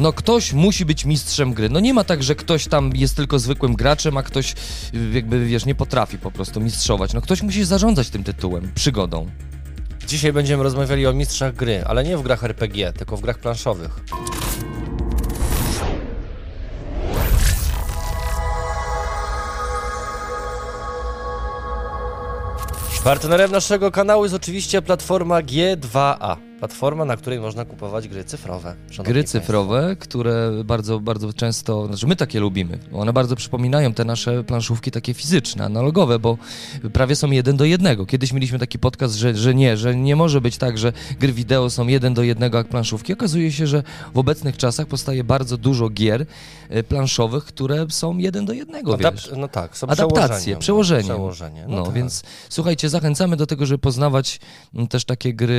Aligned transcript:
No 0.00 0.12
ktoś 0.12 0.52
musi 0.52 0.84
być 0.84 1.04
mistrzem 1.04 1.54
gry. 1.54 1.68
No 1.68 1.80
nie 1.80 1.94
ma 1.94 2.04
tak, 2.04 2.22
że 2.22 2.34
ktoś 2.34 2.68
tam 2.68 2.90
jest 2.94 3.16
tylko 3.16 3.38
zwykłym 3.38 3.74
graczem, 3.74 4.16
a 4.16 4.22
ktoś 4.22 4.52
y, 4.94 5.10
jakby, 5.12 5.46
wiesz, 5.46 5.66
nie 5.66 5.74
potrafi 5.74 6.18
po 6.18 6.30
prostu 6.30 6.60
mistrzować. 6.60 7.12
No 7.12 7.20
ktoś 7.20 7.42
musi 7.42 7.64
zarządzać 7.64 8.10
tym 8.10 8.24
tytułem, 8.24 8.72
przygodą. 8.74 9.30
Dzisiaj 10.06 10.32
będziemy 10.32 10.62
rozmawiali 10.62 11.06
o 11.06 11.12
mistrzach 11.12 11.54
gry, 11.54 11.84
ale 11.86 12.04
nie 12.04 12.16
w 12.16 12.22
grach 12.22 12.44
RPG, 12.44 12.92
tylko 12.92 13.16
w 13.16 13.20
grach 13.20 13.38
planszowych. 13.38 14.00
Partnerem 23.04 23.52
naszego 23.52 23.90
kanału 23.90 24.22
jest 24.24 24.34
oczywiście 24.34 24.82
platforma 24.82 25.42
G2A. 25.42 26.49
Platforma, 26.60 27.04
na 27.04 27.16
której 27.16 27.40
można 27.40 27.64
kupować 27.64 28.08
gry 28.08 28.24
cyfrowe. 28.24 28.74
Gry 29.04 29.14
państwo. 29.14 29.40
cyfrowe, 29.40 29.96
które 29.98 30.50
bardzo, 30.64 31.00
bardzo 31.00 31.32
często, 31.32 31.86
znaczy 31.86 32.06
my 32.06 32.16
takie 32.16 32.40
lubimy. 32.40 32.78
One 32.92 33.12
bardzo 33.12 33.36
przypominają 33.36 33.94
te 33.94 34.04
nasze 34.04 34.44
planszówki 34.44 34.90
takie 34.90 35.14
fizyczne, 35.14 35.64
analogowe, 35.64 36.18
bo 36.18 36.38
prawie 36.92 37.16
są 37.16 37.30
jeden 37.30 37.56
do 37.56 37.64
jednego. 37.64 38.06
Kiedyś 38.06 38.32
mieliśmy 38.32 38.58
taki 38.58 38.78
podcast, 38.78 39.14
że, 39.14 39.34
że 39.34 39.54
nie, 39.54 39.76
że 39.76 39.96
nie 39.96 40.16
może 40.16 40.40
być 40.40 40.58
tak, 40.58 40.78
że 40.78 40.92
gry 41.20 41.32
wideo 41.32 41.70
są 41.70 41.86
jeden 41.86 42.14
do 42.14 42.22
jednego 42.22 42.58
jak 42.58 42.68
planszówki. 42.68 43.12
Okazuje 43.12 43.52
się, 43.52 43.66
że 43.66 43.82
w 44.14 44.18
obecnych 44.18 44.56
czasach 44.56 44.86
powstaje 44.86 45.24
bardzo 45.24 45.56
dużo 45.56 45.88
gier 45.88 46.26
e, 46.68 46.82
planszowych, 46.82 47.44
które 47.44 47.86
są 47.90 48.18
jeden 48.18 48.44
do 48.44 48.52
jednego, 48.52 48.94
Adap- 48.94 49.12
wiesz. 49.12 49.30
no 49.36 49.48
tak, 49.48 49.76
są 49.76 49.86
Adaptacje, 49.86 50.56
przełożenie. 50.56 51.02
Przełożenie. 51.04 51.64
No, 51.68 51.82
tak. 51.82 51.94
więc 51.94 52.22
słuchajcie, 52.48 52.88
zachęcamy 52.88 53.36
do 53.36 53.46
tego, 53.46 53.66
żeby 53.66 53.78
poznawać 53.78 54.40
też 54.90 55.04
takie 55.04 55.34
gry 55.34 55.54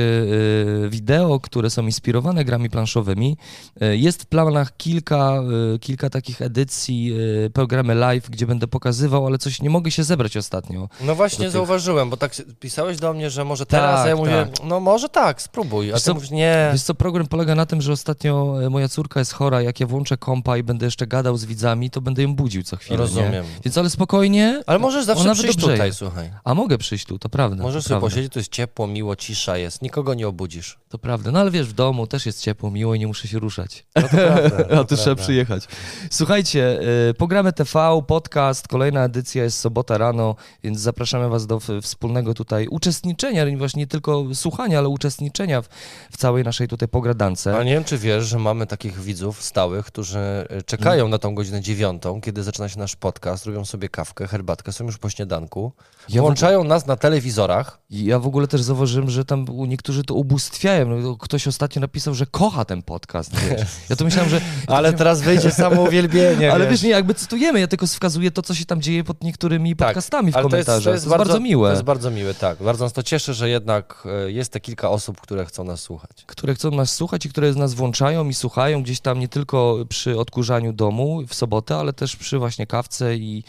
y, 0.86 0.91
wideo, 0.96 1.40
które 1.40 1.70
są 1.70 1.82
inspirowane 1.86 2.44
grami 2.44 2.70
planszowymi. 2.70 3.36
Y, 3.82 3.96
Jest 3.96 4.22
w 4.22 4.26
planach 4.26 4.76
kilka, 4.76 5.42
y, 5.74 5.78
kilka 5.78 6.10
takich 6.10 6.42
edycji, 6.42 7.12
y, 7.46 7.50
programy 7.50 7.94
live, 7.94 8.30
gdzie 8.30 8.46
będę 8.46 8.66
pokazywał, 8.68 9.26
ale 9.26 9.38
coś 9.38 9.62
nie 9.62 9.70
mogę 9.70 9.90
się 9.90 10.04
zebrać 10.04 10.36
ostatnio. 10.36 10.88
No 11.00 11.14
właśnie 11.14 11.44
tych- 11.44 11.50
zauważyłem, 11.52 12.10
bo 12.10 12.16
tak 12.16 12.32
pisałeś 12.60 12.96
do 12.98 13.12
mnie, 13.12 13.30
że 13.30 13.44
może 13.44 13.66
teraz, 13.66 14.00
Tak, 14.00 14.08
ja 14.08 14.16
mówię, 14.16 14.46
tak. 14.56 14.64
no 14.64 14.80
może 14.80 15.08
tak, 15.08 15.42
spróbuj, 15.42 15.90
a 15.90 15.94
Wiesz 15.94 16.02
ty 16.02 16.06
co, 16.06 16.14
mówisz, 16.14 16.30
nie. 16.30 16.68
Wiesz 16.72 16.82
co, 16.82 16.94
program 16.94 17.26
polega 17.26 17.54
na 17.54 17.66
tym, 17.66 17.82
że 17.82 17.92
ostatnio 17.92 18.54
moja 18.70 18.88
córka 18.88 19.20
jest 19.20 19.32
chora, 19.32 19.62
jak 19.62 19.80
ja 19.80 19.86
włączę 19.86 20.16
kompa 20.16 20.56
i 20.56 20.62
będę 20.62 20.86
jeszcze 20.86 21.06
gadał 21.06 21.36
z 21.36 21.44
widzami, 21.44 21.90
to 21.90 22.00
będę 22.00 22.22
ją 22.22 22.34
budził 22.34 22.62
co 22.62 22.76
chwilę, 22.76 22.96
Nie? 22.96 23.02
Rozumiem. 23.02 23.44
Więc 23.64 23.78
ale 23.78 23.90
spokojnie, 23.90 24.62
Ale 24.66 24.78
możesz 24.78 25.04
zawsze 25.04 25.24
Ona 25.24 25.34
przyjść 25.34 25.58
tutaj, 25.58 25.92
słuchaj. 25.94 26.30
a 26.44 26.54
mogę 26.54 26.78
przyjść 26.78 27.06
tu, 27.06 27.18
to 27.18 27.28
prawda. 27.28 27.62
Możesz 27.62 27.84
to 27.84 27.88
sobie 27.88 28.00
prawda. 28.00 28.10
posiedzieć, 28.14 28.32
to 28.32 28.38
jest 28.38 28.52
ciepło, 28.52 28.86
miło, 28.86 29.16
cisza 29.16 29.56
jest, 29.56 29.82
nikogo 29.82 30.14
nie 30.14 30.28
obudzisz. 30.28 30.78
To 30.92 30.98
prawda, 30.98 31.30
no 31.30 31.40
ale 31.40 31.50
wiesz, 31.50 31.68
w 31.68 31.72
domu 31.72 32.06
też 32.06 32.26
jest 32.26 32.40
ciepło, 32.40 32.70
miło 32.70 32.94
i 32.94 32.98
nie 32.98 33.06
muszę 33.06 33.28
się 33.28 33.38
ruszać. 33.38 33.86
No 33.96 34.02
to 34.08 34.08
prawda, 34.08 34.64
A 34.70 34.76
to 34.76 34.84
tu 34.90 34.96
trzeba 34.96 35.16
przyjechać. 35.16 35.64
Słuchajcie, 36.10 36.80
y, 37.10 37.14
Pogramy 37.14 37.52
TV, 37.52 38.02
podcast, 38.06 38.68
kolejna 38.68 39.04
edycja 39.04 39.44
jest 39.44 39.58
sobota 39.58 39.98
rano, 39.98 40.36
więc 40.62 40.80
zapraszamy 40.80 41.28
Was 41.28 41.46
do 41.46 41.60
wspólnego 41.82 42.34
tutaj 42.34 42.68
uczestniczenia, 42.68 43.56
właśnie 43.56 43.80
nie 43.82 43.86
tylko 43.86 44.24
słuchania, 44.34 44.78
ale 44.78 44.88
uczestniczenia 44.88 45.62
w, 45.62 45.68
w 46.10 46.16
całej 46.16 46.44
naszej 46.44 46.68
tutaj 46.68 46.88
pogradance. 46.88 47.58
A 47.58 47.62
nie 47.62 47.72
wiem, 47.72 47.84
czy 47.84 47.98
wiesz, 47.98 48.24
że 48.24 48.38
mamy 48.38 48.66
takich 48.66 49.00
widzów 49.00 49.42
stałych, 49.42 49.86
którzy 49.86 50.18
e, 50.18 50.62
czekają 50.62 51.08
na 51.08 51.18
tą 51.18 51.34
godzinę 51.34 51.60
dziewiątą, 51.60 52.20
kiedy 52.20 52.42
zaczyna 52.42 52.68
się 52.68 52.78
nasz 52.78 52.96
podcast, 52.96 53.46
robią 53.46 53.64
sobie 53.64 53.88
kawkę, 53.88 54.26
herbatkę, 54.26 54.72
są 54.72 54.84
już 54.84 54.98
po 54.98 55.10
śniadanku, 55.10 55.72
Ja 56.08 56.22
włączają 56.22 56.64
nas 56.64 56.86
na 56.86 56.96
telewizorach. 56.96 57.78
ja 57.90 58.18
w 58.18 58.26
ogóle 58.26 58.48
też 58.48 58.62
zauważyłem, 58.62 59.10
że 59.10 59.24
tam 59.24 59.46
niektórzy 59.66 60.04
to 60.04 60.14
ubóstwiają. 60.14 60.81
No, 60.84 61.16
ktoś 61.16 61.46
ostatnio 61.48 61.80
napisał, 61.80 62.14
że 62.14 62.26
kocha 62.26 62.64
ten 62.64 62.82
podcast, 62.82 63.34
wiesz. 63.36 63.68
Ja 63.88 63.96
to 63.96 64.04
myślałem, 64.04 64.30
że... 64.30 64.40
Ale 64.76 64.92
teraz 64.92 65.20
wyjdzie 65.20 65.50
samo 65.50 65.82
uwielbienie. 65.82 66.52
Ale 66.54 66.68
wiesz, 66.68 66.82
nie, 66.82 66.90
jakby 66.90 67.14
cytujemy, 67.14 67.60
ja 67.60 67.66
tylko 67.66 67.86
wskazuję 67.86 68.30
to, 68.30 68.42
co 68.42 68.54
się 68.54 68.64
tam 68.64 68.82
dzieje 68.82 69.04
pod 69.04 69.24
niektórymi 69.24 69.76
Tak, 69.76 69.88
podcastami 69.88 70.32
w 70.32 70.36
Ale 70.36 70.48
to 70.48 70.56
jest, 70.56 70.66
komentarzach. 70.66 70.90
to 70.90 70.94
jest, 70.94 71.08
bardzo, 71.08 71.40
miłe. 71.40 71.68
To 71.68 71.72
jest 71.72 71.84
bardzo 71.84 72.10
miłe, 72.10 72.34
tak. 72.34 72.62
Bardzo 72.62 72.84
nas 72.84 72.92
to 72.92 73.02
cieszy, 73.02 73.34
że 73.34 73.48
jednak 73.48 74.02
e, 74.26 74.30
jest 74.32 74.52
te 74.52 74.60
kilka 74.60 74.90
osób, 74.90 75.20
które 75.20 75.44
chcą 75.46 75.64
nas 75.64 75.80
słuchać. 75.80 76.24
które 76.26 76.54
chcą 76.54 76.70
nas 76.70 76.94
słuchać 76.94 77.26
i 77.26 77.28
które 77.28 77.52
nas 77.52 77.74
włączają 77.74 78.28
i 78.28 78.34
słuchają 78.34 78.82
gdzieś 78.82 79.00
tam 79.00 79.18
nie 79.18 79.28
tylko 79.28 79.76
przy 79.88 80.18
odkurzaniu 80.18 80.72
domu 80.72 81.22
w 81.28 81.34
sobotę, 81.34 81.76
ale 81.76 81.92
też 81.92 82.16
przy 82.16 82.38
właśnie 82.38 82.66
kawce 82.66 83.16
i, 83.16 83.44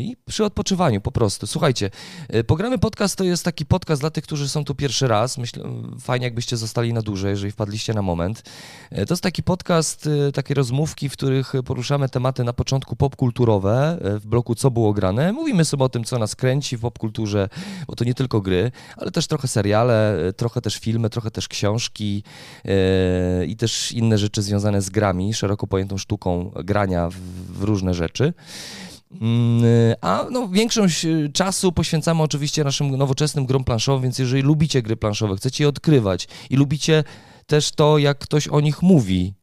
i 0.00 0.16
przy 0.26 0.44
odpoczywaniu 0.44 1.00
po 1.00 1.12
prostu. 1.12 1.46
Słuchajcie, 1.46 1.90
yy, 2.32 2.44
Pogramy 2.44 2.78
Podcast 2.78 3.16
to 3.16 3.24
jest 3.24 3.44
taki 3.44 3.66
podcast 3.66 4.02
dla 4.02 4.10
tych, 4.10 4.24
którzy 4.24 4.48
są 4.48 4.64
tu 4.64 4.74
pierwszy 4.74 5.08
raz. 5.08 5.38
Myślę, 5.38 5.64
fajnie 6.00 6.26
jakbyście 6.26 6.56
zostali 6.56 6.92
na 6.92 7.02
dłużej, 7.02 7.30
jeżeli 7.30 7.52
wpadliście 7.52 7.94
na 7.94 8.02
moment. 8.02 8.42
Yy, 8.92 9.06
To 9.06 9.14
jest 9.14 9.22
taki 9.22 9.42
podcast, 9.42 10.08
takie 10.34 10.54
rozmówki, 10.54 11.08
w 11.08 11.12
których 11.12 11.52
poruszamy 11.64 12.08
tematy 12.08 12.44
na 12.44 12.52
początku 12.52 12.96
popkulturowe 12.96 13.98
w 14.20 14.26
bloku 14.26 14.54
Co 14.54 14.70
było 14.70 14.92
grane. 14.92 15.32
Mówimy 15.32 15.64
sobie 15.64 15.84
o 15.84 15.88
tym, 15.88 16.04
co 16.04 16.18
nas 16.18 16.36
kręci 16.36 16.76
w 16.76 16.80
popkulturze, 16.80 17.48
bo 17.86 17.96
to 17.96 18.04
nie 18.04 18.14
tylko 18.14 18.40
gry, 18.40 18.70
ale 18.96 19.10
też 19.10 19.26
trochę 19.26 19.48
seriale, 19.48 20.16
trochę 20.36 20.60
też 20.60 20.76
filmy, 20.76 21.10
trochę 21.10 21.30
też 21.30 21.48
książki 21.48 22.22
i 23.46 23.56
też 23.56 23.92
inne 23.92 24.18
rzeczy 24.18 24.42
związane 24.42 24.82
z 24.82 24.90
grami, 24.90 25.34
szeroko 25.34 25.66
pojętą 25.66 25.98
sztuką 25.98 26.50
grania 26.64 27.08
w 27.48 27.62
różne 27.62 27.94
rzeczy. 27.94 28.34
Mm, 29.20 29.64
A 30.00 30.26
no, 30.30 30.48
większość 30.48 31.04
y, 31.04 31.30
czasu 31.34 31.72
poświęcamy 31.72 32.22
oczywiście 32.22 32.64
naszym 32.64 32.96
nowoczesnym 32.96 33.46
grom 33.46 33.64
planszowym, 33.64 34.02
więc 34.02 34.18
jeżeli 34.18 34.42
lubicie 34.42 34.82
gry 34.82 34.96
planszowe, 34.96 35.36
chcecie 35.36 35.64
je 35.64 35.68
odkrywać 35.68 36.28
i 36.50 36.56
lubicie 36.56 37.04
też 37.46 37.70
to, 37.70 37.98
jak 37.98 38.18
ktoś 38.18 38.48
o 38.48 38.60
nich 38.60 38.82
mówi, 38.82 39.34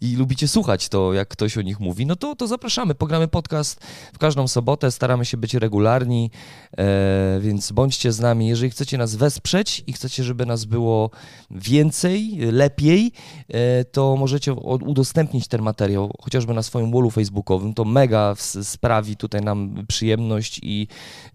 i 0.00 0.16
lubicie 0.16 0.48
słuchać 0.48 0.88
to, 0.88 1.12
jak 1.12 1.28
ktoś 1.28 1.58
o 1.58 1.62
nich 1.62 1.80
mówi, 1.80 2.06
no 2.06 2.16
to, 2.16 2.36
to 2.36 2.46
zapraszamy. 2.46 2.94
Pogramy 2.94 3.28
podcast 3.28 3.80
w 4.12 4.18
każdą 4.18 4.48
sobotę, 4.48 4.90
staramy 4.90 5.24
się 5.24 5.36
być 5.36 5.54
regularni, 5.54 6.30
e, 6.78 7.40
więc 7.40 7.72
bądźcie 7.72 8.12
z 8.12 8.20
nami. 8.20 8.48
Jeżeli 8.48 8.70
chcecie 8.70 8.98
nas 8.98 9.14
wesprzeć 9.14 9.84
i 9.86 9.92
chcecie, 9.92 10.24
żeby 10.24 10.46
nas 10.46 10.64
było 10.64 11.10
więcej, 11.50 12.38
lepiej, 12.52 13.12
e, 13.48 13.84
to 13.84 14.16
możecie 14.16 14.52
udostępnić 14.52 15.48
ten 15.48 15.62
materiał 15.62 16.12
chociażby 16.20 16.54
na 16.54 16.62
swoim 16.62 16.92
wallu 16.92 17.10
facebookowym. 17.10 17.74
To 17.74 17.84
mega 17.84 18.34
sprawi 18.62 19.16
tutaj 19.16 19.40
nam 19.40 19.84
przyjemność 19.88 20.60
i 20.62 20.88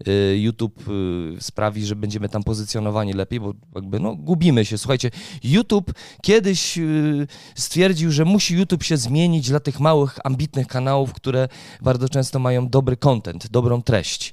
e, 0.06 0.36
YouTube 0.36 0.84
e, 0.88 1.40
sprawi, 1.40 1.86
że 1.86 1.96
będziemy 1.96 2.28
tam 2.28 2.42
pozycjonowani 2.42 3.12
lepiej, 3.12 3.40
bo 3.40 3.54
jakby 3.74 4.00
no 4.00 4.16
gubimy 4.16 4.64
się. 4.64 4.78
Słuchajcie, 4.78 5.10
YouTube 5.44 5.92
kiedyś 6.22 6.78
y, 6.78 7.26
stwierdził, 7.54 8.10
że 8.10 8.24
musi 8.34 8.54
YouTube 8.54 8.82
się 8.82 8.96
zmienić 8.96 9.48
dla 9.48 9.60
tych 9.60 9.80
małych, 9.80 10.18
ambitnych 10.24 10.66
kanałów, 10.66 11.12
które 11.12 11.48
bardzo 11.80 12.08
często 12.08 12.38
mają 12.38 12.68
dobry 12.68 12.96
content, 12.96 13.48
dobrą 13.50 13.82
treść. 13.82 14.32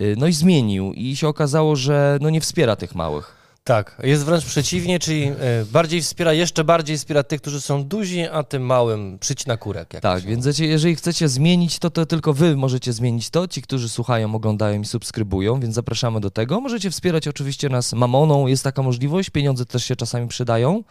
Y, 0.00 0.14
No 0.18 0.26
i 0.26 0.32
zmienił 0.32 0.92
i 0.92 1.16
się 1.16 1.28
okazało, 1.28 1.76
że 1.76 2.18
no 2.20 2.30
nie 2.30 2.40
wspiera 2.40 2.76
tych 2.76 2.94
małych. 2.94 3.35
Tak, 3.66 3.96
jest 4.02 4.24
wręcz 4.24 4.44
przeciwnie, 4.44 4.98
czyli 4.98 5.24
e, 5.24 5.34
bardziej 5.72 6.02
wspiera, 6.02 6.32
jeszcze 6.32 6.64
bardziej 6.64 6.98
wspiera 6.98 7.22
tych, 7.22 7.40
którzy 7.40 7.60
są 7.60 7.84
duzi, 7.84 8.22
a 8.32 8.42
tym 8.42 8.62
małym 8.62 9.18
przycina 9.18 9.56
kurek. 9.56 9.94
jak 9.94 10.02
Tak, 10.02 10.22
się 10.22 10.28
więc 10.28 10.46
wiecie, 10.46 10.66
jeżeli 10.66 10.96
chcecie 10.96 11.28
zmienić 11.28 11.78
to, 11.78 11.90
to 11.90 12.06
tylko 12.06 12.32
wy 12.32 12.56
możecie 12.56 12.92
zmienić 12.92 13.30
to, 13.30 13.48
ci, 13.48 13.62
którzy 13.62 13.88
słuchają, 13.88 14.34
oglądają 14.34 14.80
i 14.80 14.84
subskrybują, 14.84 15.60
więc 15.60 15.74
zapraszamy 15.74 16.20
do 16.20 16.30
tego. 16.30 16.60
Możecie 16.60 16.90
wspierać 16.90 17.28
oczywiście 17.28 17.68
nas 17.68 17.92
mamoną, 17.92 18.46
jest 18.46 18.64
taka 18.64 18.82
możliwość, 18.82 19.30
pieniądze 19.30 19.66
też 19.66 19.84
się 19.84 19.96
czasami 19.96 20.28
przydają. 20.28 20.84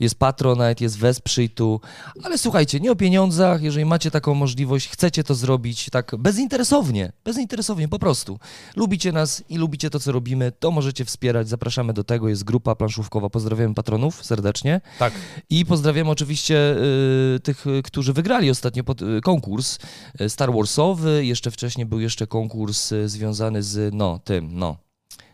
Jest 0.00 0.14
Patronite, 0.14 0.84
jest 0.84 0.98
Wesprzyj 0.98 1.50
tu, 1.50 1.80
ale 2.22 2.38
słuchajcie, 2.38 2.80
nie 2.80 2.92
o 2.92 2.96
pieniądzach, 2.96 3.62
jeżeli 3.62 3.84
macie 3.84 4.10
taką 4.10 4.34
możliwość, 4.34 4.88
chcecie 4.88 5.24
to 5.24 5.34
zrobić 5.34 5.90
tak 5.90 6.16
bezinteresownie, 6.18 7.12
bezinteresownie 7.24 7.88
po 7.88 7.98
prostu. 7.98 8.38
Lubicie 8.76 9.12
nas 9.12 9.44
i 9.48 9.58
lubicie 9.58 9.90
to, 9.90 10.00
co 10.00 10.12
robimy, 10.12 10.52
to 10.52 10.70
możecie 10.70 11.04
wspierać, 11.04 11.48
zapraszamy 11.48 11.92
do 11.92 12.04
tego, 12.04 12.15
jest 12.24 12.44
grupa 12.44 12.74
planszówkowa, 12.74 13.30
pozdrawiamy 13.30 13.74
patronów 13.74 14.24
serdecznie. 14.24 14.80
Tak, 14.98 15.12
I 15.50 15.66
pozdrawiam 15.66 16.08
oczywiście 16.08 16.76
y, 17.36 17.40
tych, 17.40 17.66
y, 17.66 17.82
którzy 17.82 18.12
wygrali 18.12 18.50
ostatnio 18.50 18.84
pod, 18.84 19.02
y, 19.02 19.20
konkurs 19.20 19.78
y, 20.20 20.28
Star 20.28 20.52
Warsowy. 20.52 21.24
Jeszcze 21.26 21.50
wcześniej 21.50 21.86
był 21.86 22.00
jeszcze 22.00 22.26
konkurs 22.26 22.92
y, 22.92 23.08
związany 23.08 23.62
z, 23.62 23.94
no, 23.94 24.18
tym, 24.24 24.48
no. 24.58 24.76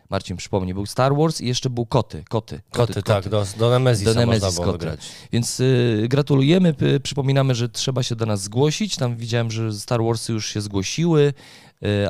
Marcin 0.09 0.37
przypomni, 0.37 0.73
był 0.73 0.85
Star 0.85 1.15
Wars 1.15 1.41
i 1.41 1.47
jeszcze 1.47 1.69
był 1.69 1.85
Koty, 1.85 2.23
Koty. 2.29 2.61
koty, 2.71 3.03
tak, 3.03 3.29
do, 3.29 3.45
do 3.57 3.69
Nemezisa 3.69 4.13
Do 4.13 4.19
Nemesis 4.19 4.43
można 4.43 4.65
koty. 4.65 4.77
wygrać. 4.77 4.99
Więc 5.31 5.59
y, 5.59 6.05
gratulujemy, 6.09 6.75
przypominamy, 7.03 7.55
że 7.55 7.69
trzeba 7.69 8.03
się 8.03 8.15
do 8.15 8.25
nas 8.25 8.41
zgłosić. 8.43 8.95
Tam 8.95 9.17
widziałem, 9.17 9.51
że 9.51 9.73
Star 9.73 10.03
Warsy 10.03 10.33
już 10.33 10.47
się 10.47 10.61
zgłosiły, 10.61 11.33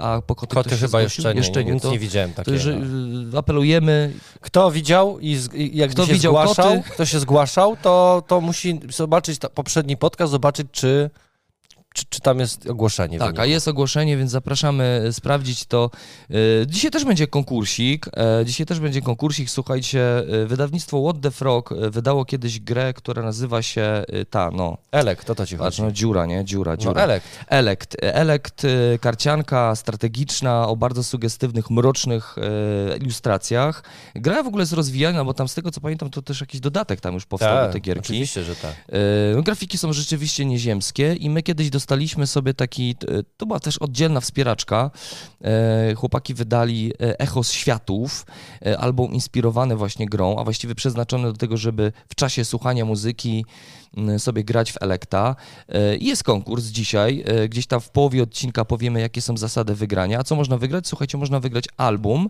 a 0.02 0.22
po 0.22 0.36
Koty, 0.36 0.56
Koty 0.56 0.70
chyba 0.70 0.88
zgłosił? 0.88 1.04
jeszcze 1.04 1.34
nie, 1.34 1.38
jeszcze 1.38 1.64
nie. 1.66 1.72
nic 1.74 1.84
To, 1.84 1.92
nie 1.92 2.00
widziałem 2.00 2.30
to 2.30 2.36
takiego. 2.36 2.58
że, 2.58 2.72
y, 3.34 3.38
apelujemy, 3.38 4.14
Kto 4.42 4.72
widział 4.72 5.20
i, 5.20 5.36
z, 5.36 5.54
i 5.54 5.78
jak 5.78 5.92
Kto 5.92 6.06
się 6.06 6.14
widział 6.14 6.32
zgłaszał, 6.34 6.78
koty? 6.78 6.90
kto 6.90 7.06
się 7.06 7.20
zgłaszał, 7.20 7.78
to, 7.82 8.24
to 8.28 8.42
musi 8.42 8.80
zobaczyć 8.90 9.40
ta, 9.40 9.50
poprzedni 9.50 9.98
podcast, 9.98 10.32
zobaczyć, 10.32 10.68
czy 10.72 11.10
czy, 11.94 12.06
czy 12.10 12.20
tam 12.22 12.40
jest 12.40 12.70
ogłoszenie? 12.70 13.20
Tak, 13.20 13.40
a 13.40 13.46
jest 13.46 13.68
ogłoszenie, 13.68 14.18
więc 14.18 14.32
zapraszamy 14.32 15.02
e, 15.08 15.14
sprawdzić 15.14 15.66
to. 15.66 15.90
E, 16.30 16.34
Dzisiaj 16.68 16.92
też 16.92 17.06
będzie 17.06 17.28
konkursik. 17.28 18.06
e, 18.18 18.46
Dzisiaj 18.46 18.66
też 18.66 18.80
będzie 18.80 19.02
konkursik. 19.02 19.50
Słuchajcie, 19.50 20.24
wydawnictwo 20.46 21.04
What 21.04 21.22
the 21.22 21.32
Frog 21.32 21.74
wydało 21.90 22.26
kiedyś 22.26 22.60
grę, 22.60 22.94
która 22.94 23.24
nazywa 23.24 23.62
się 23.62 24.04
ta, 24.30 24.52
no, 24.52 24.78
Elek, 24.92 25.24
to 25.24 25.36
to 25.36 25.46
ci 25.46 25.58
chodzi. 25.58 25.82
no 25.82 25.92
dziura, 25.92 26.26
nie? 26.26 26.46
Dziura, 26.46 26.72
No, 26.72 26.78
dziura. 26.78 27.02
Elek. 27.02 27.24
Elekt. 27.48 27.96
Elekt, 28.02 28.66
e, 28.66 29.00
karcianka 29.00 29.76
strategiczna 29.76 30.68
o 30.68 30.76
bardzo 30.76 31.04
sugestywnych, 31.04 31.70
mrocznych 31.70 32.36
ilustracjach. 33.02 33.84
Gra 34.16 34.44
w 34.44 34.48
ogóle 34.48 34.62
jest 34.62 34.74
rozwijana, 34.74 35.26
bo 35.26 35.34
tam 35.34 35.48
z 35.48 35.54
tego 35.54 35.72
co 35.72 35.82
pamiętam, 35.82 36.10
to 36.10 36.22
też 36.22 36.42
jakiś 36.42 36.60
dodatek 36.62 37.02
tam 37.02 37.14
już 37.14 37.26
powstał 37.26 37.68
do 37.68 37.72
tej 37.74 37.82
gierki. 37.82 38.02
oczywiście, 38.02 38.44
że 38.44 38.56
tak. 38.56 38.74
No, 39.36 39.42
grafiki 39.44 39.78
są 39.78 39.94
rzeczywiście 39.94 40.46
nieziemskie 40.46 41.14
i 41.14 41.30
my 41.30 41.44
kiedyś 41.44 41.70
dostaliśmy 41.70 41.83
sobie 42.26 42.54
taki, 42.54 42.96
e, 43.08 43.24
to 43.38 43.46
była 43.46 43.60
też 43.60 43.78
oddzielna 43.78 44.20
wspieraczka. 44.22 44.92
E, 45.42 45.96
Chłopaki 45.96 46.34
wydali 46.34 46.94
e, 46.94 47.20
Echo 47.20 47.44
z 47.44 47.52
Światów, 47.52 48.26
album 48.78 49.14
inspirowany 49.14 49.76
właśnie 49.76 50.06
grą, 50.06 50.38
a 50.38 50.44
właściwie 50.44 50.76
przeznaczony 50.76 51.32
do 51.32 51.38
tego, 51.38 51.58
żeby 51.58 51.92
w 52.10 52.16
czasie 52.16 52.46
słuchania 52.46 52.86
muzyki 52.86 53.46
sobie 54.18 54.44
grać 54.44 54.72
w 54.72 54.78
Elekta. 54.82 55.36
Jest 56.00 56.24
konkurs 56.24 56.66
dzisiaj, 56.66 57.26
gdzieś 57.50 57.68
tam 57.68 57.82
w 57.82 57.90
połowie 57.90 58.24
odcinka 58.24 58.66
powiemy, 58.66 59.02
jakie 59.02 59.22
są 59.22 59.38
zasady 59.38 59.76
wygrania. 59.76 60.20
A 60.20 60.24
co 60.24 60.36
można 60.36 60.58
wygrać? 60.58 60.88
Słuchajcie, 60.88 61.18
można 61.18 61.40
wygrać 61.40 61.66
album, 61.78 62.30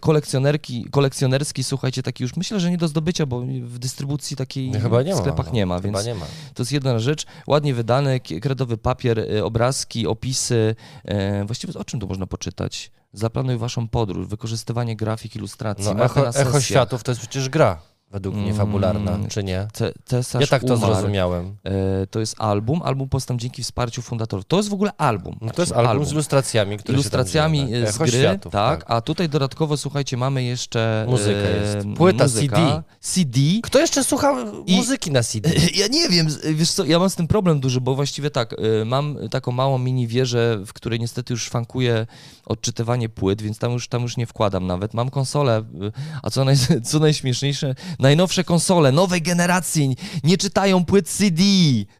kolekcjonerki, 0.00 0.84
kolekcjonerski, 0.90 1.64
słuchajcie, 1.64 2.02
taki 2.02 2.22
już 2.22 2.36
myślę, 2.36 2.60
że 2.60 2.70
nie 2.70 2.78
do 2.78 2.88
zdobycia, 2.88 3.26
bo 3.26 3.40
w 3.62 3.78
dystrybucji 3.78 4.36
takiej 4.36 4.70
Nie, 4.70 4.78
w 4.78 4.90
ma. 4.90 5.16
sklepach 5.16 5.46
no. 5.46 5.52
nie 5.52 5.66
ma, 5.66 5.76
Chyba 5.80 5.92
więc 5.98 6.06
nie 6.06 6.14
ma. 6.14 6.26
to 6.54 6.62
jest 6.62 6.72
jedna 6.72 6.98
rzecz. 6.98 7.26
Ładnie 7.46 7.74
wydany, 7.74 8.20
kredowy 8.20 8.76
papier, 8.78 9.18
y, 9.18 9.44
obrazki, 9.44 10.06
opisy. 10.06 10.76
E, 11.04 11.44
właściwie 11.44 11.74
o 11.74 11.84
czym 11.84 12.00
tu 12.00 12.06
można 12.06 12.26
poczytać? 12.26 12.90
Zaplanuj 13.12 13.56
waszą 13.58 13.88
podróż, 13.88 14.26
wykorzystywanie 14.26 14.96
grafik, 14.96 15.36
ilustracji, 15.36 15.94
No, 15.96 16.04
echo, 16.04 16.28
echo 16.28 16.60
światów 16.60 17.02
to 17.02 17.10
jest 17.10 17.20
przecież 17.20 17.48
gra, 17.48 17.78
według 18.14 18.34
mnie, 18.34 18.44
Mm. 18.44 18.56
fabularna, 18.56 19.18
czy 19.28 19.44
nie? 19.44 19.66
Ce- 19.72 19.92
cesarz 20.04 20.40
Ja 20.40 20.46
tak 20.46 20.64
to 20.64 20.74
umarł. 20.74 20.94
zrozumiałem. 20.94 21.56
E, 21.64 22.06
to 22.06 22.20
jest 22.20 22.34
album, 22.38 22.80
album 22.84 23.08
powstał 23.08 23.36
dzięki 23.36 23.62
wsparciu 23.62 24.02
fundatorów. 24.02 24.44
To 24.44 24.56
jest 24.56 24.68
w 24.68 24.72
ogóle 24.72 24.90
album. 24.98 25.38
No 25.40 25.50
to 25.52 25.62
jest 25.62 25.72
Marcin, 25.74 25.90
album, 25.90 26.06
z 26.06 26.12
ilustracjami, 26.12 26.78
które 26.78 26.94
ilustracjami 26.94 27.58
się 27.58 27.64
tam 27.64 27.70
dzieją, 27.72 27.82
e, 27.82 27.86
tak. 27.86 27.94
z 27.94 27.98
gry, 28.10 28.20
światów, 28.20 28.52
tak, 28.52 28.84
a 28.88 29.00
tutaj 29.00 29.28
dodatkowo, 29.28 29.76
słuchajcie, 29.76 30.16
mamy 30.16 30.42
jeszcze... 30.42 31.06
Muzyka 31.08 31.30
e, 31.38 31.60
jest. 31.76 31.88
Płyta 31.96 32.24
muzyka, 32.24 32.82
CD. 33.00 33.40
Kto 33.62 33.78
jeszcze 33.80 34.04
słucha 34.04 34.34
I- 34.66 34.76
muzyki 34.76 35.10
na 35.10 35.22
CD? 35.22 35.50
Ja 35.80 35.86
nie 35.86 36.08
wiem, 36.08 36.26
wiesz 36.54 36.70
co, 36.70 36.84
ja 36.84 36.98
mam 36.98 37.10
z 37.10 37.14
tym 37.16 37.26
problem 37.28 37.60
duży, 37.60 37.80
bo 37.80 37.94
właściwie 37.94 38.30
tak, 38.30 38.52
y, 38.52 38.84
mam 38.84 39.16
taką 39.30 39.52
małą 39.52 39.78
mini 39.78 40.06
wieżę, 40.06 40.58
w 40.66 40.72
której 40.72 41.00
niestety 41.00 41.32
już 41.32 41.42
szwankuje 41.42 42.06
odczytywanie 42.46 43.08
płyt, 43.08 43.42
więc 43.42 43.58
tam 43.58 43.72
już, 43.72 43.88
tam 43.88 44.02
już 44.02 44.16
nie 44.16 44.26
wkładam 44.26 44.66
nawet. 44.66 44.94
Mam 44.94 45.10
konsolę, 45.10 45.58
y, 45.60 45.92
a 46.22 46.30
co, 46.30 46.44
naj, 46.44 46.56
co 46.90 46.98
najśmieszniejsze, 46.98 47.74
najnowsze 48.04 48.44
konsole 48.44 48.92
nowej 48.92 49.22
generacji 49.22 49.96
nie 50.24 50.36
czytają 50.36 50.84
płyt 50.84 51.08
CD 51.08 51.42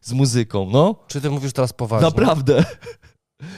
z 0.01 0.11
muzyką, 0.13 0.69
no. 0.71 0.95
Czy 1.07 1.21
ty 1.21 1.29
mówisz 1.29 1.53
teraz 1.53 1.73
poważnie? 1.73 2.07
Naprawdę. 2.07 2.63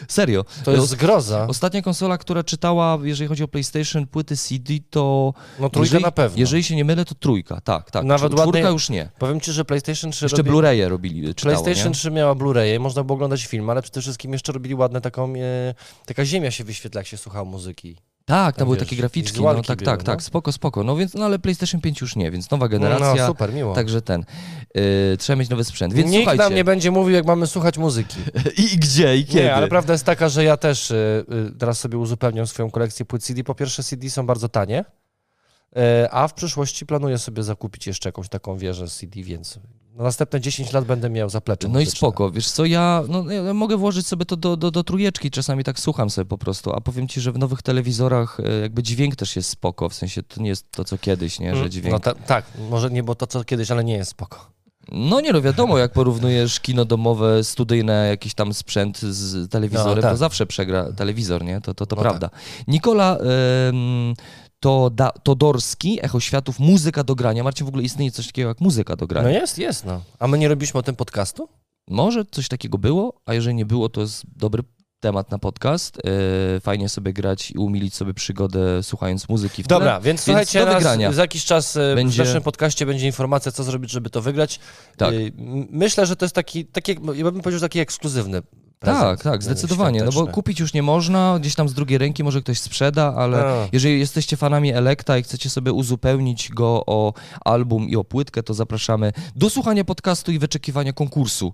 Serio. 0.08 0.46
To 0.64 0.72
jest 0.72 0.88
zgroza. 0.88 1.48
Ostatnia 1.50 1.82
konsola, 1.82 2.18
która 2.18 2.44
czytała, 2.44 2.98
jeżeli 3.04 3.28
chodzi 3.28 3.44
o 3.44 3.48
PlayStation, 3.48 4.08
płyty 4.08 4.38
CD, 4.38 4.74
to... 4.90 5.34
No 5.60 5.70
trójka 5.70 5.86
jeżeli, 5.86 6.04
na 6.04 6.12
pewno. 6.12 6.40
Jeżeli 6.40 6.64
się 6.64 6.76
nie 6.76 6.86
mylę, 6.86 7.06
to 7.06 7.16
trójka, 7.16 7.62
tak, 7.62 7.92
tak. 7.92 8.06
Nawet 8.06 8.32
Czwórka 8.32 8.46
ładnie- 8.46 8.72
już 8.72 8.90
nie. 8.90 9.10
Powiem 9.20 9.42
ci, 9.42 9.52
że 9.52 9.66
PlayStation 9.66 10.12
3 10.12 10.26
Jeszcze 10.26 10.38
robi... 10.38 10.50
Blu-raye 10.50 10.88
robili, 10.90 11.36
czytało, 11.36 11.64
PlayStation 11.64 11.92
nie? 11.92 11.96
3 11.96 12.12
miała 12.12 12.36
Blu-raye, 12.36 12.80
można 12.80 13.04
było 13.04 13.16
oglądać 13.16 13.46
film, 13.46 13.70
ale 13.70 13.82
przede 13.82 14.02
wszystkim 14.02 14.34
jeszcze 14.34 14.52
robili 14.52 14.76
ładne 14.76 15.02
taką, 15.02 15.34
e, 15.36 15.74
taka 16.06 16.26
ziemia 16.26 16.52
się 16.52 16.64
wyświetla, 16.64 17.00
jak 17.00 17.08
się 17.08 17.18
słuchało 17.18 17.46
muzyki. 17.46 17.98
Tak, 18.28 18.56
tam 18.56 18.60
Tam 18.60 18.66
były 18.66 18.78
wiesz, 18.78 18.88
takie 18.88 18.96
graficzki, 18.96 19.42
no 19.42 19.46
tak, 19.54 19.64
były, 19.64 19.86
tak, 19.86 20.00
no. 20.00 20.06
tak, 20.06 20.24
spoko, 20.24 20.52
spoko. 20.52 20.84
No 20.84 20.96
więc, 20.96 21.14
no 21.14 21.26
ale 21.26 21.40
PlayStation 21.40 21.82
5 21.82 22.02
już 22.02 22.16
nie, 22.16 22.32
więc 22.32 22.52
nowa 22.52 22.66
No 22.66 22.70
generacja, 22.70 23.28
super, 23.28 23.54
miło. 23.54 23.76
także 23.76 24.02
ten, 24.02 24.26
yy, 24.76 25.18
trzeba 25.18 25.40
mieć 25.40 25.50
nowy 25.50 25.64
sprzęt. 25.64 25.94
Więc 25.94 26.12
Nikt 26.12 26.24
słuchajcie, 26.24 26.44
nam 26.44 26.54
nie 26.54 26.64
będzie 26.64 26.92
mówił, 26.92 27.16
jak 27.16 27.26
mamy 27.26 27.48
słuchać 27.48 27.78
muzyki. 27.78 28.18
i 28.74 28.78
gdzie, 28.78 29.18
i 29.18 29.26
kiedy. 29.26 29.44
Nie, 29.44 29.56
ale 29.56 29.68
prawda 29.68 29.94
jest 29.94 30.06
taka, 30.06 30.30
że 30.30 30.44
ja 30.44 30.58
też 30.58 30.92
y, 30.92 31.26
y, 31.56 31.58
teraz 31.60 31.80
sobie 31.80 31.98
uzupełniam 31.98 32.48
swoją 32.48 32.72
kolekcję 32.72 33.06
płyt 33.06 33.24
CD. 33.24 33.44
Po 33.44 33.56
pierwsze, 33.56 33.84
CD 33.84 34.10
są 34.10 34.26
bardzo 34.26 34.50
tanie, 34.50 34.86
y, 35.78 35.82
a 36.12 36.28
w 36.28 36.34
przyszłości 36.34 36.86
planuję 36.86 37.18
sobie 37.18 37.44
zakupić 37.44 37.88
jeszcze 37.88 38.10
jakąś 38.10 38.30
taką 38.30 38.58
wieżę 38.58 38.88
CD, 38.88 39.24
więc 39.24 39.60
na 39.98 40.04
następne 40.04 40.42
10 40.42 40.74
lat 40.74 40.86
będę 40.86 41.10
miał 41.10 41.30
zaplecze 41.30 41.68
No 41.68 41.80
i 41.80 41.84
muzyczne. 41.84 41.98
spoko, 41.98 42.32
wiesz 42.32 42.52
co, 42.52 42.66
ja, 42.66 43.04
no, 43.10 43.32
ja 43.32 43.54
mogę 43.54 43.78
włożyć 43.78 44.08
sobie 44.08 44.26
to 44.26 44.36
do, 44.38 44.58
do, 44.58 44.72
do 44.72 44.84
trójeczki, 44.84 45.32
czasami 45.32 45.64
tak 45.64 45.80
słucham 45.80 46.10
sobie 46.10 46.26
po 46.26 46.38
prostu, 46.38 46.74
a 46.74 46.82
powiem 46.82 47.08
ci, 47.08 47.22
że 47.22 47.32
w 47.32 47.38
nowych 47.38 47.62
telewizorach 47.62 48.40
e, 48.40 48.60
jakby 48.62 48.84
dźwięk 48.84 49.16
też 49.16 49.36
jest 49.36 49.50
spoko, 49.50 49.90
w 49.90 49.94
sensie 49.94 50.24
to 50.24 50.42
nie 50.42 50.50
jest 50.50 50.72
to, 50.72 50.84
co 50.84 50.98
kiedyś, 50.98 51.40
nie, 51.40 51.52
że 51.54 51.60
Mm, 51.60 51.72
dźwięk... 51.72 51.92
No 51.94 52.00
ta, 52.00 52.16
tak, 52.16 52.46
może 52.70 52.90
nie 52.90 53.04
było 53.04 53.16
to 53.16 53.28
co 53.28 53.44
kiedyś, 53.44 53.72
ale 53.72 53.84
nie 53.84 53.94
jest 53.94 54.12
spoko. 54.12 54.52
No 54.92 55.22
nie 55.22 55.34
no, 55.34 55.42
wiadomo, 55.42 55.78
jak 55.78 55.92
porównujesz 55.92 56.60
kino 56.60 56.86
domowe, 56.86 57.44
studyjne, 57.44 58.08
jakiś 58.08 58.34
tam 58.34 58.54
sprzęt 58.54 59.00
z 59.00 59.52
telewizorem, 59.52 59.96
No, 59.96 60.02
tak. 60.02 60.12
to 60.12 60.18
zawsze 60.18 60.46
przegra 60.46 60.92
telewizor, 60.94 61.44
nie? 61.44 61.62
To, 61.62 61.74
to, 61.74 61.86
to 61.86 61.96
No 61.96 62.02
prawda. 62.02 62.30
Nikola 62.68 63.18
em, 63.18 64.14
to 64.60 64.90
da, 64.90 65.10
Todorski, 65.12 66.00
Echo 66.06 66.20
Światów, 66.20 66.60
muzyka 66.60 67.04
do 67.04 67.16
grania. 67.16 67.44
Marcin, 67.44 67.66
w 67.66 67.70
ogóle 67.70 67.84
istnieje 67.84 68.12
coś 68.12 68.28
takiego 68.28 68.50
jak 68.50 68.62
muzyka 68.62 68.96
do 68.96 69.08
grania. 69.08 69.28
No 69.28 69.34
jest, 69.34 69.58
jest, 69.58 69.86
no. 69.86 70.02
A 70.20 70.28
my 70.28 70.38
nie 70.38 70.48
robiliśmy 70.48 70.80
o 70.80 70.84
tym 70.84 70.96
podcastu? 70.96 71.50
Może 71.90 72.26
coś 72.32 72.48
takiego 72.48 72.78
było, 72.78 73.22
a 73.26 73.34
jeżeli 73.34 73.56
nie 73.56 73.66
było, 73.66 73.90
to 73.90 74.02
jest 74.02 74.24
dobry 74.36 74.64
temat 75.00 75.32
na 75.32 75.40
podcast. 75.40 75.98
E, 76.58 76.60
fajnie 76.60 76.90
sobie 76.90 77.14
grać 77.14 77.52
i 77.52 77.58
umilić 77.58 77.96
sobie 77.96 78.14
przygodę 78.14 78.84
słuchając 78.84 79.30
muzyki 79.30 79.64
w 79.64 79.68
tle. 79.68 79.76
Dobra, 79.78 80.00
więc 80.02 80.22
słuchajcie, 80.22 80.66
wygrania. 80.66 81.12
za 81.12 81.22
jakiś 81.22 81.46
czas 81.46 81.76
e, 81.78 81.96
Będzie- 81.96 82.24
w 82.24 82.26
naszym 82.28 82.44
podcaście 82.44 82.86
będzie 82.86 83.06
informacja, 83.06 83.52
co 83.52 83.64
zrobić, 83.64 83.92
żeby 83.92 84.10
to 84.10 84.22
wygrać. 84.22 84.60
Tak. 84.98 85.14
Y, 85.14 85.32
m- 85.38 85.68
Myślę, 85.70 86.06
że 86.06 86.16
to 86.16 86.26
jest 86.26 86.36
taki, 86.36 86.66
taki 86.66 86.92
ja 87.16 87.24
bym 87.32 87.42
powiedział, 87.42 87.62
taki 87.62 87.80
ekskluzywny 87.80 88.42
prezent. 88.80 89.04
Tak, 89.04 89.24
tak, 89.24 89.44
zdecydowanie. 89.44 90.04
No 90.04 90.12
bo 90.12 90.28
kupić 90.28 90.60
już 90.60 90.74
nie 90.74 90.84
można, 90.84 91.38
gdzieś 91.40 91.56
tam 91.56 91.70
z 91.70 91.74
drugiej 91.74 91.98
ręki 91.98 92.24
może 92.24 92.42
ktoś 92.42 92.60
sprzeda, 92.60 93.14
ale 93.18 93.38
A. 93.46 93.68
jeżeli 93.72 94.00
jesteście 94.00 94.38
fanami 94.38 94.74
Elekta 94.74 95.18
i 95.18 95.24
chcecie 95.24 95.50
sobie 95.50 95.74
uzupełnić 95.74 96.50
go 96.50 96.84
o 96.86 97.14
album 97.46 97.90
i 97.90 97.96
o 97.96 98.04
płytkę, 98.04 98.44
to 98.44 98.54
zapraszamy 98.54 99.14
do 99.36 99.50
słuchania 99.50 99.84
podcastu 99.84 100.32
i 100.32 100.40
wyczekiwania 100.40 100.94
konkursu. 100.94 101.54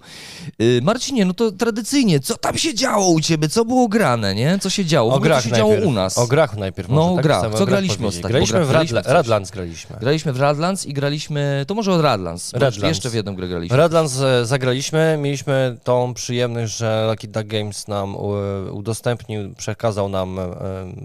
Yy, 0.59 0.79
Marcinie, 0.83 1.25
no 1.25 1.33
to 1.33 1.51
tradycyjnie, 1.51 2.19
co 2.19 2.37
tam 2.37 2.57
się 2.57 2.73
działo 2.73 3.09
u 3.09 3.21
ciebie? 3.21 3.49
Co 3.49 3.65
było 3.65 3.87
grane, 3.87 4.35
nie? 4.35 4.59
Co 4.59 4.69
się 4.69 4.85
działo? 4.85 5.13
O 5.13 5.15
ogóle, 5.15 5.29
co 5.29 5.33
grach 5.33 5.43
się 5.43 5.51
działo 5.51 5.71
najpierw. 5.71 5.89
u 5.89 5.91
nas? 5.91 6.17
O 6.17 6.27
grach 6.27 6.57
najpierw. 6.57 6.89
No, 6.89 6.95
może, 6.95 7.11
o 7.11 7.15
tak 7.15 7.23
grach. 7.23 7.41
Co 7.41 7.47
o 7.47 7.51
grach 7.51 7.67
graliśmy 7.69 8.07
ostatnio? 8.07 8.29
Graliśmy 8.29 8.65
w 8.65 8.71
Radla-. 8.71 9.01
Radlands 9.05 9.51
graliśmy. 9.51 9.95
Graliśmy 9.99 10.33
w 10.33 10.39
Radlands 10.39 10.85
i 10.85 10.93
graliśmy, 10.93 11.65
to 11.67 11.75
może 11.75 11.93
od 11.93 12.01
Radlands, 12.01 12.53
Radlands. 12.53 12.87
jeszcze 12.87 13.09
w 13.09 13.13
jedną 13.13 13.35
grę 13.35 13.47
graliśmy. 13.47 13.77
Radlands 13.77 14.19
e, 14.19 14.45
zagraliśmy, 14.45 15.17
mieliśmy 15.21 15.77
tą 15.83 16.13
przyjemność, 16.13 16.77
że 16.77 17.12
Lucky 17.13 17.27
Duck 17.27 17.47
Games 17.47 17.87
nam 17.87 18.15
u- 18.15 18.33
udostępnił, 18.71 19.55
przekazał 19.55 20.09
nam 20.09 20.39
e, 20.39 20.45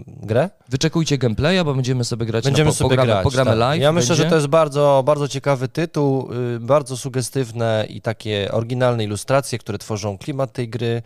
grę. 0.06 0.50
Wyczekujcie 0.68 1.18
gameplaya, 1.18 1.64
bo 1.64 1.74
będziemy 1.74 2.04
sobie 2.04 2.26
grać 2.26 2.44
Będziemy 2.44 2.70
po, 2.70 2.74
sobie 2.76 2.90
pogramy, 2.90 3.06
grać. 3.12 3.24
pogramy 3.24 3.50
tak. 3.50 3.58
live. 3.58 3.82
Ja 3.82 3.92
myślę, 3.92 4.08
będzie. 4.08 4.22
że 4.24 4.30
to 4.30 4.34
jest 4.36 4.46
bardzo, 4.46 5.02
bardzo 5.06 5.28
ciekawy 5.28 5.68
tytuł, 5.68 6.28
y, 6.56 6.60
bardzo 6.60 6.96
sugestywne 6.96 7.86
i 7.88 8.00
takie 8.00 8.48
oryginalne 8.52 9.04
ilustracje, 9.04 9.58
które 9.58 9.78
tworzą 9.78 10.18
klimat 10.18 10.52
tej 10.52 10.68
gry. 10.68 11.02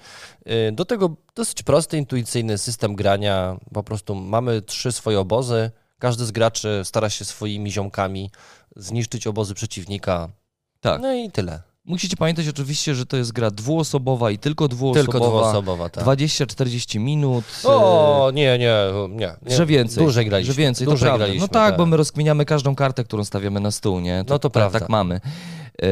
Y, 0.69 0.73
Do 0.73 0.85
tego 0.85 1.17
dosyć 1.35 1.63
prosty, 1.63 1.99
intuicyjny 1.99 2.59
system 2.59 2.95
grania. 2.97 3.57
Po 3.75 3.83
prostu 3.83 4.15
mamy 4.15 4.63
trzy 4.63 4.93
swoje 4.93 5.21
obozy. 5.21 5.71
Każdy 5.99 6.25
z 6.25 6.31
graczy 6.31 6.81
stara 6.85 7.11
się 7.11 7.25
swoimi 7.25 7.73
ziomkami 7.73 8.31
zniszczyć 8.77 9.27
obozy 9.27 9.55
przeciwnika. 9.55 10.29
Tak. 10.81 11.01
No 11.03 11.13
i 11.15 11.31
tyle. 11.31 11.63
Musicie 11.85 12.17
pamiętać 12.17 12.49
oczywiście, 12.49 12.95
że 12.95 13.07
to 13.07 13.17
jest 13.17 13.33
gra 13.33 13.51
dwuosobowa 13.51 14.31
i 14.31 14.39
tylko 14.39 14.69
dwuosobowa. 14.69 15.12
Tylko 15.12 15.29
dwuosobowa, 15.29 15.89
tak. 15.89 16.05
20-40 16.05 17.01
minut. 17.01 17.45
O, 17.65 18.31
nie, 18.35 18.59
nie, 18.59 18.75
nie, 19.09 19.37
nie. 19.47 19.57
Że 19.57 19.67
więcej. 19.67 20.05
Dłużej 20.05 20.27
graliśmy. 20.27 20.55
Że 20.55 20.59
więcej, 20.61 20.85
to 20.85 20.91
Dłużej 20.91 21.07
prawda. 21.07 21.25
graliśmy, 21.25 21.43
no 21.43 21.49
tak, 21.49 21.77
bo 21.77 21.87
my 21.87 21.97
rozkminiamy 21.97 22.45
każdą 22.45 22.75
kartę, 22.75 23.05
którą 23.05 23.25
stawiamy 23.25 23.61
na 23.61 23.71
stół, 23.71 24.01
nie? 24.01 24.19
No 24.19 24.25
to 24.25 24.39
tak, 24.39 24.53
prawda. 24.53 24.81
Tak 24.81 24.89
mamy. 24.89 25.21
E, 25.79 25.85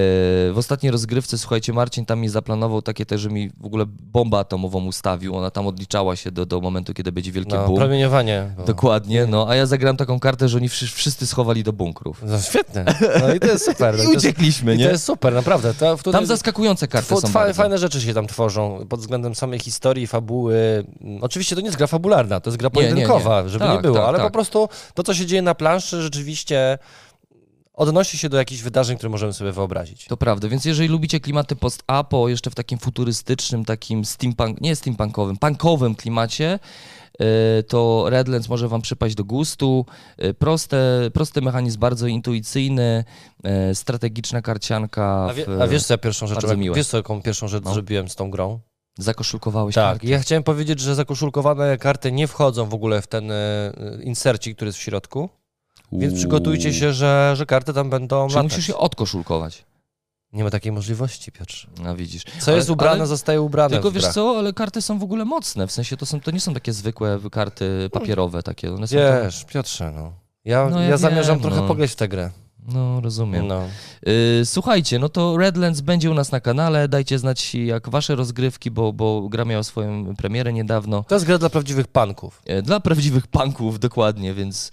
W 0.53 0.55
ostatniej 0.57 0.93
rozgrywce, 0.93 1.39
słuchajcie, 1.39 1.73
Marcin 1.73 2.07
tam 2.07 2.21
mi 2.21 2.29
zaplanował 2.29 2.83
takie 2.83 3.07
też, 3.07 3.21
że 3.21 3.31
mi 3.31 3.51
w 3.61 3.67
ogóle 3.67 3.85
bombę 3.89 4.39
atomową 4.39 4.87
ustawił. 4.87 5.37
Ona 5.37 5.51
tam 5.51 5.67
odliczała 5.67 6.17
się 6.17 6.31
do, 6.31 6.47
do 6.47 6.61
momentu, 6.61 6.95
kiedy 6.95 7.13
będzie 7.13 7.33
wielkie 7.33 7.55
No, 7.57 7.67
boom. 7.67 7.79
promieniowanie. 7.79 8.51
bo- 8.57 8.65
Dokładnie, 8.65 9.27
no. 9.27 9.47
A 9.49 9.55
ja 9.57 9.67
zagrałem 9.67 9.97
taką 9.97 10.21
kartę, 10.21 10.49
że 10.49 10.57
oni 10.59 10.69
wszy- 10.69 10.87
wszyscy 10.87 11.27
schowali 11.27 11.63
do 11.65 11.73
bunkrów. 11.73 12.23
No, 12.27 12.41
świetne. 12.41 12.85
No 13.21 13.35
i 13.35 13.41
to 13.41 13.47
jest 13.47 13.65
super. 13.65 13.95
I 14.05 14.17
uciekliśmy, 14.17 14.75
I 14.75 14.79
nie? 14.79 14.85
to 14.85 14.91
jest 14.91 15.05
super, 15.05 15.33
naprawdę. 15.35 15.75
To, 15.75 15.97
Tam 16.13 16.27
zaskakujące 16.27 16.89
karty 16.89 17.17
są 17.17 17.33
bardzo. 17.33 17.55
Fajne 17.55 17.79
rzeczy 17.79 18.01
się 18.01 18.15
tam 18.15 18.27
tworzą 18.27 18.87
pod 18.89 19.01
względem 19.01 19.35
samej 19.35 19.59
historii, 19.59 20.07
fabuły. 20.07 20.85
Mm, 21.01 21.19
Oczywiście 21.25 21.55
to 21.55 21.61
nie 21.61 21.67
jest 21.67 21.79
gra 21.79 21.87
fabularna, 21.87 22.41
to 22.41 22.51
jest 22.51 22.59
gra 22.59 22.71
Nie, 22.75 22.81
nie, 22.83 22.87
nie. 22.89 22.93
pojedynkowa, 22.95 23.49
żeby 23.49 23.65
Tak, 23.65 23.75
nie 23.77 23.83
było, 23.83 23.97
tak, 23.97 24.05
ale 24.09 24.19
tak. 24.19 24.27
po 24.27 24.33
prostu 24.33 24.69
to, 24.95 25.03
co 25.03 25.15
się 25.15 25.27
dzieje 25.27 25.43
na 25.43 25.55
planszy, 25.55 26.03
rzeczywiście 26.03 26.79
odnosi 27.81 28.19
się 28.19 28.29
do 28.29 28.37
jakichś 28.37 28.63
wydarzeń, 28.63 28.97
które 28.97 29.11
możemy 29.11 29.33
sobie 29.33 29.53
wyobrazić. 29.53 30.05
To 30.05 30.17
prawda, 30.17 30.49
więc 30.49 30.65
jeżeli 30.65 30.89
lubicie 30.89 31.21
klimaty 31.21 31.57
post-apo, 31.57 32.29
jeszcze 32.29 32.51
w 32.51 32.55
takim 32.55 32.79
futurystycznym, 32.79 33.65
takim 33.65 34.05
steampunk, 34.05 34.61
nie 34.61 34.77
steampunkowym, 34.77 35.37
punkowym 35.37 35.95
klimacie, 35.95 36.59
y, 37.59 37.63
to 37.63 38.05
Redlands 38.09 38.49
może 38.49 38.69
wam 38.69 38.83
przypaść 38.83 39.15
do 39.15 39.25
gustu. 39.25 39.87
Y, 40.25 40.35
Proste, 40.35 41.11
prosty 41.15 41.41
mechanizm, 41.43 41.79
bardzo 41.81 42.07
intuicyjny, 42.07 43.05
y, 43.71 43.75
strategiczna 43.75 44.43
karcianka. 44.43 45.27
A, 45.31 45.35
wie, 45.35 45.45
w- 45.45 45.61
a 45.63 45.69
wiesz 45.69 45.83
co 45.85 45.95
ja 45.95 45.99
pierwszą 45.99 46.27
rzecz, 46.27 46.43
jak- 46.43 46.75
wiesz 46.75 46.87
co 46.87 46.97
jaką 46.97 47.23
pierwszą 47.23 47.49
rzecz 47.49 47.65
No. 47.65 47.73
zrobiłem 47.75 48.09
z 48.09 48.17
tą 48.17 48.31
grą? 48.31 48.61
Zakoszulkowałeś 48.99 49.75
Tak, 49.75 49.85
karty. 49.93 50.07
ja 50.07 50.19
chciałem 50.19 50.43
powiedzieć, 50.43 50.81
że 50.81 50.95
zakoszulkowane 50.95 51.79
karty 51.79 52.13
nie 52.13 52.27
wchodzą 52.27 52.67
w 52.69 52.75
ogóle 52.75 53.03
w 53.03 53.07
ten 53.07 53.31
e, 53.31 53.73
insercik, 54.03 54.57
który 54.57 54.69
jest 54.69 54.79
w 54.79 54.83
środku, 54.83 55.29
więc 55.93 56.15
przygotujcie 56.15 56.73
się, 56.75 56.93
że, 56.93 57.33
że 57.37 57.47
karty 57.47 57.73
tam 57.75 57.91
będą 57.91 58.29
Czy 58.29 58.35
latać. 58.37 58.53
musisz 58.53 58.69
je 58.69 58.77
odkoszulkować? 58.77 59.65
Nie 60.33 60.45
ma 60.45 60.51
takiej 60.51 60.73
możliwości, 60.73 61.33
Piotr. 61.33 61.67
No 61.85 61.97
widzisz. 61.97 62.23
Co 62.39 62.51
Ale- 62.51 62.57
jest 62.57 62.71
ubrane, 62.71 62.97
ale- 62.97 63.07
zostaje 63.07 63.41
ubrane 63.43 63.71
Tylko 63.71 63.91
wiesz 63.91 64.07
co, 64.09 64.39
ale 64.39 64.53
karty 64.53 64.83
są 64.83 64.99
w 64.99 65.03
ogóle 65.03 65.25
mocne, 65.25 65.67
w 65.67 65.73
sensie 65.73 65.97
to, 65.97 66.07
są, 66.07 66.21
to 66.21 66.31
nie 66.31 66.41
są 66.41 66.55
takie 66.55 66.73
zwykłe 66.73 67.19
karty 67.33 67.91
papierowe 67.93 68.43
takie. 68.43 68.75
One 68.75 68.87
są 68.87 68.97
Wiesz, 68.97 69.45
Piotrze, 69.45 69.91
no. 69.93 70.13
Ja, 70.45 70.69
No 70.71 70.81
ja 70.81 70.89
ja 70.89 70.97
zamierzam 70.97 71.37
wiem, 71.37 71.43
trochę 71.43 71.61
no. 71.61 71.69
pograć 71.69 71.91
w 71.91 71.97
tę 71.97 72.09
grę. 72.09 72.31
No, 72.69 73.01
rozumiem. 73.01 73.47
No. 73.47 73.63
Y, 74.09 74.43
słuchajcie, 74.45 74.99
no 74.99 75.09
to 75.09 75.37
Redlands 75.37 75.81
będzie 75.81 76.11
u 76.11 76.15
nas 76.15 76.33
na 76.33 76.41
kanale. 76.41 76.89
Dajcie 76.89 77.19
znać, 77.19 77.55
jak 77.55 77.89
wasze 77.89 78.15
rozgrywki, 78.17 78.71
bo, 78.71 78.93
bo 78.93 79.29
gra 79.29 79.45
miała 79.45 79.63
swoją 79.63 80.17
premierę 80.17 80.53
niedawno. 80.53 81.05
To 81.09 81.15
jest 81.15 81.25
gra 81.27 81.39
dla 81.39 81.51
prawdziwych 81.51 81.87
panków. 81.89 82.43
E, 82.47 82.63
Dla 82.63 82.81
prawdziwych 82.81 83.27
punków, 83.27 83.79
dokładnie, 83.79 84.35
więc 84.35 84.73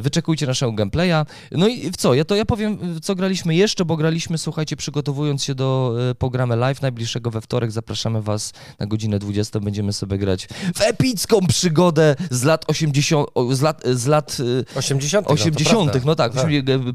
wyczekujcie 0.00 0.46
naszego 0.46 0.72
gameplaya. 0.72 1.26
No 1.52 1.68
i 1.68 1.90
w 1.90 1.96
co? 1.96 2.14
Ja 2.14 2.24
to 2.24 2.36
ja 2.36 2.44
powiem, 2.44 3.00
co 3.02 3.14
graliśmy 3.14 3.54
jeszcze, 3.54 3.84
bo 3.84 3.96
graliśmy, 3.96 4.38
słuchajcie, 4.38 4.76
przygotowując 4.76 5.44
się 5.44 5.54
do 5.54 5.96
e, 6.10 6.14
programu 6.14 6.56
live 6.56 6.82
najbliższego 6.82 7.30
we 7.30 7.40
wtorek. 7.40 7.72
Zapraszamy 7.72 8.22
was 8.22 8.52
na 8.78 8.86
godzinę 8.86 9.18
20. 9.18 9.60
Będziemy 9.60 9.92
sobie 9.92 10.18
grać 10.18 10.48
w 10.74 10.80
epicką 10.80 11.38
przygodę 11.48 12.16
z 12.30 12.42
lat 12.42 12.64
80. 12.68 13.28
o, 13.34 13.54
z 13.54 13.60
lat, 13.60 13.82
z 13.84 14.06
lat 14.06 14.36
e, 14.74 14.78
80. 14.78 15.30
80. 15.30 15.94
No, 15.94 16.00
No 16.04 16.14
tak, 16.14 16.34
tak. 16.34 16.46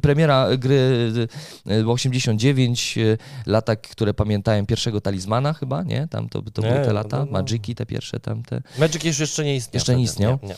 premiera 0.01 0.57
gry 0.57 1.11
e, 1.67 1.87
89, 1.87 2.97
e, 2.97 3.17
lata, 3.45 3.75
które 3.75 4.13
pamiętają 4.13 4.65
pierwszego 4.65 5.01
talizmana 5.01 5.53
chyba, 5.53 5.83
nie? 5.83 6.07
Tam 6.11 6.29
to, 6.29 6.41
to 6.41 6.61
Nie, 6.61 6.67
były 6.69 6.81
te 6.81 6.87
no, 6.87 6.93
lata, 6.93 7.19
no, 7.19 7.25
no. 7.25 7.31
Magiki 7.31 7.75
te 7.75 7.85
pierwsze 7.85 8.19
tamte. 8.19 8.61
Magic 8.79 9.03
już 9.03 9.19
jeszcze 9.19 9.43
nie 9.43 9.55
istniał. 9.55 9.77
Jeszcze 9.79 9.95
nie 9.95 10.03
istniał? 10.03 10.39
Nie, 10.43 10.47
nie. 10.49 10.55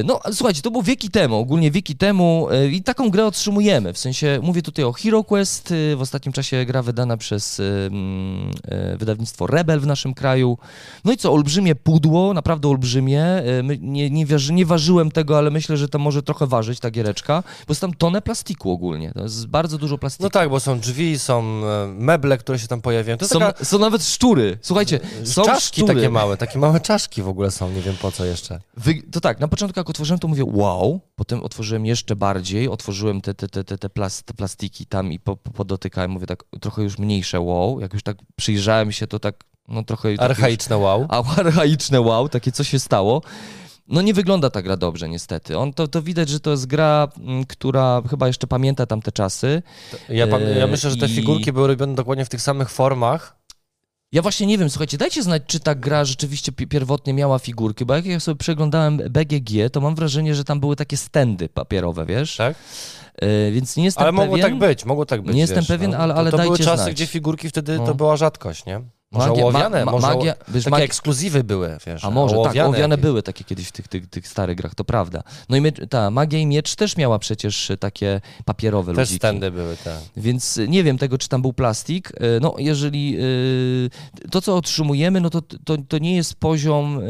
E, 0.00 0.02
No, 0.04 0.20
słuchajcie, 0.32 0.62
to 0.62 0.70
było 0.70 0.82
wieki 0.82 1.10
temu, 1.10 1.36
ogólnie 1.36 1.69
wieki 1.70 1.96
temu 1.96 2.48
e, 2.50 2.68
i 2.68 2.82
taką 2.82 3.10
grę 3.10 3.26
otrzymujemy, 3.26 3.92
w 3.92 3.98
sensie 3.98 4.40
mówię 4.42 4.62
tutaj 4.62 4.84
o 4.84 4.92
Hero 4.92 5.24
Quest, 5.24 5.72
e, 5.92 5.96
w 5.96 6.00
ostatnim 6.00 6.32
czasie 6.32 6.64
gra 6.64 6.82
wydana 6.82 7.16
przez 7.16 7.60
e, 7.60 7.86
mm, 7.86 8.50
e, 8.64 8.96
wydawnictwo 8.96 9.46
Rebel 9.46 9.80
w 9.80 9.86
naszym 9.86 10.14
kraju. 10.14 10.58
No 11.04 11.12
i 11.12 11.16
co, 11.16 11.32
olbrzymie 11.32 11.74
pudło, 11.74 12.34
naprawdę 12.34 12.68
olbrzymie, 12.68 13.40
E, 13.40 13.62
nie, 13.80 14.10
nie, 14.10 14.26
waży, 14.26 14.52
nie 14.52 14.66
ważyłem 14.66 15.10
tego, 15.10 15.38
ale 15.38 15.50
myślę, 15.50 15.76
że 15.76 15.88
to 15.88 15.98
może 15.98 16.22
trochę 16.22 16.46
ważyć 16.46 16.80
ta 16.80 16.90
giereczka, 16.90 17.42
bo 17.42 17.72
jest 17.72 17.80
tam 17.80 17.94
tonę 17.94 18.22
plastiku 18.22 18.70
ogólnie, 18.70 19.12
to 19.12 19.22
jest 19.22 19.46
bardzo 19.46 19.78
dużo 19.78 19.98
plastiku. 19.98 20.24
No 20.24 20.30
tak, 20.30 20.50
bo 20.50 20.60
są 20.60 20.80
drzwi, 20.80 21.18
są 21.18 21.42
e, 21.42 21.86
meble, 21.86 22.38
które 22.38 22.58
się 22.58 22.68
tam 22.68 22.80
pojawiają. 22.80 23.18
Są, 23.22 23.38
taka... 23.38 23.64
są 23.64 23.78
nawet 23.78 24.04
szczury, 24.04 24.58
słuchajcie, 24.62 25.00
są 25.24 25.44
czaszki 25.44 25.80
szczury. 25.80 25.94
takie 25.94 26.10
małe, 26.10 26.36
takie 26.36 26.58
małe 26.58 26.80
czaszki 26.80 27.22
w 27.22 27.28
ogóle 27.28 27.50
są, 27.50 27.70
nie 27.70 27.80
wiem 27.80 27.96
po 28.02 28.12
co 28.12 28.24
jeszcze. 28.24 28.60
Wy, 28.76 29.02
to 29.12 29.20
tak, 29.20 29.40
na 29.40 29.48
początku 29.48 29.80
jak 29.80 29.90
otworzyłem, 29.90 30.18
to 30.18 30.28
mówię 30.28 30.44
wow, 30.46 31.00
potem 31.16 31.42
otworzyłem 31.42 31.59
jeszcze 31.84 32.16
bardziej, 32.16 32.68
otworzyłem 32.68 33.20
te, 33.20 33.34
te, 33.34 33.48
te, 33.48 33.64
te, 33.64 33.78
te, 33.78 33.90
plas, 33.90 34.22
te 34.24 34.34
plastiki 34.34 34.86
tam 34.86 35.12
i 35.12 35.18
po, 35.20 35.36
po, 35.36 35.50
podotykałem, 35.50 36.10
mówię 36.10 36.26
tak 36.26 36.44
trochę 36.60 36.82
już 36.82 36.98
mniejsze 36.98 37.40
wow, 37.40 37.80
jak 37.80 37.92
już 37.94 38.02
tak 38.02 38.16
przyjrzałem 38.36 38.92
się, 38.92 39.06
to 39.06 39.18
tak, 39.18 39.44
no 39.68 39.82
trochę... 39.84 40.02
tak 40.02 40.10
już- 40.12 40.20
Archaiczne 40.38 40.76
wow. 40.78 41.06
A 41.08 41.22
archaiczne 41.36 42.00
wow, 42.00 42.28
takie 42.28 42.52
co 42.52 42.64
się 42.64 42.78
stało. 42.78 43.22
No 43.88 44.02
nie 44.02 44.14
wygląda 44.14 44.50
ta 44.50 44.62
gra 44.62 44.76
dobrze 44.76 45.08
niestety. 45.08 45.58
On, 45.58 45.72
to, 45.72 45.88
to 45.88 46.02
widać, 46.02 46.28
że 46.28 46.40
to 46.40 46.50
jest 46.50 46.66
gra, 46.66 47.08
mm, 47.18 47.44
która 47.44 48.02
chyba 48.10 48.26
jeszcze 48.26 48.46
pamięta 48.46 48.86
tamte 48.86 49.12
czasy. 49.12 49.62
Ja, 50.08 50.26
ja 50.26 50.36
E, 50.36 50.66
myślę, 50.66 50.90
że 50.90 50.96
te 50.96 51.06
i- 51.06 51.14
figurki 51.16 51.52
były 51.52 51.68
robione 51.68 51.94
dokładnie 51.94 52.24
w 52.24 52.28
tych 52.28 52.42
samych 52.42 52.70
formach. 52.70 53.39
Ja 54.12 54.22
właśnie 54.22 54.46
nie 54.46 54.58
wiem, 54.58 54.70
słuchajcie, 54.70 54.98
dajcie 54.98 55.22
znać, 55.22 55.42
czy 55.46 55.60
ta 55.60 55.74
gra 55.74 56.04
rzeczywiście 56.04 56.52
pi- 56.52 56.66
pierwotnie 56.66 57.14
miała 57.14 57.38
figurki, 57.38 57.84
bo 57.84 57.94
jak 57.94 58.06
ja 58.06 58.20
sobie 58.20 58.36
przeglądałem 58.38 58.96
BGG, 58.96 59.70
to 59.72 59.80
mam 59.80 59.94
wrażenie, 59.94 60.34
że 60.34 60.44
tam 60.44 60.60
były 60.60 60.76
takie 60.76 60.96
stędy 60.96 61.48
papierowe, 61.48 62.06
wiesz? 62.06 62.36
Tak? 62.36 62.54
E, 63.16 63.50
więc 63.50 63.76
nie 63.76 63.84
jestem 63.84 64.02
Ale 64.02 64.12
mogło 64.12 64.36
pewien. 64.36 64.50
tak 64.50 64.58
być, 64.58 64.84
mogło 64.84 65.06
tak 65.06 65.22
być. 65.22 65.34
Nie 65.34 65.40
jestem 65.40 65.58
wiesz, 65.58 65.68
pewien, 65.68 65.90
no. 65.90 65.96
ale- 65.98 66.14
ale 66.14 66.30
to, 66.30 66.36
to 66.36 66.42
były 66.42 66.56
dajcie 66.56 66.70
czasy, 66.70 66.82
znać. 66.82 66.94
gdzie 66.94 67.06
figurki 67.06 67.48
wtedy 67.48 67.78
No. 67.78 67.86
to 67.86 67.94
była 67.94 68.16
rzadkość, 68.16 68.66
nie? 68.66 68.80
Może 69.12 69.28
Magia- 69.30 69.42
ołowiane, 69.42 69.84
ma- 69.84 69.92
może 69.92 70.06
magia- 70.06 70.34
wiesz, 70.48 70.64
takie 70.64 70.82
ekskluzywy 70.82 71.44
były, 71.44 71.78
wiesz. 71.86 72.04
A 72.04 72.10
może, 72.10 72.34
tak, 72.36 72.56
ołowiane 72.56 72.88
jakieś. 72.94 73.02
były 73.02 73.22
takie 73.22 73.44
kiedyś 73.44 73.68
w 73.68 73.72
tych, 73.72 73.88
tych, 73.88 74.06
tych 74.06 74.28
starych 74.28 74.56
grach, 74.56 74.74
to 74.74 74.84
prawda. 74.84 75.22
No 75.48 75.56
i 75.56 75.60
mie- 75.60 75.72
ta 75.72 76.10
Magia 76.10 76.38
i 76.38 76.46
Miecz 76.46 76.74
też 76.76 76.96
miała 76.96 77.18
przecież 77.18 77.72
takie 77.80 78.20
papierowe 78.44 78.92
Też 78.94 78.98
ludziki. 79.08 79.16
stędy 79.18 79.50
były, 79.50 79.76
tak. 79.84 79.98
Więc 80.16 80.56
y, 80.56 80.68
nie 80.68 80.84
wiem 80.84 80.98
tego, 80.98 81.18
czy 81.18 81.28
tam 81.28 81.42
był 81.42 81.52
plastik. 81.52 82.10
Y, 82.10 82.40
No, 82.40 82.54
jeżeli 82.58 83.16
y, 83.18 83.90
to, 84.30 84.40
co 84.42 84.56
otrzymujemy, 84.56 85.20
no 85.20 85.30
to, 85.30 85.42
to, 85.42 85.76
to 85.88 85.98
nie 85.98 86.16
jest 86.16 86.34
poziom, 86.34 87.00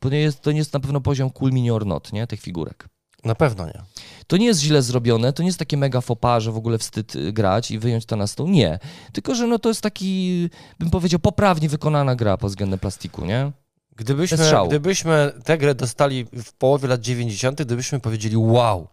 to 0.00 0.08
nie 0.08 0.20
jest, 0.20 0.40
to 0.42 0.52
nie 0.52 0.58
jest 0.58 0.72
na 0.72 0.80
pewno 0.80 1.00
poziom 1.00 1.30
cool 1.30 1.52
mini 1.52 1.70
or 1.70 1.86
not, 1.86 2.12
nie, 2.12 2.26
tych 2.26 2.40
figurek. 2.40 2.88
Na 3.24 3.34
pewno 3.34 3.66
nie. 3.66 3.82
To 4.28 4.36
nie 4.36 4.46
jest 4.46 4.60
źle 4.60 4.82
zrobione, 4.82 5.32
to 5.32 5.42
nie 5.42 5.48
jest 5.48 5.58
takie 5.58 5.76
mega 5.76 6.00
fopa, 6.00 6.40
że 6.40 6.52
w 6.52 6.56
ogóle 6.56 6.78
wstyd 6.78 7.16
y, 7.16 7.32
grać 7.32 7.70
i 7.70 7.78
wyjąć 7.78 8.06
to 8.06 8.16
na 8.16 8.26
stół. 8.26 8.48
Nie. 8.48 8.78
Tylko, 9.12 9.34
że 9.34 9.46
no 9.46 9.58
to 9.58 9.68
jest 9.68 9.80
taki, 9.80 10.50
bym 10.78 10.90
powiedział, 10.90 11.20
poprawnie 11.20 11.68
wykonana 11.68 12.16
gra 12.16 12.36
pod 12.36 12.50
względem 12.50 12.78
plastiku, 12.78 13.24
nie? 13.24 13.52
Gdybyśmy, 13.96 14.38
gdybyśmy 14.68 15.32
tę 15.44 15.58
grę 15.58 15.74
dostali 15.74 16.24
w 16.24 16.52
połowie 16.52 16.88
lat 16.88 17.00
90., 17.00 17.62
gdybyśmy 17.62 18.00
powiedzieli 18.00 18.36
wow. 18.36 18.88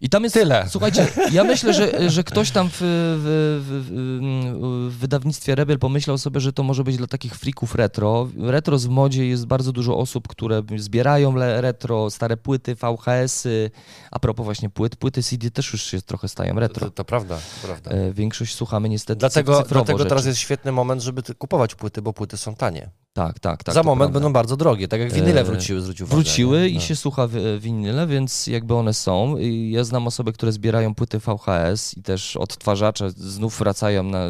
I 0.00 0.08
tam 0.08 0.22
jest. 0.22 0.34
Tyle. 0.34 0.66
Słuchajcie, 0.68 1.06
ja 1.32 1.44
myślę, 1.44 1.74
że, 1.74 2.10
że 2.10 2.24
ktoś 2.24 2.50
tam 2.50 2.68
w, 2.68 2.76
w, 2.78 3.62
w, 3.66 4.92
w 4.92 4.98
wydawnictwie 4.98 5.54
Rebel 5.54 5.78
pomyślał 5.78 6.18
sobie, 6.18 6.40
że 6.40 6.52
to 6.52 6.62
może 6.62 6.84
być 6.84 6.96
dla 6.96 7.06
takich 7.06 7.34
freaków 7.34 7.74
retro. 7.74 8.28
Retro 8.38 8.78
w 8.78 8.88
modzie 8.88 9.26
jest 9.26 9.46
bardzo 9.46 9.72
dużo 9.72 9.98
osób, 9.98 10.28
które 10.28 10.62
zbierają 10.76 11.34
retro, 11.36 12.10
stare 12.10 12.36
płyty, 12.36 12.74
VHS-y. 12.74 13.70
A 14.10 14.18
propos 14.18 14.44
właśnie 14.44 14.70
płyt, 14.70 14.96
płyty 14.96 15.22
CD 15.22 15.50
też 15.50 15.72
już 15.72 15.82
się 15.82 16.02
trochę 16.02 16.28
stają 16.28 16.60
retro. 16.60 16.86
to, 16.86 16.90
to 16.90 17.04
prawda, 17.04 17.36
to 17.36 17.66
prawda. 17.66 17.90
E, 17.90 18.12
Większość 18.12 18.54
słuchamy 18.54 18.88
niestety 18.88 19.18
Dlatego, 19.18 19.64
dlatego 19.68 20.04
teraz 20.04 20.26
jest 20.26 20.38
świetny 20.38 20.72
moment, 20.72 21.02
żeby 21.02 21.22
kupować 21.38 21.74
płyty, 21.74 22.02
bo 22.02 22.12
płyty 22.12 22.36
są 22.36 22.54
tanie. 22.54 22.90
Tak, 23.14 23.40
tak, 23.40 23.64
tak. 23.64 23.74
Za 23.74 23.80
to 23.80 23.84
moment 23.88 23.98
prawda. 23.98 24.20
będą 24.20 24.32
bardzo 24.32 24.56
drogie, 24.56 24.88
tak 24.88 25.00
jak 25.00 25.12
winyle 25.12 25.40
E, 25.40 25.44
wróciły, 25.44 25.80
zwróć 25.80 26.00
uwagę. 26.00 26.14
Wróciły 26.16 26.68
i 26.68 26.74
No. 26.74 26.80
się 26.80 26.96
słucha 26.96 27.28
wi- 27.28 27.40
winyle, 27.60 28.06
więc 28.06 28.46
jakby 28.46 28.74
one 28.74 28.94
są. 28.94 29.36
I 29.38 29.70
Ja 29.74 29.84
znam 29.84 30.06
osoby, 30.06 30.32
które 30.32 30.52
zbierają 30.52 30.94
płyty 30.94 31.18
VHS 31.18 31.96
i 31.96 32.02
też 32.02 32.36
odtwarzacze 32.36 33.10
znów 33.10 33.58
wracają 33.58 34.02
na, 34.02 34.24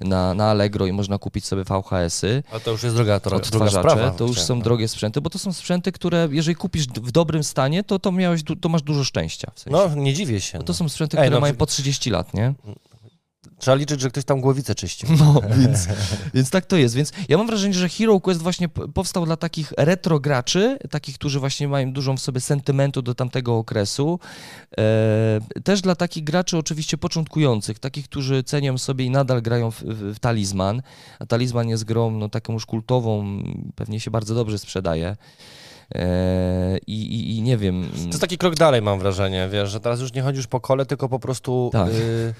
na, 0.00 0.34
na 0.34 0.50
Allegro 0.50 0.86
i 0.86 0.92
można 0.92 1.18
kupić 1.18 1.44
sobie 1.46 1.64
VHS-y. 1.64 2.42
Ale 2.50 2.60
to 2.60 2.70
już 2.70 2.82
jest 2.82 2.96
droga, 2.96 3.20
to, 3.20 3.36
Odtwarzacze, 3.36 3.90
sprawa. 3.90 4.10
to 4.10 4.24
już 4.26 4.40
są 4.40 4.60
drogie 4.60 4.88
sprzęty, 4.88 5.20
bo 5.20 5.30
to 5.30 5.38
są 5.38 5.52
sprzęty, 5.52 5.92
które 5.92 6.28
jeżeli 6.30 6.54
kupisz 6.56 6.86
w 6.86 7.12
dobrym 7.12 7.44
stanie, 7.44 7.84
to, 7.84 7.98
to, 7.98 8.12
miałeś, 8.12 8.42
to 8.60 8.68
masz 8.68 8.82
dużo 8.82 9.04
szczęścia. 9.04 9.50
W 9.54 9.60
sensie. 9.60 9.78
No, 9.88 9.94
nie 10.02 10.14
dziwię 10.14 10.40
się. 10.40 10.52
Bo 10.58 10.62
No. 10.62 10.66
to 10.66 10.74
są 10.74 10.88
sprzęty, 10.88 11.16
Ej, 11.18 11.22
które 11.24 11.36
no, 11.36 11.40
mają 11.40 11.54
po 11.54 11.66
30 11.66 12.10
lat, 12.10 12.34
nie? 12.34 12.54
Trzeba 13.62 13.74
liczyć, 13.74 14.00
że 14.00 14.10
ktoś 14.10 14.24
tam 14.24 14.40
głowicę 14.40 14.74
czyścił. 14.74 15.08
No, 15.18 15.40
więc, 15.60 15.88
więc 16.34 16.50
tak 16.50 16.66
to 16.66 16.76
jest. 16.76 16.94
Więc 16.94 17.12
ja 17.28 17.38
mam 17.38 17.46
wrażenie, 17.46 17.74
że 17.74 17.88
Hero 17.88 18.20
Quest 18.20 18.42
właśnie 18.42 18.68
powstał 18.68 19.26
dla 19.26 19.36
takich 19.36 19.72
retro 19.78 20.20
graczy, 20.20 20.78
takich, 20.90 21.14
którzy 21.14 21.40
właśnie 21.40 21.68
mają 21.68 21.92
dużą 21.92 22.16
w 22.16 22.20
sobie 22.20 22.40
sentymentu 22.40 23.02
do 23.02 23.14
tamtego 23.14 23.58
okresu. 23.58 24.18
E, 24.78 25.40
też 25.64 25.80
dla 25.80 25.94
takich 25.94 26.24
graczy 26.24 26.58
oczywiście 26.58 26.98
początkujących, 26.98 27.78
takich, 27.78 28.04
którzy 28.04 28.42
cenią 28.42 28.78
sobie 28.78 29.04
i 29.04 29.10
nadal 29.10 29.42
grają 29.42 29.70
w, 29.70 29.82
w, 29.82 30.14
w 30.14 30.18
Talizman. 30.18 30.82
A 31.18 31.26
Talizman 31.26 31.68
jest 31.68 31.84
grą 31.84 32.10
no, 32.10 32.28
taką 32.28 32.52
już 32.52 32.66
kultową, 32.66 33.42
pewnie 33.74 34.00
się 34.00 34.10
bardzo 34.10 34.34
dobrze 34.34 34.58
sprzedaje. 34.58 35.16
E, 35.94 36.78
i, 36.86 37.02
i, 37.02 37.36
I 37.36 37.42
nie 37.42 37.56
wiem... 37.56 37.88
To 37.94 38.06
jest 38.06 38.20
taki 38.20 38.38
krok 38.38 38.54
dalej, 38.54 38.82
mam 38.82 38.98
wrażenie, 38.98 39.48
wiesz, 39.52 39.70
że 39.70 39.80
teraz 39.80 40.00
już 40.00 40.12
nie 40.12 40.22
chodzisz 40.22 40.46
po 40.46 40.60
kole, 40.60 40.86
tylko 40.86 41.08
po 41.08 41.18
prostu 41.18 41.70
Tak. 41.72 41.88
y, 41.88 42.34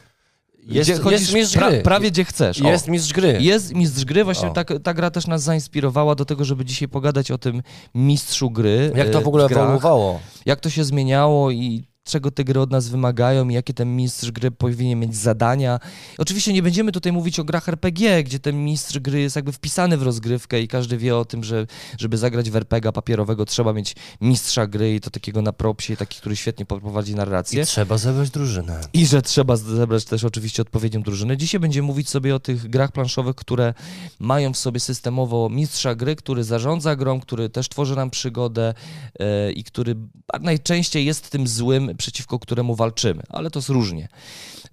jest, 0.66 0.90
gdzie 0.90 1.02
chodzisz 1.02 1.20
jest 1.20 1.34
mistrz 1.34 1.56
pra, 1.56 1.70
gry. 1.70 1.82
prawie 1.82 2.10
gdzie 2.10 2.24
chcesz. 2.24 2.62
O. 2.62 2.68
Jest 2.68 2.88
mistrz 2.88 3.12
gry. 3.12 3.38
Jest 3.40 3.74
mistrz 3.74 4.04
gry, 4.04 4.24
właśnie 4.24 4.48
O. 4.48 4.52
ta, 4.82 4.94
gra 4.94 5.10
też 5.10 5.26
nas 5.26 5.42
zainspirowała 5.42 6.14
do 6.14 6.24
tego, 6.24 6.44
żeby 6.44 6.64
dzisiaj 6.64 6.88
pogadać 6.88 7.30
o 7.30 7.38
tym 7.38 7.62
mistrzu 7.94 8.50
gry. 8.50 8.92
Jak 8.94 9.10
to 9.10 9.18
e, 9.18 9.22
w 9.22 9.28
ogóle 9.28 9.44
ewoluowało? 9.44 10.20
Jak 10.46 10.60
to 10.60 10.70
się 10.70 10.84
zmieniało 10.84 11.50
i 11.50 11.91
czego 12.04 12.30
te 12.30 12.44
gry 12.44 12.60
od 12.60 12.70
nas 12.70 12.88
wymagają 12.88 13.48
i 13.48 13.54
jakie 13.54 13.74
ten 13.74 13.96
mistrz 13.96 14.30
gry 14.30 14.50
powinien 14.50 15.00
mieć 15.00 15.16
zadania. 15.16 15.80
Oczywiście 16.18 16.52
nie 16.52 16.62
będziemy 16.62 16.92
tutaj 16.92 17.12
mówić 17.12 17.40
o 17.40 17.44
grach 17.44 17.68
RPG, 17.68 18.24
gdzie 18.24 18.38
ten 18.38 18.64
mistrz 18.64 18.98
gry 18.98 19.20
jest 19.20 19.36
jakby 19.36 19.52
wpisany 19.52 19.96
w 19.96 20.02
rozgrywkę 20.02 20.60
i 20.60 20.68
każdy 20.68 20.98
wie 20.98 21.16
o 21.16 21.24
tym, 21.24 21.44
że 21.44 21.66
żeby 21.98 22.18
zagrać 22.18 22.50
w 22.50 22.56
RPG 22.56 22.92
papierowego 22.92 23.44
trzeba 23.44 23.72
mieć 23.72 23.96
mistrza 24.20 24.66
gry 24.66 24.94
i 24.94 25.00
to 25.00 25.10
takiego 25.10 25.42
na 25.42 25.52
propsie, 25.52 25.96
taki, 25.96 26.18
który 26.18 26.36
świetnie 26.36 26.66
poprowadzi 26.66 27.14
narrację. 27.14 27.62
I 27.62 27.66
trzeba 27.66 27.98
zebrać 27.98 28.30
drużynę. 28.30 28.80
I 28.92 29.06
że 29.06 29.22
trzeba 29.22 29.56
zebrać 29.56 30.04
też 30.04 30.24
oczywiście 30.24 30.62
odpowiednią 30.62 31.02
drużynę. 31.02 31.36
Dzisiaj 31.36 31.60
będziemy 31.60 31.86
mówić 31.86 32.08
sobie 32.08 32.34
o 32.34 32.40
tych 32.40 32.70
grach 32.70 32.92
planszowych, 32.92 33.36
które 33.36 33.74
mają 34.18 34.52
w 34.52 34.58
sobie 34.58 34.80
systemowo 34.80 35.48
mistrza 35.48 35.94
gry, 35.94 36.16
który 36.16 36.44
zarządza 36.44 36.96
grą, 36.96 37.20
który 37.20 37.50
też 37.50 37.68
tworzy 37.68 37.96
nam 37.96 38.10
przygodę 38.10 38.74
e, 39.18 39.52
i 39.52 39.64
który 39.64 39.96
najczęściej 40.40 41.04
jest 41.04 41.30
tym 41.30 41.48
złym, 41.48 41.91
przeciwko 41.98 42.38
któremu 42.38 42.74
walczymy, 42.74 43.22
ale 43.28 43.50
to 43.50 43.58
jest 43.58 43.68
różnie. 43.68 44.08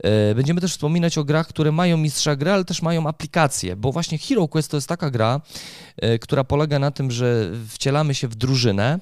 E, 0.04 0.36
będziemy 0.36 0.62
też 0.62 0.72
wspominać 0.72 1.18
o 1.18 1.24
grach, 1.24 1.48
które 1.48 1.72
mają 1.72 1.98
mistrza 1.98 2.36
gry, 2.36 2.52
ale 2.52 2.66
też 2.66 2.82
mają 2.82 3.08
aplikacje, 3.08 3.76
bo 3.76 3.92
właśnie 3.92 4.18
Hero 4.18 4.48
Quest 4.48 4.72
to 4.72 4.78
jest 4.78 4.88
taka 4.88 5.10
gra, 5.12 5.42
e, 5.98 6.20
która 6.20 6.44
polega 6.44 6.80
na 6.80 6.92
tym, 6.92 7.12
że 7.12 7.52
wcielamy 7.70 8.16
się 8.16 8.28
w 8.28 8.36
drużynę, 8.36 9.00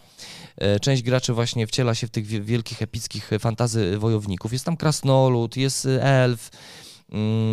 E, 0.58 0.80
Część 0.80 1.04
graczy 1.04 1.34
właśnie 1.34 1.68
wciela 1.68 1.96
się 1.96 2.08
w 2.08 2.10
tych 2.10 2.26
wie- 2.26 2.42
wielkich, 2.42 2.82
epickich 2.82 3.30
fantazy 3.40 3.98
wojowników. 3.98 4.54
Jest 4.54 4.66
tam 4.66 4.78
krasnolud, 4.78 5.58
jest 5.58 5.88
elf, 6.02 6.50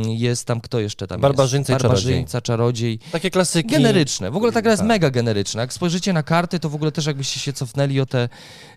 jest 0.09 0.45
tam 0.47 0.61
kto 0.61 0.81
jeszcze 0.81 1.07
tam 1.07 1.21
Barbarzyńca 1.21 1.73
jest? 1.73 1.83
Barbarzyńca, 1.83 2.41
czarodziej. 2.41 2.99
Takie 3.13 3.31
klasyki. 3.31 3.69
Generyczne. 3.71 4.31
W 4.31 4.37
ogóle 4.37 4.53
ta 4.53 4.63
gra 4.63 4.71
jest 4.71 4.81
Tak. 4.81 4.89
mega 4.89 5.11
generyczna. 5.11 5.61
Jak 5.61 5.73
spojrzycie 5.73 6.13
na 6.13 6.23
karty, 6.23 6.59
to 6.59 6.69
w 6.69 6.75
ogóle 6.75 6.93
też 6.93 7.07
jakbyście 7.07 7.41
się 7.41 7.53
cofnęli 7.53 8.01
o 8.01 8.07
te 8.07 8.29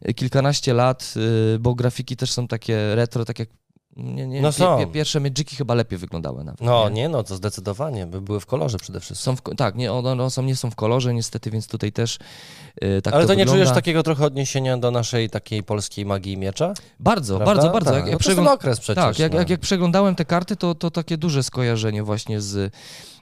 y, 0.10 0.14
kilkanaście 0.14 0.74
lat, 0.74 1.14
y, 1.56 1.60
bo 1.60 1.76
grafiki 1.76 2.18
też 2.18 2.32
są 2.32 2.48
takie 2.48 2.96
retro, 2.96 3.26
tak 3.26 3.40
jak 3.40 3.50
nie, 3.98 4.28
nie, 4.28 4.42
No 4.42 4.52
są. 4.52 4.92
pierwsze 4.92 5.20
Magiki 5.20 5.56
chyba 5.56 5.74
lepiej 5.74 6.00
wyglądały 6.00 6.44
nawet. 6.44 6.62
No 6.62 6.90
nie, 6.90 7.10
no 7.10 7.24
to 7.24 7.36
zdecydowanie, 7.36 8.06
by 8.06 8.22
były 8.22 8.40
w 8.40 8.46
kolorze 8.46 8.78
przede 8.78 9.00
wszystkim. 9.00 9.26
Są 9.26 9.36
w, 9.36 9.56
tak, 9.56 9.76
nie, 9.76 9.94
one, 9.94 10.30
są, 10.32 10.44
nie 10.44 10.56
są 10.56 10.72
w 10.72 10.76
kolorze 10.76 11.14
niestety, 11.14 11.52
więc 11.52 11.68
tutaj 11.68 11.92
też 11.92 12.20
y, 12.84 13.02
tak 13.02 13.14
Ale 13.14 13.24
to 13.24 13.28
to 13.28 13.34
nie 13.34 13.40
wygląda. 13.40 13.52
czujesz 13.64 13.76
takiego 13.76 14.04
trochę 14.04 14.26
odniesienia 14.26 14.78
do 14.78 14.92
naszej 14.92 15.30
takiej 15.30 15.64
polskiej 15.64 16.06
magii 16.06 16.34
i 16.34 16.38
miecza? 16.38 16.74
Bardzo, 17.00 17.38
Prawda? 17.38 17.54
bardzo, 17.56 17.70
bardzo. 17.74 17.92
Tak. 17.92 17.96
Jak, 17.96 18.06
no 18.06 18.12
jak 18.12 18.20
to 18.20 18.24
przegląd- 18.30 18.50
okres 18.50 18.80
przecież. 18.80 19.04
Tak, 19.04 19.20
jak, 19.20 19.32
no. 19.34 19.40
jak, 19.40 19.50
jak 19.50 19.60
przeglądałem 19.60 20.16
te 20.16 20.26
karty, 20.26 20.56
to, 20.56 20.76
to 20.76 20.92
takie 20.92 21.18
duże 21.18 21.44
skojarzenie 21.44 22.04
właśnie 22.04 22.42
z, 22.42 22.74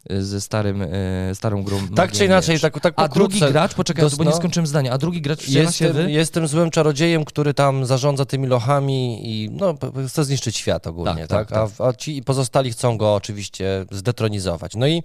ze 0.09 0.41
starym, 0.41 0.81
e, 0.81 0.87
starą 1.35 1.63
grą. 1.63 1.87
Tak 1.95 2.11
czy 2.11 2.25
inaczej, 2.25 2.59
tak, 2.59 2.79
tak 2.79 2.93
A 2.97 3.07
drugi 3.07 3.39
gracz, 3.39 3.73
poczekaj, 3.73 4.01
dos- 4.01 4.15
bo 4.15 4.23
nie 4.23 4.29
no. 4.29 4.35
skończyłem 4.35 4.67
zdania, 4.67 4.91
a 4.91 4.97
drugi 4.97 5.21
gracz 5.21 5.47
Jestem, 5.49 6.09
jestem 6.09 6.47
złym 6.47 6.71
czarodziejem, 6.71 7.25
który 7.25 7.53
tam 7.53 7.85
zarządza 7.85 8.25
tymi 8.25 8.47
lochami 8.47 9.19
i 9.23 9.49
no, 9.51 9.75
chce 10.07 10.23
zniszczyć 10.23 10.57
świat 10.57 10.87
ogólnie, 10.87 11.27
Tak, 11.27 11.49
tak? 11.49 11.69
tak, 11.69 11.71
A, 11.79 11.87
a 11.87 11.93
ci 11.93 12.23
pozostali 12.23 12.71
chcą 12.71 12.97
go 12.97 13.15
oczywiście 13.15 13.85
zdetronizować. 13.91 14.75
No 14.75 14.87
i 14.87 15.03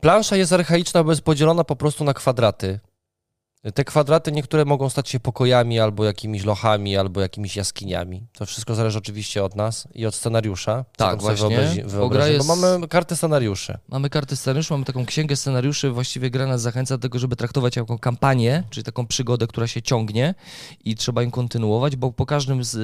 plansza 0.00 0.36
jest 0.36 0.52
archaiczna, 0.52 1.04
bo 1.04 1.10
jest 1.12 1.22
podzielona 1.22 1.64
po 1.64 1.76
prostu 1.76 2.04
na 2.04 2.14
kwadraty. 2.14 2.80
Te 3.74 3.84
kwadraty 3.84 4.32
niektóre 4.32 4.64
mogą 4.64 4.88
stać 4.90 5.08
się 5.08 5.20
pokojami, 5.20 5.80
albo 5.80 6.04
jakimiś 6.04 6.44
lochami, 6.44 6.96
albo 6.96 7.20
jakimiś 7.20 7.56
jaskiniami. 7.56 8.26
To 8.38 8.46
wszystko 8.46 8.74
zależy 8.74 8.98
oczywiście 8.98 9.44
od 9.44 9.56
nas 9.56 9.88
i 9.94 10.06
od 10.06 10.14
scenariusza. 10.14 10.84
Tak, 10.96 11.20
właśnie. 11.22 11.58
wyobrazi- 11.86 12.32
jest- 12.32 12.46
Bo 12.46 12.56
mamy 12.56 12.88
kartę 12.88 13.16
scenariuszy. 13.16 13.78
Mamy 13.88 14.10
kartę 14.10 14.36
scenariuszy, 14.36 14.72
mamy 14.72 14.84
taką 14.84 15.06
księgę 15.06 15.36
scenariuszy, 15.36 15.90
właściwie 15.90 16.30
gra 16.30 16.46
nas 16.46 16.60
zachęca 16.62 16.96
do 16.96 17.02
tego, 17.02 17.18
żeby 17.18 17.36
traktować 17.36 17.76
jako 17.76 17.98
kampanię, 17.98 18.62
czyli 18.70 18.84
taką 18.84 19.06
przygodę, 19.06 19.46
która 19.46 19.66
się 19.66 19.82
ciągnie 19.82 20.34
i 20.84 20.94
trzeba 20.94 21.22
ją 21.22 21.30
kontynuować, 21.30 21.96
bo 21.96 22.12
po 22.12 22.26
każdym 22.26 22.64
z 22.64 22.74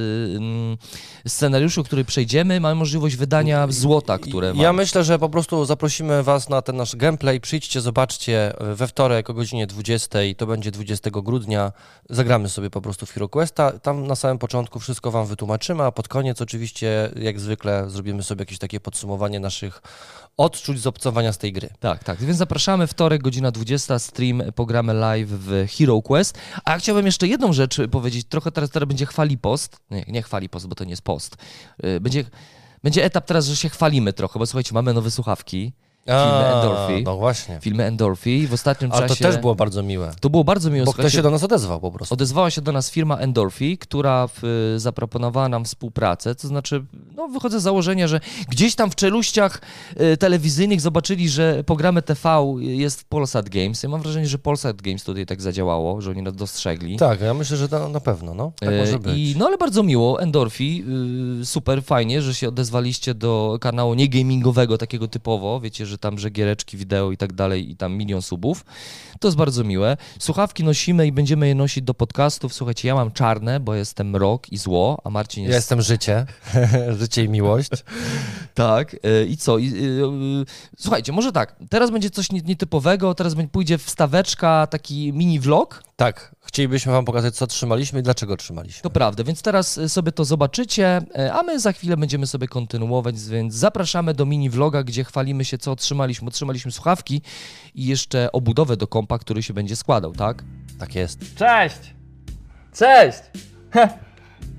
y, 1.25 1.29
scenariuszu, 1.31 1.85
który 1.85 2.05
przejdziemy, 2.05 2.61
mamy 2.61 2.75
możliwość 2.75 3.17
wydania 3.17 3.67
złota, 3.71 4.19
które 4.19 4.47
Ja 4.49 4.55
mamy. 4.55 4.73
myślę, 4.83 5.05
że 5.05 5.19
po 5.19 5.29
prostu 5.29 5.64
zaprosimy 5.64 6.23
Was 6.23 6.49
na 6.49 6.62
ten 6.62 6.76
nasz 6.76 6.97
gameplay. 6.97 7.41
Przyjdźcie, 7.41 7.81
zobaczcie 7.81 8.52
we 8.75 8.87
wtorek 8.88 9.31
o 9.31 9.35
godzinie 9.35 9.67
20, 9.67 10.19
to 10.37 10.47
będzie 10.47 10.72
20 10.73 11.11
grudnia. 11.11 11.73
Zagramy 12.11 12.49
sobie 12.49 12.71
po 12.71 12.81
prostu 12.81 13.07
w 13.07 13.11
Hero 13.11 13.29
Questa. 13.29 13.79
Tam 13.79 14.07
na 14.07 14.17
samym 14.17 14.38
początku 14.38 14.81
wszystko 14.81 15.11
Wam 15.11 15.26
wytłumaczymy, 15.26 15.85
a 15.85 15.93
pod 15.93 16.09
koniec 16.09 16.41
oczywiście, 16.41 17.11
jak 17.17 17.41
zwykle, 17.41 17.91
zrobimy 17.91 18.23
sobie 18.23 18.43
jakieś 18.43 18.59
takie 18.59 18.81
podsumowanie 18.81 19.41
naszych 19.41 19.83
odczuć 20.37 20.81
z 20.81 20.87
obcowania 20.87 21.33
z 21.33 21.38
tej 21.38 21.52
gry. 21.52 21.71
Tak, 21.81 22.05
tak. 22.05 22.21
Więc 22.21 22.38
zapraszamy 22.38 22.87
wtorek, 22.87 23.23
godzina 23.23 23.50
20, 23.50 23.99
stream, 23.99 24.43
pogramy 24.55 24.95
live 24.95 25.29
w 25.29 25.67
Hero 25.79 26.02
Quest. 26.02 26.38
A 26.64 26.73
ja 26.73 26.79
chciałbym 26.79 27.07
jeszcze 27.07 27.29
jedną 27.29 27.52
rzecz 27.52 27.81
powiedzieć. 27.91 28.26
Trochę 28.29 28.52
teraz, 28.52 28.71
teraz 28.71 28.88
będzie 28.88 29.07
chwali 29.07 29.38
post. 29.38 29.76
Nie, 29.91 30.05
nie 30.09 30.23
chwali 30.23 30.49
post, 30.49 30.67
bo 30.69 30.75
to 30.75 30.85
nie 30.85 30.91
jest 30.91 31.02
post. 31.02 31.37
Y, 31.85 32.00
Będzie, 32.00 32.25
będzie 32.83 33.05
etap 33.05 33.26
teraz, 33.26 33.47
że 33.47 33.57
się 33.57 33.69
chwalimy 33.69 34.12
trochę, 34.12 34.38
bo 34.38 34.47
słuchajcie, 34.47 34.75
mamy 34.75 34.95
nowe 34.95 35.11
słuchawki. 35.11 35.73
Filmy 36.06 36.47
Endorphy. 36.54 37.02
No 37.04 37.16
właśnie. 37.16 37.59
Filmy 37.61 37.85
Endorphy. 37.85 38.49
W 38.49 38.52
ostatnim 38.52 38.92
Ale 38.92 39.02
to 39.02 39.09
czasie... 39.09 39.25
też 39.25 39.37
było 39.37 39.54
bardzo 39.54 39.82
miłe, 39.82 40.10
To 40.21 40.30
było 40.30 40.45
bardzo 40.45 40.71
miłe. 40.71 40.84
bo 40.84 40.93
ktoś 40.93 40.97
słuchajcie. 40.97 41.17
się 41.17 41.23
do 41.23 41.30
nas 41.30 41.43
odezwał 41.45 41.80
po 41.80 41.93
prostu. 41.93 42.15
Odezwała 42.15 42.50
się 42.50 42.60
do 42.60 42.73
nas 42.73 42.91
firma 42.91 43.17
Endorphy, 43.17 43.76
która 43.76 44.26
w, 44.26 44.75
zaproponowała 44.76 45.49
nam 45.49 45.65
współpracę. 45.65 46.34
To 46.34 46.49
znaczy, 46.49 46.84
no, 47.17 47.28
wychodzę 47.28 47.60
z 47.60 47.62
założenia, 47.62 48.08
że 48.08 48.21
gdzieś 48.49 48.75
tam 48.75 48.91
w 48.91 48.95
czeluściach 48.95 49.60
y, 50.00 50.17
telewizyjnych 50.17 50.80
zobaczyli, 50.80 51.28
że 51.28 51.65
programy 51.65 52.02
TV 52.02 52.30
jest 52.60 53.00
w 53.00 53.04
Polsat 53.04 53.49
Games. 53.49 53.82
Ja 53.82 53.88
mam 53.88 54.02
wrażenie, 54.02 54.26
że 54.26 54.38
Polsat 54.38 54.82
Games 54.82 55.04
tutaj 55.04 55.26
tak 55.26 55.43
zadziałało, 55.43 56.00
że 56.00 56.10
oni 56.10 56.23
nas 56.23 56.34
dostrzegli. 56.34 56.97
Tak, 56.97 57.21
ja 57.21 57.34
myślę, 57.34 57.56
że 57.56 57.69
na, 57.71 57.88
na 57.88 58.00
pewno, 58.00 58.34
no. 58.34 58.52
Tak 58.60 58.69
E, 58.69 58.78
może 58.78 58.99
być. 58.99 59.17
I, 59.17 59.34
no 59.38 59.47
ale 59.47 59.58
bardzo 59.58 59.82
miło, 59.82 60.21
Endorphy, 60.21 60.65
y, 61.43 61.47
super, 61.47 61.82
fajnie, 61.82 62.23
że 62.23 62.34
się 62.34 62.49
odezwaliście 62.49 63.15
do 63.15 63.58
kanału 63.60 63.95
nie 63.95 64.08
gamingowego, 64.08 64.78
takiego 64.78 65.08
typowo, 65.08 65.60
wiecie, 65.60 65.86
że 65.86 65.92
tam, 65.99 66.19
że 66.19 66.31
giereczki, 66.31 66.76
wideo 66.76 67.11
i 67.13 67.17
tak 67.17 67.33
dalej 67.33 67.71
i 67.71 67.76
tam 67.76 67.93
milion 67.97 68.23
subów. 68.23 68.65
To 69.21 69.28
jest 69.28 69.39
bardzo 69.39 69.65
miłe. 69.65 69.97
Słuchawki 70.19 70.65
nosimy 70.65 71.07
i 71.07 71.13
będziemy 71.13 71.49
je 71.49 71.55
nosić 71.55 71.85
do 71.85 71.95
podcastów. 71.95 72.55
Słuchajcie, 72.55 72.89
ja 72.89 72.95
mam 72.95 73.13
czarne, 73.13 73.61
bo 73.61 73.75
jestem 73.75 74.11
mrok 74.11 74.52
i 74.52 74.59
zło, 74.59 75.00
a 75.05 75.11
Marcin 75.11 75.45
Ja 75.45 75.49
jest... 75.49 75.57
jestem 75.57 75.83
życie, 75.83 76.26
życie 77.00 77.25
i 77.25 77.28
miłość. 77.28 77.71
Tak, 78.55 78.95
y, 78.95 79.26
i 79.26 79.37
co? 79.37 79.59
I, 79.59 79.67
y, 79.69 79.73
y, 79.73 80.45
słuchajcie, 80.78 81.13
może 81.13 81.33
tak, 81.33 81.57
teraz 81.71 81.91
będzie 81.91 82.11
coś 82.11 82.33
nie- 82.33 82.41
nietypowego, 82.41 83.15
teraz 83.15 83.35
pójdzie 83.52 83.78
wstaweczka, 83.78 84.67
taki 84.67 85.13
mini 85.13 85.41
vlog, 85.41 85.83
Tak, 86.02 86.34
chcielibyśmy 86.41 86.93
Wam 86.93 87.04
pokazać, 87.04 87.34
co 87.34 87.47
trzymaliśmy 87.47 88.00
i 88.00 88.02
dlaczego 88.02 88.36
trzymaliśmy. 88.36 88.82
To 88.82 88.91
prawda, 88.91 89.25
więc 89.25 89.43
teraz 89.43 89.78
y, 89.78 89.88
sobie 89.88 90.12
to 90.12 90.25
zobaczycie, 90.25 91.00
y, 91.19 91.32
a 91.32 91.43
my 91.43 91.60
za 91.60 91.73
chwilę 91.73 91.97
będziemy 91.97 92.26
sobie 92.26 92.49
kontynuować, 92.49 93.21
więc 93.21 93.54
zapraszamy 93.54 94.15
do 94.15 94.26
mini 94.26 94.50
vloga, 94.50 94.82
gdzie 94.82 95.04
chwalimy 95.04 95.45
się, 95.45 95.58
co 95.58 95.73
otrzymaliśmy. 95.73 96.28
Otrzymaliśmy 96.28 96.73
słuchawki 96.73 97.23
i 97.75 97.86
jeszcze 97.86 98.32
obudowę 98.32 98.76
do 98.76 98.86
kompa, 98.86 99.19
który 99.19 99.43
się 99.43 99.54
będzie 99.54 99.76
składał, 99.76 100.12
tak? 100.12 100.45
Tak 100.78 100.95
jest. 100.95 101.34
Cześć! 101.34 101.95
Cześć! 102.75 103.19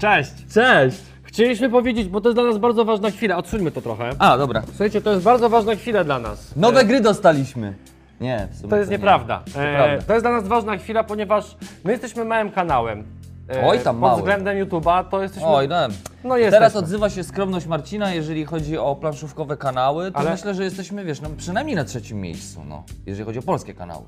Cześć! 0.01 0.31
Cześć! 0.53 0.97
Chcieliśmy 1.23 1.69
powiedzieć, 1.69 2.07
bo 2.07 2.21
to 2.21 2.29
jest 2.29 2.35
dla 2.35 2.43
nas 2.43 2.57
bardzo 2.57 2.85
ważna 2.85 3.11
chwila. 3.11 3.37
Odsuńmy 3.37 3.71
to 3.71 3.81
trochę. 3.81 4.09
A, 4.19 4.37
dobra. 4.37 4.63
Słuchajcie, 4.67 5.01
to 5.01 5.11
jest 5.11 5.23
bardzo 5.23 5.49
ważna 5.49 5.75
chwila 5.75 6.03
dla 6.03 6.19
nas. 6.19 6.55
Nowe 6.55 6.79
E, 6.79 6.85
gry 6.85 7.01
dostaliśmy. 7.01 7.73
Nie, 8.21 8.47
w 8.51 8.55
sumie 8.57 8.69
To 8.69 8.77
jest 8.77 8.91
nie. 8.91 8.97
nieprawda. 8.97 9.43
To 9.53 9.63
E, 9.63 9.75
prawda. 9.75 10.03
to 10.07 10.13
jest 10.13 10.25
dla 10.25 10.31
nas 10.31 10.47
ważna 10.47 10.77
chwila, 10.77 11.03
ponieważ 11.03 11.57
my 11.83 11.91
jesteśmy 11.91 12.25
małym 12.25 12.51
kanałem. 12.51 13.03
E, 13.49 13.67
Oj, 13.67 13.79
tam 13.79 13.95
Pod 13.95 14.01
mały. 14.01 14.17
względem 14.17 14.57
YouTube'a 14.65 15.03
to 15.09 15.21
jesteśmy... 15.23 15.47
Oj, 15.49 15.67
no. 15.67 15.75
no 16.23 16.37
jesteśmy. 16.37 16.51
Teraz 16.59 16.75
odzywa 16.75 17.09
się 17.09 17.23
skromność 17.23 17.65
Marcina, 17.65 18.13
jeżeli 18.13 18.45
chodzi 18.45 18.77
o 18.77 18.95
planszówkowe 18.95 19.57
kanały, 19.57 20.11
to 20.11 20.17
Ale- 20.17 20.31
myślę, 20.31 20.53
że 20.53 20.63
jesteśmy, 20.63 21.05
wiesz, 21.05 21.21
no, 21.21 21.29
przynajmniej 21.37 21.75
na 21.75 21.83
trzecim 21.83 22.21
miejscu, 22.21 22.61
no, 22.67 22.83
jeżeli 23.05 23.25
chodzi 23.25 23.39
o 23.39 23.41
polskie 23.41 23.73
kanały. 23.73 24.03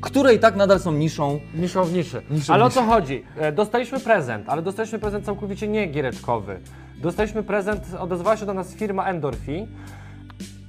Które 0.00 0.34
i 0.34 0.38
tak 0.38 0.56
nadal 0.56 0.80
są 0.80 0.92
niszą. 0.92 1.40
Niszą 1.54 1.84
w 1.84 1.92
niszy. 1.92 2.22
Ale 2.48 2.64
o 2.64 2.70
co 2.70 2.82
chodzi? 2.82 3.24
E, 3.38 3.52
Dostaliśmy 3.52 4.00
prezent, 4.00 4.48
ale 4.48 4.62
dostaliśmy 4.62 4.98
prezent 4.98 5.24
całkowicie 5.24 5.68
nie 5.68 5.86
giereczkowy. 5.86 6.60
Dostaliśmy 7.02 7.42
prezent, 7.42 7.82
odezwała 7.98 8.36
się 8.36 8.46
do 8.46 8.54
nas 8.54 8.74
firma 8.74 9.04
Endorphy, 9.06 9.66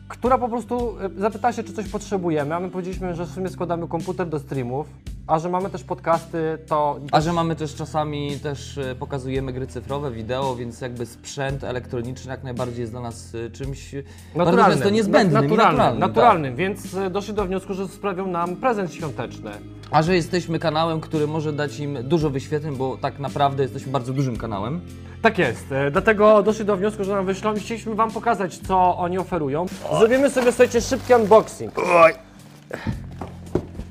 która 0.07 0.37
po 0.37 0.49
prostu 0.49 0.95
e, 0.99 1.09
zapytała 1.21 1.53
się, 1.53 1.63
czy 1.63 1.73
coś 1.73 1.89
potrzebujemy, 1.89 2.55
a 2.55 2.59
my 2.59 2.69
powiedzieliśmy, 2.69 3.15
że 3.15 3.25
w 3.25 3.29
sumie 3.29 3.49
składamy 3.49 3.87
komputer 3.87 4.29
do 4.29 4.39
streamów, 4.39 4.87
a 5.27 5.39
że 5.39 5.49
mamy 5.49 5.69
też 5.69 5.83
podcasty, 5.83 6.57
to... 6.67 6.99
A 7.11 7.21
że 7.21 7.33
mamy 7.33 7.55
też 7.55 7.75
czasami, 7.75 8.39
też 8.39 8.77
e, 8.77 8.95
pokazujemy 8.95 9.53
gry 9.53 9.67
cyfrowe, 9.67 10.11
wideo, 10.11 10.55
więc 10.55 10.81
jakby 10.81 11.05
sprzęt 11.05 11.63
elektroniczny 11.63 12.31
jak 12.31 12.43
najbardziej 12.43 12.79
jest 12.81 12.93
dla 12.93 13.01
nas 13.01 13.35
e, 13.35 13.49
czymś 13.49 13.95
e, 13.95 14.03
bardzo 14.35 14.65
często 14.65 14.89
niezbędnym 14.89 15.43
naturalnym, 15.43 15.77
naturalnym. 15.77 15.99
naturalnym, 15.99 16.51
Tak. 16.51 16.57
więc 16.57 16.95
doszli 17.11 17.33
do 17.33 17.45
wniosku, 17.45 17.73
że 17.73 17.87
sprawią 17.87 18.27
nam 18.27 18.55
prezent 18.55 18.93
świąteczny. 18.93 19.51
A 19.91 20.01
że 20.01 20.15
jesteśmy 20.15 20.59
kanałem, 20.59 21.01
który 21.01 21.27
może 21.27 21.53
dać 21.53 21.79
im 21.79 21.97
dużo 22.03 22.29
wyświetleń, 22.29 22.75
bo 22.75 22.97
tak 22.97 23.19
naprawdę 23.19 23.63
jesteśmy 23.63 23.91
bardzo 23.91 24.13
dużym 24.13 24.37
kanałem. 24.37 24.81
Tak 25.25 25.37
jest, 25.37 25.71
e, 25.71 25.91
dlatego 25.91 26.43
doszli 26.43 26.65
do 26.65 26.77
wniosku, 26.77 27.03
że 27.03 27.11
nam 27.11 27.25
wyślą 27.25 27.55
i 27.55 27.59
chcieliśmy 27.59 27.95
wam 27.95 28.11
pokazać, 28.11 28.57
co 28.57 28.97
oni 28.97 29.17
oferują. 29.17 29.65
Zrobimy 29.99 30.29
sobie, 30.29 30.51
słuchajcie, 30.51 30.81
szybki 30.81 31.13
unboxing. 31.13 31.73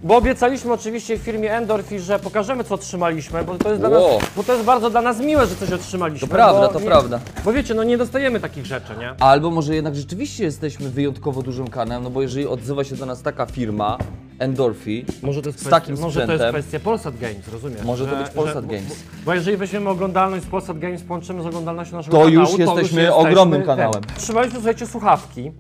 Bo 0.05 0.17
obiecaliśmy 0.17 0.73
oczywiście 0.73 1.19
w 1.19 1.21
firmie 1.21 1.53
Endorphi, 1.57 2.01
że 2.01 2.19
pokażemy 2.19 2.65
co 2.65 2.75
otrzymaliśmy, 2.75 3.45
bo 3.45 3.59
to 3.59 3.69
jest, 3.69 3.81
dla 3.81 3.89
Wow. 3.89 4.19
nas, 4.19 4.29
bo 4.37 4.43
to 4.43 4.53
jest 4.53 4.65
bardzo 4.65 4.91
dla 4.91 5.03
nas 5.03 5.21
miłe, 5.21 5.47
że 5.47 5.57
coś 5.57 5.73
otrzymaliśmy. 5.73 6.29
To 6.29 6.35
prawda, 6.35 6.67
bo 6.67 6.73
to 6.73 6.81
nie, 6.81 6.87
prawda. 6.87 7.21
Bo 7.45 7.53
wiecie, 7.53 7.75
no 7.75 7.85
nie 7.85 7.99
dostajemy 7.99 8.41
takich 8.41 8.67
rzeczy, 8.67 8.93
nie? 8.99 9.15
Albo 9.21 9.51
może 9.51 9.75
jednak 9.75 9.95
rzeczywiście 9.97 10.45
jesteśmy 10.45 10.91
wyjątkowo 10.91 11.43
dużym 11.43 11.69
kanałem, 11.69 12.03
no 12.03 12.11
bo 12.11 12.23
jeżeli 12.23 12.47
odzywa 12.47 12.85
się 12.85 12.97
do 12.97 13.07
nas 13.07 13.23
taka 13.23 13.47
firma, 13.47 13.99
Endorphi, 14.39 15.07
Może 15.23 15.43
to 15.43 15.49
jest 15.49 15.59
z 15.59 15.63
kwestia, 15.63 15.81
takim 15.81 15.99
może 16.01 16.27
to 16.27 16.33
jest 16.33 16.43
sprzętem, 16.45 16.63
kwestia 16.63 16.85
Polsat 16.85 17.19
Games, 17.19 17.49
rozumiesz? 17.53 17.83
Może 17.85 18.07
to 18.07 18.17
być 18.17 18.29
Polsat 18.29 18.67
bo, 18.67 18.73
Games. 18.73 18.89
Bo, 18.89 19.25
bo 19.25 19.35
jeżeli 19.35 19.57
weźmiemy 19.57 19.91
oglądalność 19.91 20.45
z 20.45 20.49
Polsat 20.49 20.79
Games, 20.79 21.03
połączymy 21.03 21.43
z 21.43 21.47
oglądalnością 21.47 21.97
naszego 21.97 22.17
To 22.17 22.25
kanału, 22.25 22.47
już 22.49 22.59
jesteśmy 22.59 23.15
ogromnym 23.15 23.63
kanałem. 23.63 24.03
Trzymaliśmy, 24.17 24.55
słuchajcie, 24.55 24.87
słuchawki, 24.87 25.53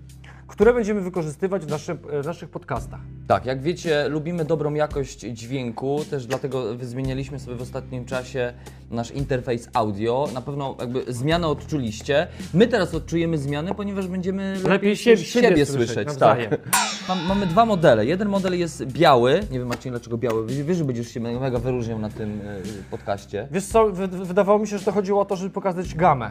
które 0.46 0.74
będziemy 0.74 1.00
wykorzystywać 1.00 1.64
w, 1.64 1.68
naszym, 1.68 1.98
w 2.22 2.26
naszych 2.26 2.48
podcastach. 2.50 3.00
Tak, 3.26 3.46
jak 3.46 3.62
wiecie, 3.62 4.08
lubimy 4.08 4.44
dobrą 4.44 4.74
jakość 4.74 5.20
dźwięku, 5.20 6.00
też 6.10 6.26
dlatego 6.26 6.64
zmienialiśmy 6.82 7.38
sobie 7.40 7.56
w 7.56 7.62
ostatnim 7.62 8.04
czasie 8.04 8.52
nasz 8.90 9.10
interfejs 9.10 9.68
audio. 9.74 10.28
Na 10.34 10.40
pewno 10.40 10.76
jakby 10.80 11.04
zmianę 11.08 11.46
odczuliście. 11.48 12.26
My 12.54 12.66
teraz 12.66 12.94
odczujemy 12.94 13.38
zmiany, 13.38 13.74
ponieważ 13.74 14.06
będziemy 14.06 14.56
Lepiej 14.68 14.96
się, 14.96 15.16
siebie, 15.16 15.48
siebie 15.48 15.66
słyszeć. 15.66 16.06
nawzajem. 16.06 16.50
tak. 16.50 16.60
Mam, 17.08 17.26
mamy 17.26 17.46
dwa 17.46 17.66
modele. 17.66 18.06
Jeden 18.06 18.28
model 18.28 18.58
jest 18.58 18.84
biały. 18.86 19.40
Nie 19.50 19.58
wiem 19.58 19.68
Marcin, 19.68 19.90
dlaczego 19.90 20.18
biały. 20.18 20.46
Wiesz, 20.46 20.76
że 20.78 20.84
będziesz 20.84 21.08
się 21.08 21.20
mega 21.20 21.58
wyróżniał 21.58 21.98
na 21.98 22.08
tym 22.10 22.40
e, 22.44 22.56
podcaście. 22.90 23.48
Wiesz 23.50 23.64
co, 23.64 23.86
wy- 23.92 24.08
wydawało 24.08 24.58
mi 24.58 24.66
się, 24.68 24.78
że 24.78 24.84
to 24.84 24.92
chodziło 24.92 25.20
o 25.20 25.24
to, 25.24 25.36
żeby 25.36 25.50
pokazać 25.50 25.94
gamę. 25.94 26.30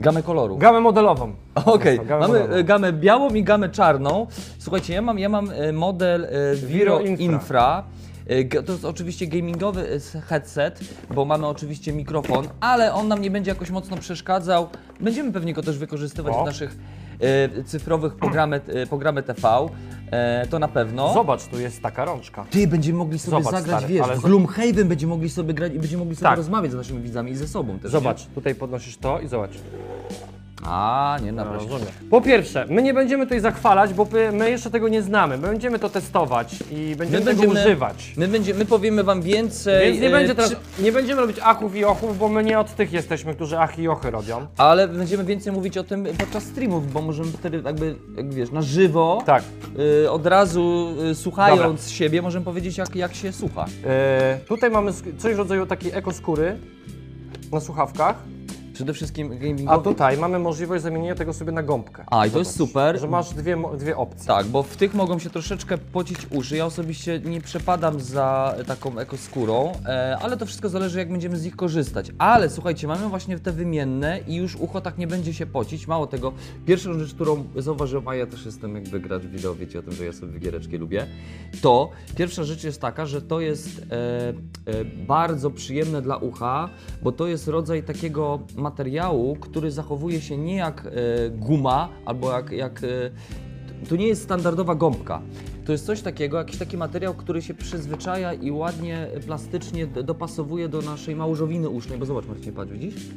Gamę 0.00 0.22
kolorów. 0.22 0.58
Gamę 0.58 0.80
modelową. 0.80 1.32
Okej, 1.64 1.98
Gamę 1.98 2.20
mamy 2.20 2.38
modelową. 2.38 2.54
e, 2.54 2.64
gamę 2.64 2.92
białą 2.92 3.30
i 3.34 3.44
gamę 3.44 3.68
czarną. 3.68 4.26
Słuchajcie, 4.58 4.94
ja 4.94 5.02
mam, 5.02 5.18
ja 5.18 5.28
mam 5.28 5.50
e, 5.50 5.72
model 5.72 6.24
e, 6.24 6.54
Viro 6.56 7.00
Infra. 7.00 7.24
Infra. 7.24 7.84
To 8.66 8.72
jest 8.72 8.84
oczywiście 8.84 9.26
gamingowy 9.26 10.00
headset, 10.28 10.80
bo 11.14 11.24
mamy 11.24 11.46
oczywiście 11.46 11.92
mikrofon, 11.92 12.48
ale 12.60 12.94
on 12.94 13.08
nam 13.08 13.20
nie 13.20 13.30
będzie 13.30 13.50
jakoś 13.50 13.70
mocno 13.70 13.96
przeszkadzał. 13.96 14.68
Będziemy 15.00 15.32
pewnie 15.32 15.52
go 15.54 15.62
też 15.62 15.78
wykorzystywać 15.78 16.34
O. 16.36 16.42
w 16.42 16.46
naszych 16.46 16.76
cyfrowych 17.66 18.14
programy, 18.14 18.60
programy 18.88 19.22
TV. 19.22 19.66
E, 20.12 20.46
to 20.50 20.58
na 20.58 20.68
pewno. 20.68 21.14
Zobacz, 21.14 21.44
tu 21.46 21.60
jest 21.60 21.82
taka 21.82 22.04
rączka. 22.04 22.46
Ty, 22.50 22.66
będziemy 22.66 22.98
mogli 22.98 23.18
sobie 23.18 23.44
Zobacz, 23.44 23.60
zagrać, 23.60 23.80
stary, 23.80 23.94
wiesz, 23.94 24.02
ale 24.02 24.16
w 24.16 24.20
Gloomhaven 24.20 24.88
będziemy 24.88 25.10
mogli 25.10 25.30
sobie 25.30 25.54
grać 25.54 25.72
i 25.74 25.78
będziemy 25.78 25.98
mogli 26.04 26.16
sobie 26.16 26.28
Tak. 26.28 26.36
rozmawiać 26.36 26.72
z 26.72 26.74
naszymi 26.74 27.00
widzami 27.00 27.30
i 27.30 27.36
ze 27.36 27.48
sobą 27.48 27.78
też. 27.78 27.90
Zobacz, 27.90 28.26
tutaj 28.26 28.54
podnosisz 28.54 28.96
to 28.96 29.20
i 29.20 29.28
zobacz. 29.28 29.50
A, 30.66 31.18
nie, 31.24 31.32
No, 31.32 31.44
naprawdę. 31.44 31.64
rozumiem. 31.68 31.92
Po 32.10 32.20
pierwsze, 32.20 32.66
my 32.70 32.82
nie 32.82 32.94
będziemy 32.94 33.24
tutaj 33.26 33.40
zachwalać, 33.40 33.94
bo 33.94 34.06
my- 34.12 34.32
my 34.32 34.50
jeszcze 34.50 34.70
tego 34.70 34.88
nie 34.88 35.02
znamy. 35.02 35.38
My 35.38 35.48
będziemy 35.48 35.78
to 35.78 35.88
testować 35.88 36.54
i 36.70 36.96
będziemy, 36.96 37.24
tego 37.24 37.42
używać. 37.42 38.14
My, 38.16 38.28
będzie, 38.28 38.54
my 38.54 38.64
powiemy 38.64 39.04
wam 39.04 39.22
więcej. 39.22 39.86
Więc 39.86 40.00
nie, 40.00 40.08
e, 40.08 40.10
będzie 40.10 40.34
teraz, 40.34 40.50
czy- 40.50 40.82
nie 40.82 40.92
będziemy 40.92 41.20
robić 41.20 41.36
achów 41.42 41.76
i 41.76 41.84
ochów, 41.84 42.18
bo 42.18 42.28
my 42.28 42.44
nie 42.44 42.58
od 42.58 42.74
tych 42.74 42.92
jesteśmy, 42.92 43.34
którzy 43.34 43.58
ach 43.58 43.78
i 43.78 43.88
ochy 43.88 44.10
robią. 44.10 44.46
Ale 44.56 44.88
będziemy 44.88 45.24
więcej 45.24 45.52
mówić 45.52 45.78
o 45.78 45.84
tym 45.84 46.06
podczas 46.18 46.42
streamów, 46.44 46.92
bo 46.92 47.02
możemy 47.02 47.32
wtedy 47.32 47.62
jakby, 47.64 47.94
jak 48.16 48.34
wiesz, 48.34 48.50
na 48.50 48.62
żywo, 48.62 49.22
Tak. 49.26 49.42
y, 50.04 50.10
od 50.10 50.26
razu 50.26 50.94
y, 51.10 51.14
słuchając 51.14 51.90
siebie, 51.90 52.22
możemy 52.22 52.44
powiedzieć 52.44 52.78
jak, 52.78 52.96
jak 52.96 53.14
się 53.14 53.32
słucha. 53.32 53.66
E, 53.86 54.38
tutaj 54.48 54.70
mamy 54.70 54.90
sk- 54.90 55.16
coś 55.18 55.34
w 55.34 55.38
rodzaju 55.38 55.66
takiej 55.66 55.92
ekoskóry 55.94 56.56
na 57.52 57.60
słuchawkach, 57.60 58.16
Przede 58.74 58.92
wszystkim 58.94 59.32
a 59.32 59.34
gamingowy. 59.34 59.84
tutaj 59.84 60.18
mamy 60.18 60.38
możliwość 60.38 60.82
zamienienia 60.82 61.14
tego 61.14 61.32
sobie 61.32 61.52
na 61.52 61.62
gąbkę. 61.62 62.04
A, 62.06 62.26
i 62.26 62.30
to 62.30 62.38
jest 62.38 62.56
super. 62.56 63.00
Że 63.00 63.08
masz 63.08 63.34
dwie, 63.34 63.56
mo- 63.56 63.76
dwie 63.76 63.96
opcje. 63.96 64.26
Tak, 64.26 64.46
bo 64.46 64.62
w 64.62 64.76
tych 64.76 64.94
mogą 64.94 65.18
się 65.18 65.30
troszeczkę 65.30 65.78
pocić 65.78 66.18
uszy. 66.30 66.56
Ja 66.56 66.66
osobiście 66.66 67.20
nie 67.20 67.40
przepadam 67.40 68.00
za 68.00 68.54
taką 68.66 68.98
ekoskórą, 68.98 69.72
e, 69.86 70.18
ale 70.22 70.36
to 70.36 70.46
wszystko 70.46 70.68
zależy 70.68 70.98
jak 70.98 71.10
będziemy 71.12 71.36
z 71.36 71.44
nich 71.44 71.56
korzystać. 71.56 72.12
Ale 72.18 72.50
słuchajcie, 72.50 72.86
mamy 72.86 73.08
właśnie 73.08 73.38
te 73.38 73.52
wymienne 73.52 74.20
i 74.28 74.34
już 74.34 74.56
ucho 74.56 74.80
tak 74.80 74.98
nie 74.98 75.06
będzie 75.06 75.34
się 75.34 75.46
pocić. 75.46 75.86
Mało 75.86 76.06
tego, 76.06 76.32
pierwszą 76.66 76.98
rzecz, 76.98 77.14
którą 77.14 77.44
zauważyłem, 77.56 78.08
a 78.08 78.14
ja 78.14 78.26
też 78.26 78.46
jestem 78.46 78.74
jakby 78.74 79.00
gracz 79.00 79.22
wideo, 79.22 79.54
wiecie 79.54 79.78
o 79.78 79.82
tym, 79.82 79.92
że 79.92 80.04
ja 80.04 80.12
sobie 80.12 80.38
giereczki 80.38 80.76
lubię, 80.78 81.06
to 81.62 81.90
pierwsza 82.16 82.44
rzecz 82.44 82.64
jest 82.64 82.80
taka, 82.80 83.06
że 83.06 83.22
to 83.22 83.40
jest 83.40 83.68
e, 83.78 84.28
e, 84.80 84.84
bardzo 84.84 85.50
przyjemne 85.50 86.02
dla 86.02 86.16
ucha, 86.16 86.68
bo 87.02 87.12
to 87.12 87.26
jest 87.26 87.48
rodzaj 87.48 87.82
takiego 87.82 88.38
materiału, 88.62 89.36
który 89.40 89.70
zachowuje 89.70 90.20
się 90.20 90.38
nie 90.38 90.56
jak 90.56 90.86
e, 90.86 90.90
guma 91.30 91.88
albo 92.04 92.32
jak, 92.32 92.50
jak 92.52 92.84
e, 92.84 93.86
to 93.88 93.96
nie 93.96 94.06
jest 94.06 94.22
standardowa 94.22 94.74
gąbka. 94.74 95.22
To 95.64 95.72
jest 95.72 95.86
coś 95.86 96.00
takiego, 96.02 96.38
jakiś 96.38 96.56
taki 96.58 96.76
materiał, 96.76 97.14
który 97.14 97.42
się 97.42 97.54
przyzwyczaja 97.54 98.32
i 98.34 98.50
ładnie 98.50 99.06
plastycznie 99.26 99.86
d- 99.86 100.02
dopasowuje 100.02 100.68
do 100.68 100.82
naszej 100.82 101.16
małżowiny 101.16 101.68
usznej. 101.68 101.98
Bo 101.98 102.06
zobacz, 102.06 102.26
Marcin, 102.26 102.52
patrz, 102.52 102.72
widzisz? 102.72 103.08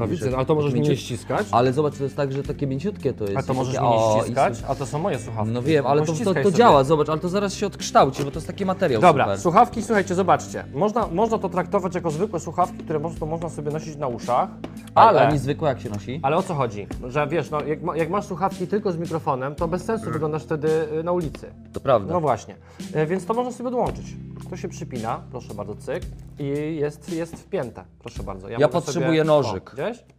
No, 0.00 0.08
widzę, 0.08 0.36
ale 0.36 0.46
to 0.46 0.54
możesz 0.54 0.72
mnie 0.72 0.80
Mięciut- 0.82 0.90
nie 0.90 0.96
ściskać. 0.96 1.46
Ale 1.50 1.72
zobacz, 1.72 1.96
to 1.98 2.04
jest 2.04 2.16
tak, 2.16 2.32
że 2.32 2.42
takie 2.42 2.66
mięciutkie 2.66 3.12
to 3.12 3.24
jest. 3.24 3.36
A 3.36 3.42
to 3.42 3.52
i 3.52 3.56
możesz 3.56 3.74
takie, 3.74 3.86
mnie 3.86 3.96
o, 3.96 4.18
i 4.18 4.22
ściskać, 4.22 4.62
a 4.68 4.74
to 4.74 4.86
są 4.86 4.98
moje 4.98 5.18
słuchawki. 5.18 5.52
No 5.52 5.62
wiem, 5.62 5.86
ale 5.86 6.00
to, 6.00 6.06
to, 6.06 6.12
Pościskaj 6.12 6.42
to 6.42 6.48
sobie. 6.50 6.58
działa, 6.58 6.84
zobacz, 6.84 7.08
ale 7.08 7.20
to 7.20 7.28
zaraz 7.28 7.54
się 7.54 7.66
odkształci, 7.66 8.24
bo 8.24 8.30
to 8.30 8.36
jest 8.36 8.46
taki 8.46 8.64
materiał 8.66 9.00
Dobra, 9.02 9.24
super. 9.24 9.40
słuchawki, 9.40 9.82
słuchajcie, 9.82 10.14
zobaczcie. 10.14 10.64
Można, 10.74 11.06
można 11.06 11.38
to 11.38 11.48
traktować 11.48 11.94
jako 11.94 12.10
zwykłe 12.10 12.40
słuchawki, 12.40 12.78
które 12.78 13.00
po 13.00 13.08
prostu 13.08 13.26
można 13.26 13.48
sobie 13.48 13.70
nosić 13.70 13.96
na 13.96 14.08
uszach, 14.08 14.48
Ale, 14.94 15.08
ale... 15.08 15.20
ale 15.20 15.32
niezwykłe 15.32 15.68
jak 15.68 15.80
się 15.80 15.90
nosi. 15.90 16.20
Ale 16.22 16.36
o 16.36 16.42
co 16.42 16.54
chodzi? 16.54 16.86
Że 17.08 17.26
wiesz, 17.26 17.50
no, 17.50 17.62
jak, 17.62 17.82
ma, 17.82 17.96
jak 17.96 18.10
masz 18.10 18.24
słuchawki 18.24 18.66
tylko 18.66 18.92
z 18.92 18.96
mikrofonem, 18.96 19.54
to 19.54 19.68
bez 19.68 19.84
sensu 19.84 20.10
wyglądasz 20.10 20.42
wtedy 20.42 20.68
y, 21.00 21.02
na 21.02 21.12
ulicy. 21.12 21.46
To 21.72 21.80
prawda. 21.80 22.12
No 22.12 22.20
właśnie. 22.20 22.54
E, 22.94 23.06
Więc 23.06 23.26
to 23.26 23.34
można 23.34 23.52
sobie 23.52 23.68
odłączyć. 23.68 24.06
To 24.50 24.56
się 24.56 24.68
przypina, 24.68 25.20
proszę 25.30 25.54
bardzo, 25.54 25.74
cyk, 25.76 26.02
i 26.38 26.76
jest, 26.76 27.12
jest 27.12 27.34
wpięte. 27.36 27.84
Proszę 27.98 28.22
bardzo. 28.22 28.48
Ja 28.48 28.58
mogę 28.58 28.68
potrzebuję 28.68 29.24
nożyk. 29.24 29.74
O, 29.74 29.76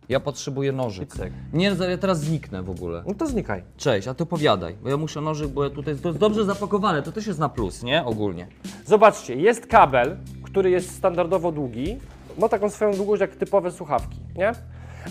Ja 0.10 0.19
potrzebuję 0.19 0.71
nożyk. 0.71 1.13
Cyk. 1.13 1.34
Nie, 1.53 1.75
ja 1.89 1.97
teraz 1.97 2.19
zniknę 2.19 2.63
w 2.63 2.69
ogóle. 2.69 3.03
No 3.07 3.13
to 3.13 3.27
znikaj. 3.27 3.63
Cześć, 3.77 4.07
a 4.07 4.13
ty 4.13 4.23
opowiadaj, 4.23 4.75
bo 4.84 4.89
ja 4.89 4.97
muszę 4.97 5.21
nożyk, 5.21 5.47
bo 5.47 5.63
ja 5.63 5.69
tutaj 5.69 5.95
to 5.95 6.07
jest 6.07 6.19
dobrze 6.19 6.45
zapakowane, 6.45 7.01
to 7.01 7.12
też 7.12 7.27
jest 7.27 7.39
na 7.39 7.49
plus, 7.49 7.84
nie? 7.84 8.05
Ogólnie. 8.05 8.47
Zobaczcie, 8.86 9.36
jest 9.36 9.67
kabel, 9.67 10.17
który 10.43 10.69
jest 10.69 10.95
standardowo 10.95 11.51
długi. 11.51 11.97
Ma 12.39 12.49
taką 12.49 12.69
swoją 12.69 12.91
długość 12.93 13.21
jak 13.21 13.36
typowe 13.36 13.71
słuchawki, 13.71 14.19
nie? 14.36 14.51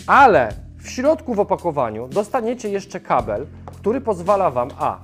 Ale 0.07 0.53
w 0.77 0.89
środku 0.89 1.33
w 1.33 1.39
opakowaniu 1.39 2.07
dostaniecie 2.07 2.69
jeszcze 2.69 2.99
kabel, 2.99 3.45
który 3.65 4.01
pozwala 4.01 4.51
Wam 4.51 4.69
a. 4.79 4.99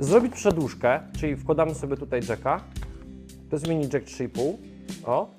zrobić 0.00 0.32
przedłużkę, 0.34 1.00
czyli 1.18 1.36
wkładamy 1.36 1.74
sobie 1.74 1.96
tutaj 1.96 2.20
jacka. 2.28 2.60
To 3.50 3.56
jest 3.56 3.68
mini 3.68 3.82
jack 3.92 4.06
3,5. 4.06 4.52
O. 5.06 5.30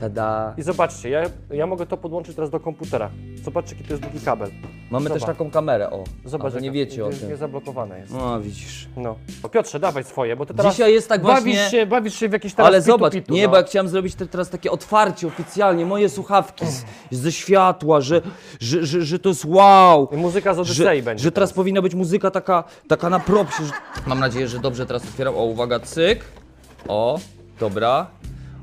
Tada. 0.00 0.54
I 0.58 0.62
zobaczcie, 0.62 1.10
ja, 1.10 1.22
ja 1.50 1.66
mogę 1.66 1.86
to 1.86 1.96
podłączyć 1.96 2.34
teraz 2.34 2.50
do 2.50 2.60
komputera. 2.60 3.10
Zobaczcie, 3.44 3.74
jaki 3.74 3.84
to 3.88 3.92
jest 3.92 4.02
długi 4.02 4.20
kabel. 4.20 4.50
Mamy 4.90 5.04
Zobacz. 5.08 5.20
też 5.20 5.26
taką 5.26 5.50
kamerę, 5.50 5.90
o. 5.90 6.04
Zobacz, 6.24 6.54
nie 6.54 6.60
jaka- 6.60 6.72
wiecie 6.72 7.04
o 7.06 7.10
nie, 7.10 7.16
tym. 7.16 7.28
Nie 7.28 7.36
zablokowane 7.36 7.98
jest. 7.98 8.12
No, 8.12 8.40
widzisz. 8.40 8.88
No. 8.96 9.16
O, 9.42 9.48
Piotrze, 9.48 9.80
dawaj 9.80 10.04
swoje, 10.04 10.36
bo 10.36 10.46
ty 10.46 10.54
teraz 10.54 10.72
Dzisiaj 10.74 10.92
jest 10.94 11.08
tak 11.08 11.22
bawisz, 11.22 11.54
właśnie- 11.56 11.78
się, 11.80 11.86
bawisz 11.86 12.14
się 12.14 12.28
w 12.28 12.32
jakieś 12.32 12.54
teraz 12.54 12.68
Ale 12.68 12.78
pitu, 12.78 12.90
zobacz, 12.92 13.12
pitu, 13.12 13.34
nie, 13.34 13.42
no. 13.44 13.48
bo 13.50 13.56
ja 13.56 13.62
chciałem 13.62 13.88
zrobić 13.88 14.14
te, 14.14 14.26
teraz 14.26 14.50
takie 14.50 14.70
otwarcie 14.70 15.26
oficjalnie, 15.26 15.86
moje 15.86 16.08
słuchawki 16.08 16.66
z, 16.66 16.84
ze 17.10 17.32
światła, 17.32 18.00
że, 18.00 18.22
że, 18.60 18.86
że, 18.86 19.02
że 19.02 19.18
to 19.18 19.28
jest 19.28 19.44
wow. 19.44 20.08
I 20.12 20.16
muzyka 20.16 20.54
z 20.54 20.58
Odysei 20.58 20.96
Że, 20.98 21.02
będzie. 21.02 21.24
że 21.24 21.32
teraz 21.32 21.52
powinna 21.52 21.82
być 21.82 21.94
muzyka 21.94 22.30
taka, 22.30 22.64
taka 22.88 23.10
na 23.10 23.20
propsie. 23.20 23.64
Że... 23.64 23.72
Mam 24.06 24.20
nadzieję, 24.20 24.48
że 24.48 24.58
dobrze 24.58 24.86
teraz 24.86 25.02
otwieram. 25.04 25.34
O, 25.36 25.44
uwaga, 25.44 25.80
cyk. 25.80 26.24
O, 26.88 27.18
dobra. 27.60 28.06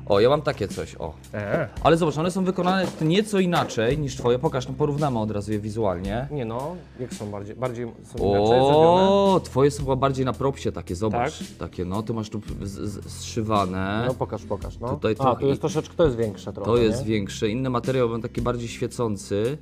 O, 0.06 0.20
ja 0.20 0.28
mam 0.28 0.42
takie 0.42 0.68
coś, 0.68 0.94
o. 0.98 1.14
E, 1.34 1.68
Ale 1.82 1.96
zobacz, 1.96 2.18
one 2.18 2.30
są 2.30 2.44
wykonane 2.44 2.86
nieco 3.00 3.38
inaczej 3.38 3.98
niż 3.98 4.16
twoje. 4.16 4.38
Pokaż, 4.38 4.68
no 4.68 4.74
porównamy 4.78 5.18
od 5.18 5.30
razu 5.30 5.52
je 5.52 5.58
wizualnie. 5.58 6.28
nie 6.30 6.44
no, 6.44 6.76
jak 7.00 7.14
są 7.14 7.30
bardziej, 7.30 7.56
bardziej 7.56 7.86
są 7.86 8.18
inaczej 8.18 8.46
zrobione. 8.46 9.08
O, 9.08 9.40
twoje 9.44 9.70
są 9.70 9.82
chyba 9.82 9.96
bardziej 9.96 10.24
na 10.24 10.32
propsie 10.32 10.72
takie, 10.72 10.96
zobacz. 10.96 11.38
Tak? 11.38 11.48
Takie, 11.58 11.84
no, 11.84 12.02
tu 12.02 12.14
masz 12.14 12.30
tu 12.30 12.40
z, 12.62 12.70
z, 12.70 13.12
zszywane. 13.12 14.04
No 14.06 14.14
pokaż, 14.14 14.44
pokaż, 14.44 14.78
no. 14.78 14.88
Tutaj 14.88 15.16
A, 15.18 15.36
tu 15.36 15.46
jest 15.46 15.60
troszeczkę, 15.60 15.94
to 15.96 16.04
jest 16.04 16.16
większe 16.16 16.52
trochę, 16.52 16.70
To 16.70 16.76
jest 16.76 17.00
nie? 17.00 17.06
większe. 17.06 17.48
Inny 17.48 17.70
materiał 17.70 18.08
był 18.08 18.18
taki 18.18 18.42
bardziej 18.42 18.68
świecący, 18.68 19.58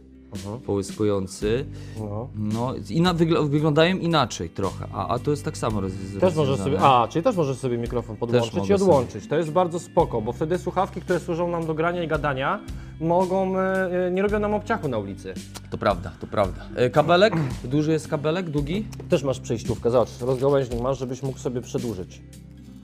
połyskujący. 0.67 1.65
No. 2.01 2.29
No 2.37 2.75
i 2.91 3.01
na, 3.01 3.15
wygl- 3.15 3.49
wyglądają 3.49 3.97
inaczej 3.97 4.51
trochę, 4.51 4.87
a, 4.93 5.09
a 5.09 5.19
to 5.19 5.31
jest 5.31 5.45
tak 5.45 5.59
samo 5.59 5.81
roz, 5.81 5.93
Też 6.21 6.35
możesz 6.37 6.59
sobie, 6.59 6.71
rozwiązane. 6.71 6.95
a, 7.03 7.09
czyli 7.09 7.23
też 7.23 7.37
możesz 7.37 7.57
sobie 7.59 7.79
mikrofon 7.79 8.17
podłączyć 8.17 8.69
i 8.69 8.75
odłączyć. 8.75 9.27
To 9.29 9.37
jest 9.37 9.51
bardzo 9.51 9.81
spoko, 9.81 10.21
bo 10.21 10.33
wtedy 10.33 10.59
słuchawki, 10.59 11.01
które 11.01 11.21
służą 11.21 11.49
nam 11.49 11.67
do 11.67 11.75
grania 11.75 12.03
i 12.03 12.09
gadania, 12.09 12.61
mogą, 13.01 13.59
e, 13.59 14.07
e, 14.07 14.11
nie 14.11 14.23
robią 14.23 14.39
nam 14.39 14.55
obciachu 14.55 14.89
na 14.89 14.99
ulicy. 14.99 15.35
To 15.71 15.79
prawda, 15.79 16.13
to 16.21 16.27
prawda. 16.27 16.63
E, 16.77 16.91
kabelek? 16.91 17.35
Duży 17.65 17.93
jest 17.93 18.09
kabelek, 18.09 18.51
długi? 18.51 18.87
Też 19.09 19.23
masz 19.23 19.41
przejściówkę, 19.41 19.91
zobacz, 19.91 20.09
rozgałęźnik 20.21 20.81
masz, 20.81 20.99
żebyś 20.99 21.23
mógł 21.23 21.39
sobie 21.39 21.61
przedłużyć. 21.61 22.21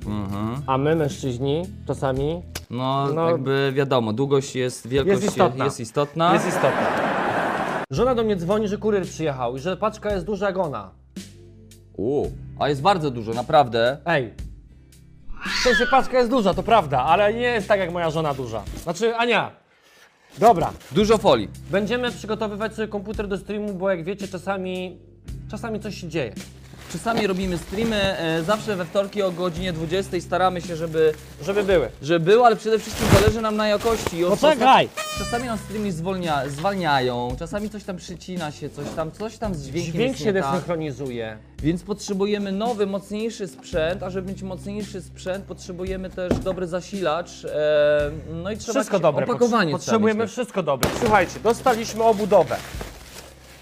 Mhm. 0.07 0.63
A 0.67 0.79
my, 0.79 0.97
mężczyźni, 0.97 1.63
czasami 1.87 2.43
No, 2.71 3.09
No. 3.15 3.31
jakby 3.31 3.73
wiadomo, 3.75 4.13
długość 4.13 4.57
jest, 4.57 4.87
wielkość 4.89 5.23
Jest 5.23 5.27
istotna. 5.37 5.65
jest 5.65 5.81
istotna. 5.81 6.35
jest 6.35 6.49
istotne. 6.49 7.20
Żona 7.91 8.15
do 8.15 8.25
mnie 8.25 8.37
dzwoni, 8.37 8.69
że 8.69 8.79
kurier 8.79 9.03
przyjechał 9.07 9.57
i 9.57 9.61
że 9.61 9.77
paczka 9.77 10.13
jest 10.13 10.27
duża 10.27 10.47
jak 10.47 10.59
ona. 10.59 10.91
U, 11.97 12.27
a 12.59 12.69
jest 12.69 12.83
bardzo 12.83 13.11
dużo, 13.11 13.33
naprawdę. 13.35 13.99
Ej, 14.05 14.35
W 15.61 15.63
sensie 15.65 15.87
paczka 15.91 16.19
jest 16.19 16.31
duża, 16.31 16.55
to 16.55 16.63
prawda, 16.63 17.03
ale 17.03 17.35
nie 17.35 17.41
jest 17.41 17.69
tak 17.69 17.81
jak 17.81 17.93
moja 17.93 18.11
żona 18.11 18.35
duża. 18.35 18.63
Znaczy, 18.83 19.17
Ania. 19.17 19.51
Dobra, 20.39 20.73
Dużo 20.93 21.19
folii. 21.19 21.49
będziemy 21.71 22.11
przygotowywać 22.11 22.75
sobie 22.75 22.89
komputer 22.89 23.29
do 23.29 23.39
streamu, 23.39 23.75
bo 23.75 23.91
jak 23.91 24.05
wiecie, 24.05 24.29
czasami, 24.29 24.99
czasami 25.51 25.81
coś 25.81 26.01
się 26.01 26.09
dzieje. 26.09 26.35
Czasami 26.93 27.27
robimy 27.27 27.59
streamy, 27.59 27.97
e, 28.19 28.43
zawsze 28.43 28.77
we 28.77 28.85
wtorki 28.85 29.23
o 29.23 29.31
godzinie 29.31 29.73
20 29.73 30.21
staramy 30.21 30.61
się, 30.61 30.77
żeby, 30.77 31.13
Żeby 31.43 31.63
były. 31.63 31.89
żeby 32.03 32.25
było, 32.31 32.47
ale 32.47 32.57
przede 32.57 32.79
wszystkim 32.79 33.07
zależy 33.21 33.41
nam 33.41 33.57
na 33.57 33.69
jakości. 33.69 34.21
I 34.21 34.25
Poczekaj! 34.25 34.89
Czasami 35.19 35.45
nam 35.47 35.59
streamy 35.59 35.93
zwolnia, 35.93 36.49
zwalniają, 36.49 37.37
czasami 37.39 37.71
coś 37.71 37.85
tam 37.85 37.97
przycina 37.97 38.51
się, 38.53 38.71
coś 38.71 38.87
tam, 38.97 39.13
coś 39.13 39.39
tam 39.39 39.55
z 39.55 39.63
dźwiękiem 39.67 39.93
Dźwięk 39.93 40.09
jest 40.13 40.25
się 40.25 40.33
nie 40.33 40.41
tak. 40.41 40.51
desynchronizuje. 40.53 41.37
Więc 41.63 41.83
potrzebujemy 41.83 42.53
nowy, 42.53 42.87
mocniejszy 42.87 43.49
sprzęt, 43.49 44.03
a 44.03 44.11
żeby 44.11 44.29
mieć 44.29 44.43
mocniejszy 44.43 45.03
sprzęt, 45.03 45.45
potrzebujemy 45.45 46.11
też 46.11 46.39
dobry 46.39 46.67
zasilacz. 46.67 47.45
E, 47.45 48.11
no 48.43 48.51
i 48.53 48.57
trzeba 48.57 48.73
Wszystko 48.73 48.97
jakieś 48.97 49.03
dobre. 49.03 49.25
Opakowanie 49.25 49.67
trzeba 49.71 49.79
Potrzebujemy 49.79 50.21
mieć 50.21 50.29
też. 50.31 50.33
wszystko 50.33 50.63
dobre. 50.63 50.91
Słuchajcie, 51.01 51.41
dostaliśmy 51.43 52.05
obudowę. 52.05 52.57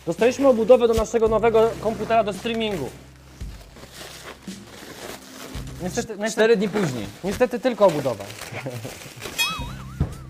Dostaliśmy 0.07 0.49
obudowę 0.49 0.88
do 0.88 0.95
naszego 0.95 1.29
nowego 1.29 1.71
komputera 1.81 2.25
do 2.25 2.33
streamingu. 2.33 2.88
Niestety, 5.83 6.09
niestety, 6.09 6.31
Cztery 6.33 6.57
dni 6.57 6.69
później. 6.69 7.07
niestety 7.25 7.59
tylko 7.61 7.87
obudowa. 7.87 8.25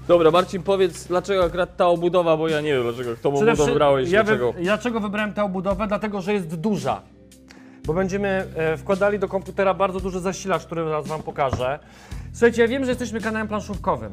Dobra, 0.08 0.30
Marcin, 0.30 0.62
powiedz, 0.62 1.04
dlaczego 1.06 1.44
akurat 1.44 1.76
ta 1.76 1.86
obudowa, 1.88 2.36
bo 2.36 2.48
ja 2.48 2.60
nie 2.60 2.72
wiem, 2.74 2.82
dlaczego, 2.82 3.10
kto 3.16 3.30
Przede 3.32 3.36
obudowę 3.36 3.54
wszy- 3.56 3.66
wybrałeś, 3.72 4.10
ja 4.10 4.24
dlaczego. 4.24 4.52
Wy, 4.52 4.62
dlaczego 4.62 5.00
wybrałem 5.00 5.32
tę 5.34 5.44
obudowę? 5.44 5.86
Dlatego, 5.88 6.20
że 6.20 6.32
jest 6.32 6.54
duża. 6.56 7.02
Bo 7.86 7.94
będziemy 7.94 8.46
e, 8.56 8.76
wkładali 8.76 9.18
do 9.18 9.28
komputera 9.28 9.74
bardzo 9.74 10.00
duży 10.00 10.20
zasilacz, 10.20 10.64
który 10.64 10.84
zaraz 10.84 11.06
wam 11.06 11.22
pokażę. 11.22 11.78
Słuchajcie, 12.32 12.62
ja 12.62 12.68
wiem, 12.68 12.84
że 12.84 12.90
jesteśmy 12.90 13.20
kanałem 13.20 13.48
planszówkowym. 13.48 14.12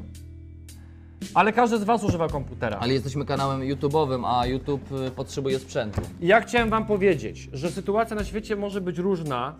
Ale 1.33 1.53
każdy 1.53 1.77
z 1.77 1.83
was 1.83 2.03
używa 2.03 2.27
komputera. 2.27 2.77
Ale 2.79 2.93
jesteśmy 2.93 3.25
kanałem 3.25 3.61
YouTube'owym, 3.61 4.23
a 4.25 4.45
YouTube 4.45 4.91
y, 5.07 5.11
potrzebuje 5.11 5.59
sprzętu. 5.59 6.01
I 6.21 6.27
ja 6.27 6.41
chciałem 6.41 6.69
wam 6.69 6.85
powiedzieć, 6.85 7.49
że 7.53 7.71
sytuacja 7.71 8.15
na 8.15 8.23
świecie 8.23 8.55
może 8.55 8.81
być 8.81 8.97
różna, 8.97 9.55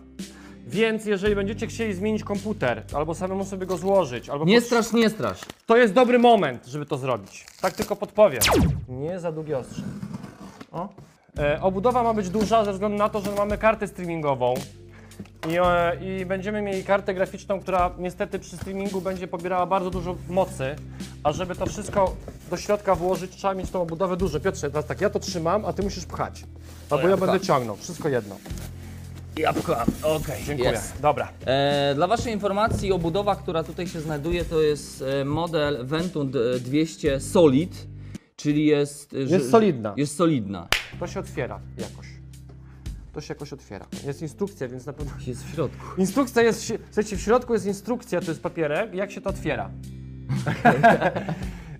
więc 0.66 1.04
jeżeli 1.04 1.34
będziecie 1.34 1.66
chcieli 1.66 1.94
zmienić 1.94 2.24
komputer, 2.24 2.82
albo 2.94 3.14
samemu 3.14 3.44
sobie 3.44 3.66
go 3.66 3.76
złożyć, 3.76 4.28
albo 4.28 4.44
Nie 4.44 4.60
strasz, 4.60 4.92
nie 4.92 5.10
strasz. 5.10 5.40
to 5.66 5.76
jest 5.76 5.94
dobry 5.94 6.18
moment, 6.18 6.66
żeby 6.66 6.86
to 6.86 6.98
zrobić. 6.98 7.46
Tak 7.60 7.74
tylko 7.74 7.96
podpowiem. 7.96 8.40
Nie 8.88 9.20
za 9.20 9.32
długie 9.32 9.58
ostrze. 9.58 9.82
O. 10.72 10.88
E, 11.38 11.62
obudowa 11.62 12.02
ma 12.02 12.14
być 12.14 12.30
duża 12.30 12.64
ze 12.64 12.72
względu 12.72 12.98
na 12.98 13.08
to, 13.08 13.20
że 13.20 13.30
mamy 13.30 13.58
kartę 13.58 13.86
streamingową. 13.88 14.54
I, 15.48 15.56
e, 15.58 16.20
I 16.20 16.26
będziemy 16.26 16.62
mieli 16.62 16.84
kartę 16.84 17.14
graficzną, 17.14 17.60
która 17.60 17.90
niestety 17.98 18.38
przy 18.38 18.56
streamingu 18.56 19.00
będzie 19.00 19.28
pobierała 19.28 19.66
bardzo 19.66 19.90
dużo 19.90 20.16
mocy, 20.28 20.76
a 21.22 21.32
żeby 21.32 21.54
to 21.54 21.66
wszystko 21.66 22.16
do 22.50 22.56
środka 22.56 22.94
włożyć, 22.94 23.36
trzeba 23.36 23.54
mieć 23.54 23.70
tą 23.70 23.82
obudowę 23.82 24.16
dużą. 24.16 24.40
Piotrze, 24.40 24.70
teraz 24.70 24.86
tak, 24.86 25.00
ja 25.00 25.10
to 25.10 25.18
trzymam, 25.18 25.64
a 25.64 25.72
ty 25.72 25.82
musisz 25.82 26.06
pchać. 26.06 26.44
Albo 26.90 27.08
ja 27.08 27.16
będę 27.16 27.40
ciągnął, 27.40 27.76
wszystko 27.76 28.08
jedno. 28.08 28.36
Ja 29.38 29.52
pcham, 29.52 29.86
okej. 30.02 30.44
Dziękuję. 30.44 30.70
Jest. 30.70 31.00
Dobra. 31.00 31.28
E, 31.46 31.94
dla 31.94 32.06
Waszej 32.06 32.32
informacji, 32.32 32.92
obudowa, 32.92 33.36
która 33.36 33.64
tutaj 33.64 33.86
się 33.88 34.00
znajduje, 34.00 34.44
to 34.44 34.62
jest 34.62 35.02
e, 35.20 35.24
model 35.24 35.86
Ventum 35.86 36.30
d- 36.30 36.60
200 36.60 37.20
Solid, 37.20 37.86
czyli 38.36 38.66
jest... 38.66 39.14
e, 39.14 39.26
że- 39.26 39.40
solidna. 39.40 39.94
Jest 39.96 40.16
solidna. 40.16 40.68
To 41.00 41.06
się 41.06 41.20
otwiera 41.20 41.60
jakoś. 41.78 42.06
To 43.12 43.20
się 43.20 43.34
jakoś 43.34 43.52
otwiera. 43.52 43.86
Jest 44.06 44.22
instrukcja, 44.22 44.68
więc 44.68 44.86
na 44.86 44.92
pewno... 44.92 45.12
Jest 45.26 45.44
w 45.46 45.54
środku. 45.54 45.84
Instrukcja 46.00 46.42
jest, 46.42 46.60
w 46.62 46.64
si- 46.64 46.78
słuchajcie, 46.86 47.16
w 47.16 47.20
środku 47.20 47.52
jest 47.52 47.66
instrukcja, 47.66 48.20
to 48.20 48.26
jest 48.30 48.42
papierek, 48.42 48.94
jak 48.94 49.10
się 49.12 49.20
to 49.20 49.30
otwiera. 49.30 49.70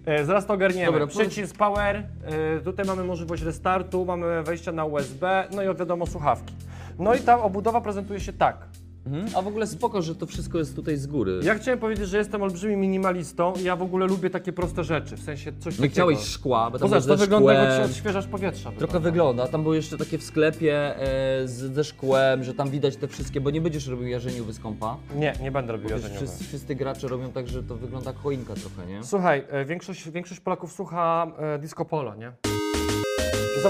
E, 0.07 0.25
Zaraz 0.25 0.47
to 0.47 0.55
ogarniemy. 0.55 0.87
Dobra, 0.93 1.07
powiedz- 1.07 1.17
Przycisk 1.29 1.57
power, 1.57 1.97
e, 1.97 2.61
tutaj 2.61 2.87
mamy 2.87 3.05
możliwość 3.05 3.43
restartu, 3.43 4.05
mamy 4.05 4.43
wejście 4.43 4.73
na 4.73 4.85
USB, 4.85 5.49
no 5.55 5.63
i 5.63 5.67
wiadomo 5.67 6.07
słuchawki. 6.07 6.55
No 6.99 7.15
i 7.15 7.21
ta 7.21 7.43
obudowa 7.43 7.81
prezentuje 7.81 8.21
się 8.21 8.33
tak. 8.33 8.69
Mhm. 9.07 9.27
A 9.37 9.43
w 9.43 9.47
ogóle 9.47 9.67
spoko, 9.67 10.03
że 10.03 10.15
to 10.15 10.27
wszystko 10.27 10.59
jest 10.59 10.77
tutaj 10.77 10.97
z 10.97 11.07
góry. 11.07 11.41
Ja 11.43 11.55
chciałem 11.55 11.81
powiedzieć, 11.81 12.09
że 12.09 12.19
jestem 12.19 12.43
olbrzymim 12.43 12.81
minimalistą 12.81 13.53
i 13.61 13.63
ja 13.65 13.77
w 13.77 13.83
ogóle 13.83 14.07
lubię 14.07 14.31
takie 14.31 14.53
proste 14.53 14.85
rzeczy, 14.85 15.17
w 15.17 15.23
sensie 15.23 15.53
coś 15.53 15.65
Nie 15.75 15.77
takiego. 15.79 15.93
chciałeś 15.93 16.19
szkła, 16.19 16.71
bo 16.71 16.79
tam 16.79 16.89
Poza 16.89 17.01
było 17.01 17.15
to 17.15 17.17
ze 17.19 17.25
wygląda 17.25 17.53
szkłem. 17.53 17.81
jak 17.81 17.91
odświeżasz 17.91 18.27
powietrza. 18.27 18.73
Trochę 18.79 19.01
wygląda. 19.01 19.49
Tam 19.49 19.63
były 19.63 19.77
jeszcze 19.77 19.99
takie 19.99 20.19
w 20.19 20.23
sklepie 20.23 20.97
e, 20.97 21.49
z, 21.49 21.75
ze 21.75 21.85
szkłem, 21.85 22.45
że 22.45 22.55
tam 22.55 22.71
widać 22.71 22.97
te 22.97 23.09
wszystkie, 23.09 23.41
bo 23.41 23.51
nie 23.51 23.61
będziesz 23.61 23.87
robił 23.87 24.07
jarzeniówy 24.09 24.53
z 24.53 24.59
kompa. 24.59 24.97
Nie, 25.17 25.33
nie 25.43 25.51
będę 25.51 25.73
robił 25.73 25.89
Wiesz, 25.89 26.03
jarzeniowe. 26.03 26.27
wszyscy, 26.27 26.45
wszyscy 26.45 26.75
gracze 26.75 27.09
robią 27.09 27.33
tak, 27.33 27.49
że 27.49 27.63
to 27.63 27.77
wygląda 27.77 28.11
jak 28.11 28.19
choinka 28.21 28.55
trochę, 28.55 28.93
nie? 28.93 29.05
Słuchaj, 29.05 29.45
e, 29.51 29.65
większość, 29.65 30.11
większość 30.11 30.41
Polaków 30.41 30.73
słucha 30.73 31.27
e, 31.39 31.59
disco 31.59 31.85
polo, 31.85 32.15
nie? 32.15 32.33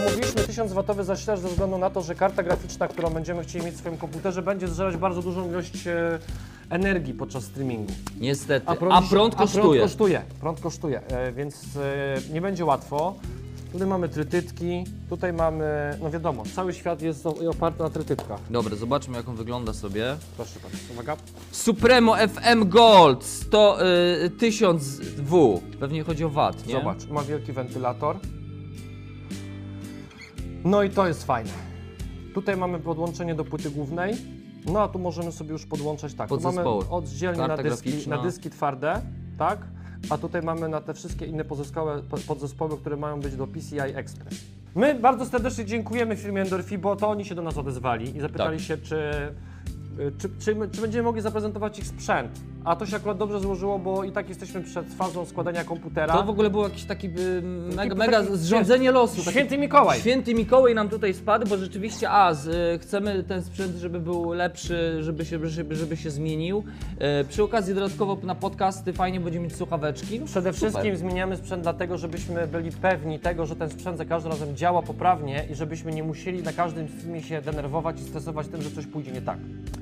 Zamówiliśmy 0.00 0.42
1000 0.42 0.72
watowy 0.72 1.04
zasilacz 1.04 1.40
ze 1.40 1.48
względu 1.48 1.78
na 1.78 1.90
to, 1.90 2.02
że 2.02 2.14
karta 2.14 2.42
graficzna, 2.42 2.88
którą 2.88 3.10
będziemy 3.10 3.42
chcieli 3.42 3.64
mieć 3.64 3.74
w 3.74 3.78
swoim 3.78 3.96
komputerze, 3.96 4.42
będzie 4.42 4.68
zżerać 4.68 4.96
bardzo 4.96 5.22
dużą 5.22 5.48
ilość 5.48 5.86
e, 5.86 6.18
energii 6.70 7.14
podczas 7.14 7.44
streamingu. 7.44 7.92
Niestety. 8.20 8.66
A 8.68 8.74
prąd, 9.02 9.34
kosztuje. 9.34 9.62
prąd 9.62 9.80
kosztuje. 9.82 10.22
Prąd 10.40 10.60
kosztuje, 10.60 11.00
e, 11.08 11.32
więc 11.32 11.76
e, 11.76 12.32
nie 12.32 12.40
będzie 12.40 12.64
łatwo. 12.64 13.14
Tutaj 13.72 13.88
mamy 13.88 14.08
trytytki, 14.08 14.84
tutaj 15.10 15.32
mamy, 15.32 15.98
no 16.02 16.10
wiadomo, 16.10 16.42
cały 16.54 16.74
świat 16.74 17.02
jest 17.02 17.26
o- 17.26 17.50
oparty 17.50 17.82
na 17.82 17.90
trytytkach. 17.90 18.40
Dobra, 18.50 18.76
zobaczmy 18.76 19.16
jak 19.16 19.28
on 19.28 19.36
wygląda 19.36 19.72
sobie. 19.72 20.16
Proszę 20.36 20.60
bardzo, 20.62 20.78
uwaga. 20.92 21.16
Supremo 21.52 22.16
FM 22.16 22.68
Gold 22.68 23.24
100, 23.24 23.78
y, 24.24 24.30
1000 24.30 25.00
W. 25.16 25.60
Pewnie 25.80 26.02
chodzi 26.04 26.24
o 26.24 26.28
wat, 26.28 26.66
nie? 26.66 26.72
Zobacz, 26.74 27.06
ma 27.06 27.22
wielki 27.22 27.52
wentylator. 27.52 28.16
No 30.64 30.82
i 30.82 30.90
to 30.90 31.06
jest 31.08 31.24
fajne. 31.24 31.50
Tutaj 32.34 32.56
mamy 32.56 32.78
podłączenie 32.78 33.34
do 33.34 33.44
płyty 33.44 33.70
głównej. 33.70 34.14
No 34.72 34.80
a 34.82 34.88
tu 34.88 34.98
możemy 34.98 35.32
sobie 35.32 35.52
już 35.52 35.66
podłączać 35.66 36.14
tak. 36.14 36.28
Tu 36.28 36.34
mamy 36.34 36.44
Podzespoły. 36.44 36.84
oddzielnie 36.90 37.38
na 37.40 37.46
Karta 37.48 37.62
dyski, 37.62 37.88
graficzna. 37.90 38.16
na 38.16 38.22
dyski 38.22 38.50
twarde, 38.50 39.02
tak? 39.38 39.58
A 40.10 40.18
tutaj 40.18 40.42
mamy 40.42 40.68
na 40.68 40.80
te 40.80 40.94
wszystkie 40.94 41.26
inne 41.26 41.44
pozostałe 41.44 42.02
po- 42.02 42.16
podzespoły, 42.18 42.78
które 42.78 42.96
mają 42.96 43.20
być 43.20 43.36
do 43.36 43.46
PCI 43.46 43.78
Express. 43.80 44.44
My 44.74 44.94
bardzo 44.94 45.26
serdecznie 45.26 45.64
dziękujemy 45.64 46.16
firmie 46.16 46.42
Endorfi, 46.42 46.78
bo 46.78 46.96
to 46.96 47.08
oni 47.08 47.24
się 47.24 47.34
do 47.34 47.42
nas 47.42 47.58
odezwali 47.58 48.16
i 48.16 48.20
zapytali 48.20 48.56
Tak. 48.58 48.66
się, 48.66 48.78
czy, 48.78 49.00
czy, 50.18 50.28
czy, 50.38 50.54
my- 50.54 50.68
czy 50.68 50.80
będziemy 50.80 51.02
mogli 51.04 51.22
zaprezentować 51.22 51.78
ich 51.78 51.86
sprzęt. 51.86 52.40
A 52.66 52.76
to 52.76 52.86
się 52.86 52.96
akurat 52.96 53.18
dobrze 53.18 53.40
złożyło, 53.40 53.78
bo 53.78 54.04
i 54.04 54.12
tak 54.12 54.28
jesteśmy 54.28 54.60
przed 54.62 54.94
fazą 54.94 55.24
składania 55.24 55.64
komputera. 55.64 56.14
To 56.14 56.22
w 56.22 56.30
ogóle 56.30 56.50
było 56.50 56.64
jakieś 56.64 56.84
taki 56.84 57.06
y, 57.06 57.42
mega, 57.42 57.76
Taki- 57.82 57.94
mega 57.98 58.22
taki- 58.22 58.36
zrządzenie 58.36 58.90
losu. 58.92 59.16
taki- 59.16 59.30
Święty 59.30 59.58
Mikołaj. 59.58 60.00
Święty 60.00 60.34
Mikołaj 60.34 60.74
nam 60.74 60.88
tutaj 60.88 61.14
spadł, 61.14 61.46
bo 61.48 61.56
rzeczywiście, 61.56 62.10
a, 62.10 62.34
z, 62.34 62.46
y, 62.46 62.78
chcemy 62.82 63.24
ten 63.24 63.42
sprzęt, 63.42 63.76
żeby 63.76 64.00
był 64.00 64.32
lepszy, 64.32 65.02
żeby 65.02 65.24
się, 65.24 65.46
żeby, 65.48 65.76
żeby 65.76 65.96
się 65.96 66.10
zmienił. 66.10 66.64
E, 66.98 67.24
przy 67.24 67.42
okazji 67.42 67.74
dodatkowo 67.74 68.18
na 68.22 68.34
podcasty 68.34 68.92
fajnie 68.92 69.20
będziemy 69.20 69.44
mieć 69.44 69.56
słuchaweczki. 69.56 70.20
No, 70.20 70.26
Przede 70.26 70.52
super. 70.52 70.70
wszystkim 70.70 70.96
zmieniamy 70.96 71.36
sprzęt 71.36 71.62
dlatego, 71.62 71.98
żebyśmy 71.98 72.46
byli 72.46 72.70
pewni 72.72 73.18
tego, 73.18 73.46
że 73.46 73.56
ten 73.56 73.70
sprzęt 73.70 73.98
za 73.98 74.04
każdym 74.04 74.32
razem 74.32 74.56
działa 74.56 74.82
poprawnie 74.82 75.44
i 75.50 75.54
żebyśmy 75.54 75.92
nie 75.92 76.02
musieli 76.02 76.42
na 76.42 76.52
każdym 76.52 76.88
filmie 76.88 77.22
się 77.22 77.42
denerwować 77.42 78.00
i 78.00 78.04
stresować 78.04 78.46
tym, 78.48 78.62
że 78.62 78.70
coś 78.70 78.86
pójdzie 78.86 79.12
nie 79.12 79.22
tak. 79.22 79.38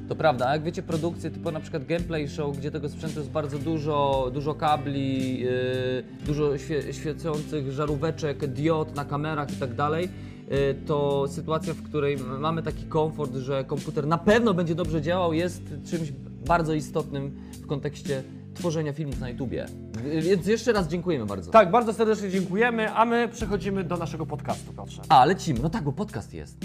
To 0.08 0.14
prawda, 0.16 0.46
a 0.48 0.52
jak 0.52 0.62
wiecie, 0.62 0.82
produkcje 0.82 1.30
typu 1.30 1.50
na 1.50 1.60
przykład 1.60 1.84
Gameplay 1.84 2.28
Show, 2.28 2.56
gdzie 2.56 2.70
tego 2.74 2.88
sprzętu 2.88 3.18
jest 3.18 3.30
bardzo 3.30 3.58
dużo, 3.58 4.30
dużo 4.34 4.54
kabli, 4.54 5.40
yy, 5.40 6.04
dużo 6.26 6.58
świe, 6.58 6.92
świecących 6.92 7.72
żaróweczek, 7.72 8.46
diod 8.46 8.94
na 8.96 9.04
kamerach 9.04 9.52
i 9.52 9.56
tak 9.56 9.74
dalej, 9.74 10.08
yy, 10.50 10.56
to 10.86 11.28
sytuacja, 11.28 11.74
w 11.74 11.82
której 11.82 12.16
mamy 12.38 12.62
taki 12.62 12.84
komfort, 12.84 13.34
że 13.34 13.64
komputer 13.64 14.06
na 14.06 14.18
pewno 14.18 14.54
będzie 14.54 14.74
dobrze 14.74 15.02
działał, 15.02 15.32
jest 15.32 15.62
czymś 15.90 16.12
bardzo 16.46 16.74
istotnym 16.74 17.36
w 17.62 17.66
kontekście 17.66 18.22
tworzenia 18.54 18.92
filmów 18.92 19.20
na 19.20 19.28
YouTubie. 19.28 19.66
Yy, 20.04 20.22
Więc 20.22 20.46
jeszcze 20.46 20.72
raz 20.72 20.88
dziękujemy 20.88 21.26
bardzo. 21.26 21.50
Tak, 21.50 21.70
bardzo 21.70 21.92
serdecznie 21.92 22.30
dziękujemy, 22.30 22.92
a 22.92 23.04
my 23.04 23.28
przechodzimy 23.28 23.84
do 23.84 23.96
naszego 23.96 24.26
podcastu, 24.26 24.72
Piotrze. 24.72 25.02
A, 25.08 25.24
lecimy. 25.24 25.60
No 25.62 25.70
tak, 25.70 25.84
bo 25.84 25.92
podcast 25.92 26.34
jest. 26.34 26.56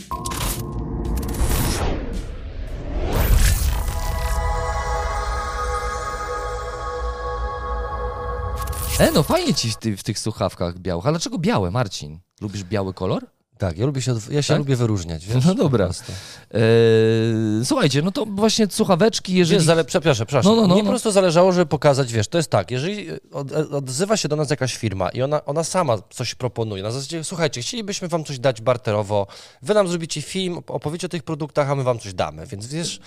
E, 9.00 9.12
no 9.12 9.24
fajnie 9.24 9.54
ci 9.54 9.72
w, 9.72 9.78
ty, 9.78 9.98
w 9.98 10.04
tych 10.04 10.20
słuchawkach 10.20 10.80
białych. 10.80 11.06
Ale 11.06 11.14
dlaczego 11.14 11.38
białe, 11.38 11.72
Marcin? 11.72 12.20
Lubisz 12.42 12.64
biały 12.64 12.94
kolor? 12.94 13.26
Tak, 13.58 13.78
ja, 13.78 13.86
lubię 13.86 14.02
się, 14.02 14.16
ja 14.32 14.42
się 14.42 14.48
Tak? 14.48 14.58
lubię 14.58 14.76
wyróżniać, 14.76 15.26
wiesz? 15.26 15.46
No 15.46 15.56
dobra. 15.56 15.88
po 15.88 15.94
prostu. 15.94 16.12
E, 16.54 17.66
słuchajcie, 17.66 18.02
no 18.02 18.12
to 18.12 18.26
właśnie 18.26 18.68
słuchaweczki, 18.70 19.34
jeżeli... 19.34 19.58
Wiesz, 19.58 19.66
zale, 19.66 19.84
przepraszam, 19.84 20.28
przepraszam. 20.28 20.52
No, 20.56 20.62
no, 20.62 20.68
no, 20.68 20.74
Mnie 20.74 20.84
no. 20.84 20.88
po 20.88 20.92
prostu 20.92 21.12
zależało, 21.12 21.52
żeby 21.52 21.66
pokazać, 21.66 22.14
wiesz, 22.14 22.28
to 22.28 22.38
jest 22.38 22.50
tak, 22.50 22.72
jeżeli 22.72 23.08
od, 23.32 23.52
odzywa 23.52 24.18
się 24.18 24.28
do 24.28 24.36
nas 24.36 24.50
jakaś 24.50 24.76
firma 24.78 25.10
i 25.10 25.22
ona, 25.22 25.46
ona 25.46 25.64
sama 25.64 25.98
coś 26.10 26.36
proponuje, 26.36 26.84
na 26.84 26.92
zasadzie, 26.92 27.24
słuchajcie, 27.24 27.62
chcielibyśmy 27.62 28.08
wam 28.08 28.24
coś 28.24 28.40
dać 28.40 28.62
barterowo, 28.62 29.28
wy 29.62 29.74
nam 29.74 29.88
zrobicie 29.88 30.22
film, 30.22 30.58
opowiecie 30.68 31.08
o 31.08 31.10
tych 31.10 31.24
produktach, 31.24 31.70
a 31.70 31.76
my 31.76 31.84
wam 31.84 32.00
coś 32.00 32.14
damy, 32.14 32.48
więc 32.48 32.68
wiesz, 32.68 33.00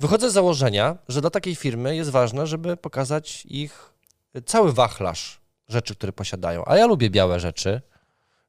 wychodzę 0.00 0.30
z 0.30 0.32
założenia, 0.32 0.96
że 1.08 1.20
dla 1.20 1.30
takiej 1.30 1.54
firmy 1.54 1.96
jest 1.96 2.10
ważne, 2.10 2.46
żeby 2.46 2.76
pokazać 2.76 3.46
ich 3.46 3.93
cały 4.42 4.72
wachlarz 4.72 5.40
rzeczy, 5.68 5.94
które 5.94 6.12
posiadają. 6.12 6.64
A 6.66 6.76
ja 6.76 6.86
lubię 6.86 7.10
białe 7.10 7.40
rzeczy, 7.40 7.80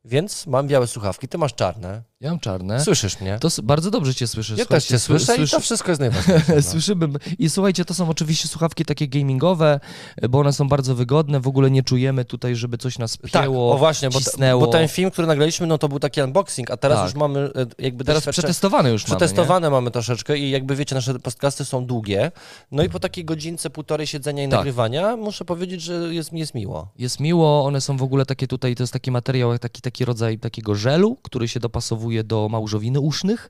więc 0.06 0.48
mam 0.48 0.67
białe 0.67 0.88
słuchawki, 0.88 1.28
ty 1.28 1.38
masz 1.38 1.54
czarne. 1.54 2.04
Ja 2.21 2.30
mam 2.30 2.39
czarne. 2.39 2.80
Słyszysz 2.84 3.21
mnie? 3.21 3.38
To 3.39 3.47
bardzo 3.63 3.91
dobrze 3.91 4.15
cię 4.15 4.28
słyszę. 4.28 4.54
Ja 4.58 4.65
też 4.65 4.86
cię 4.86 4.99
słyszę 4.99 5.34
i 5.34 5.36
słyszy- 5.38 5.51
to 5.56 5.60
wszystko 5.60 5.91
jest 5.91 6.01
najważniejsze. 6.06 6.56
No. 6.56 6.62
Słyszymy. 6.62 7.08
I 7.39 7.49
słuchajcie, 7.49 7.86
to 7.86 7.93
są 7.93 8.10
oczywiście 8.10 8.47
słuchawki 8.47 8.86
takie 8.86 9.08
gamingowe, 9.08 9.80
bo 10.30 10.39
one 10.39 10.54
są 10.54 10.67
bardzo 10.67 10.95
wygodne. 10.95 11.39
W 11.39 11.47
ogóle 11.47 11.71
nie 11.71 11.84
czujemy 11.84 12.25
tutaj, 12.25 12.56
żeby 12.56 12.78
coś 12.78 12.97
nas 12.99 13.17
Tak, 13.32 13.43
pięło, 13.43 13.73
o 13.73 13.78
właśnie, 13.78 14.10
bo, 14.10 14.19
cisnęło. 14.19 14.65
bo 14.65 14.71
ten 14.71 14.88
film, 14.88 15.12
który 15.12 15.28
nagraliśmy, 15.28 15.67
no 15.67 15.78
to 15.78 15.89
był 15.89 15.99
taki 15.99 16.21
unboxing, 16.21 16.71
a 16.71 16.78
teraz 16.78 16.97
Tak. 16.97 17.06
już 17.06 17.15
mamy 17.15 17.39
e, 17.39 17.65
jakby 17.80 18.04
Teraz 18.04 18.25
przetestowane 18.25 18.91
już 18.91 19.08
mamy, 19.08 19.17
Przetestowane 19.19 19.69
mamy, 19.69 19.91
troszeczkę 19.91 20.38
i 20.38 20.49
jakby 20.49 20.75
wiecie, 20.75 20.95
nasze 20.95 21.19
podcasty 21.19 21.65
są 21.65 21.86
długie. 21.86 22.32
No 22.71 22.84
i 22.84 22.89
po 22.89 22.99
takiej 22.99 23.25
godzince, 23.25 23.69
półtorej 23.69 24.08
siedzenia 24.08 24.43
i 24.43 24.49
Tak. 24.49 24.58
nagrywania 24.60 25.17
muszę 25.17 25.45
powiedzieć, 25.45 25.82
że 25.82 25.93
jest 25.93 26.34
jest 26.34 26.54
miło. 26.56 26.88
Jest 26.97 27.19
miło, 27.19 27.65
one 27.65 27.82
są 27.82 27.97
w 27.97 28.04
ogóle 28.04 28.25
takie 28.25 28.47
tutaj, 28.47 28.75
to 28.75 28.84
jest 28.84 28.93
taki 28.93 29.12
materiał, 29.12 29.58
taki, 29.60 29.82
taki 29.82 30.06
rodzaj 30.06 30.39
takiego 30.39 30.75
żelu, 30.75 31.17
który 31.23 31.47
się 31.47 31.60
dopasowuje 31.60 32.05
do 32.24 32.50
małżowiny 32.50 33.00
usznych. 33.00 33.50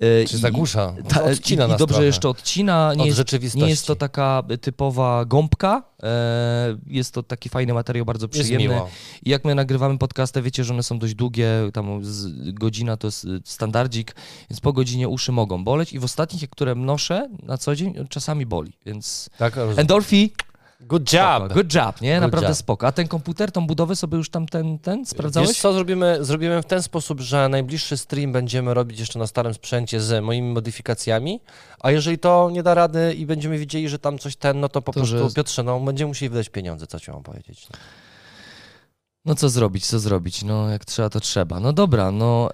E, 0.00 0.24
Czy 0.24 0.38
zagłusza? 0.38 0.94
Ta, 1.08 1.24
odcina 1.24 1.64
i, 1.64 1.68
nas 1.68 1.76
I 1.76 1.78
dobrze 1.78 1.94
trochę. 1.94 2.06
jeszcze 2.06 2.28
odcina. 2.28 2.94
Nie 2.94 3.02
Od 3.12 3.32
jest, 3.42 3.54
nie 3.56 3.68
jest 3.68 3.86
to 3.86 3.96
taka 3.96 4.42
typowa 4.60 5.24
gąbka. 5.24 5.82
E, 6.02 6.78
jest 6.86 7.14
to 7.14 7.22
taki 7.22 7.48
fajny 7.48 7.74
materiał, 7.74 8.06
bardzo 8.06 8.28
przyjemny. 8.28 8.80
I 9.24 9.30
jak 9.30 9.44
my 9.44 9.54
nagrywamy 9.54 9.98
podcasty, 9.98 10.42
wiecie, 10.42 10.64
że 10.64 10.74
one 10.74 10.82
są 10.82 10.98
dość 10.98 11.14
długie, 11.14 11.48
tam 11.72 12.02
godzina 12.52 12.96
to 12.96 13.06
jest 13.06 13.24
y, 13.24 13.40
standardzik, 13.44 14.14
więc 14.50 14.60
po 14.60 14.72
godzinie 14.72 15.08
uszy 15.08 15.32
mogą 15.32 15.64
boleć 15.64 15.92
i 15.92 15.98
w 15.98 16.04
ostatnich, 16.04 16.50
które 16.50 16.74
noszę 16.74 17.28
na 17.42 17.58
co 17.58 17.76
dzień, 17.76 17.94
czasami 18.08 18.46
boli, 18.46 18.72
więc 18.86 19.30
Tak, 19.38 19.54
endorfi, 19.76 20.32
Good 20.88 21.10
spoko, 21.10 21.24
job! 21.44 21.52
good 21.52 21.74
job, 21.74 22.00
nie? 22.00 22.12
Good 22.14 22.20
Naprawdę 22.22 22.48
job. 22.48 22.56
spoko. 22.56 22.86
A 22.86 22.92
ten 22.92 23.08
komputer, 23.08 23.52
tą 23.52 23.66
budowę 23.66 23.96
sobie 23.96 24.18
już 24.18 24.30
tam 24.30 24.46
ten, 24.46 24.78
ten 24.78 25.06
sprawdzałeś? 25.06 25.48
Wiesz 25.48 25.58
co, 25.58 25.72
zrobimy, 25.72 26.18
zrobimy 26.20 26.62
w 26.62 26.66
ten 26.66 26.82
sposób, 26.82 27.20
że 27.20 27.48
najbliższy 27.48 27.96
stream 27.96 28.32
będziemy 28.32 28.74
robić 28.74 29.00
jeszcze 29.00 29.18
na 29.18 29.26
starym 29.26 29.54
sprzęcie 29.54 30.00
z 30.00 30.24
moimi 30.24 30.52
modyfikacjami, 30.52 31.40
a 31.80 31.90
jeżeli 31.90 32.18
to 32.18 32.50
nie 32.52 32.62
da 32.62 32.74
rady 32.74 33.14
i 33.14 33.26
będziemy 33.26 33.58
widzieli, 33.58 33.88
że 33.88 33.98
tam 33.98 34.18
coś 34.18 34.36
ten, 34.36 34.60
no 34.60 34.68
to 34.68 34.82
po 34.82 34.92
To, 34.92 35.00
prostu, 35.00 35.28
że- 35.28 35.34
Piotrze, 35.34 35.62
no 35.62 35.80
będziemy 35.80 36.08
musieli 36.08 36.28
wydać 36.30 36.48
pieniądze, 36.48 36.86
co 36.86 37.00
ci 37.00 37.10
mam 37.10 37.22
powiedzieć. 37.22 37.66
No 37.70 37.76
co 39.36 39.48
zrobić, 39.48 39.86
co 39.86 39.98
zrobić? 39.98 40.42
No 40.44 40.68
jak 40.70 40.84
trzeba, 40.84 41.10
to 41.10 41.20
trzeba. 41.20 41.60
No 41.60 41.72
dobra, 41.72 42.10
no... 42.10 42.48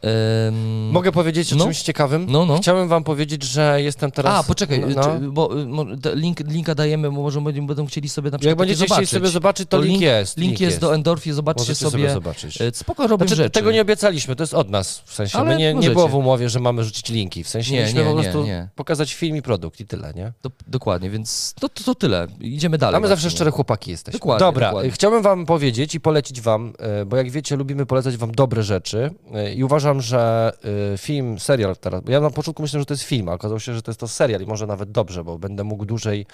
ym, 0.49 0.91
Mogę 0.91 1.13
powiedzieć 1.13 1.53
o 1.53 1.57
No. 1.57 1.65
czymś 1.65 1.83
ciekawym? 1.83 2.27
No, 2.29 2.47
no. 2.47 2.59
Chciałem 2.59 2.89
wam 2.89 3.05
powiedzieć, 3.05 3.43
że 3.43 3.83
jestem 3.83 4.11
teraz... 4.11 4.45
A, 4.45 4.49
poczekaj, 4.49 4.85
no, 4.97 5.03
czy, 5.05 5.31
bo 5.31 5.61
y, 5.61 5.67
link, 6.15 6.41
linka 6.41 6.75
dajemy, 6.75 7.11
bo 7.11 7.23
może 7.23 7.41
będą, 7.41 7.67
będą 7.67 7.87
chcieli 7.87 8.09
sobie 8.09 8.31
na 8.31 8.39
przykład 8.39 8.51
Jak 8.51 8.59
będziecie 8.59 8.79
takie 8.81 8.95
chcieli 8.95 9.07
zobaczyć. 9.07 9.21
sobie 9.21 9.29
zobaczyć, 9.33 9.69
to, 9.69 9.77
To 9.77 9.83
link, 9.83 9.99
link- 10.01 10.03
jest. 10.03 10.37
Link 10.37 10.61
jest 10.61 10.81
do 10.81 10.95
Endorfii, 10.95 11.33
zobaczcie 11.33 11.61
Możecie 11.61 11.91
sobie. 11.91 12.11
zobaczyć. 12.11 12.61
Y, 12.61 12.71
Spoko 12.75 13.07
robią 13.07 13.27
Znaczy, 13.27 13.37
rzeczy. 13.37 13.51
tego 13.51 13.73
nie 13.73 13.83
obiecaliśmy, 13.83 14.37
to 14.37 14.43
jest 14.43 14.55
od 14.55 14.71
nas, 14.71 15.03
w 15.05 15.15
sensie, 15.15 15.39
Ale 15.39 15.49
my 15.51 15.57
nie, 15.57 15.75
nie 15.75 15.91
było 15.91 16.09
w 16.09 16.15
umowie, 16.15 16.49
że 16.49 16.61
mamy 16.61 16.85
rzucić 16.85 17.09
linki, 17.09 17.45
w 17.45 17.49
sensie 17.49 17.73
Nie, 17.73 17.79
mieliśmy 17.79 18.01
nie, 18.01 18.07
po 18.11 18.17
nie, 18.17 18.23
prostu 18.23 18.45
nie. 18.45 18.69
pokazać 18.75 19.15
film 19.15 19.37
i 19.37 19.43
produkt 19.43 19.81
i 19.81 19.87
tyle, 19.87 20.13
nie? 20.15 20.33
To, 20.43 20.51
dokładnie, 20.67 21.11
więc 21.11 21.55
to, 21.61 21.69
to, 21.69 21.85
to 21.85 21.95
tyle. 21.95 22.27
Idziemy 22.41 22.79
dalej. 22.79 22.97
A 22.97 23.01
my 23.01 23.09
zawsze 23.09 23.31
szczere 23.31 23.51
chłopaki 23.51 23.91
jesteśmy. 23.91 24.19
Dokładnie, 24.19 24.47
Dobra, 24.47 24.67
dokładnie. 24.67 24.91
chciałbym 24.91 25.23
wam 25.23 25.47
powiedzieć 25.47 25.95
i 25.95 26.01
polecić 26.01 26.41
wam, 26.41 26.58
e, 26.79 27.05
bo 27.05 27.17
jak 27.17 27.31
wiecie, 27.31 27.57
lubimy 27.57 27.87
polecać 27.87 28.17
wam 28.17 28.33
dobre 28.33 28.63
rzeczy 28.63 29.11
e, 29.35 29.55
i 29.55 29.65
uważam, 29.65 30.01
że 30.01 30.53
e, 30.95 30.99
film, 30.99 31.39
serial 31.39 31.77
teraz, 31.77 32.01
bo 32.01 32.13
ja 32.13 32.21
na 32.21 32.31
początku 32.31 32.63
myślałem, 32.63 32.83
że 32.83 32.87
to 32.87 32.95
jest 32.95 33.05
film, 33.05 33.29
a 33.29 33.33
okazało 33.33 33.59
się, 33.61 33.75
że 33.75 33.83
to 33.83 33.91
jest 33.91 34.01
to 34.01 34.09
serial 34.09 34.43
i 34.43 34.47
może 34.47 34.67
nawet 34.67 34.91
dobrze, 34.91 35.25
bo 35.25 35.39
będę 35.39 35.65
mógł 35.65 35.85
dłużej 35.85 36.27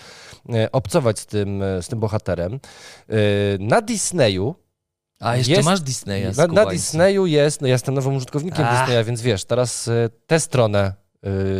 obcować 0.72 1.18
z 1.18 1.26
tym, 1.26 1.62
z 1.80 1.88
tym 1.88 2.00
bohaterem. 2.00 2.60
Na 3.58 3.80
Disneyu 3.80 4.54
A 5.20 5.36
jeszcze 5.36 5.52
jest- 5.52 5.64
masz 5.64 5.80
Disneya. 5.80 6.36
na, 6.36 6.46
na. 6.46 6.66
Disneyu 6.66 7.26
jest, 7.26 7.60
no 7.60 7.66
ja 7.66 7.72
jestem 7.72 7.94
nowym 7.94 8.16
użytkownikiem 8.16 8.64
Ach. 8.68 8.86
Disneya, 8.86 9.04
więc 9.04 9.22
wiesz, 9.22 9.44
teraz 9.44 9.90
tę 10.26 10.40
stronę 10.40 10.92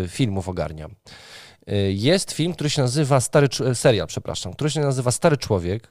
filmów 0.09 0.49
ogarniam. 0.49 0.95
Jest 1.91 2.33
film, 2.33 2.53
który 2.53 2.71
się 2.71 2.83
nazywa 2.83 3.21
Stary, 3.21 3.49
serial, 3.75 4.07
przepraszam, 4.07 4.53
który 4.53 4.71
się 4.71 4.81
nazywa 4.81 5.11
Stary 5.11 5.37
Człowiek 5.37 5.89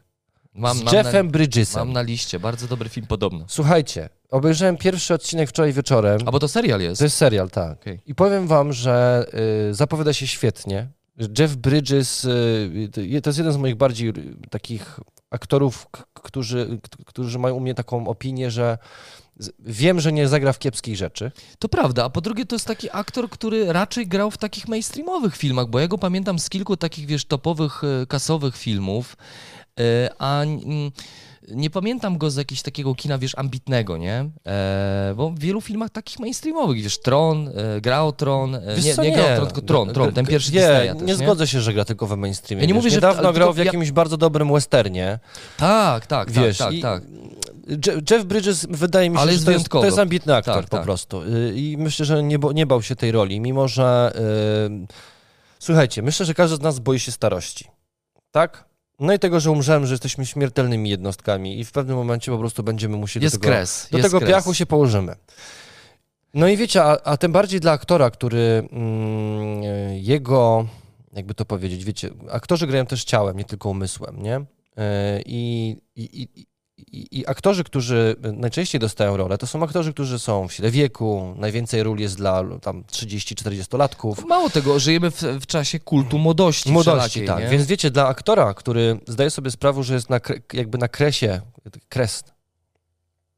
Mam, 0.55 0.77
z 0.77 0.83
mam 0.83 0.93
Jeffem 0.95 1.25
na, 1.25 1.31
Bridgesem. 1.31 1.79
mam 1.79 1.93
na 1.93 2.01
liście. 2.01 2.39
Bardzo 2.39 2.67
dobry 2.67 2.89
film 2.89 3.07
podobno. 3.07 3.45
Słuchajcie, 3.47 4.09
obejrzałem 4.31 4.77
pierwszy 4.77 5.13
odcinek 5.13 5.49
wczoraj 5.49 5.73
wieczorem. 5.73 6.19
A 6.25 6.31
bo 6.31 6.39
to 6.39 6.47
serial 6.47 6.81
jest. 6.81 6.99
To 6.99 7.05
jest 7.05 7.17
serial, 7.17 7.49
tak. 7.49 7.71
Okej. 7.81 7.99
I 8.05 8.15
powiem 8.15 8.47
wam, 8.47 8.73
że 8.73 9.25
y, 9.69 9.73
zapowiada 9.73 10.13
się 10.13 10.27
świetnie. 10.27 10.87
Jeff 11.39 11.55
Bridges 11.55 12.25
y, 12.25 12.89
to- 12.93 13.01
jest 13.01 13.37
jeden 13.37 13.53
z 13.53 13.57
moich 13.57 13.75
bardziej 13.75 14.09
y, 14.09 14.13
takich 14.49 14.99
aktorów, 15.29 15.87
którzy, 16.13 16.79
którzy 17.05 17.39
mają 17.39 17.55
u 17.55 17.59
mnie 17.59 17.73
taką 17.75 18.07
opinię, 18.07 18.51
że 18.51 18.77
wiem, 19.59 19.99
że 19.99 20.13
nie 20.13 20.27
zagra 20.27 20.53
w 20.53 20.59
kiepskich 20.59 20.97
rzeczy. 20.97 21.31
To 21.59 21.69
prawda, 21.69 22.05
a 22.05 22.09
po 22.09 22.21
drugie 22.21 22.45
to 22.45 22.55
jest 22.55 22.67
taki 22.67 22.89
aktor, 22.91 23.29
który 23.29 23.73
raczej 23.73 24.07
grał 24.07 24.31
w 24.31 24.37
takich 24.37 24.67
mainstreamowych 24.67 25.35
filmach, 25.35 25.67
bo 25.67 25.79
ja 25.79 25.87
go 25.87 25.97
pamiętam 25.97 26.39
z 26.39 26.49
kilku 26.49 26.77
takich, 26.77 27.05
wiesz, 27.05 27.25
topowych, 27.25 27.81
e, 27.83 28.05
kasowych 28.05 28.57
filmów, 28.57 29.17
a 30.19 30.41
mm, 30.43 30.91
nie 31.51 31.69
pamiętam 31.69 32.17
go 32.17 32.31
z 32.31 32.35
jakiegoś 32.35 32.61
takiego 32.61 32.95
kina, 32.95 33.17
wiesz, 33.17 33.37
ambitnego, 33.37 33.97
nie? 33.97 34.29
E, 34.47 35.13
bo 35.17 35.29
w 35.29 35.39
wielu 35.39 35.61
filmach 35.61 35.89
takich 35.89 36.19
mainstreamowych, 36.19 36.81
wiesz, 36.83 36.99
Tron, 36.99 37.47
e, 37.55 37.81
grał 37.81 38.11
Tron, 38.13 38.55
e, 38.55 38.61
Wiesz 38.75 38.85
nie, 38.85 38.95
co, 38.95 39.03
nie 39.03 39.11
grał 39.11 39.35
Tron, 39.35 39.47
tylko 39.47 39.61
Tron, 39.61 39.93
Tron, 39.93 40.13
ten 40.13 40.25
pierwszy 40.25 40.51
nie, 40.51 40.59
Disneya 40.59 40.93
nie 41.01 41.07
też, 41.07 41.17
zgodzę 41.17 41.47
się, 41.47 41.61
że 41.61 41.73
gra 41.73 41.85
tylko 41.85 42.07
we 42.07 42.17
mainstreamie. 42.17 42.61
Ja 42.61 42.67
nie 42.67 42.73
wiesz. 42.73 42.75
mówię, 42.83 42.89
że- 42.89 42.97
Niedawno 42.97 43.33
grał 43.33 43.53
w 43.53 43.57
ja- 43.57 43.63
jakimś 43.63 43.91
bardzo 43.91 44.17
dobrym 44.17 44.53
westernie. 44.53 45.19
Tak, 45.57 46.05
tak, 46.07 46.31
Wiesz, 46.31 46.57
tak, 46.57 46.73
i- 46.73 46.81
tak, 46.81 47.01
tak. 47.01 47.09
Je- 47.87 48.01
Jeff 48.11 48.25
Bridges 48.25 48.65
wydaje 48.69 49.09
mi 49.09 49.15
się, 49.15 49.21
Ale 49.21 49.33
że 49.33 49.45
to 49.45 49.51
jest, 49.51 49.69
to 49.69 49.85
jest 49.85 49.99
ambitny 49.99 50.35
aktor 50.35 50.55
Tak, 50.55 50.63
po 50.69 50.77
tak. 50.77 50.83
prostu. 50.85 51.21
Y, 51.21 51.53
I 51.55 51.77
myślę, 51.77 52.05
że 52.05 52.23
nie, 52.23 52.37
nie 52.53 52.65
bał 52.65 52.81
się 52.81 52.95
tej 52.95 53.11
roli, 53.11 53.39
mimo 53.39 53.67
że... 53.67 54.13
y, 54.83 54.87
Słuchajcie, 55.59 56.01
myślę, 56.01 56.25
że 56.25 56.33
każdy 56.33 56.55
z 56.55 56.61
nas 56.61 56.79
boi 56.79 56.99
się 56.99 57.11
starości. 57.11 57.65
Tak? 58.31 58.65
No 58.99 59.13
i 59.13 59.19
tego, 59.19 59.39
że 59.39 59.51
umrzemy, 59.51 59.87
że 59.87 59.93
jesteśmy 59.93 60.25
śmiertelnymi 60.25 60.89
jednostkami 60.89 61.59
i 61.59 61.65
w 61.65 61.71
pewnym 61.71 61.97
momencie 61.97 62.31
po 62.31 62.37
prostu 62.37 62.63
będziemy 62.63 62.97
musieli 62.97 63.23
Jest 63.23 63.35
do 63.35 63.41
tego, 63.41 63.53
kres, 63.53 63.87
do 63.91 63.99
tego 63.99 64.19
kres. 64.19 64.29
piachu 64.29 64.53
się 64.53 64.65
położymy. 64.65 65.15
No 66.33 66.47
i 66.47 66.57
wiecie, 66.57 66.83
a, 66.83 66.97
a 67.03 67.17
tym 67.17 67.31
bardziej 67.31 67.59
dla 67.59 67.71
aktora, 67.71 68.11
który 68.11 68.67
mm, 68.71 69.63
jego, 69.93 70.65
jakby 71.13 71.33
to 71.33 71.45
powiedzieć, 71.45 71.85
wiecie, 71.85 72.09
aktorzy 72.31 72.67
grają 72.67 72.85
też 72.85 73.03
ciałem, 73.03 73.37
nie 73.37 73.45
tylko 73.45 73.69
umysłem, 73.69 74.23
nie? 74.23 74.37
Y, 74.37 74.43
I, 75.25 75.75
i, 75.95 76.21
i, 76.21 76.47
i, 76.91 77.19
I 77.19 77.27
aktorzy, 77.27 77.63
którzy 77.63 78.15
najczęściej 78.33 78.81
dostają 78.81 79.17
rolę, 79.17 79.37
to 79.37 79.47
są 79.47 79.63
aktorzy, 79.63 79.93
którzy 79.93 80.19
są 80.19 80.47
w 80.47 80.53
sile 80.53 80.71
wieku, 80.71 81.35
najwięcej 81.37 81.83
ról 81.83 81.99
jest 81.99 82.17
dla 82.17 82.43
tam 82.61 82.83
30-40-latków. 82.83 84.25
Mało 84.25 84.49
tego, 84.49 84.79
żyjemy 84.79 85.11
w, 85.11 85.21
w 85.21 85.45
czasie 85.45 85.79
kultu 85.79 86.17
młodości 86.17 86.71
Młodości, 86.71 87.25
tak. 87.25 87.39
nie? 87.39 87.49
Więc 87.49 87.65
wiecie, 87.65 87.91
dla 87.91 88.07
aktora, 88.07 88.53
który 88.53 88.99
zdaje 89.07 89.29
sobie 89.29 89.51
sprawę, 89.51 89.83
że 89.83 89.93
jest 89.93 90.09
na, 90.09 90.19
jakby 90.53 90.77
na 90.77 90.87
kresie, 90.87 91.41
kres, 91.89 92.23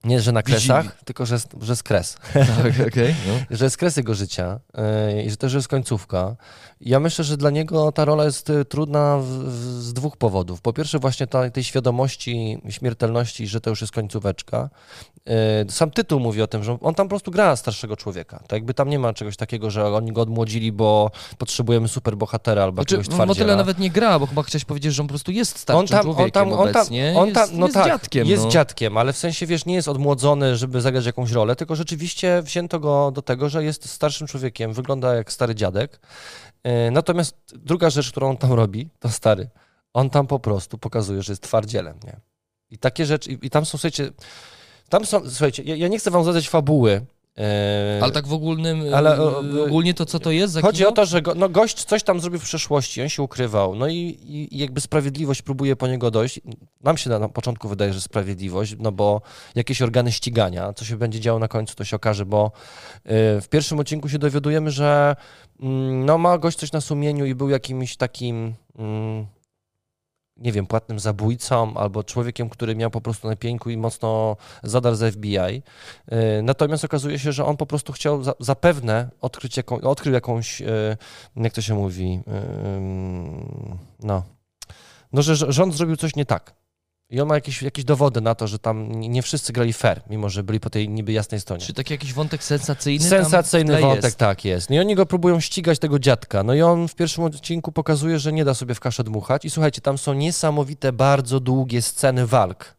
nie, 0.06 0.22
że 0.22 0.32
na 0.32 0.44
kresach, 0.44 1.04
tylko 1.04 1.26
że 1.26 1.36
jest, 1.36 1.48
że 1.62 1.72
jest 1.72 1.84
kres. 1.84 2.18
Tak, 2.34 2.88
okej. 2.88 3.16
no. 3.28 3.34
że 3.58 3.66
jest 3.66 3.78
kres 3.78 3.98
jego 3.98 4.14
życia 4.14 4.60
yy, 5.14 5.24
i 5.24 5.30
że 5.30 5.38
też 5.38 5.54
jest 5.54 5.68
końcówka. 5.68 6.36
Ja 6.86 7.00
myślę, 7.00 7.26
że 7.26 7.38
dla 7.38 7.50
niego 7.50 7.92
ta 7.92 8.06
rola 8.06 8.26
jest 8.26 8.50
y, 8.50 8.66
trudna 8.66 9.18
w, 9.18 9.26
w, 9.26 9.82
z 9.82 9.94
dwóch 9.94 10.18
powodów. 10.18 10.62
Po 10.62 10.74
pierwsze 10.74 11.00
właśnie 11.00 11.28
ta, 11.28 11.50
tej 11.50 11.64
świadomości 11.64 12.58
śmiertelności, 12.70 13.48
że 13.48 13.62
to 13.62 13.70
już 13.70 13.82
jest 13.82 13.94
końcóweczka. 13.94 14.70
Yy, 15.26 15.34
sam 15.70 15.92
tytuł 15.92 16.20
mówi 16.20 16.42
o 16.42 16.48
tym, 16.48 16.64
że 16.64 16.78
on 16.82 16.96
tam 16.96 17.08
po 17.08 17.10
prostu 17.10 17.32
gra 17.32 17.56
starszego 17.56 17.98
człowieka. 17.98 18.44
To 18.48 18.56
jakby 18.56 18.74
tam 18.74 18.90
nie 18.90 19.00
ma 19.00 19.14
czegoś 19.14 19.38
takiego, 19.38 19.72
że 19.72 19.94
oni 19.94 20.12
go 20.12 20.22
odmłodzili, 20.22 20.72
bo 20.72 21.12
potrzebujemy 21.38 21.88
superbohatera 21.88 22.64
albo 22.64 22.82
Znaczy, 22.82 22.96
jakiegoś 22.96 23.18
no, 23.18 23.26
Motyle 23.26 23.36
twardziela. 23.36 23.58
nawet 23.58 23.80
nie 23.80 23.90
gra, 23.90 24.20
bo 24.20 24.28
chyba 24.28 24.44
chciałeś 24.44 24.66
powiedzieć, 24.66 24.94
że 24.94 25.02
on 25.02 25.08
po 25.08 25.12
prostu 25.12 25.32
jest 25.32 25.60
starszym 25.60 25.80
on 25.80 25.88
tam, 25.88 26.04
człowiekiem 26.04 26.26
on 26.26 26.32
tam, 26.32 26.48
on 26.48 26.58
tam, 26.58 26.70
obecnie. 26.70 27.14
on 27.18 27.32
tam, 27.32 27.44
jest, 27.44 27.54
no 27.54 27.66
jest 27.66 27.74
tak, 27.74 27.88
dziadkiem. 27.88 28.28
jest 28.28 28.44
no. 28.44 28.50
dziadkiem, 28.50 28.98
ale 28.98 29.14
w 29.14 29.18
sensie, 29.18 29.46
wiesz, 29.46 29.66
nie 29.66 29.76
jest 29.76 29.88
odmłodzony, 29.88 30.56
żeby 30.56 30.82
zagrać 30.82 31.06
jakąś 31.06 31.32
rolę, 31.32 31.56
tylko 31.56 31.76
rzeczywiście 31.76 32.42
wzięto 32.42 32.80
go 32.80 33.12
do 33.12 33.22
tego, 33.22 33.50
że 33.50 33.64
jest 33.64 33.90
starszym 33.90 34.28
człowiekiem, 34.28 34.74
wygląda 34.74 35.16
jak 35.16 35.32
stary 35.32 35.56
dziadek. 35.56 36.00
Yy, 36.66 36.92
Natomiast 36.92 37.36
druga 37.56 37.90
rzecz, 37.90 38.12
którą 38.12 38.30
on 38.30 38.38
tam 38.38 38.54
robi, 38.54 38.90
to 39.00 39.10
stary, 39.10 39.50
on 39.94 40.10
tam 40.10 40.28
po 40.28 40.40
prostu 40.40 40.78
pokazuje, 40.78 41.22
że 41.22 41.32
jest 41.32 41.44
twardzielem, 41.44 42.00
nie? 42.04 42.20
I 42.70 42.78
takie 42.78 43.06
rzeczy, 43.06 43.32
i, 43.32 43.46
i 43.46 43.50
tam 43.50 43.66
są, 43.66 43.78
słuchajcie, 43.78 44.12
tam 44.90 45.06
są, 45.06 45.30
słuchajcie, 45.30 45.64
ja, 45.64 45.76
ja 45.76 45.88
nie 45.88 46.00
chcę 46.00 46.12
wam 46.12 46.24
zadać 46.24 46.50
fabuły, 46.50 46.92
yy, 47.38 47.44
Ale 48.02 48.12
tak 48.12 48.28
w 48.28 48.34
ogólnym, 48.34 48.94
Ale, 48.94 49.22
o, 49.22 49.44
ogólnie 49.66 49.94
to 49.94 50.06
co 50.06 50.20
to 50.20 50.32
jest 50.32 50.62
Chodzi 50.62 50.78
kino? 50.78 50.90
o 50.90 50.92
to, 50.92 51.06
że 51.06 51.22
go, 51.22 51.36
no, 51.36 51.50
gość 51.50 51.84
coś 51.84 52.04
tam 52.04 52.20
zrobił 52.20 52.40
w 52.40 52.44
przeszłości, 52.44 53.02
on 53.02 53.10
się 53.10 53.24
ukrywał, 53.24 53.76
no 53.76 53.88
i, 53.88 54.18
i, 54.28 54.58
jakby 54.58 54.82
sprawiedliwość 54.82 55.42
próbuje 55.42 55.76
po 55.76 55.88
niego 55.88 56.12
dojść. 56.12 56.42
Nam 56.84 56.98
się 56.98 57.10
na, 57.10 57.20
na 57.20 57.30
początku 57.30 57.70
wydaje, 57.70 57.94
że 57.94 58.02
sprawiedliwość, 58.02 58.76
no 58.80 58.92
bo 58.92 59.22
jakieś 59.56 59.82
organy 59.82 60.12
ścigania, 60.12 60.74
co 60.74 60.86
się 60.86 60.98
będzie 60.98 61.20
działo 61.20 61.40
na 61.40 61.48
końcu, 61.48 61.76
to 61.76 61.84
się 61.84 61.96
okaże, 61.96 62.26
bo 62.26 62.52
w 63.42 63.46
pierwszym 63.50 63.80
odcinku 63.80 64.10
się 64.10 64.20
dowiadujemy, 64.20 64.72
że 64.72 65.16
no 65.60 66.18
ma 66.18 66.38
gość 66.38 66.58
coś 66.58 66.72
na 66.72 66.82
sumieniu 66.82 67.26
i 67.26 67.36
był 67.36 67.50
jakimś 67.50 67.98
takim, 67.98 68.54
mm, 68.78 69.26
nie 70.38 70.52
wiem, 70.52 70.66
płatnym 70.68 71.00
zabójcą 71.00 71.78
albo 71.78 72.04
człowiekiem, 72.04 72.50
który 72.50 72.76
miał 72.76 72.92
po 72.92 73.02
prostu 73.02 73.28
na 73.28 73.36
pięku 73.36 73.70
i 73.70 73.78
mocno 73.78 74.38
zadar 74.64 74.96
z 74.96 75.16
FBI. 75.16 75.38
Y, 75.38 76.42
Natomiast 76.44 76.86
okazuje 76.86 77.20
się, 77.20 77.32
że 77.32 77.46
on 77.46 77.58
po 77.58 77.66
prostu 77.66 77.94
chciał 77.94 78.24
za, 78.24 78.34
zapewne 78.40 79.10
odkryć 79.22 79.58
jaką, 79.58 79.82
odkrył 79.82 80.14
jakąś, 80.14 80.62
y, 80.62 80.98
jak 81.36 81.54
to 81.54 81.62
się 81.62 81.76
mówi, 81.76 82.20
y, 82.28 82.32
ym, 82.68 83.78
no, 84.00 84.24
no, 85.14 85.22
że 85.22 85.36
rząd 85.36 85.74
zrobił 85.74 85.96
coś 85.96 86.16
nie 86.16 86.26
tak. 86.26 86.65
I 87.10 87.22
on 87.22 87.28
ma 87.28 87.36
jakieś, 87.36 87.62
jakieś 87.62 87.86
dowody 87.86 88.22
na 88.22 88.36
to, 88.36 88.48
że 88.48 88.60
tam 88.60 88.92
nie 88.92 89.22
wszyscy 89.22 89.54
grali 89.54 89.74
fair, 89.74 90.02
mimo 90.10 90.30
że 90.30 90.44
byli 90.44 90.60
po 90.60 90.70
tej 90.70 90.90
niby 90.90 91.12
jasnej 91.12 91.40
stronie. 91.40 91.66
Czy 91.66 91.74
taki 91.74 91.94
jakiś 91.94 92.14
wątek 92.14 92.44
sensacyjny? 92.44 93.06
Sensacyjny 93.06 93.82
wątek, 93.82 94.04
jest? 94.04 94.18
tak 94.18 94.46
jest. 94.46 94.70
No 94.70 94.76
i 94.76 94.80
oni 94.80 94.96
go 94.96 95.06
próbują 95.06 95.40
ścigać, 95.40 95.80
tego 95.80 96.00
dziadka. 96.00 96.44
No 96.44 96.54
i 96.54 96.62
on 96.62 96.88
w 96.88 96.96
pierwszym 96.96 97.24
odcinku 97.24 97.72
pokazuje, 97.72 98.20
że 98.20 98.34
nie 98.34 98.46
da 98.46 98.54
sobie 98.54 98.76
w 98.76 98.80
kaszę 98.80 99.04
dmuchać. 99.04 99.46
I 99.46 99.50
słuchajcie, 99.50 99.82
tam 99.82 99.98
są 99.98 100.14
niesamowite, 100.14 100.94
bardzo 100.94 101.40
długie 101.40 101.82
sceny 101.82 102.28
walk. 102.28 102.76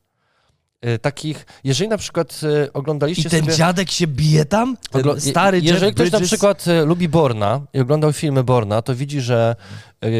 Y, 0.86 0.98
takich, 0.98 1.46
jeżeli 1.64 1.88
na 1.90 1.98
przykład 1.98 2.40
I 2.42 2.72
oglądaliście 2.72 3.30
ten 3.30 3.40
sobie... 3.40 3.52
dziadek 3.54 3.90
się 3.90 4.06
bije 4.06 4.44
tam? 4.44 4.76
Oglo- 4.92 5.20
stary 5.20 5.60
Jeżeli 5.60 5.84
Jeff 5.86 5.94
ktoś 5.94 6.12
na 6.12 6.18
Bridges? 6.18 6.30
przykład 6.30 6.68
e, 6.68 6.84
lubi 6.84 7.08
Borna 7.08 7.60
i 7.72 7.80
oglądał 7.80 8.12
filmy 8.12 8.44
Borna, 8.44 8.82
to 8.82 8.94
widzi, 8.94 9.20
że 9.20 9.56
e, 10.02 10.06
e, 10.06 10.10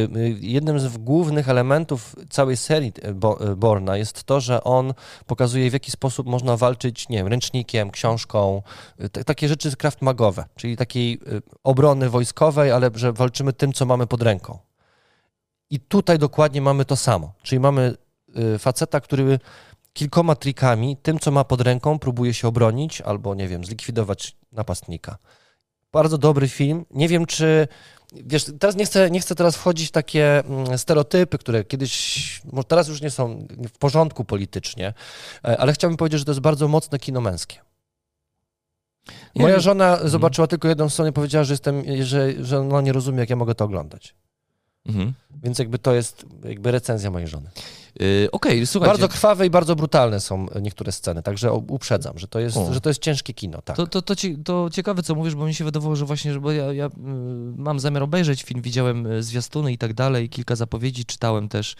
jednym 0.41 0.81
z 0.81 0.97
głównych 0.99 1.49
elementów 1.49 2.17
całej 2.31 2.57
serii 2.57 2.93
e, 3.03 3.15
Bo- 3.15 3.53
e, 3.53 3.57
Borna 3.57 3.97
jest 3.97 4.25
to, 4.25 4.41
że 4.41 4.65
on 4.65 4.95
pokazuje 5.27 5.71
w 5.71 5.73
jaki 5.73 5.91
sposób 5.91 6.27
można 6.27 6.57
walczyć, 6.57 7.09
nie 7.09 7.19
wiem, 7.19 7.27
ręcznikiem, 7.27 7.91
książką, 7.91 8.63
e, 8.99 9.09
takie 9.25 9.49
rzeczy 9.49 9.77
kraft 9.77 10.03
magowe, 10.03 10.45
czyli 10.57 10.77
takiej 10.77 11.13
e, 11.15 11.19
obrony 11.65 12.11
wojskowej, 12.11 12.71
ale 12.73 12.91
że 12.95 13.13
walczymy 13.13 13.53
tym, 13.53 13.73
co 13.73 13.87
mamy 13.87 14.07
pod 14.07 14.23
ręką. 14.23 14.59
I 15.71 15.81
tutaj 15.81 16.19
dokładnie 16.19 16.61
mamy 16.61 16.85
to 16.85 16.97
samo, 16.97 17.33
czyli 17.43 17.61
mamy 17.61 17.95
e, 18.55 18.59
faceta, 18.59 19.01
który 19.01 19.39
kilkoma 19.97 20.35
trikami, 20.35 20.97
tym 20.97 21.19
co 21.19 21.31
ma 21.31 21.45
pod 21.45 21.61
ręką, 21.61 21.99
próbuje 21.99 22.35
się 22.35 22.49
obronić 22.49 23.01
albo, 23.01 23.35
nie 23.35 23.49
wiem, 23.49 23.65
zlikwidować 23.65 24.37
napastnika. 24.53 25.19
Bardzo 25.93 26.19
dobry 26.19 26.49
film. 26.49 26.85
Nie 26.91 27.09
wiem, 27.09 27.27
czy. 27.27 27.69
Wiesz, 28.13 28.45
teraz 28.59 28.77
nie 28.77 28.85
chcę, 28.85 29.11
nie 29.11 29.21
chcę 29.21 29.35
teraz 29.35 29.57
wchodzić 29.57 29.89
w 29.89 29.93
takie 29.93 30.45
mm, 30.45 30.79
stereotypy, 30.79 31.39
które 31.39 31.65
kiedyś, 31.65 32.41
może 32.53 32.65
teraz 32.65 32.89
już 32.89 33.01
nie 33.01 33.11
są 33.11 33.47
w 33.69 33.79
porządku 33.79 34.25
politycznie, 34.25 34.95
e, 35.45 35.61
ale 35.61 35.73
chciałbym 35.73 35.97
powiedzieć, 35.97 36.19
że 36.19 36.25
to 36.25 36.31
jest 36.31 36.41
bardzo 36.41 36.69
mocne 36.69 36.99
kino 36.99 37.21
męskie. 37.21 37.61
Moja 39.35 39.61
żona 39.61 39.99
zobaczyła 40.09 40.47
tylko 40.47 40.69
jedną 40.69 40.89
stronę 40.89 41.11
i 41.11 41.13
powiedziała, 41.13 41.45
że 41.45 41.53
jestem, 41.53 41.83
że, 42.03 42.45
że 42.45 42.59
ona 42.59 42.81
nie 42.81 42.93
rozumie, 42.93 43.19
jak 43.19 43.31
ja 43.31 43.37
mogę 43.37 43.55
to 43.55 43.65
oglądać. 43.65 44.15
Mhm. 44.89 45.13
Więc 45.43 45.59
jakby 45.59 45.79
to 45.79 45.95
jest 45.95 46.27
jakby 46.45 46.71
recenzja 46.71 47.11
mojej 47.11 47.29
żony. 47.29 47.51
Yy, 48.01 48.29
Okej, 48.33 48.67
słuchajcie. 48.67 48.91
Bardzo 48.91 49.09
krwawe 49.09 49.47
i 49.47 49.51
bardzo 49.51 49.77
brutalne 49.77 50.21
są 50.21 50.47
niektóre 50.61 50.93
sceny, 50.93 51.23
także 51.23 51.53
uprzedzam, 51.53 52.19
że 52.19 52.29
to 52.29 52.41
jest, 52.41 52.57
O. 52.57 52.75
że 52.75 52.81
to 52.81 52.91
jest 52.91 53.01
ciężkie 53.01 53.35
kino, 53.35 53.63
tak. 53.63 53.77
To, 53.77 53.87
to, 53.87 54.03
to, 54.03 54.15
to 54.45 54.71
ciekawe, 54.73 55.03
co 55.03 55.15
mówisz, 55.15 55.35
bo 55.35 55.47
mi 55.47 55.55
się 55.55 55.65
wydawało, 55.65 55.97
że 55.97 56.05
właśnie, 56.05 56.33
że 56.33 56.41
bo 56.41 56.53
ja, 56.53 56.73
ja 56.73 56.87
y, 56.87 56.91
mam 57.57 57.81
zamiar 57.81 58.03
obejrzeć 58.03 58.43
film, 58.43 58.63
widziałem 58.63 59.07
y, 59.07 59.23
zwiastuny 59.23 59.73
i 59.73 59.79
tak 59.79 59.95
dalej, 59.95 60.29
kilka 60.29 60.57
zapowiedzi 60.57 61.05
czytałem 61.05 61.49
też 61.49 61.77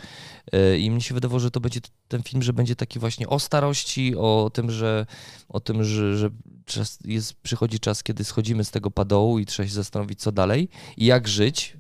y, 0.55 0.79
i 0.79 0.91
mi 0.91 1.03
się 1.03 1.15
wydawało, 1.15 1.41
że 1.41 1.51
to 1.51 1.61
będzie 1.61 1.81
ten 2.09 2.23
film, 2.23 2.43
że 2.43 2.53
będzie 2.53 2.77
taki 2.77 2.99
właśnie 2.99 3.29
o 3.29 3.39
starości, 3.39 4.17
o 4.17 4.51
tym, 4.55 4.71
że, 4.71 5.07
o 5.49 5.61
tym, 5.61 5.85
że, 5.85 6.17
że 6.17 6.31
czas 6.65 6.99
jest, 7.05 7.35
przychodzi 7.35 7.81
czas, 7.81 8.03
kiedy 8.03 8.25
schodzimy 8.25 8.65
z 8.65 8.71
tego 8.71 8.91
padołu 8.91 9.39
i 9.39 9.47
trzeba 9.47 9.69
się 9.69 9.75
zastanowić, 9.75 10.21
co 10.21 10.33
dalej 10.33 10.69
i 10.97 11.07
jak 11.07 11.29
żyć. 11.29 11.77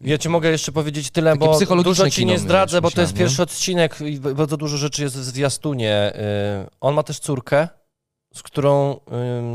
Ja 0.00 0.18
ci 0.18 0.28
mogę 0.28 0.50
jeszcze 0.50 0.72
powiedzieć 0.72 1.10
tyle, 1.10 1.36
Takie 1.38 1.66
bo 1.66 1.82
dużo 1.82 2.10
ci 2.10 2.26
nie 2.26 2.38
zdradzę, 2.38 2.80
bo 2.80 2.90
to 2.90 3.00
jest 3.00 3.14
pierwszy 3.14 3.42
odcinek 3.42 4.00
i 4.00 4.20
bardzo 4.20 4.56
dużo 4.56 4.76
rzeczy 4.76 5.02
jest 5.02 5.16
w 5.16 5.24
zwiastunie. 5.24 6.12
Y, 6.64 6.70
On 6.80 6.94
ma 6.94 7.02
też 7.02 7.18
córkę, 7.18 7.68
z 8.34 8.42
którą 8.42 9.00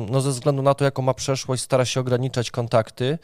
no 0.10 0.22
ze 0.22 0.30
względu 0.30 0.62
na 0.62 0.74
to, 0.74 0.86
jaką 0.86 1.02
ma 1.02 1.14
przeszłość, 1.14 1.64
stara 1.64 1.86
się 1.86 2.00
ograniczać 2.00 2.52
kontakty, 2.52 3.20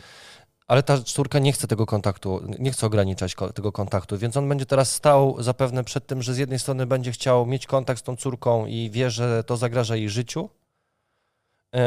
ale 0.67 0.83
ta 0.83 1.01
córka 1.01 1.39
nie 1.39 1.51
chce 1.53 1.67
tego 1.67 1.85
kontaktu, 1.85 2.41
nie 2.59 2.71
chce 2.71 2.87
ograniczać 2.87 3.35
tego 3.55 3.71
kontaktu, 3.71 4.17
więc 4.17 4.37
on 4.37 4.49
będzie 4.49 4.65
teraz 4.65 4.91
stał 4.91 5.35
zapewne 5.39 5.83
przed 5.83 6.07
tym, 6.07 6.21
że 6.21 6.33
z 6.33 6.37
jednej 6.37 6.59
strony 6.59 6.85
będzie 6.85 7.11
chciał 7.11 7.45
mieć 7.45 7.67
kontakt 7.67 7.99
z 7.99 8.03
tą 8.03 8.15
córką 8.15 8.65
i 8.65 8.89
wie, 8.89 9.09
że 9.09 9.43
to 9.43 9.57
zagraża 9.57 9.95
jej 9.95 10.09
życiu, 10.09 10.49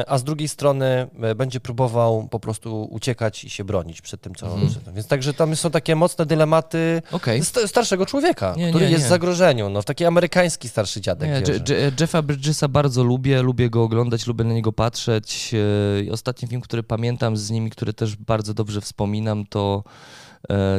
a 0.06 0.18
z 0.18 0.24
drugiej 0.24 0.48
strony 0.48 1.06
e, 1.22 1.34
będzie 1.34 1.60
próbował 1.60 2.28
po 2.30 2.40
prostu 2.40 2.88
uciekać 2.90 3.44
i 3.44 3.50
się 3.50 3.64
bronić 3.64 4.00
przed 4.02 4.20
tym, 4.20 4.34
co... 4.34 4.46
Mhm. 4.46 4.94
Więc 4.94 5.06
także 5.06 5.34
tam 5.34 5.56
są 5.56 5.70
takie 5.70 5.96
mocne 5.96 6.26
dylematy 6.26 7.02
Okej. 7.12 7.44
st- 7.44 7.68
starszego 7.68 8.06
człowieka, 8.06 8.54
Nie, 8.56 8.70
który 8.70 8.84
nie, 8.84 8.90
jest 8.90 9.04
w 9.04 9.08
zagrożeniu, 9.08 9.68
no 9.68 9.82
taki 9.82 10.04
amerykański 10.04 10.68
starszy 10.68 11.00
dziadek. 11.00 11.30
Nie, 11.30 11.54
Jeffa 12.00 12.22
Bridgesa 12.22 12.68
bardzo 12.68 13.04
lubię, 13.04 13.42
lubię 13.42 13.70
go 13.70 13.82
oglądać, 13.82 14.26
lubię 14.26 14.44
na 14.44 14.54
niego 14.54 14.72
patrzeć. 14.72 15.54
E, 15.54 16.02
i 16.02 16.10
Ostatni 16.10 16.48
film, 16.48 16.60
który 16.60 16.82
pamiętam 16.82 17.36
z 17.36 17.50
nimi, 17.50 17.70
który 17.70 17.92
też 17.92 18.16
bardzo 18.16 18.54
dobrze 18.54 18.80
wspominam, 18.80 19.46
to, 19.46 19.84
e, 19.84 19.90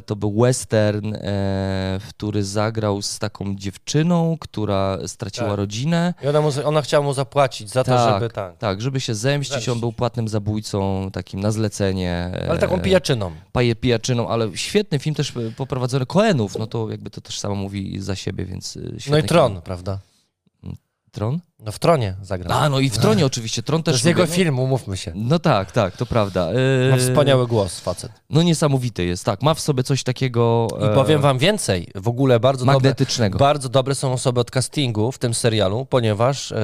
to 0.06 0.16
był 0.16 0.42
western, 0.42 1.14
e, 1.16 1.20
w 2.00 2.06
który 2.10 2.44
zagrał 2.44 3.02
z 3.02 3.20
taką 3.20 3.56
dziewczyną, 3.56 4.38
która 4.40 4.98
straciła 5.08 5.48
Tak. 5.50 5.58
rodzinę. 5.58 6.14
I 6.24 6.28
ona, 6.28 6.42
mu, 6.42 6.50
ona 6.66 6.82
chciała 6.82 7.06
mu 7.06 7.14
zapłacić 7.14 7.70
za 7.70 7.84
to, 7.84 7.92
Tak, 7.96 8.14
żeby 8.22 8.34
tak. 8.34 8.58
Tak, 8.58 8.82
żeby 8.82 9.00
się 9.00 9.16
zemścić, 9.16 9.54
on 9.56 9.62
Zemścić. 9.62 9.80
był 9.82 9.94
płatnym 9.94 10.28
zabójcą, 10.28 11.10
takim 11.14 11.40
na 11.40 11.52
zlecenie. 11.52 12.12
e, 12.34 12.50
Ale 12.50 12.60
taką 12.60 12.80
pijaczyną. 12.80 13.32
Paje 13.52 13.76
pijaczyną, 13.76 14.28
ale 14.30 14.58
świetny 14.58 15.00
film 15.00 15.16
też 15.16 15.38
e, 15.38 15.52
poprowadzony 15.58 16.06
Koenów, 16.06 16.58
no 16.60 16.68
to 16.68 16.90
jakby 16.92 17.10
to 17.10 17.22
też 17.22 17.40
samo 17.40 17.56
mówi 17.56 18.00
za 18.00 18.16
siebie, 18.16 18.46
więc 18.46 18.78
e, 18.78 18.80
świetny 19.00 19.12
No 19.12 19.18
i 19.18 19.24
Tron, 19.24 19.52
Film. 19.52 19.62
prawda? 19.62 20.00
Tron? 21.12 21.40
No 21.60 21.72
w 21.72 21.80
Tronie 21.80 22.16
zagrał. 22.22 22.60
A, 22.60 22.70
no 22.70 22.80
i 22.80 22.90
w 22.90 22.98
Tronie 22.98 23.26
oczywiście, 23.26 23.64
Tron 23.64 23.84
to 23.84 23.86
też 23.86 23.94
jest 23.96 24.06
jego 24.06 24.22
lubię. 24.22 24.34
film, 24.34 24.60
umówmy 24.60 24.98
się. 24.98 25.12
No 25.16 25.40
tak, 25.40 25.72
tak, 25.72 25.98
to 25.98 26.06
prawda. 26.06 26.46
Ma 26.92 26.96
E, 26.96 26.98
wspaniały 26.98 27.48
głos 27.48 27.80
facet. 27.80 28.12
No 28.30 28.44
niesamowity 28.44 29.06
jest, 29.06 29.26
tak. 29.26 29.42
Ma 29.42 29.54
w 29.54 29.60
sobie 29.60 29.84
coś 29.84 30.04
takiego 30.04 30.68
I 30.82 30.84
e, 30.84 30.94
powiem 30.96 31.22
wam 31.22 31.38
więcej, 31.38 31.88
w 31.96 32.08
ogóle 32.08 32.40
bardzo 32.40 32.66
dobre, 32.66 32.74
magnetycznego. 32.74 33.38
bardzo 33.40 33.70
dobre 33.70 33.96
są 33.96 34.14
osoby 34.14 34.40
od 34.40 34.52
castingu 34.52 35.12
w 35.12 35.18
tym 35.18 35.34
serialu, 35.34 35.86
ponieważ 35.86 36.52
e, 36.52 36.58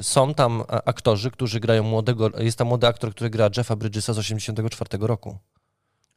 są 0.00 0.34
tam 0.34 0.62
aktorzy, 0.84 1.30
którzy 1.30 1.60
grają 1.60 1.82
młodego, 1.82 2.30
jest 2.38 2.58
tam 2.58 2.68
młody 2.68 2.86
aktor, 2.86 3.10
który 3.10 3.30
gra 3.30 3.50
Jeffa 3.56 3.76
Bridgesa 3.76 4.12
z 4.12 4.18
84 4.18 4.98
roku. 5.06 5.38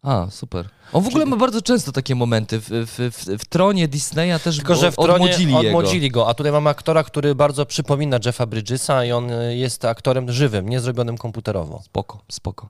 A, 0.04 0.28
super. 0.30 0.70
On 0.94 1.04
w 1.04 1.08
ogóle 1.08 1.26
ma 1.26 1.36
bardzo 1.38 1.62
często 1.62 1.92
takie 1.92 2.16
momenty. 2.16 2.60
W, 2.60 2.68
w, 2.70 2.98
w, 2.98 3.42
w 3.44 3.46
Tronie 3.46 3.88
Disneya 3.88 4.40
też 4.44 4.58
Tylko, 4.58 4.76
że 4.76 4.92
w 4.92 4.96
Tronie 4.96 5.14
odmłodzili, 5.14 5.56
odmłodzili, 5.56 6.04
jego. 6.04 6.20
go, 6.20 6.30
a 6.30 6.34
tutaj 6.34 6.52
mamy 6.52 6.70
aktora, 6.70 7.04
który 7.04 7.36
bardzo 7.36 7.66
przypomina 7.66 8.20
Jeffa 8.26 8.46
Bridgesa 8.46 9.06
i 9.06 9.12
on 9.12 9.32
e, 9.32 9.56
jest 9.56 9.86
aktorem 9.86 10.32
żywym, 10.32 10.70
nie 10.70 10.80
zrobionym 10.80 11.18
komputerowo. 11.18 11.82
Spoko, 11.86 12.22
spoko. 12.32 12.70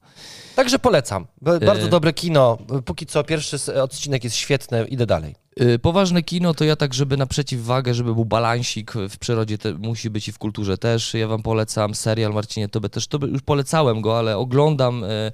Także 0.55 0.79
polecam. 0.79 1.27
Bardzo 1.41 1.85
E. 1.85 1.89
dobre 1.89 2.13
kino. 2.13 2.57
Póki 2.85 3.05
co 3.05 3.23
pierwszy 3.23 3.81
odcinek 3.81 4.23
jest 4.23 4.35
świetny, 4.35 4.85
idę 4.85 5.05
dalej. 5.05 5.35
Y, 5.61 5.79
Poważne 5.79 6.23
kino 6.23 6.53
to 6.53 6.63
ja 6.63 6.75
tak, 6.75 6.93
żeby 6.93 7.17
na 7.17 7.25
przeciwwagę, 7.25 7.93
żeby 7.93 8.13
był 8.13 8.25
balansik 8.25 8.93
w 9.09 9.17
przyrodzie, 9.17 9.57
te, 9.57 9.73
musi 9.73 10.09
być 10.09 10.27
i 10.27 10.31
w 10.31 10.37
kulturze 10.37 10.77
też. 10.77 11.13
Ja 11.13 11.27
wam 11.27 11.43
polecam 11.43 11.95
serial 11.95 12.33
Marcinie 12.33 12.69
Tobie 12.69 12.89
też. 12.89 13.07
To 13.07 13.19
już 13.25 13.41
polecałem 13.41 14.01
go, 14.01 14.19
ale 14.19 14.37
oglądam 14.37 15.03
y, 15.03 15.31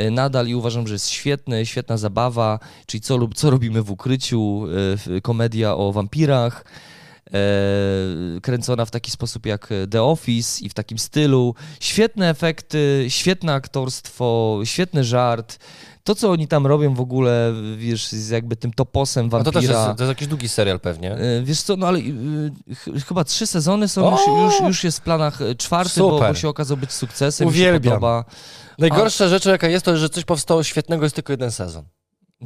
y, 0.00 0.10
nadal 0.10 0.46
i 0.46 0.54
uważam, 0.54 0.86
że 0.86 0.94
jest 0.94 1.08
świetny, 1.08 1.66
świetna 1.66 1.96
zabawa, 1.96 2.58
czyli 2.86 3.00
co, 3.00 3.16
lub- 3.16 3.34
co 3.34 3.50
robimy 3.50 3.82
w 3.82 3.90
ukryciu, 3.90 4.66
komedia 5.22 5.76
o 5.76 5.92
wampirach. 5.92 6.64
E, 7.34 8.40
kręcona 8.40 8.84
w 8.84 8.90
taki 8.90 9.10
sposób 9.10 9.46
jak 9.46 9.68
The 9.90 10.02
Office 10.02 10.64
i 10.64 10.68
w 10.68 10.74
takim 10.74 10.98
stylu. 10.98 11.54
Świetne 11.80 12.30
efekty, 12.30 13.06
świetne 13.08 13.54
aktorstwo, 13.54 14.60
świetny 14.64 15.04
żart. 15.04 15.58
To, 16.04 16.14
co 16.14 16.30
oni 16.30 16.48
tam 16.48 16.66
robią 16.66 16.94
w 16.94 17.00
ogóle, 17.00 17.52
wiesz, 17.76 18.08
z 18.08 18.28
jakby 18.28 18.56
tym 18.56 18.72
toposem 18.72 19.26
No 19.26 19.30
wampira. 19.30 19.52
to 19.52 19.60
też 19.60 19.70
jest, 19.70 19.80
to 19.98 20.04
jest 20.04 20.08
jakiś 20.08 20.28
długi 20.28 20.48
serial 20.48 20.80
pewnie. 20.80 21.12
E, 21.14 21.42
Wiesz 21.42 21.62
co, 21.62 21.76
no 21.76 21.86
ale 21.86 21.98
y, 21.98 22.52
ch- 22.74 23.06
chyba 23.08 23.24
trzy 23.24 23.46
sezony 23.46 23.88
są, 23.88 24.10
już, 24.10 24.20
już, 24.26 24.60
już 24.68 24.84
jest 24.84 24.98
w 24.98 25.02
planach 25.02 25.42
e, 25.42 25.54
czwarty, 25.54 26.00
bo, 26.00 26.18
bo 26.20 26.34
się 26.34 26.48
okazał 26.48 26.76
być 26.76 26.92
sukcesem, 26.92 27.48
Uwielbiam. 27.48 27.94
podoba. 27.94 28.24
Najgorsza 28.78 29.28
rzecz 29.28 29.44
jaka 29.44 29.68
jest, 29.68 29.84
to 29.84 29.96
że 29.96 30.08
coś 30.08 30.24
powstało 30.24 30.62
świetnego, 30.62 31.04
jest 31.04 31.14
tylko 31.14 31.32
jeden 31.32 31.50
sezon. 31.52 31.84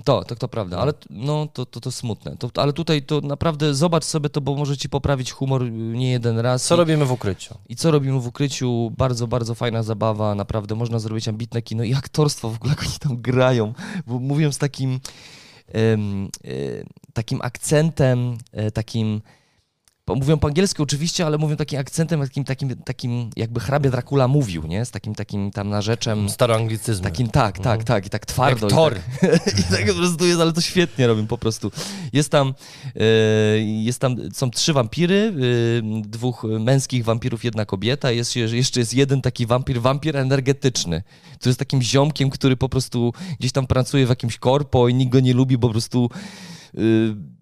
To, 0.05 0.25
to, 0.25 0.37
to 0.37 0.49
prawda, 0.49 0.79
ale 0.79 0.93
t- 0.93 1.07
no, 1.11 1.49
to, 1.53 1.67
to, 1.67 1.81
to 1.81 1.93
smutne. 1.93 2.37
To, 2.37 2.51
ale 2.55 2.73
tutaj 2.73 3.03
to 3.03 3.21
naprawdę 3.21 3.75
zobacz 3.75 4.05
sobie 4.05 4.29
to, 4.29 4.41
bo 4.41 4.55
może 4.55 4.77
ci 4.77 4.89
poprawić 4.89 5.33
humor 5.33 5.63
y, 5.63 5.71
nie 5.71 6.11
jeden 6.11 6.39
raz. 6.39 6.65
Co 6.65 6.75
I, 6.75 6.79
robimy 6.79 7.05
w 7.05 7.13
ukryciu? 7.13 7.55
I 7.69 7.77
co 7.77 7.91
robimy 7.91 8.21
w 8.21 8.27
ukryciu? 8.27 8.93
Bardzo, 8.97 9.27
bardzo 9.27 9.55
fajna 9.55 9.83
zabawa, 9.83 10.35
naprawdę 10.35 10.75
można 10.75 10.99
zrobić 10.99 11.29
ambitne 11.29 11.63
kino 11.63 11.85
i 11.85 11.95
aktorstwo 11.95 12.51
w 12.51 12.57
ogóle, 12.57 12.71
jak 12.71 12.83
oni 12.83 12.99
tam 13.01 13.23
grają, 13.23 13.75
bo 14.07 14.19
mówią 14.19 14.53
z 14.53 14.59
takim, 14.59 15.01
em, 15.69 16.29
e, 16.45 16.49
takim 17.13 17.41
akcentem, 17.43 18.39
e, 18.53 18.71
takim 18.71 19.21
mówią 20.15 20.39
po 20.39 20.49
angielsku 20.49 20.83
oczywiście, 20.83 21.27
ale 21.27 21.39
mówią 21.39 21.57
takim 21.57 21.79
akcentem, 21.79 22.21
takim, 22.21 22.45
takim, 22.45 22.77
takim 22.77 23.31
jakby 23.37 23.61
hrabia 23.61 23.91
Dracula 23.91 24.29
mówił, 24.29 24.67
nie? 24.67 24.85
Z 24.85 24.91
takim 24.91 25.15
takim 25.15 25.51
tam 25.51 25.69
narzeczem. 25.69 26.29
Staroanglicyzmy. 26.29 27.05
Takim 27.05 27.29
tak, 27.29 27.59
tak, 27.59 27.85
tak, 27.85 28.07
i 28.07 28.11
tak 28.11 28.27
twardo. 28.27 28.67
Jak 28.67 28.75
Thor. 28.75 28.97
I 29.23 29.27
tak, 29.29 29.59
i 29.61 29.63
tak 29.63 29.87
po 29.87 29.95
prostu 29.95 30.27
jest, 30.27 30.41
ale 30.41 30.53
to 30.53 30.61
świetnie 30.61 31.07
robią 31.07 31.27
po 31.27 31.39
prostu. 31.39 31.71
Jest 32.13 32.31
tam, 32.31 32.55
e, 32.97 33.03
jest 33.59 33.99
tam, 33.99 34.17
są 34.33 34.51
trzy 34.51 34.73
wampiry, 34.73 35.33
e, 35.37 36.03
dwóch 36.03 36.45
męskich 36.61 37.05
wampirów, 37.05 37.45
jedna 37.45 37.65
kobieta, 37.65 38.11
jest, 38.11 38.37
jeszcze 38.37 38.81
jest 38.81 38.95
jeden 38.95 39.23
taki 39.23 39.47
wampir, 39.47 39.81
wampir 39.81 40.17
energetyczny, 40.17 41.03
który 41.35 41.51
jest 41.51 41.59
takim 41.59 41.83
ziomkiem, 41.83 42.31
który 42.31 42.57
po 42.57 42.69
prostu 42.69 43.13
gdzieś 43.41 43.53
tam 43.53 43.67
pracuje 43.67 44.07
w 44.07 44.09
jakimś 44.09 44.39
korpo 44.39 44.89
i 44.89 44.95
nikt 44.95 45.13
go 45.13 45.21
nie 45.21 45.35
lubi, 45.35 45.59
po 45.59 45.69
prostu 45.69 46.11
e, 46.75 47.36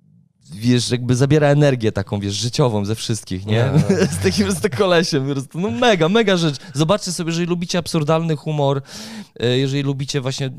wiesz, 0.52 0.90
jakby 0.90 1.16
zabiera 1.16 1.48
energię 1.48 1.92
taką, 1.92 2.20
wiesz, 2.20 2.34
życiową 2.34 2.84
ze 2.84 2.94
wszystkich, 2.94 3.46
nie? 3.46 3.70
z 4.20 4.22
takim 4.22 4.52
z 4.52 4.76
kolesiem, 4.76 5.26
po 5.26 5.32
prostu, 5.32 5.60
no 5.60 5.70
mega, 5.70 6.08
mega 6.08 6.36
rzecz. 6.36 6.56
Zobaczcie 6.74 7.12
sobie, 7.12 7.30
jeżeli 7.30 7.46
lubicie 7.46 7.78
absurdalny 7.78 8.36
humor, 8.36 8.82
e, 9.40 9.58
jeżeli 9.58 9.82
lubicie 9.82 10.20
właśnie 10.20 10.50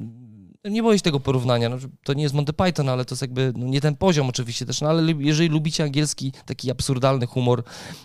nie 0.70 0.84
boję 0.84 0.98
się 0.98 1.04
tego 1.04 1.20
porównania, 1.20 1.70
no, 1.70 1.78
to 2.04 2.14
nie 2.14 2.24
jest 2.24 2.36
Monty 2.36 2.54
Python, 2.54 2.90
ale 2.90 3.06
to 3.06 3.14
jest 3.14 3.22
jakby, 3.22 3.54
no, 3.56 3.66
nie 3.66 3.82
ten 3.82 3.96
poziom 3.96 4.30
oczywiście 4.30 4.66
też, 4.66 4.82
no 4.82 4.90
ale 4.90 5.14
jeżeli 5.20 5.50
lubicie 5.50 5.84
angielski, 5.84 6.32
taki 6.46 6.72
absurdalny 6.72 7.28
humor, 7.28 7.64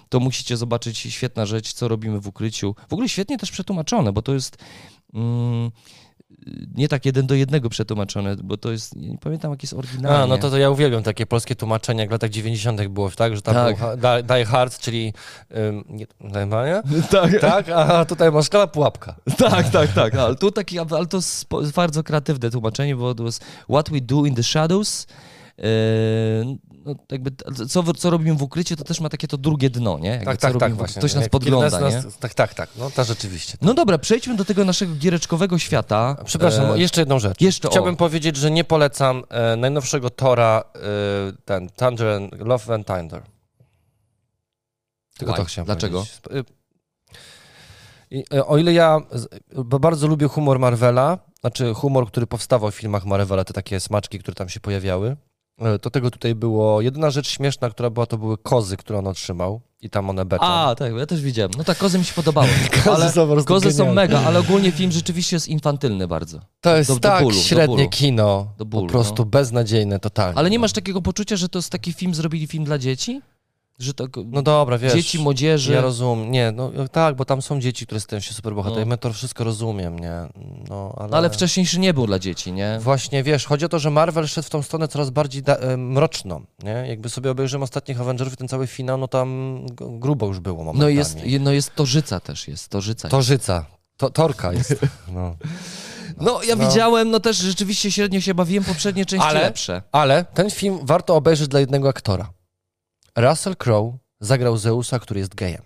to 0.09 0.21
musicie 0.21 0.57
zobaczyć 0.57 0.99
świetna 0.99 1.47
rzecz, 1.47 1.73
co 1.73 1.89
robimy 1.89 2.21
w 2.21 2.27
ukryciu. 2.27 2.75
W 2.89 2.93
ogóle 2.93 3.09
świetnie 3.09 3.39
też 3.39 3.51
przetłumaczone, 3.51 4.13
bo 4.13 4.23
to 4.23 4.35
jest 4.35 4.57
mm, 5.15 5.71
nie 6.75 6.89
tak 6.89 7.07
jeden 7.07 7.27
do 7.27 7.35
jednego 7.35 7.69
przetłumaczone, 7.69 8.37
bo 8.37 8.57
to 8.57 8.73
jest, 8.73 8.97
nie 8.97 9.19
pamiętam 9.19 9.51
jak 9.51 9.63
jest 9.63 9.75
oryginalnie. 9.75 10.19
A, 10.19 10.27
no 10.27 10.39
to, 10.39 10.51
to 10.51 10.59
ja 10.59 10.71
uwielbiam 10.71 11.03
takie 11.03 11.27
polskie 11.27 11.55
tłumaczenia, 11.55 12.01
jak 12.01 12.09
w 12.09 12.13
latach 12.13 12.31
90. 12.31 12.89
było, 12.89 13.11
tak, 13.11 13.37
że 13.37 13.43
tam 13.43 13.55
Tak. 13.55 13.77
był 13.79 13.87
Die, 13.97 14.23
die 14.23 14.45
Hard, 14.45 14.79
czyli 14.79 15.13
ym, 15.57 15.85
nie, 15.89 16.07
tak, 17.11 17.41
tak, 17.41 17.69
a 17.69 18.05
tutaj 18.05 18.33
masz 18.33 18.47
szkala 18.47 18.67
pułapka. 18.67 19.15
tak, 19.51 19.69
tak, 19.69 19.93
tak, 19.93 20.15
ale 20.15 20.37
tu 20.37 20.51
taki, 20.51 20.79
ale 20.79 21.07
to 21.07 21.17
jest 21.17 21.47
bardzo 21.75 22.03
kreatywne 22.03 22.51
tłumaczenie, 22.51 22.97
bo 22.97 23.15
to 23.15 23.25
jest 23.25 23.45
What 23.69 23.91
we 23.91 24.01
do 24.01 24.25
in 24.25 24.35
the 24.35 24.43
shadows, 24.43 25.07
no, 26.85 26.95
jakby, 27.11 27.31
co, 27.69 27.95
co 27.95 28.11
robimy 28.11 28.37
w 28.37 28.43
ukryciu, 28.43 28.77
to 28.77 28.85
też 28.85 29.01
ma 29.01 29.09
takie 29.09 29.29
to 29.29 29.37
drugie 29.39 29.71
dno, 29.71 29.99
nie? 29.99 30.09
Jakby, 30.09 30.25
Tak, 30.25 30.37
tak, 30.41 30.57
tak, 30.59 30.75
właśnie. 30.75 31.01
Ktoś 31.01 31.15
nas 31.15 31.29
podgląda, 31.29 31.81
nie? 31.81 31.95
nas- 31.97 32.19
Tak, 32.19 32.35
tak, 32.35 32.55
tak, 32.55 32.71
no 32.77 32.91
to 32.91 33.05
rzeczywiście. 33.05 33.59
No 33.63 33.75
dobra, 33.75 33.99
przejdźmy 33.99 34.37
do 34.37 34.45
tego 34.45 34.65
naszego 34.65 34.95
giereczkowego 34.95 35.59
świata. 35.59 36.17
Przepraszam, 36.25 36.73
Eee, 36.73 36.81
jeszcze 36.81 37.01
jedną 37.01 37.19
rzecz. 37.19 37.41
jeszcze 37.41 37.69
o. 37.69 37.71
Chciałbym 37.71 37.97
powiedzieć, 37.97 38.37
że 38.37 38.51
nie 38.51 38.65
polecam 38.65 39.23
e, 39.29 39.57
najnowszego 39.57 40.11
Tora, 40.11 40.65
e, 40.75 40.81
ten 41.45 41.69
Thunder 41.71 42.09
and 42.09 42.33
Love 42.39 42.75
and 42.75 42.87
Thunder. 42.87 43.23
Tylko 45.19 45.33
Why? 45.33 45.41
to 45.43 45.45
chciałem 45.45 45.67
Dlaczego? 45.67 46.05
powiedzieć. 46.23 46.51
Y, 46.51 46.61
I, 48.11 48.25
e, 48.35 48.47
o 48.47 48.59
ile 48.59 48.73
ja 48.73 48.99
bardzo 49.81 50.07
lubię 50.07 50.27
humor 50.29 50.59
Marvela, 50.59 51.19
znaczy 51.41 51.75
humor, 51.75 52.07
który 52.09 52.27
powstawał 52.27 52.71
w 52.71 52.75
filmach 52.75 53.05
Marvela, 53.07 53.45
te 53.45 53.53
takie 53.53 53.81
smaczki, 53.81 54.19
które 54.19 54.35
tam 54.35 54.49
się 54.49 54.61
pojawiały, 54.61 55.09
e, 55.09 55.17
to 55.81 55.91
tego 55.91 56.11
tutaj 56.11 56.35
było. 56.35 56.81
Jedyna 56.81 57.11
rzecz 57.11 57.29
śmieszna, 57.29 57.71
która 57.71 57.91
była, 57.91 58.07
to 58.07 58.19
były 58.19 58.39
kozy, 58.39 58.77
które 58.77 58.99
on 58.99 59.07
otrzymał 59.07 59.61
i 59.83 59.91
tam 59.91 60.11
one 60.11 60.25
beczą. 60.25 60.45
A, 60.45 60.75
tak, 60.75 60.93
ja 60.99 61.07
też 61.07 61.23
widziałem. 61.23 61.51
No 61.59 61.65
tak, 61.65 61.79
kozy 61.79 61.99
mi 61.99 62.05
się 62.05 62.15
podobały. 62.15 62.49
Kozy 62.85 63.03
ale 63.03 63.13
są 63.13 63.45
kozy 63.45 63.73
są 63.73 63.95
mega, 63.95 64.21
ale 64.21 64.39
ogólnie 64.39 64.73
film 64.73 64.93
rzeczywiście 64.93 65.37
jest 65.37 65.49
infantylny 65.49 66.09
bardzo. 66.09 66.41
To 66.61 66.77
jest 66.77 66.91
do- 66.91 66.95
do 66.95 67.01
tak 67.01 67.23
bólu, 67.23 67.37
średnie 67.37 67.89
kino, 67.89 68.47
Do 68.59 68.65
bólu, 68.65 68.87
po 68.87 68.93
prostu 68.93 69.23
no. 69.23 69.27
beznadziejne 69.27 69.99
totalnie. 69.99 70.39
Ale 70.39 70.51
nie 70.51 70.59
masz 70.59 70.73
takiego 70.73 71.03
poczucia, 71.03 71.37
że 71.37 71.49
to 71.49 71.59
jest 71.59 71.71
taki 71.71 71.93
film, 71.93 72.15
zrobili 72.15 72.47
film 72.47 72.65
dla 72.65 72.79
dzieci? 72.79 73.21
Że 73.81 73.95
to 73.95 74.07
No 74.27 74.43
dobra, 74.43 74.79
wiesz. 74.79 74.93
dzieci, 74.93 75.19
młodzieży... 75.19 75.73
Ja 75.73 75.81
rozumiem, 75.81 76.31
nie, 76.31 76.53
no 76.53 76.73
tak, 76.93 77.17
bo 77.17 77.25
tam 77.25 77.43
są 77.43 77.61
dzieci, 77.61 77.87
które 77.87 78.01
stają 78.01 78.21
się 78.21 78.35
superbohaterami, 78.35 78.87
No. 78.89 78.93
ja 78.93 78.97
to 78.97 79.13
wszystko 79.13 79.45
rozumiem, 79.45 79.99
nie, 79.99 80.13
no 80.69 80.95
ale... 80.99 81.09
No 81.09 81.17
ale 81.17 81.31
wcześniejszy 81.31 81.79
nie 81.81 81.95
był 81.95 82.07
dla 82.07 82.19
dzieci, 82.19 82.53
nie? 82.53 82.79
Właśnie, 82.81 83.23
wiesz, 83.23 83.47
chodzi 83.47 83.65
o 83.65 83.69
to, 83.69 83.79
że 83.79 83.91
Marvel 83.91 84.27
szedł 84.29 84.47
w 84.47 84.51
tą 84.51 84.63
stronę 84.63 84.89
coraz 84.89 85.11
bardziej 85.11 85.43
da- 85.43 85.59
mroczną, 85.77 86.43
nie, 86.63 86.71
jakby 86.89 87.09
sobie 87.09 87.31
obejrzymy 87.31 87.65
ostatnich 87.65 88.01
Avengerów, 88.01 88.37
ten 88.37 88.49
cały 88.49 88.67
finał, 88.67 88.99
no 88.99 89.09
tam 89.09 89.61
grubo 89.79 90.27
już 90.27 90.41
było 90.41 90.57
momentami. 90.65 90.81
No 90.81 90.89
jest, 90.89 91.19
no 91.41 91.53
jest 91.53 91.75
Torzyca 91.75 92.21
też, 92.21 92.49
jest 92.49 92.69
Torzyca. 92.69 93.09
Torzyca, 93.09 93.67
to, 93.97 94.11
Torka 94.11 94.53
jest, 94.53 94.75
no. 95.13 95.37
No 96.21 96.43
ja 96.43 96.57
No. 96.57 96.69
widziałem, 96.69 97.11
no 97.11 97.21
też 97.21 97.37
rzeczywiście 97.37 97.93
średnio 97.93 98.21
się 98.21 98.35
bawiłem, 98.35 98.65
poprzednie 98.65 99.07
części 99.07 99.27
Ale- 99.29 99.41
lepsze. 99.41 99.83
Ale 99.93 100.25
ten 100.35 100.51
film 100.51 100.79
warto 100.83 101.17
obejrzeć 101.17 101.49
dla 101.49 101.61
jednego 101.61 101.89
aktora. 101.89 102.31
Russell 103.21 103.57
Crowe 103.57 103.99
zagrał 104.21 104.57
Zeusa, 104.57 104.99
który 104.99 105.21
jest 105.21 105.35
gejem. 105.35 105.63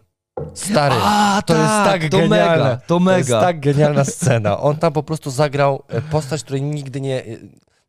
Stary. 0.54 0.94
A, 1.02 1.42
To 1.46 1.54
jest 1.54 1.68
tak 1.68 2.02
to 2.02 2.08
genialne. 2.18 2.28
mega, 2.58 2.76
to 2.76 2.86
To 2.86 3.00
mega. 3.00 3.18
jest 3.18 3.30
tak 3.30 3.60
genialna 3.60 4.04
scena. 4.04 4.60
On 4.60 4.76
tam 4.76 4.92
po 4.92 5.02
prostu 5.02 5.30
zagrał 5.30 5.82
e, 5.88 6.02
postać, 6.02 6.42
której 6.44 6.62
nigdy 6.62 7.00
nie... 7.00 7.22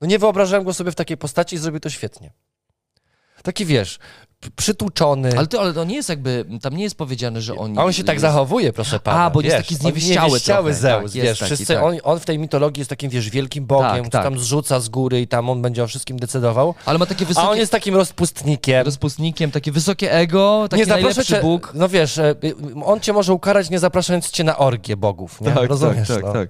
No 0.02 0.08
nie 0.08 0.20
wyobrażałem 0.20 0.66
go 0.66 0.74
sobie 0.74 0.92
w 0.92 0.96
takiej 0.96 1.18
postaci 1.18 1.56
i 1.56 1.60
zrobił 1.60 1.80
to 1.80 1.90
świetnie. 1.90 2.32
Taki 3.44 3.66
wiesz, 3.66 4.00
przytłuczony. 4.56 5.30
Ale 5.38 5.48
to, 5.48 5.62
ale 5.62 5.74
to 5.74 5.84
nie 5.84 5.96
jest 5.96 6.10
jakby, 6.10 6.46
tam 6.62 6.78
nie 6.78 6.84
jest 6.84 6.96
powiedziane, 6.96 7.42
że 7.42 7.56
oni... 7.56 7.80
A 7.80 7.84
on 7.84 7.94
się 7.94 8.04
tak 8.04 8.20
zachowuje, 8.20 8.74
proszę 8.74 9.00
pana. 9.00 9.24
A, 9.24 9.30
bo 9.30 9.42
jest 9.42 9.56
wiesz, 9.58 9.66
taki 9.66 9.76
on 9.76 9.80
zniewieściały 9.82 10.30
zniewieściały. 10.30 10.74
Zeus, 10.74 10.94
Tak, 10.94 11.02
jest 11.04 11.16
wiesz, 11.16 11.40
taki, 11.40 11.56
wszyscy, 11.56 11.74
tak. 11.74 11.84
on, 11.84 11.98
on 12.04 12.20
w 12.20 12.26
tej 12.26 12.40
mitologii 12.40 12.82
jest 12.82 12.90
takim, 12.90 13.10
wiesz, 13.10 13.30
wielkim 13.30 13.66
bogiem, 13.66 13.90
Tak, 13.90 14.00
który 14.00 14.12
tak. 14.12 14.24
tam 14.24 14.40
zrzuca 14.40 14.80
z 14.80 14.90
góry 14.90 15.22
i 15.22 15.28
tam 15.28 15.50
on 15.50 15.62
będzie 15.62 15.84
o 15.84 15.88
wszystkim 15.88 16.20
decydował. 16.20 16.76
Ale 16.86 17.00
ma 17.00 17.06
takie 17.06 17.26
A 17.26 17.28
wysokie... 17.28 17.48
on 17.50 17.58
jest 17.58 17.72
takim 17.72 17.96
rozpustnikiem. 17.96 18.86
rozpustnikiem, 18.86 19.52
takie 19.52 19.72
wysokie 19.72 20.12
ego, 20.14 20.68
taki 20.70 20.82
nie 20.82 20.88
najlepszy 20.88 21.26
cię, 21.26 21.42
Bóg. 21.42 21.72
no 21.74 21.90
wiesz, 21.90 22.18
e, 22.18 22.36
on 22.86 23.00
cię 23.00 23.14
może 23.14 23.34
ukarać 23.34 23.70
nie 23.70 23.80
zapraszając 23.80 24.32
cię 24.32 24.44
na 24.44 24.58
orgię 24.58 24.98
bogów, 24.98 25.42
nie? 25.42 25.54
Rozumiesz, 25.54 26.08
tak, 26.08 26.24
no. 26.24 26.34
tak. 26.34 26.50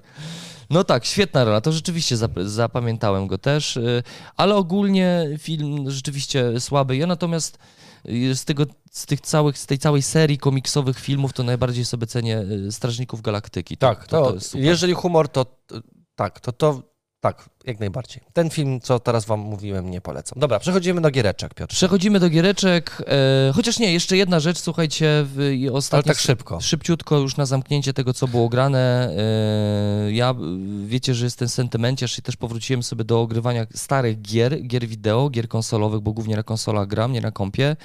No 0.70 0.84
tak, 0.84 1.04
świetna 1.04 1.44
rola, 1.44 1.60
to 1.60 1.72
rzeczywiście 1.72 2.16
zap 2.16 2.32
zapamiętałem 2.44 3.26
go 3.26 3.38
też, 3.38 3.76
y, 3.76 4.02
ale 4.36 4.54
ogólnie 4.54 5.26
film 5.38 5.90
rzeczywiście 5.90 6.60
słaby. 6.60 6.96
Ja 6.96 7.06
natomiast 7.06 7.54
y, 7.54 7.58
z, 8.34 8.44
tego, 8.44 8.64
z 8.90 9.06
tych 9.06 9.20
całych, 9.20 9.58
z 9.58 9.66
tej 9.66 9.78
całej 9.78 10.02
serii 10.02 10.38
komiksowych 10.38 10.98
filmów 10.98 11.32
to 11.32 11.42
najbardziej 11.42 11.84
sobie 11.84 12.06
cenię 12.06 12.38
y, 12.38 12.72
Strażników 12.72 13.22
Galaktyki. 13.22 13.76
To, 13.76 13.86
Tak, 13.86 14.06
to, 14.06 14.34
jest 14.34 14.46
super. 14.46 14.64
jeżeli 14.64 14.92
humor, 14.92 15.28
to 15.28 15.44
to- 15.44 15.80
tak, 16.14 16.40
to 16.40 16.52
to 16.52 16.82
tak, 17.34 17.48
jak 17.66 17.80
najbardziej. 17.80 18.22
Ten 18.32 18.50
film, 18.50 18.80
co 18.80 18.98
teraz 19.00 19.24
wam 19.24 19.40
mówiłem, 19.40 19.90
nie 19.90 20.00
polecam. 20.00 20.40
Dobra, 20.40 20.58
przechodzimy 20.58 21.00
do 21.00 21.10
giereczek, 21.10 21.54
Piotr. 21.54 21.74
Przechodzimy 21.74 22.20
do 22.20 22.28
giereczek, 22.30 23.02
e, 23.48 23.52
chociaż 23.54 23.78
nie, 23.78 23.92
jeszcze 23.92 24.16
jedna 24.16 24.40
rzecz, 24.40 24.58
słuchajcie, 24.58 25.06
w, 25.24 25.50
i 25.54 25.68
Ale 25.68 25.76
ostatnio... 25.76 26.12
tak 26.12 26.18
szybko. 26.22 26.60
Szybciutko 26.60 27.18
już 27.18 27.36
na 27.36 27.46
zamknięcie 27.46 27.92
tego, 27.92 28.12
co 28.14 28.28
było 28.28 28.48
grane. 28.48 29.10
e, 30.06 30.12
Ja, 30.12 30.34
wiecie, 30.86 31.14
że 31.14 31.26
jestem 31.26 31.48
sentymenciarz 31.48 32.18
i 32.18 32.22
też 32.22 32.36
powróciłem 32.36 32.82
sobie 32.82 33.04
do 33.04 33.20
ogrywania 33.20 33.66
starych 33.74 34.22
gier, 34.22 34.62
gier 34.66 34.86
wideo, 34.88 35.30
gier 35.30 35.48
konsolowych, 35.48 36.00
bo 36.00 36.12
głównie 36.12 36.36
na 36.36 36.42
konsolach 36.42 36.88
gram, 36.88 37.12
nie 37.12 37.20
na 37.20 37.30
kompie. 37.30 37.76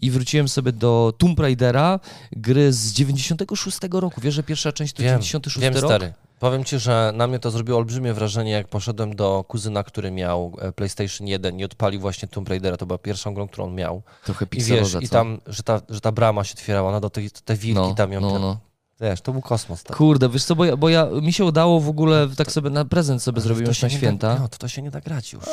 I 0.00 0.10
wróciłem 0.10 0.48
sobie 0.48 0.72
do 0.72 1.12
Tomb 1.18 1.40
Raidera, 1.40 2.00
gry 2.32 2.72
z 2.72 2.92
96 2.92 3.78
roku. 3.92 4.20
Wiesz, 4.20 4.34
że 4.34 4.42
pierwsza 4.42 4.72
część 4.72 4.92
to 4.94 5.02
Wiem, 5.02 5.20
96 5.22 5.58
wiem, 5.62 5.74
rok? 5.74 5.84
stary. 5.84 6.12
Powiem 6.38 6.64
ci, 6.64 6.78
że 6.78 7.12
na 7.14 7.26
mnie 7.26 7.38
to 7.38 7.50
zrobiło 7.50 7.78
olbrzymie 7.78 8.14
wrażenie, 8.14 8.52
jak 8.52 8.68
poszedłem 8.68 9.16
do 9.16 9.44
kuzyna, 9.48 9.82
który 9.82 10.10
miał 10.10 10.52
e, 10.60 10.72
PlayStation 10.72 11.26
1 11.26 11.60
i 11.60 11.64
odpalił 11.64 12.00
właśnie 12.00 12.28
Tomb 12.28 12.48
Raidera. 12.48 12.76
To 12.76 12.86
była 12.86 12.98
pierwszą 12.98 13.34
grą, 13.34 13.48
którą 13.48 13.64
on 13.64 13.74
miał. 13.74 14.02
Trochę 14.24 14.44
I 14.44 14.48
wiesz, 14.48 14.66
pikseloza, 14.66 15.00
i 15.00 15.08
co? 15.08 15.12
tam, 15.12 15.40
że 15.46 15.62
ta, 15.62 15.80
że 15.88 16.00
ta 16.00 16.12
brama 16.12 16.44
się 16.44 16.54
otwierała, 16.54 16.88
ona 16.88 17.00
do 17.00 17.10
tej, 17.10 17.30
te 17.30 17.56
wilki 17.56 17.80
no, 17.80 17.94
tam 17.94 18.12
ją... 18.12 18.20
no, 18.20 18.38
no. 18.38 18.58
Wiesz, 19.00 19.20
to 19.20 19.32
był 19.32 19.42
kosmos. 19.42 19.82
Tak. 19.82 19.96
Kurde, 19.96 20.28
wiesz 20.28 20.44
co, 20.44 20.56
bo, 20.56 20.64
ja, 20.64 20.76
bo 20.76 20.88
ja, 20.88 21.06
mi 21.22 21.32
się 21.32 21.44
udało 21.44 21.80
w 21.80 21.88
ogóle, 21.88 22.28
tak 22.36 22.52
sobie 22.52 22.70
na 22.70 22.84
prezent 22.84 23.22
sobie 23.22 23.40
zrobiłem 23.40 23.66
To 23.66 23.74
się 23.74 23.86
na 23.86 23.92
nie 23.92 23.98
święta. 23.98 24.34
Da, 24.34 24.40
no, 24.40 24.48
to, 24.48 24.58
to 24.58 24.68
się 24.68 24.82
nie 24.82 24.90
da 24.90 25.00
grać 25.00 25.32
już. 25.32 25.44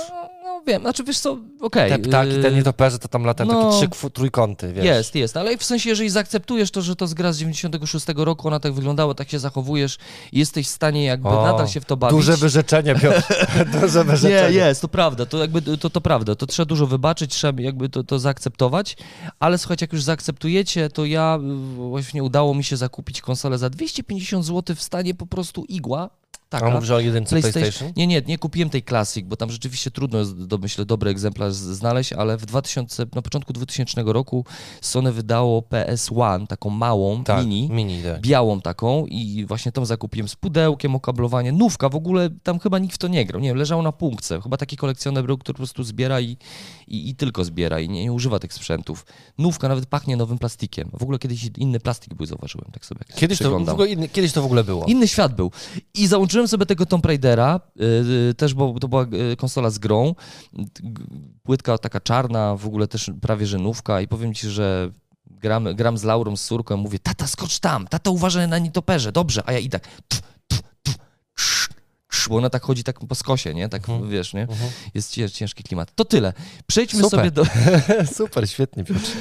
Wiem, 0.68 0.82
znaczy 0.82 1.04
wiesz 1.04 1.20
co, 1.20 1.38
okej. 1.62 1.92
Te 1.92 2.00
ptaki, 2.00 2.32
te 2.42 2.48
y, 2.48 2.52
nietoperze, 2.52 3.00
to 3.00 3.08
tam 3.08 3.24
latają 3.24 3.52
no. 3.52 3.72
takie 3.72 3.88
trzy 3.90 4.10
trójkąty, 4.10 4.74
wiesz. 4.74 4.86
Jest, 4.86 5.16
jest, 5.16 5.38
ale 5.38 5.58
w 5.58 5.64
sensie, 5.64 5.90
jeżeli 5.90 6.10
zaakceptujesz 6.10 6.72
to, 6.72 6.82
że 6.82 6.96
to 6.96 7.08
z 7.08 7.14
gra 7.14 7.34
z 7.34 7.38
96 7.38 8.06
roku, 8.16 8.48
ona 8.48 8.60
tak 8.60 8.74
wyglądała, 8.74 9.14
tak 9.14 9.30
się 9.30 9.40
zachowujesz 9.40 9.98
i 10.32 10.40
jesteś 10.40 10.68
w 10.68 10.70
stanie 10.70 11.06
jakby 11.06 11.30
O, 11.30 11.46
nadal 11.46 11.68
się 11.68 11.82
w 11.82 11.86
to 11.86 11.98
bawić. 11.98 12.18
Duże 12.18 12.38
wyrzeczenie, 12.38 12.96
Piotr. 12.96 13.24
Duże 13.82 14.00
nie, 14.00 14.06
wyrzeczenie. 14.06 14.58
jest, 14.58 14.82
to 14.82 14.88
prawda, 14.88 15.26
to 15.26 15.38
jakby 15.38 15.62
to, 15.62 15.90
to 15.90 16.02
prawda, 16.02 16.36
to 16.36 16.46
trzeba 16.46 16.66
dużo 16.66 16.88
wybaczyć, 16.88 17.32
trzeba 17.32 17.62
jakby 17.62 17.90
to, 17.90 18.04
to 18.04 18.20
zaakceptować, 18.20 18.98
ale 19.40 19.58
słuchajcie, 19.58 19.84
jak 19.84 19.94
już 19.94 20.04
zaakceptujecie, 20.04 20.90
to 20.90 21.06
ja 21.06 21.40
y, 21.42 21.90
właśnie 21.90 22.24
udało 22.24 22.54
mi 22.54 22.64
się 22.64 22.78
zakupić 22.78 23.22
konsolę 23.22 23.58
za 23.58 23.70
250 23.70 24.46
zł 24.46 24.76
w 24.76 24.82
stanie 24.82 25.14
po 25.14 25.26
prostu 25.26 25.66
igła, 25.66 26.10
Tak, 26.50 26.64
A 26.64 26.70
mówisz 26.70 26.90
o 26.90 27.00
jedynce 27.00 27.42
PlayStation? 27.42 27.92
Nie, 27.96 28.08
nie, 28.08 28.22
nie 28.28 28.38
kupiłem 28.38 28.70
tej 28.70 28.84
Classic, 28.84 29.26
bo 29.28 29.36
tam 29.36 29.52
rzeczywiście 29.52 29.92
trudno 29.92 30.20
jest, 30.20 30.44
do, 30.44 30.58
myślę, 30.58 30.86
dobry 30.86 31.10
egzemplarz 31.10 31.54
znaleźć, 31.54 32.14
ale 32.14 32.38
w 32.38 32.46
2000, 32.46 33.06
na 33.16 33.22
początku 33.22 33.54
2000 33.54 34.04
roku 34.06 34.46
Sony 34.82 35.12
wydało 35.12 35.62
PS1, 35.62 36.48
taką 36.48 36.70
małą, 36.70 37.24
Tak, 37.24 37.46
mini, 37.46 37.70
mini, 37.72 38.04
tak. 38.04 38.22
białą 38.22 38.62
taką 38.62 39.06
i 39.06 39.46
właśnie 39.48 39.72
tą 39.72 39.86
zakupiłem 39.86 40.28
z 40.28 40.36
pudełkiem, 40.36 40.96
okablowanie, 40.96 41.52
nówka, 41.52 41.90
w 41.90 41.96
ogóle 41.96 42.30
tam 42.44 42.60
chyba 42.60 42.80
nikt 42.80 42.96
w 42.96 42.98
to 42.98 43.08
nie 43.08 43.26
grał, 43.26 43.42
nie 43.42 43.50
wiem, 43.50 43.58
leżało 43.58 43.82
na 43.82 43.92
półce, 43.92 44.42
chyba 44.42 44.58
taki 44.58 44.78
kolekcjoner 44.78 45.26
był, 45.26 45.38
który 45.38 45.54
po 45.54 45.58
prostu 45.58 45.84
zbiera 45.84 46.22
i, 46.22 46.38
i, 46.88 47.10
i 47.10 47.16
tylko 47.16 47.44
zbiera 47.46 47.80
i 47.80 47.90
nie, 47.90 48.04
nie 48.04 48.14
używa 48.14 48.40
tych 48.40 48.54
sprzętów. 48.54 49.06
Nówka 49.38 49.68
nawet 49.68 49.86
pachnie 49.86 50.18
nowym 50.18 50.38
plastikiem, 50.38 50.90
w 50.94 51.04
ogóle 51.04 51.20
kiedyś 51.20 51.50
inny 51.58 51.80
plastik 51.80 52.14
był, 52.14 52.26
zauważyłem, 52.26 52.72
tak 52.72 52.86
sobie 52.86 53.02
Kiedyś 53.16 53.40
to, 53.40 53.60
w 53.60 53.70
ogóle, 53.70 54.08
kiedyś 54.08 54.32
to 54.32 54.42
w 54.42 54.46
ogóle 54.46 54.64
było. 54.64 54.86
Inny 54.86 55.08
świat 55.08 55.36
był. 55.36 55.52
I 55.94 56.08
załączyłem 56.08 56.45
sobie 56.48 56.66
tego 56.66 56.86
Tomb 56.86 57.06
Raidera, 57.06 57.60
yy, 57.76 58.34
też 58.34 58.54
bo 58.54 58.80
to 58.80 58.88
była 58.88 59.06
yy, 59.12 59.36
konsola 59.36 59.70
z 59.70 59.80
grą, 59.80 60.16
płytka 61.44 61.78
taka 61.78 62.00
czarna, 62.00 62.56
w 62.56 62.68
ogóle 62.68 62.88
też 62.88 63.12
prawie 63.22 63.46
żenówka 63.46 64.02
i 64.02 64.08
powiem 64.08 64.34
ci, 64.34 64.50
że 64.50 64.92
gram, 65.26 65.76
gram 65.76 65.98
z 65.98 66.04
Laurą, 66.04 66.36
z 66.36 66.46
córką, 66.46 66.78
mówię, 66.78 67.00
tata 67.00 67.28
skocz 67.28 67.60
tam, 67.60 67.88
tata 67.88 68.10
uważaj 68.10 68.48
na 68.48 68.58
nitoperze, 68.58 69.12
dobrze, 69.12 69.44
a 69.46 69.52
ja 69.52 69.60
i 69.60 69.70
tak 69.70 69.88
sz, 70.14 70.24
bo 72.30 72.38
ona 72.38 72.50
tak 72.50 72.64
chodzi 72.64 72.84
tak 72.84 73.00
po 73.00 73.16
skosie, 73.16 73.54
nie, 73.54 73.70
tak 73.70 73.82
wiesz, 74.10 74.34
nie, 74.34 74.48
jest 74.94 75.12
cięż, 75.12 75.32
ciężki 75.32 75.64
klimat. 75.64 75.92
To 75.96 76.06
tyle. 76.06 76.34
Przejdźmy 76.68 77.02
Super. 77.04 77.20
sobie 77.20 77.32
do... 77.32 77.44
Super, 78.18 78.50
świetnie, 78.50 78.84
Piotr. 78.84 79.12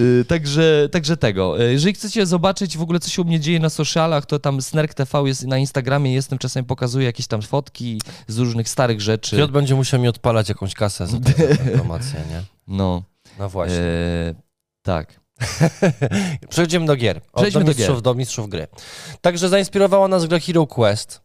Y, 0.00 0.24
Także, 0.28 0.88
także 0.92 1.16
tego. 1.16 1.62
Y, 1.64 1.72
Jeżeli 1.72 1.94
chcecie 1.94 2.26
zobaczyć 2.26 2.76
w 2.76 2.82
ogóle, 2.82 3.00
co 3.00 3.10
się 3.10 3.22
u 3.22 3.24
mnie 3.24 3.40
dzieje 3.40 3.60
na 3.60 3.70
socialach, 3.70 4.26
to 4.26 4.38
tam 4.38 4.62
Snerk 4.62 4.94
TV 4.94 5.22
jest 5.28 5.46
na 5.46 5.58
Instagramie, 5.58 6.14
jestem, 6.14 6.38
czasem 6.38 6.64
pokazuję 6.64 7.06
jakieś 7.06 7.26
tam 7.26 7.42
fotki 7.42 8.00
z 8.28 8.38
różnych 8.38 8.68
starych 8.68 9.00
rzeczy. 9.00 9.36
Piotr 9.36 9.52
będzie 9.52 9.74
musiał 9.74 10.00
mi 10.00 10.08
odpalać 10.08 10.48
jakąś 10.48 10.74
kasę 10.74 11.06
za 11.06 11.20
tę 11.20 11.32
informację, 11.72 12.20
nie? 12.30 12.42
No, 12.68 13.02
No 13.38 13.48
właśnie. 13.48 13.76
e, 13.76 14.34
tak. 14.82 15.20
Przechodzimy 16.50 16.86
do 16.86 16.96
gier. 16.96 17.16
Od 17.32 17.42
Przejdźmy 17.42 17.60
do 17.60 17.64
do 17.64 17.70
mistrzów, 17.76 17.94
gier. 17.96 18.02
do 18.02 18.14
mistrzów 18.14 18.48
gry. 18.48 18.66
Także 19.20 19.48
zainspirowała 19.48 20.08
nas 20.08 20.26
gra 20.26 20.40
Hero 20.40 20.66
Quest, 20.66 21.20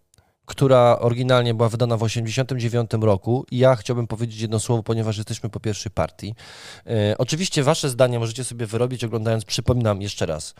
która 0.45 0.99
oryginalnie 0.99 1.53
była 1.53 1.69
wydana 1.69 1.97
w 1.97 1.99
1989 1.99 3.03
roku. 3.05 3.45
I 3.51 3.57
ja 3.57 3.75
chciałbym 3.75 4.07
powiedzieć 4.07 4.41
jedno 4.41 4.59
słowo, 4.59 4.83
ponieważ 4.83 5.17
jesteśmy 5.17 5.49
po 5.49 5.59
pierwszej 5.59 5.91
partii. 5.91 6.35
E, 6.87 7.17
oczywiście 7.17 7.63
wasze 7.63 7.89
zdanie 7.89 8.19
możecie 8.19 8.43
sobie 8.43 8.65
wyrobić 8.65 9.03
oglądając, 9.03 9.45
przypominam 9.45 10.01
jeszcze 10.01 10.25
raz, 10.25 10.53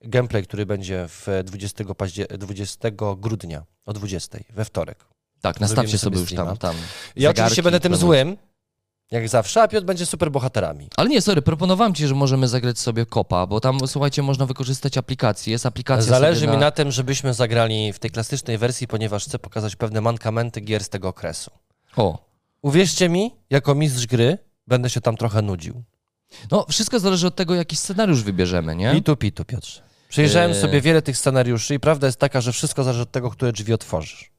gameplay, 0.00 0.42
który 0.42 0.66
będzie 0.66 1.04
w 1.08 1.26
20, 1.44 1.84
paździer- 1.84 2.38
20 2.38 2.88
grudnia 3.16 3.64
o 3.86 3.92
20 3.92 4.38
we 4.50 4.64
wtorek. 4.64 5.04
Tak, 5.40 5.60
nastawcie 5.60 5.98
Zrobimy 5.98 5.98
sobie 5.98 6.26
sobie 6.26 6.44
już 6.46 6.46
tam. 6.46 6.56
tam 6.56 6.76
Ja 7.16 7.30
oczywiście 7.30 7.62
będę 7.62 7.80
tym 7.80 7.96
złym, 7.96 8.36
jak 9.10 9.28
zawsze, 9.28 9.62
a 9.62 9.68
Piotr 9.68 9.86
będzie 9.86 10.06
super 10.06 10.30
bohaterami. 10.30 10.88
Ale 10.96 11.08
nie, 11.08 11.22
sorry, 11.22 11.42
proponowałem 11.42 11.94
ci, 11.94 12.06
że 12.06 12.14
możemy 12.14 12.48
zagrać 12.48 12.78
sobie 12.78 13.06
kopa, 13.06 13.46
bo 13.46 13.60
tam, 13.60 13.78
słuchajcie, 13.86 14.22
można 14.22 14.46
wykorzystać 14.46 14.98
aplikację. 14.98 15.50
Jest 15.52 15.66
aplikacja 15.66 16.10
Zależy 16.10 16.40
sobie 16.40 16.52
mi 16.52 16.58
na... 16.58 16.60
na 16.66 16.70
tym, 16.70 16.90
żebyśmy 16.92 17.34
zagrali 17.34 17.92
w 17.92 17.98
tej 17.98 18.10
klasycznej 18.10 18.58
wersji, 18.58 18.88
ponieważ 18.88 19.24
chcę 19.24 19.38
pokazać 19.38 19.76
pewne 19.76 20.00
mankamenty 20.00 20.60
gier 20.60 20.84
z 20.84 20.88
tego 20.88 21.08
okresu. 21.08 21.50
O, 21.96 22.26
Uwierzcie 22.62 23.08
mi, 23.08 23.34
jako 23.50 23.74
mistrz 23.74 24.06
gry 24.06 24.38
będę 24.66 24.90
się 24.90 25.00
tam 25.00 25.16
trochę 25.16 25.42
nudził. 25.42 25.82
no 26.50 26.66
wszystko 26.68 27.00
zależy 27.00 27.26
od 27.26 27.36
tego, 27.36 27.54
jaki 27.54 27.76
scenariusz 27.76 28.22
wybierzemy, 28.22 28.76
nie? 28.76 28.92
Pitu, 28.92 29.16
pitu, 29.16 29.44
Piotrze. 29.44 29.82
Przejrzałem 30.08 30.50
Eee. 30.50 30.60
sobie 30.60 30.80
wiele 30.80 31.02
tych 31.02 31.18
scenariuszy 31.18 31.74
i 31.74 31.80
prawda 31.80 32.06
jest 32.06 32.18
taka, 32.18 32.40
że 32.40 32.52
wszystko 32.52 32.84
zależy 32.84 33.02
od 33.02 33.10
tego, 33.10 33.30
które 33.30 33.52
drzwi 33.52 33.72
otworzysz. 33.72 34.30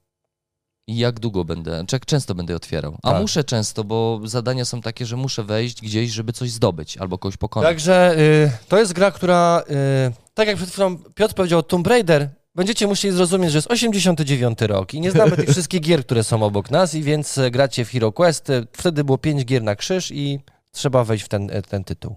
I 0.88 0.98
jak 0.98 1.20
długo 1.20 1.46
będę, 1.46 1.84
czy 1.88 1.96
jak 1.96 2.06
często 2.06 2.36
będę 2.36 2.56
otwierał? 2.56 2.98
A 3.04 3.12
Tak. 3.12 3.22
muszę 3.22 3.44
często, 3.44 3.84
bo 3.84 4.20
zadania 4.24 4.66
są 4.66 4.82
takie, 4.82 5.06
że 5.06 5.16
muszę 5.16 5.44
wejść 5.44 5.82
gdzieś, 5.82 6.12
żeby 6.12 6.34
coś 6.34 6.52
zdobyć 6.52 6.98
albo 6.98 7.18
kogoś 7.18 7.38
pokonać. 7.38 7.70
Także 7.70 8.16
y, 8.20 8.52
to 8.68 8.80
jest 8.80 8.94
gra, 8.94 9.12
która, 9.12 9.64
y, 10.10 10.14
tak 10.34 10.48
jak 10.48 10.58
przed 10.58 10.70
chwilą 10.70 10.98
Piotr 10.98 11.34
powiedział, 11.34 11.64
Tomb 11.64 11.88
Raider, 11.88 12.30
będziecie 12.56 12.88
musieli 12.88 13.16
zrozumieć, 13.16 13.52
że 13.52 13.58
jest 13.58 13.72
89 13.72 14.62
rok 14.62 14.94
i 14.94 15.02
nie 15.02 15.12
znamy 15.12 15.32
tych 15.38 15.50
wszystkich 15.54 15.82
gier, 15.82 16.06
które 16.06 16.24
są 16.24 16.44
obok 16.44 16.72
nas 16.72 16.96
i 16.96 17.04
więc 17.04 17.38
e, 17.38 17.52
gracie 17.52 17.86
w 17.86 17.90
Hero 17.92 18.12
Quest. 18.12 18.50
E, 18.50 18.64
Wtedy 18.72 19.04
było 19.04 19.18
5 19.18 19.46
gier 19.46 19.64
na 19.64 19.76
krzyż 19.76 20.12
i 20.12 20.40
trzeba 20.72 21.04
wejść 21.04 21.26
w 21.26 21.28
ten, 21.28 21.50
e, 21.52 21.62
ten 21.62 21.84
tytuł. 21.84 22.16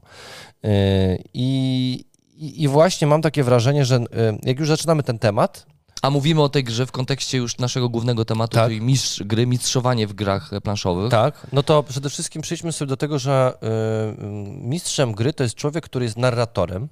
I, 1.34 2.04
i, 2.36 2.68
właśnie 2.68 3.06
mam 3.06 3.22
takie 3.22 3.44
wrażenie, 3.44 3.84
że 3.84 4.04
jak 4.42 4.58
już 4.58 4.68
zaczynamy 4.68 5.02
ten 5.02 5.18
temat, 5.18 5.66
A 6.02 6.10
mówimy 6.10 6.42
o 6.42 6.48
tej 6.48 6.64
grze 6.64 6.86
w 6.86 6.92
kontekście 6.92 7.38
już 7.38 7.58
naszego 7.58 7.88
głównego 7.88 8.24
tematu, 8.24 8.54
Tak. 8.54 8.66
czyli 8.66 8.80
mistrz 8.80 9.22
gry, 9.22 9.46
mistrzowanie 9.46 10.06
w 10.06 10.12
grach 10.12 10.50
planszowych. 10.62 11.10
tak, 11.10 11.46
no 11.52 11.62
to 11.62 11.82
przede 11.82 12.10
wszystkim 12.10 12.42
przejdźmy 12.42 12.72
sobie 12.72 12.88
do 12.88 12.96
tego, 12.96 13.18
że 13.18 13.54
y, 13.62 14.16
mistrzem 14.62 15.12
gry 15.12 15.32
to 15.32 15.42
jest 15.42 15.54
człowiek, 15.54 15.84
który 15.84 16.04
jest 16.04 16.16
narratorem, 16.16 16.88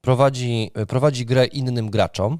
prowadzi, 0.00 0.70
y, 0.82 0.86
prowadzi 0.86 1.26
grę 1.26 1.46
innym 1.46 1.90
graczom, 1.90 2.38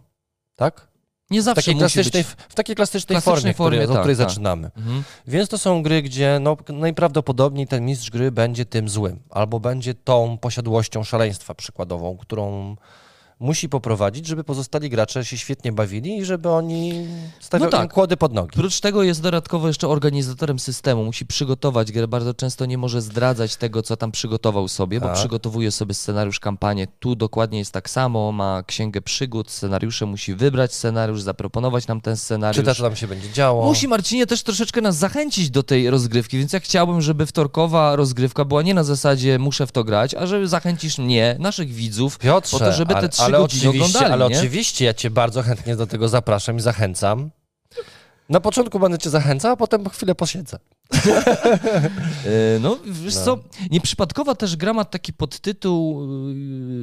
tak? 0.57 0.89
Nie 1.31 1.41
W 1.41 1.45
zawsze 1.45 1.63
takiej 1.63 1.75
musi 1.75 1.95
klasycznej, 1.95 2.23
być... 2.25 2.33
w 2.49 2.55
takiej 2.55 2.77
klasycznej, 2.77 3.23
Klasycznej 3.23 3.55
formie, 3.55 3.79
formie, 3.79 3.85
od 3.85 3.93
tak, 3.93 3.99
której 4.03 4.17
tak. 4.17 4.29
zaczynamy. 4.29 4.71
Mhm. 4.77 5.03
Więc 5.27 5.49
to 5.49 5.59
są 5.59 5.83
gry, 5.83 6.03
gdzie 6.03 6.39
no, 6.41 6.57
najprawdopodobniej 6.69 7.67
ten 7.67 7.85
mistrz 7.85 8.11
gry 8.11 8.33
będzie 8.33 8.65
tym 8.65 8.89
złym, 8.89 9.19
albo 9.31 9.61
będzie 9.61 9.95
tą 9.95 10.39
posiadłością 10.39 11.05
szaleństwa 11.05 11.55
przykładową, 11.55 12.17
którą 12.17 12.77
musi 13.45 13.69
poprowadzić, 13.69 14.27
żeby 14.27 14.45
pozostali 14.45 14.91
gracze 14.91 15.25
się 15.25 15.39
świetnie 15.39 15.73
bawili 15.73 16.17
i 16.19 16.25
żeby 16.25 16.51
oni 16.51 17.07
stawiali 17.41 17.73
No 17.73 17.79
tak. 17.79 17.93
kłody 17.93 18.17
pod 18.17 18.33
nogi. 18.33 18.51
Oprócz 18.55 18.81
tego 18.81 19.03
jest 19.03 19.23
dodatkowo 19.23 19.69
jeszcze 19.69 19.89
organizatorem 19.89 20.59
systemu, 20.59 21.05
musi 21.05 21.27
przygotować 21.27 21.93
grę, 21.93 22.09
bardzo 22.09 22.35
często 22.35 22.67
nie 22.67 22.79
może 22.79 23.03
zdradzać 23.03 23.57
tego, 23.57 23.83
co 23.83 23.97
tam 23.97 24.13
przygotował 24.13 24.69
sobie, 24.69 25.01
bo 25.01 25.07
Tak. 25.07 25.17
przygotowuje 25.17 25.71
sobie 25.71 25.95
scenariusz, 25.95 26.41
kampanię. 26.41 26.87
Tu 27.01 27.17
dokładnie 27.17 27.59
jest 27.59 27.73
tak 27.73 27.91
samo, 27.91 28.33
ma 28.33 28.63
księgę 28.67 29.01
przygód, 29.03 29.51
scenariusze, 29.51 30.07
musi 30.07 30.35
wybrać 30.35 30.75
scenariusz, 30.75 31.23
zaproponować 31.23 31.87
nam 31.87 32.01
ten 32.01 32.17
scenariusz. 32.17 32.57
Czyta, 32.57 32.75
co 32.75 32.83
tam 32.83 32.97
się 32.97 33.07
będzie 33.07 33.31
działo. 33.33 33.65
Musi 33.65 33.89
Marcinie 33.89 34.27
też 34.27 34.43
troszeczkę 34.43 34.81
nas 34.81 34.97
zachęcić 34.97 35.51
do 35.51 35.63
tej 35.63 35.91
rozgrywki, 35.91 36.39
więc 36.39 36.53
ja 36.53 36.61
chciałbym, 36.61 37.01
żeby 37.03 37.27
wtorkowa 37.27 37.97
rozgrywka 37.97 38.45
była 38.45 38.63
nie 38.63 38.75
na 38.75 38.85
zasadzie 38.85 39.39
muszę 39.39 39.67
w 39.67 39.73
to 39.73 39.85
grać, 39.85 40.15
a 40.15 40.27
żeby 40.27 40.49
zachęcisz 40.49 40.99
mnie, 40.99 41.37
naszych 41.39 41.73
widzów, 41.73 42.19
Piotrze, 42.19 42.59
po 42.59 42.65
to, 42.65 42.73
żeby 42.73 42.95
te 42.95 43.09
trzy 43.09 43.34
ale 43.37 43.45
godziny 43.45 43.69
oczywiście, 43.69 44.07
ale 44.07 44.29
nie? 44.29 44.39
oczywiście 44.39 44.85
ja 44.85 44.95
cię 44.95 45.11
bardzo 45.11 45.43
chętnie 45.43 45.77
do 45.77 45.87
tego 45.87 46.09
zapraszam 46.09 46.57
i 46.57 46.61
zachęcam. 46.61 47.31
Na 48.29 48.41
początku 48.41 48.79
będę 48.79 48.99
cię 48.99 49.11
zachęcał, 49.11 49.53
a 49.53 49.57
potem 49.57 49.89
chwilę 49.89 50.15
posiedzę. 50.15 50.59
E, 52.27 52.59
No, 52.61 52.79
wiesz 52.85 53.15
No. 53.15 53.25
co, 53.25 53.39
nieprzypadkowa 53.71 54.35
też 54.35 54.57
gra 54.57 54.73
ma 54.73 54.85
taki 54.85 55.13
podtytuł 55.13 56.09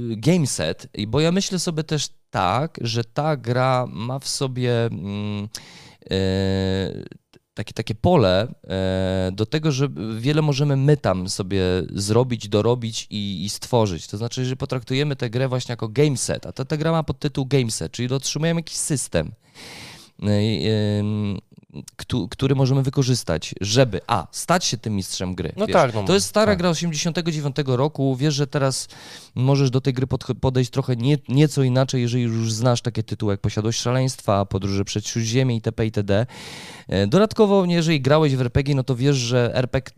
yy, 0.10 0.16
Game 0.18 0.48
Set, 0.48 0.88
i 0.94 1.08
bo 1.08 1.20
ja 1.20 1.32
myślę 1.32 1.60
sobie 1.60 1.84
też 1.84 2.08
tak, 2.30 2.78
że 2.82 3.04
ta 3.04 3.38
gra 3.38 3.86
ma 3.90 4.20
w 4.20 4.28
sobie 4.28 4.86
mm, 4.86 5.48
e, 6.12 6.18
takie, 7.54 7.74
takie 7.74 7.96
pole 7.96 8.54
e, 8.68 9.32
do 9.34 9.46
tego, 9.46 9.72
że 9.72 9.88
wiele 10.18 10.42
możemy 10.42 10.76
my 10.76 10.98
tam 10.98 11.30
sobie 11.30 11.64
zrobić, 11.90 12.50
dorobić 12.50 13.08
i, 13.10 13.46
i 13.46 13.50
stworzyć. 13.50 14.08
To 14.08 14.18
znaczy, 14.18 14.46
że 14.46 14.56
potraktujemy 14.56 15.16
tę 15.16 15.30
grę 15.30 15.48
właśnie 15.48 15.74
jako 15.74 15.88
game 15.88 16.18
set, 16.18 16.46
a 16.46 16.52
ta, 16.52 16.66
ta 16.66 16.78
gra 16.78 16.92
ma 16.92 17.04
podtytuł 17.04 17.46
game 17.46 17.72
set, 17.72 17.92
czyli 17.92 18.14
otrzymujemy 18.14 18.60
jakiś 18.60 18.78
system. 18.78 19.32
Który 22.30 22.56
możemy 22.56 22.84
wykorzystać, 22.84 23.56
żeby 23.62 24.02
a, 24.08 24.28
stać 24.32 24.66
się 24.66 24.78
tym 24.78 24.96
mistrzem 24.96 25.36
gry. 25.36 25.54
No 25.58 25.68
wiesz. 25.68 25.74
tak, 25.74 25.94
no, 25.94 26.04
to 26.04 26.14
jest 26.14 26.28
stara 26.28 26.52
tak. 26.52 26.58
gra 26.58 26.70
89 26.70 27.56
roku, 27.66 28.16
wiesz, 28.16 28.34
że 28.34 28.48
teraz 28.48 28.88
możesz 29.36 29.70
do 29.70 29.82
tej 29.82 29.94
gry 29.94 30.08
podejść 30.42 30.72
trochę 30.72 30.96
nie, 30.96 31.18
nieco 31.30 31.64
inaczej, 31.64 32.02
jeżeli 32.02 32.24
już 32.24 32.54
znasz 32.54 32.82
takie 32.82 33.04
tytuły 33.04 33.34
jak 33.34 33.42
Posiadłość 33.42 33.80
Szaleństwa, 33.80 34.46
Podróże 34.46 34.86
przez 34.86 35.06
Śródziemie 35.06 35.56
itp. 35.56 35.86
itd. 35.86 36.26
E, 36.88 37.08
Dodatkowo, 37.08 37.66
jeżeli 37.66 38.02
grałeś 38.02 38.36
w 38.36 38.42
RPG, 38.42 38.76
no 38.76 38.84
to 38.84 38.96
wiesz, 38.96 39.16
że 39.16 39.56
RPG 39.56 39.94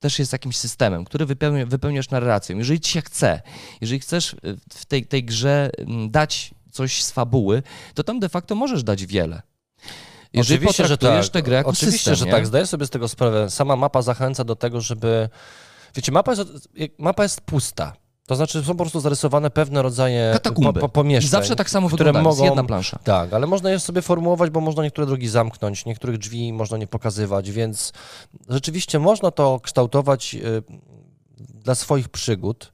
też 0.00 0.18
jest 0.18 0.32
jakimś 0.32 0.56
systemem, 0.56 1.04
który 1.04 1.26
wypełnia, 1.26 1.66
wypełniasz 1.66 2.10
narracją. 2.10 2.58
Jeżeli 2.58 2.80
ci 2.80 2.92
się 2.92 3.00
chce, 3.02 3.42
jeżeli 3.80 4.00
chcesz 4.00 4.34
e, 4.34 4.36
w 4.72 4.86
tej, 4.86 5.06
tej 5.06 5.24
grze 5.24 5.70
dać 6.08 6.54
coś 6.70 7.04
z 7.04 7.10
fabuły, 7.10 7.62
to 7.94 8.04
tam 8.04 8.20
de 8.20 8.28
facto 8.28 8.54
możesz 8.54 8.82
dać 8.82 9.06
wiele. 9.06 9.42
Oczywiście, 10.36 10.86
że 10.86 10.98
tak. 10.98 11.28
tę 11.28 11.42
grę 11.42 11.56
jako 11.56 11.70
Oczywiście, 11.70 11.98
system, 11.98 12.14
że 12.14 12.24
nie? 12.24 12.30
tak. 12.30 12.46
Zdaję 12.46 12.66
sobie 12.66 12.86
z 12.86 12.90
tego 12.90 13.08
sprawę. 13.08 13.50
Sama 13.50 13.76
mapa 13.76 14.02
zachęca 14.02 14.44
do 14.44 14.56
tego, 14.56 14.80
żeby... 14.80 15.28
Wiecie, 15.94 16.12
mapa 16.12 16.32
jest, 16.32 16.68
mapa 16.98 17.22
jest 17.22 17.40
pusta. 17.40 17.92
To 18.26 18.36
znaczy 18.36 18.62
są 18.62 18.66
po 18.72 18.74
prostu 18.74 19.00
zarysowane 19.00 19.50
pewne 19.50 19.82
rodzaje 19.82 20.30
Katakumby. 20.32 20.72
po, 20.72 20.80
po, 20.80 20.88
pomieszczeń. 20.88 21.30
Zawsze 21.30 21.56
tak 21.56 21.70
samo 21.70 21.88
które 21.88 22.04
wygląda, 22.04 22.28
jest 22.30 22.38
mogą- 22.40 22.50
jedna 22.50 22.64
plansza. 22.64 22.98
Tak, 23.04 23.32
ale 23.32 23.46
można 23.46 23.70
je 23.70 23.80
sobie 23.80 24.02
formułować, 24.02 24.50
bo 24.50 24.60
można 24.60 24.82
niektóre 24.82 25.06
drogi 25.06 25.28
zamknąć, 25.28 25.84
niektórych 25.84 26.18
drzwi 26.18 26.52
można 26.52 26.76
nie 26.78 26.86
pokazywać, 26.86 27.50
więc 27.50 27.92
rzeczywiście 28.48 28.98
można 28.98 29.30
to 29.30 29.60
kształtować 29.62 30.34
y, 30.34 30.62
dla 31.38 31.74
swoich 31.74 32.08
przygód. 32.08 32.72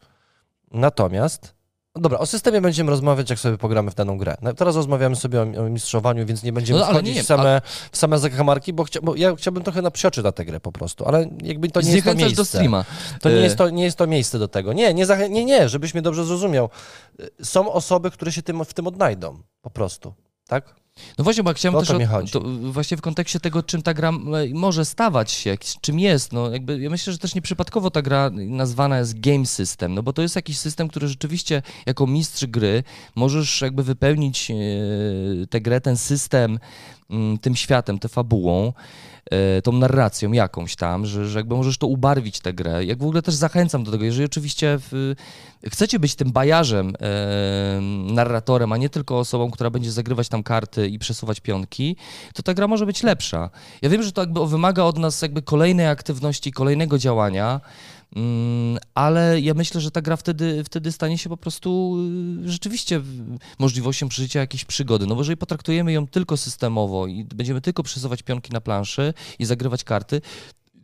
Natomiast 0.70 1.54
Dobra, 1.98 2.18
o 2.18 2.26
systemie 2.26 2.60
będziemy 2.60 2.90
rozmawiać, 2.90 3.30
jak 3.30 3.38
sobie 3.38 3.58
pogramy 3.58 3.90
w 3.90 3.94
daną 3.94 4.18
grę. 4.18 4.36
No, 4.42 4.54
teraz 4.54 4.76
rozmawiamy 4.76 5.16
sobie 5.16 5.40
o, 5.40 5.42
o 5.42 5.68
mistrzowaniu, 5.68 6.26
więc 6.26 6.42
nie 6.42 6.52
będziemy 6.52 6.78
No, 6.78 6.86
ale 6.86 6.94
wchodzić 6.94 7.14
nie, 7.16 7.22
w, 7.22 7.26
same, 7.26 7.62
w 7.92 7.96
same 7.96 8.18
zakamarki, 8.18 8.72
bo, 8.72 8.84
chcia, 8.84 9.00
bo 9.02 9.16
ja 9.16 9.36
chciałbym 9.36 9.62
trochę 9.62 9.82
na 9.82 9.90
psioczy 9.90 10.22
na 10.22 10.32
tę 10.32 10.44
grę 10.44 10.60
po 10.60 10.72
prostu, 10.72 11.04
ale 11.08 11.28
jakby 11.42 11.68
to 11.70 11.80
nie 11.80 11.92
jest 11.92 12.04
to 12.06 12.14
miejsce. 12.14 12.36
do 12.36 12.44
streama. 12.44 12.84
To 13.20 13.28
nie, 13.30 13.36
E, 13.36 13.40
jest 13.40 13.56
to 13.56 13.70
nie 13.70 13.84
jest 13.84 13.96
to 13.98 14.06
miejsce 14.06 14.38
do 14.38 14.48
tego. 14.48 14.72
Nie, 14.72 14.94
nie, 14.94 15.06
nie, 15.30 15.44
nie, 15.44 15.68
żebyś 15.68 15.94
mnie 15.94 16.02
dobrze 16.02 16.24
zrozumiał. 16.24 16.68
Y, 17.20 17.44
Są 17.44 17.72
osoby, 17.72 18.10
które 18.10 18.32
się 18.32 18.42
tym, 18.42 18.64
w 18.64 18.74
tym 18.74 18.86
odnajdą, 18.86 19.38
po 19.62 19.70
prostu, 19.70 20.14
tak? 20.48 20.74
No 21.18 21.24
właśnie, 21.24 21.42
bo 21.42 21.50
ja 21.50 21.54
chciałem 21.54 21.74
O 21.76 21.78
też 21.80 21.88
to 21.88 21.94
o- 21.94 21.98
to 22.32 22.40
właśnie 22.72 22.96
w 22.96 23.00
kontekście 23.00 23.40
tego, 23.40 23.62
czym 23.62 23.82
ta 23.82 23.94
gra 23.94 24.08
m, 24.08 24.22
może 24.52 24.84
stawać 24.84 25.30
się, 25.30 25.56
czym 25.80 25.98
jest. 26.00 26.32
No 26.32 26.50
jakby 26.50 26.80
ja 26.80 26.90
myślę, 26.90 27.12
że 27.12 27.18
też 27.18 27.34
nieprzypadkowo 27.34 27.90
ta 27.90 28.02
gra 28.02 28.30
nazwana 28.34 28.98
jest 28.98 29.20
game 29.20 29.46
system, 29.46 29.94
no 29.94 30.02
bo 30.02 30.12
to 30.12 30.22
jest 30.22 30.36
jakiś 30.36 30.58
system, 30.58 30.88
który 30.88 31.08
rzeczywiście 31.08 31.62
jako 31.86 32.06
mistrz 32.06 32.46
gry 32.46 32.82
możesz 33.14 33.60
jakby 33.60 33.82
wypełnić 33.82 34.50
e, 34.50 34.54
tę 35.46 35.60
grę, 35.60 35.80
ten 35.80 35.96
system 35.96 36.58
mm, 37.10 37.38
tym 37.38 37.56
światem, 37.56 37.98
tę 37.98 38.08
fabułą, 38.08 38.66
e, 38.68 38.72
tą 39.64 39.72
narracją 39.72 40.32
jakąś 40.32 40.76
tam, 40.76 41.06
że, 41.06 41.28
że 41.28 41.38
jakby 41.38 41.56
możesz 41.56 41.78
to 41.78 41.86
ubarwić 41.86 42.40
tę 42.40 42.52
grę. 42.52 42.84
Jak 42.84 42.98
w 42.98 43.02
ogóle 43.02 43.22
też 43.22 43.34
zachęcam 43.34 43.84
do 43.84 43.90
tego, 43.90 44.04
jeżeli 44.04 44.24
oczywiście 44.24 44.78
w, 44.78 45.14
chcecie 45.68 45.98
być 45.98 46.14
tym 46.14 46.32
bajarzem, 46.32 46.92
e, 47.00 47.80
narratorem, 48.12 48.72
a 48.72 48.76
nie 48.76 48.88
tylko 48.88 49.18
osobą, 49.18 49.50
która 49.50 49.70
będzie 49.70 49.92
zagrywać 49.92 50.28
tam 50.28 50.42
karty 50.42 50.88
i 50.88 50.98
przesuwać 50.98 51.40
pionki, 51.40 51.96
to 52.34 52.42
ta 52.42 52.54
gra 52.54 52.68
może 52.68 52.86
być 52.86 53.02
lepsza. 53.02 53.50
Ja 53.82 53.90
wiem, 53.90 54.02
że 54.02 54.12
to 54.12 54.22
jakby 54.22 54.46
wymaga 54.46 54.82
od 54.82 54.98
nas 54.98 55.22
jakby 55.22 55.42
kolejnej 55.42 55.86
aktywności, 55.86 56.52
kolejnego 56.52 56.98
działania, 56.98 57.60
ale 58.94 59.40
ja 59.40 59.54
myślę, 59.54 59.80
że 59.80 59.90
ta 59.90 60.02
gra 60.02 60.16
wtedy, 60.16 60.64
wtedy 60.64 60.92
stanie 60.92 61.18
się 61.18 61.28
po 61.28 61.36
prostu 61.36 61.96
y, 62.44 62.50
rzeczywiście 62.50 63.00
możliwością 63.58 64.08
przeżycia 64.08 64.40
jakiejś 64.40 64.64
przygody. 64.64 65.06
No 65.06 65.14
bo 65.14 65.20
jeżeli 65.20 65.36
potraktujemy 65.36 65.92
ją 65.92 66.06
tylko 66.06 66.36
systemowo 66.36 67.06
i 67.06 67.24
będziemy 67.24 67.60
tylko 67.60 67.82
przesuwać 67.82 68.22
pionki 68.22 68.52
na 68.52 68.60
planszy 68.60 69.14
i 69.38 69.44
zagrywać 69.44 69.84
karty, 69.84 70.20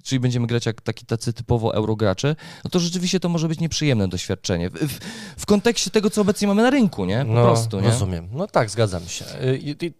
czyli 0.03 0.21
będziemy 0.21 0.47
grać 0.47 0.67
jak 0.67 0.81
taki 0.81 1.07
tacy 1.07 1.33
typowo 1.33 1.75
eurogracze, 1.75 2.37
no 2.65 2.71
to 2.71 2.79
rzeczywiście 2.81 3.21
to 3.21 3.29
może 3.29 3.49
być 3.49 3.61
nieprzyjemne 3.61 4.09
doświadczenie. 4.09 4.71
W, 4.71 4.75
w, 4.75 4.99
w 5.37 5.47
kontekście 5.47 5.91
tego, 5.91 6.11
co 6.11 6.21
obecnie 6.21 6.49
mamy 6.49 6.63
na 6.63 6.71
rynku, 6.71 7.05
nie? 7.05 7.19
Po 7.25 7.33
no, 7.33 7.43
prostu, 7.43 7.81
nie? 7.81 7.87
Rozumiem. 7.89 8.29
No 8.33 8.47
tak, 8.47 8.71
zgadzam 8.71 9.09
się. 9.09 9.25
Y, 9.45 9.59
i- 9.59 9.87
i 9.87 9.93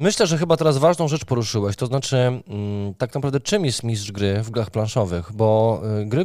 Myślę, 0.00 0.26
że 0.26 0.38
chyba 0.38 0.56
teraz 0.56 0.78
ważną 0.78 1.08
rzecz 1.08 1.24
poruszyłeś, 1.24 1.76
to 1.76 1.86
znaczy 1.86 2.16
mm, 2.16 2.94
tak 2.98 3.14
naprawdę 3.14 3.40
czym 3.40 3.64
jest 3.64 3.82
mistrz 3.82 4.12
gry 4.12 4.42
w 4.42 4.50
grach 4.50 4.70
planszowych, 4.70 5.32
bo 5.34 5.82
y, 6.02 6.06
gry, 6.06 6.24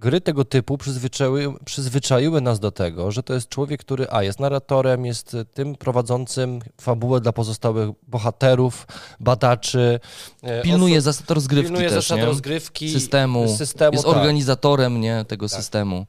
gry 0.00 0.20
tego 0.20 0.44
typu 0.44 0.78
przyzwyczaiły, 0.78 1.54
przyzwyczaiły 1.64 2.40
nas 2.40 2.60
do 2.60 2.70
tego, 2.70 3.12
że 3.12 3.22
to 3.22 3.34
jest 3.34 3.48
człowiek, 3.48 3.80
który 3.80 4.06
a 4.10 4.22
jest 4.22 4.40
narratorem, 4.40 5.06
jest 5.06 5.34
y, 5.34 5.44
tym 5.44 5.74
prowadzącym 5.74 6.60
fabułę 6.80 7.20
dla 7.20 7.32
pozostałych 7.32 7.90
bohaterów, 8.08 8.86
badaczy. 9.20 10.00
y, 10.44 10.62
Pilnuje 10.62 10.94
osób- 10.98 11.04
zasad 11.04 11.30
rozgrywki 11.30 11.66
pilnuje 11.70 11.90
też, 11.90 12.04
zasad 12.04 12.18
nie? 12.18 12.24
rozgrywki, 12.24 12.90
systemu, 12.92 13.56
systemu 13.56 13.92
jest 13.92 14.04
tak. 14.04 14.16
organizatorem 14.16 15.00
nie, 15.00 15.24
tego 15.28 15.48
Tak. 15.48 15.58
systemu. 15.58 16.06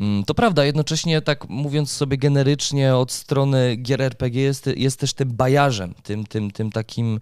Mm, 0.00 0.24
To 0.24 0.34
prawda, 0.34 0.64
jednocześnie 0.64 1.22
tak 1.22 1.48
mówiąc 1.48 1.90
sobie 1.90 2.18
generycznie 2.18 2.96
od 2.96 3.12
strony 3.12 3.76
gier 3.76 4.02
RPG 4.02 4.42
jest, 4.42 4.66
jest 4.76 5.00
też 5.00 5.12
tym 5.12 5.28
bajarzem, 5.32 5.94
tym, 6.02 6.26
tym, 6.26 6.50
tym 6.50 6.70
takim 6.72 7.20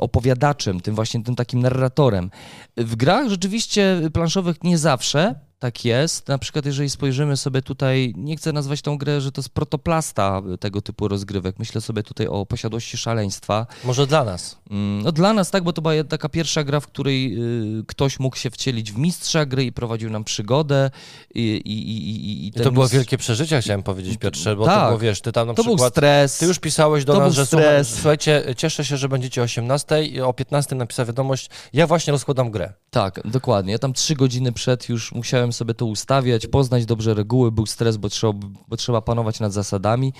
opowiadaczem, 0.00 0.80
tym 0.80 0.94
właśnie 0.94 1.22
tym 1.22 1.34
takim 1.34 1.60
narratorem. 1.60 2.30
W 2.76 2.96
grach 2.96 3.28
rzeczywiście 3.28 4.00
planszowych 4.12 4.64
nie 4.64 4.78
zawsze 4.78 5.34
tak 5.64 5.84
jest. 5.84 6.28
Na 6.28 6.38
przykład 6.38 6.66
jeżeli 6.66 6.90
spojrzymy 6.90 7.36
sobie 7.36 7.62
tutaj, 7.62 8.14
nie 8.16 8.36
chcę 8.36 8.52
nazwać 8.52 8.82
tą 8.82 8.98
grę, 8.98 9.20
że 9.20 9.32
to 9.32 9.40
jest 9.40 9.48
protoplasta 9.48 10.42
tego 10.60 10.82
typu 10.82 11.08
rozgrywek. 11.08 11.58
Myślę 11.58 11.80
sobie 11.80 12.02
tutaj 12.02 12.26
o 12.26 12.46
posiadłości 12.46 12.96
szaleństwa. 12.96 13.66
Może 13.84 14.06
dla 14.06 14.24
nas. 14.24 14.58
Mm, 14.70 15.02
No 15.02 15.12
dla 15.12 15.32
nas 15.32 15.50
tak, 15.50 15.64
bo 15.64 15.72
to 15.72 15.82
była 15.82 15.94
taka 16.08 16.28
pierwsza 16.28 16.64
gra, 16.64 16.80
w 16.80 16.86
której 16.86 17.38
y, 17.80 17.84
ktoś 17.86 18.20
mógł 18.20 18.36
się 18.36 18.50
wcielić 18.50 18.92
w 18.92 18.98
mistrza 18.98 19.46
gry 19.46 19.64
i 19.64 19.72
prowadził 19.72 20.10
nam 20.10 20.24
przygodę. 20.24 20.90
I, 21.34 21.40
i, 21.64 21.72
i, 21.90 22.46
i, 22.46 22.52
to 22.52 22.72
było 22.72 22.86
mistrz- 22.86 22.92
wielkie 22.92 23.18
przeżycie, 23.18 23.60
chciałem 23.60 23.82
powiedzieć, 23.82 24.16
Piotrze, 24.18 24.56
bo 24.56 24.64
to 24.64 24.70
Tak. 24.70 24.86
było, 24.86 24.98
wiesz, 24.98 25.20
ty 25.20 25.32
tam 25.32 25.46
na 25.48 25.54
To 25.54 25.64
był 25.64 25.74
przykład... 25.74 25.92
stres. 25.92 26.38
Ty 26.38 26.46
już 26.46 26.58
pisałeś 26.58 27.04
do 27.04 27.12
To 27.12 27.18
nas, 27.18 27.28
był 27.28 27.34
że 27.36 27.46
stres. 27.46 27.88
słuchaj, 27.88 27.94
słuchajcie, 28.00 28.54
cieszę 28.56 28.84
się, 28.84 28.96
że 28.96 29.08
będziecie 29.08 29.40
o 29.40 29.44
18 29.44 30.04
i 30.04 30.20
o 30.20 30.32
15 30.32 30.74
napisała 30.76 31.06
wiadomość, 31.06 31.50
ja 31.72 31.86
właśnie 31.86 32.10
rozkładam 32.10 32.50
grę. 32.50 32.72
Tak, 32.90 33.20
dokładnie. 33.24 33.72
Ja 33.72 33.78
tam 33.78 33.92
trzy 33.92 34.14
godziny 34.14 34.52
przed 34.52 34.88
już 34.88 35.12
musiałem 35.12 35.52
sobie 35.54 35.74
to 35.74 35.86
ustawiać, 35.86 36.46
poznać 36.46 36.86
dobrze 36.86 37.14
reguły, 37.14 37.52
był 37.52 37.66
stres, 37.66 37.96
bo 37.96 38.08
trzeba, 38.08 38.32
bo 38.68 38.76
trzeba 38.76 39.00
panować 39.02 39.40
nad 39.40 39.52
zasadami. 39.52 40.12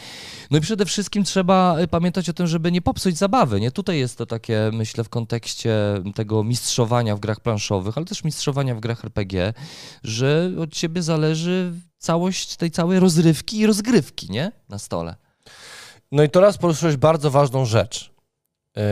No 0.50 0.58
i 0.58 0.60
przede 0.60 0.86
wszystkim 0.86 1.24
trzeba 1.24 1.80
y, 1.80 1.88
pamiętać 1.88 2.28
o 2.28 2.32
tym, 2.32 2.46
żeby 2.46 2.72
nie 2.72 2.82
popsuć 2.82 3.18
zabawy. 3.18 3.60
Nie 3.60 3.70
tutaj 3.70 3.98
jest 3.98 4.18
to 4.18 4.26
takie, 4.26 4.70
myślę, 4.72 5.04
w 5.04 5.08
kontekście 5.08 5.74
tego 6.14 6.44
mistrzowania 6.44 7.16
w 7.16 7.20
grach 7.20 7.40
planszowych, 7.40 7.96
ale 7.98 8.06
też 8.06 8.24
mistrzowania 8.24 8.74
w 8.74 8.80
grach 8.80 9.04
RPG, 9.04 9.52
że 10.04 10.50
od 10.60 10.72
ciebie 10.72 11.02
zależy 11.02 11.72
całość 11.98 12.56
tej 12.56 12.70
całej 12.70 13.00
rozrywki 13.00 13.58
i 13.58 13.66
rozgrywki, 13.66 14.30
nie? 14.30 14.52
Na 14.68 14.78
stole. 14.78 15.14
No 16.12 16.22
i 16.22 16.30
teraz 16.30 16.58
poruszyłeś 16.58 16.96
bardzo 16.96 17.30
ważną 17.30 17.64
rzecz. 17.64 18.10
Yy, 18.76 18.82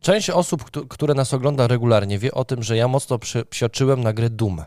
Część 0.00 0.30
osób, 0.30 0.64
któ- 0.64 0.86
które 0.86 1.14
nas 1.14 1.34
ogląda 1.34 1.66
regularnie, 1.66 2.18
wie 2.18 2.34
o 2.34 2.44
tym, 2.44 2.62
że 2.62 2.76
ja 2.76 2.88
mocno 2.88 3.18
przy, 3.18 3.44
psioczyłem 3.44 4.02
na 4.02 4.12
grę 4.12 4.30
Doom. 4.30 4.62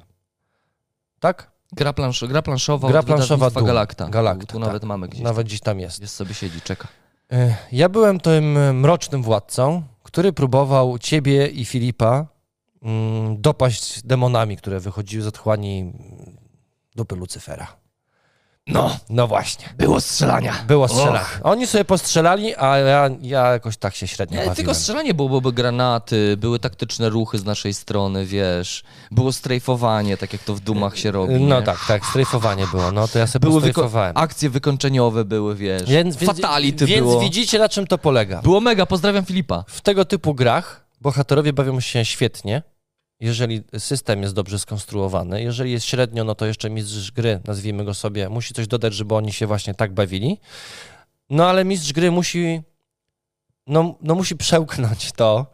Tak? 1.24 1.52
Gra, 1.72 1.94
plansz, 1.94 2.24
gra 2.28 2.42
planszowa 2.42 2.90
Gra 2.90 3.04
planszowa 3.04 3.50
Doom. 3.50 3.66
Galacta. 3.66 4.10
Galacta, 4.10 4.46
Tu 4.46 4.60
tak. 4.60 4.68
nawet 4.68 4.84
mamy 4.84 5.08
gdzieś. 5.08 5.22
Nawet 5.22 5.48
dziś 5.48 5.60
tam 5.60 5.80
jest. 5.80 6.02
Jest 6.02 6.16
sobie 6.16 6.34
siedzi, 6.34 6.62
czeka. 6.62 6.88
Yy, 7.32 7.56
Ja 7.72 7.90
byłem 7.90 8.20
tym 8.20 8.76
mrocznym 8.80 9.24
władcą, 9.24 9.84
który 10.04 10.34
próbował 10.34 11.00
ciebie 11.00 11.48
i 11.48 11.66
Filipa 11.66 12.26
mm, 12.82 13.42
dopaść 13.42 14.04
demonami, 14.04 14.58
które 14.58 14.80
wychodziły 14.80 15.24
z 15.24 15.28
otchłani 15.28 15.80
mm, 15.80 16.38
dupy 16.96 17.16
Lucyfera. 17.16 17.68
No, 18.68 18.98
No 19.10 19.28
właśnie. 19.28 19.66
było 19.78 20.02
strzelania. 20.02 20.54
Było 20.68 20.88
strzelanie. 20.88 21.20
Oni 21.44 21.68
sobie 21.68 21.86
postrzelali, 21.86 22.56
a 22.56 22.78
ja, 22.78 23.10
ja 23.22 23.52
jakoś 23.52 23.78
tak 23.78 23.96
się 23.96 24.08
średnio 24.08 24.34
Nie, 24.34 24.38
bawiłem. 24.40 24.56
tylko 24.56 24.74
strzelanie 24.74 25.14
było, 25.14 25.42
były 25.42 25.54
granaty, 25.54 26.38
były 26.38 26.60
taktyczne 26.60 27.10
ruchy 27.10 27.40
z 27.40 27.46
naszej 27.46 27.74
strony, 27.74 28.26
wiesz, 28.26 28.84
było 29.12 29.32
strajfowanie, 29.32 30.18
tak 30.18 30.34
jak 30.34 30.44
to 30.44 30.56
w 30.56 30.60
dumach 30.60 30.98
się 30.98 31.12
robi. 31.12 31.34
No 31.34 31.60
nie? 31.60 31.66
tak, 31.66 31.86
tak, 31.88 32.06
strajfowanie 32.06 32.68
było, 32.72 32.92
no 32.92 33.08
to 33.08 33.20
ja 33.20 33.28
sobie 33.28 33.48
Były 33.50 33.62
wyko- 33.62 33.66
postrajfowałem. 33.68 34.18
akcje 34.18 34.50
wykończeniowe 34.50 35.26
były, 35.26 35.56
wiesz, 35.56 35.90
Więc, 35.90 36.16
więc, 36.18 36.34
fatality 36.36 36.86
więc 36.86 37.02
było. 37.08 37.20
widzicie, 37.20 37.60
na 37.60 37.70
czym 37.70 37.88
to 37.88 37.98
polega. 37.98 38.42
Było 38.42 38.62
mega, 38.62 38.86
pozdrawiam 38.86 39.26
Filipa. 39.26 39.64
W 39.68 39.82
tego 39.82 40.06
typu 40.06 40.34
grach 40.34 40.86
bohaterowie 41.02 41.54
bawią 41.54 41.80
się 41.80 42.06
świetnie, 42.06 42.62
jeżeli 43.24 43.64
system 43.78 44.22
jest 44.22 44.34
dobrze 44.34 44.60
skonstruowany. 44.60 45.44
Jeżeli 45.44 45.72
jest 45.72 45.86
średnio, 45.86 46.24
no 46.24 46.36
to 46.36 46.46
jeszcze 46.46 46.70
mistrz 46.70 47.12
gry, 47.12 47.40
nazwijmy 47.46 47.86
go 47.86 47.94
sobie, 47.94 48.30
musi 48.30 48.54
coś 48.54 48.68
dodać, 48.68 48.94
żeby 48.94 49.16
oni 49.16 49.34
się 49.34 49.48
właśnie 49.48 49.74
tak 49.74 49.94
bawili. 49.94 50.40
No 51.30 51.50
ale 51.50 51.66
mistrz 51.66 51.94
gry 51.94 52.12
musi, 52.12 52.62
no, 53.68 53.96
no 54.02 54.16
musi 54.16 54.36
przełknąć 54.36 55.12
to, 55.12 55.46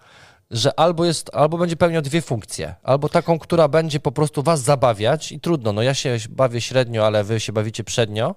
że 0.52 0.80
albo 0.80 1.06
jest, 1.06 1.30
albo 1.34 1.58
będzie 1.58 1.76
pełniał 1.76 2.02
dwie 2.02 2.22
funkcje. 2.22 2.76
Albo 2.84 3.10
taką, 3.10 3.40
która 3.40 3.68
będzie 3.68 4.00
po 4.00 4.12
prostu 4.12 4.44
was 4.44 4.62
zabawiać 4.62 5.32
i 5.32 5.40
trudno, 5.40 5.74
no 5.74 5.82
ja 5.82 5.94
się 5.94 6.18
bawię 6.30 6.62
średnio, 6.62 7.06
ale 7.06 7.24
wy 7.24 7.40
się 7.40 7.54
bawicie 7.54 7.84
przednio. 7.84 8.36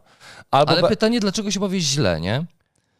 Albo 0.50 0.72
Ale 0.72 0.88
pytanie, 0.88 1.20
dlaczego 1.20 1.50
się 1.50 1.60
bawisz 1.60 1.84
źle, 1.84 2.20
nie? 2.20 2.44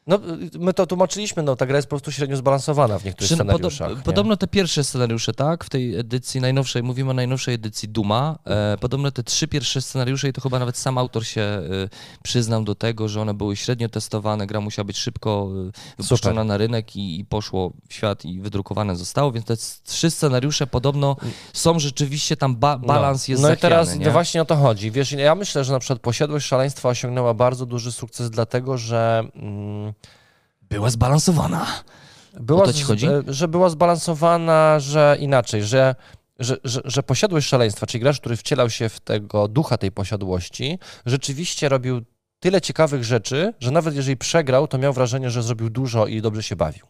No, 0.07 0.19
my 0.59 0.75
to 0.75 0.87
tłumaczyliśmy, 0.87 1.43
no 1.43 1.57
ta 1.57 1.67
gra 1.67 1.77
jest 1.77 1.89
po 1.89 1.91
prostu 1.91 2.13
średnio 2.13 2.37
zbalansowana 2.37 2.99
w 2.99 3.05
niektórych 3.05 3.27
Przy- 3.29 3.35
scenariuszach. 3.35 3.89
podo- 3.91 3.97
nie? 3.97 4.03
podobno 4.03 4.37
te 4.37 4.47
pierwsze 4.47 4.85
scenariusze, 4.85 5.33
tak? 5.35 5.65
W 5.65 5.71
tej 5.71 5.97
edycji 5.97 6.41
najnowszej, 6.41 6.83
mówimy 6.83 7.11
o 7.11 7.15
najnowszej 7.15 7.55
edycji 7.55 7.89
Duma. 7.89 8.39
E, 8.47 8.77
podobno 8.81 9.11
te 9.11 9.23
trzy 9.23 9.49
pierwsze 9.49 9.83
scenariusze, 9.83 10.29
i 10.29 10.33
to 10.33 10.41
chyba 10.41 10.59
nawet 10.59 10.77
sam 10.77 10.99
autor 10.99 11.27
się 11.27 11.41
e, 11.41 11.63
przyznał 12.23 12.65
do 12.65 12.75
tego, 12.75 13.09
że 13.09 13.21
one 13.21 13.35
były 13.35 13.57
średnio 13.57 13.89
testowane, 13.89 14.47
gra 14.47 14.61
musiała 14.61 14.85
być 14.85 14.97
szybko 14.99 15.49
e, 15.69 15.73
wypuszczona 16.03 16.17
Super. 16.35 16.47
na 16.47 16.57
rynek 16.57 16.97
i, 16.97 17.21
i 17.21 17.25
poszło 17.25 17.73
w 17.89 17.95
świat 17.95 18.25
i 18.25 18.41
wydrukowane 18.41 18.97
zostało, 18.97 19.33
więc 19.33 19.47
te 19.47 19.57
trzy 19.85 20.11
scenariusze 20.11 20.67
podobno 20.67 21.17
są 21.53 21.79
rzeczywiście 21.79 22.37
tam, 22.37 22.57
ba- 22.57 22.79
balans 22.79 23.29
no. 23.29 23.33
jest 23.33 23.43
No 23.43 23.49
i 23.49 23.53
zachwiany, 23.53 23.75
teraz 23.75 23.97
nie? 23.99 24.07
no 24.07 24.13
właśnie 24.13 24.43
o 24.43 24.45
to 24.45 24.57
chodzi. 24.57 24.91
Wiesz, 24.91 25.13
ja 25.13 25.35
myślę, 25.35 25.65
że 25.65 25.73
na 25.73 25.79
przykład 25.79 25.99
posiadłość 26.01 26.47
szaleństwa 26.47 26.89
osiągnęła 26.89 27.35
bardzo 27.35 27.67
duży 27.67 27.93
sukces, 27.93 28.31
dlatego 28.31 28.79
że 28.79 29.23
mm, 29.35 29.93
Była 30.73 30.91
zbalansowana. 30.91 31.67
była, 32.41 32.63
O 32.63 32.67
to 32.67 32.73
ci 32.73 32.83
chodzi? 32.83 33.07
e, 33.07 33.23
że 33.29 33.49
była 33.49 33.69
zbalansowana, 33.69 34.81
że 34.81 35.17
inaczej, 35.21 35.63
że, 35.63 35.95
że, 36.39 36.57
że, 36.65 36.81
że 36.85 37.03
posiadłość 37.03 37.49
szaleństwa, 37.49 37.87
czyli 37.87 38.03
gracz, 38.03 38.21
który 38.21 38.37
wcielał 38.37 38.71
się 38.71 38.89
w 38.89 39.01
tego 39.01 39.49
ducha 39.49 39.79
tej 39.79 39.93
posiadłości, 39.93 40.79
rzeczywiście 41.07 41.69
robił 41.69 42.01
tyle 42.41 42.61
ciekawych 42.61 43.05
rzeczy, 43.05 43.53
że 43.61 43.71
nawet 43.71 43.95
jeżeli 43.95 44.17
przegrał, 44.17 44.69
to 44.69 44.79
miał 44.79 44.93
wrażenie, 44.93 45.31
że 45.31 45.43
zrobił 45.43 45.71
dużo 45.71 46.07
i 46.07 46.23
dobrze 46.23 46.43
się 46.43 46.57
bawił. 46.57 46.87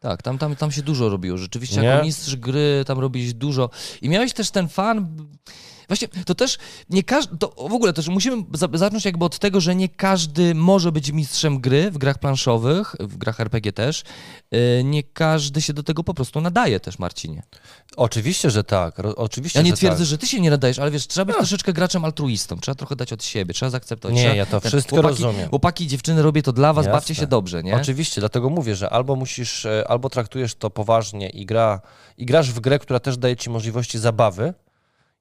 Tak, 0.00 0.22
tam, 0.22 0.38
tam, 0.38 0.56
tam 0.56 0.72
się 0.72 0.82
dużo 0.82 1.08
robiło. 1.08 1.38
Rzeczywiście 1.38 1.80
Nie? 1.80 1.86
jako 1.86 2.04
mistrz 2.04 2.36
gry 2.36 2.84
tam 2.86 2.98
robiłeś 2.98 3.34
dużo. 3.34 3.70
I 4.02 4.08
miałeś 4.08 4.32
też 4.32 4.50
ten 4.50 4.68
fan, 4.68 5.26
Właśnie, 5.88 6.08
to 6.08 6.34
też 6.34 6.58
nie 6.90 7.02
każdy, 7.02 7.38
to 7.38 7.48
w 7.68 7.72
ogóle 7.72 7.92
też 7.92 8.08
musimy 8.08 8.44
za- 8.54 8.68
zacząć 8.74 9.04
jakby 9.04 9.24
od 9.24 9.38
tego, 9.38 9.60
że 9.60 9.74
nie 9.74 9.88
każdy 9.88 10.54
może 10.54 10.92
być 10.92 11.10
mistrzem 11.12 11.60
gry 11.60 11.90
w 11.90 11.98
grach 11.98 12.18
planszowych, 12.18 12.96
w 13.00 13.16
grach 13.16 13.40
RPG 13.40 13.72
też. 13.72 14.02
Yy, 14.50 14.84
Nie 14.84 15.02
każdy 15.02 15.62
się 15.62 15.72
do 15.72 15.82
tego 15.82 16.04
po 16.04 16.14
prostu 16.14 16.40
nadaje 16.40 16.80
też, 16.80 16.98
Marcinie. 16.98 17.42
Oczywiście, 17.96 18.50
że 18.50 18.64
tak. 18.64 18.98
Ro, 18.98 19.16
oczywiście, 19.16 19.58
Ja 19.58 19.62
nie 19.62 19.70
że 19.70 19.76
twierdzę, 19.76 19.98
tak. 19.98 20.06
że 20.06 20.18
ty 20.18 20.26
się 20.26 20.40
nie 20.40 20.50
nadajesz, 20.50 20.78
ale 20.78 20.90
wiesz, 20.90 21.06
trzeba 21.06 21.24
być 21.24 21.36
troszeczkę 21.36 21.72
graczem 21.72 22.04
altruistą, 22.04 22.58
trzeba 22.60 22.74
trochę 22.74 22.96
dać 22.96 23.12
od 23.12 23.24
siebie, 23.24 23.54
trzeba 23.54 23.70
zaakceptować. 23.70 24.16
Nie, 24.16 24.22
trzeba, 24.22 24.34
ja 24.36 24.46
to 24.46 24.60
wszystko 24.60 24.96
chłopaki, 24.96 25.22
rozumiem. 25.22 25.48
Chłopaki, 25.50 25.86
dziewczyny, 25.86 26.22
robię 26.22 26.42
to 26.42 26.52
dla 26.52 26.72
was, 26.72 26.84
Jasne. 26.86 26.96
bawcie 26.96 27.14
się 27.14 27.26
dobrze, 27.26 27.62
nie? 27.62 27.76
Oczywiście, 27.76 28.20
dlatego 28.20 28.50
mówię, 28.50 28.76
że 28.76 28.90
albo 28.90 29.16
musisz, 29.16 29.66
e, 29.66 29.84
albo 29.88 30.10
traktujesz 30.10 30.54
to 30.54 30.70
poważnie 30.70 31.28
i, 31.30 31.46
gra, 31.46 31.80
i 32.18 32.26
grasz 32.26 32.50
w 32.52 32.60
grę, 32.60 32.78
która 32.78 33.00
też 33.00 33.16
daje 33.16 33.36
ci 33.36 33.50
możliwości 33.50 33.98
zabawy, 33.98 34.54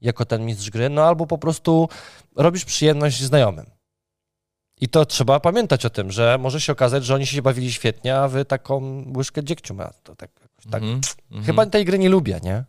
jako 0.01 0.25
ten 0.25 0.45
mistrz 0.45 0.69
gry, 0.69 0.89
no 0.89 1.03
albo 1.03 1.27
po 1.27 1.37
prostu 1.37 1.89
robisz 2.35 2.65
przyjemność 2.65 3.23
znajomym. 3.23 3.65
I 4.81 4.89
to 4.89 5.05
trzeba 5.05 5.39
pamiętać 5.39 5.85
o 5.85 5.89
tym, 5.89 6.11
że 6.11 6.37
może 6.39 6.61
się 6.61 6.71
okazać, 6.71 7.05
że 7.05 7.15
oni 7.15 7.25
się 7.25 7.41
bawili 7.41 7.73
świetnie, 7.73 8.15
a 8.15 8.27
wy 8.27 8.45
taką 8.45 9.03
łyżkę 9.17 9.43
dziegciu 9.43 9.73
ma. 9.73 9.89
To 10.03 10.15
tak, 10.15 10.29
tak. 10.71 10.83
Mhm, 10.83 11.01
mhm. 11.31 11.45
Chyba 11.45 11.65
tej 11.65 11.85
gry 11.85 11.99
nie 11.99 12.09
lubię, 12.09 12.39
nie? 12.43 12.63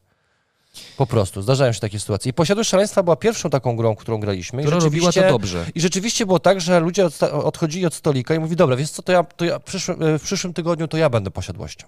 Po 0.97 1.07
prostu, 1.07 1.43
zdarzają 1.43 1.73
się 1.73 1.81
takie 1.81 2.01
sytuacje. 2.01 2.31
I 2.31 2.33
Posiadłość 2.33 2.71
Szaleństwa 2.71 3.03
była 3.03 3.17
pierwszą 3.17 3.51
taką 3.51 3.77
grą, 3.77 3.97
którą 3.97 4.21
graliśmy. 4.21 4.63
Która 4.63 4.77
I 4.77 4.81
robiła 4.81 5.13
to 5.13 5.29
dobrze. 5.29 5.67
i 5.75 5.81
rzeczywiście 5.81 6.27
było 6.27 6.39
tak, 6.39 6.61
że 6.61 6.81
ludzie 6.81 7.09
odchodzili 7.33 7.87
od 7.87 7.95
stolika 7.95 8.35
i 8.35 8.39
mówi, 8.39 8.57
dobra, 8.57 8.77
wiesz 8.77 8.91
co, 8.91 9.03
to 9.03 9.13
ja, 9.13 9.25
to 9.25 9.45
ja 9.45 9.59
w, 9.59 9.63
przyszłym, 9.63 10.19
w 10.19 10.23
przyszłym 10.23 10.55
tygodniu 10.55 10.89
to 10.89 10.97
ja 10.97 11.11
będę 11.11 11.31
posiadłością. 11.31 11.87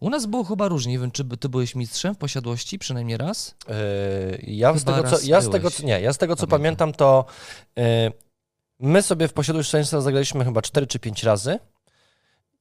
U 0.00 0.10
nas 0.10 0.26
było 0.26 0.44
chyba 0.44 0.68
różnie, 0.68 0.92
nie 0.92 0.98
wiem, 0.98 1.10
czy 1.10 1.24
ty 1.24 1.48
byłeś 1.48 1.74
mistrzem 1.74 2.14
w 2.14 2.18
posiadłości, 2.18 2.78
przynajmniej 2.78 3.16
raz? 3.18 3.54
Yy, 3.68 3.74
ja, 4.42 4.78
z 4.78 4.84
tego, 4.84 5.02
co, 5.02 5.10
raz 5.10 5.24
ja 5.24 5.40
z 5.40 5.44
byłeś. 5.44 5.52
tego, 5.52 5.70
co, 5.70 5.82
nie, 5.82 6.00
ja 6.00 6.12
z 6.12 6.18
tego, 6.18 6.36
co 6.36 6.46
Pamiętam. 6.46 6.92
to 6.92 7.24
yy, 7.76 7.84
my 8.80 9.02
sobie 9.02 9.28
w 9.28 9.32
Posiadłość 9.32 9.68
Szczęścia 9.68 10.00
zagraliśmy 10.00 10.44
chyba 10.44 10.62
4 10.62 10.86
czy 10.86 10.98
5 10.98 11.22
razy 11.22 11.58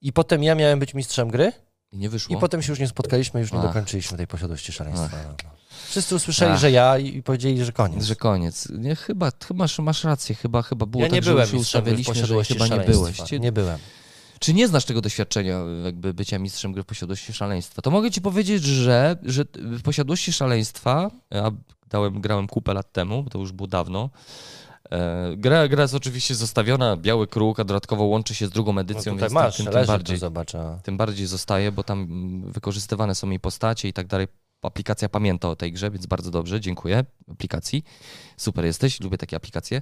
i 0.01 0.13
potem 0.13 0.43
ja 0.43 0.55
miałem 0.55 0.79
być 0.79 0.93
mistrzem 0.93 1.29
gry 1.29 1.51
I 1.91 1.97
nie 1.97 2.09
wyszło. 2.09 2.37
i 2.37 2.39
potem 2.39 2.61
się 2.61 2.71
już 2.71 2.79
nie 2.79 2.87
spotkaliśmy, 2.87 3.39
już 3.39 3.51
nie 3.51 3.59
Ach. 3.59 3.65
dokończyliśmy 3.65 4.17
tej 4.17 4.27
Posiadłości 4.27 4.71
Szaleństwa. 4.71 5.17
No, 5.23 5.33
no. 5.43 5.49
Wszyscy 5.89 6.15
usłyszeli, 6.15 6.51
Ach. 6.51 6.59
że 6.59 6.71
ja 6.71 6.97
i, 6.97 7.23
powiedzieli, 7.23 7.65
że 7.65 7.71
koniec. 7.71 8.03
Że 8.03 8.15
koniec. 8.15 8.69
Nie, 8.69 8.95
chyba, 8.95 9.31
chyba 9.47 9.57
masz, 9.57 9.79
masz 9.79 10.03
rację, 10.03 10.35
chyba, 10.35 10.61
chyba 10.61 10.85
było 10.85 11.03
ja 11.03 11.09
tak, 11.09 11.15
nie 11.15 11.23
że 11.23 11.31
byłem 11.31 11.43
już 11.43 11.51
gry 11.51 11.59
w 11.59 11.61
ustawiliśmy, 11.61 12.15
że 12.15 12.43
chyba 12.43 12.67
nie 12.67 12.79
byłeś. 12.79 13.31
Nie 13.39 13.51
byłem. 13.51 13.79
Czy 14.41 14.53
nie 14.53 14.67
znasz 14.67 14.85
tego 14.85 15.01
doświadczenia 15.01 15.59
jakby 15.85 16.13
bycia 16.13 16.39
mistrzem 16.39 16.71
gry 16.71 16.83
w 16.83 16.85
posiadłości 16.85 17.33
szaleństwa? 17.33 17.81
To 17.81 17.91
mogę 17.91 18.11
ci 18.11 18.21
powiedzieć, 18.21 18.63
że, 18.63 19.17
że 19.23 19.45
w 19.55 19.81
posiadłości 19.81 20.33
szaleństwa, 20.33 21.11
a 21.31 21.51
dałem, 21.89 22.21
grałem 22.21 22.47
kupę 22.47 22.73
lat 22.73 22.91
temu, 22.91 23.23
bo 23.23 23.29
to 23.29 23.39
już 23.39 23.51
było 23.51 23.67
dawno, 23.67 24.09
e, 24.91 25.33
Gra, 25.37 25.67
gra 25.67 25.81
jest 25.81 25.95
oczywiście 25.95 26.35
zostawiona, 26.35 26.97
biały 26.97 27.27
kruk, 27.27 27.59
a 27.59 27.63
dodatkowo 27.63 28.03
łączy 28.03 28.35
się 28.35 28.47
z 28.47 28.49
drugą 28.49 28.73
No 28.73 28.81
edycją, 28.81 29.13
tutaj 29.13 29.19
więc 29.19 29.33
masz, 29.33 29.57
tym, 29.57 29.65
tym, 29.65 29.85
bardziej, 29.85 30.19
tym 30.83 30.97
bardziej 30.97 31.27
zostaje, 31.27 31.71
bo 31.71 31.83
tam 31.83 32.07
wykorzystywane 32.51 33.15
są 33.15 33.29
jej 33.29 33.39
postacie 33.39 33.87
i 33.87 33.93
tak 33.93 34.07
dalej. 34.07 34.27
Aplikacja 34.61 35.09
pamięta 35.09 35.49
o 35.49 35.55
tej 35.55 35.71
grze, 35.71 35.91
więc 35.91 36.05
bardzo 36.05 36.31
dobrze, 36.31 36.61
dziękuję 36.61 37.05
aplikacji. 37.31 37.83
Super 38.37 38.65
jesteś, 38.65 39.01
lubię 39.01 39.17
takie 39.17 39.35
aplikacje. 39.35 39.81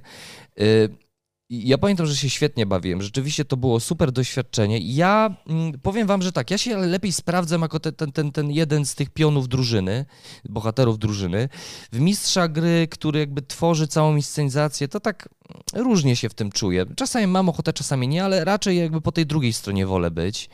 Ja 1.50 1.78
pamiętam, 1.78 2.06
że 2.06 2.16
się 2.16 2.30
świetnie 2.30 2.66
bawiłem. 2.66 3.02
Rzeczywiście 3.02 3.44
to 3.44 3.56
było 3.56 3.80
super 3.80 4.12
doświadczenie. 4.12 4.78
Ja 4.78 5.34
mm, 5.46 5.72
powiem 5.82 6.06
wam, 6.06 6.22
że 6.22 6.32
tak, 6.32 6.50
ja 6.50 6.58
się 6.58 6.76
lepiej 6.76 7.12
sprawdzam 7.12 7.62
jako 7.62 7.80
te, 7.80 7.92
ten, 7.92 8.12
ten, 8.12 8.32
ten 8.32 8.50
jeden 8.50 8.86
z 8.86 8.94
tych 8.94 9.10
pionów 9.10 9.48
drużyny, 9.48 10.04
bohaterów 10.48 10.98
drużyny. 10.98 11.48
W 11.92 12.00
mistrza 12.00 12.48
gry, 12.48 12.88
który 12.90 13.20
jakby 13.20 13.42
tworzy 13.42 13.88
całą 13.88 14.16
inscenizację, 14.16 14.88
to 14.88 15.00
tak 15.00 15.28
mm, 15.74 15.86
różnie 15.86 16.16
się 16.16 16.28
w 16.28 16.34
tym 16.34 16.52
czuję. 16.52 16.86
Czasami 16.96 17.26
mam 17.26 17.48
ochotę, 17.48 17.72
czasami 17.72 18.08
nie, 18.08 18.24
ale 18.24 18.44
raczej 18.44 18.78
jakby 18.78 19.00
po 19.00 19.12
tej 19.12 19.26
drugiej 19.26 19.52
stronie 19.52 19.86
wolę 19.86 20.10
być. 20.10 20.50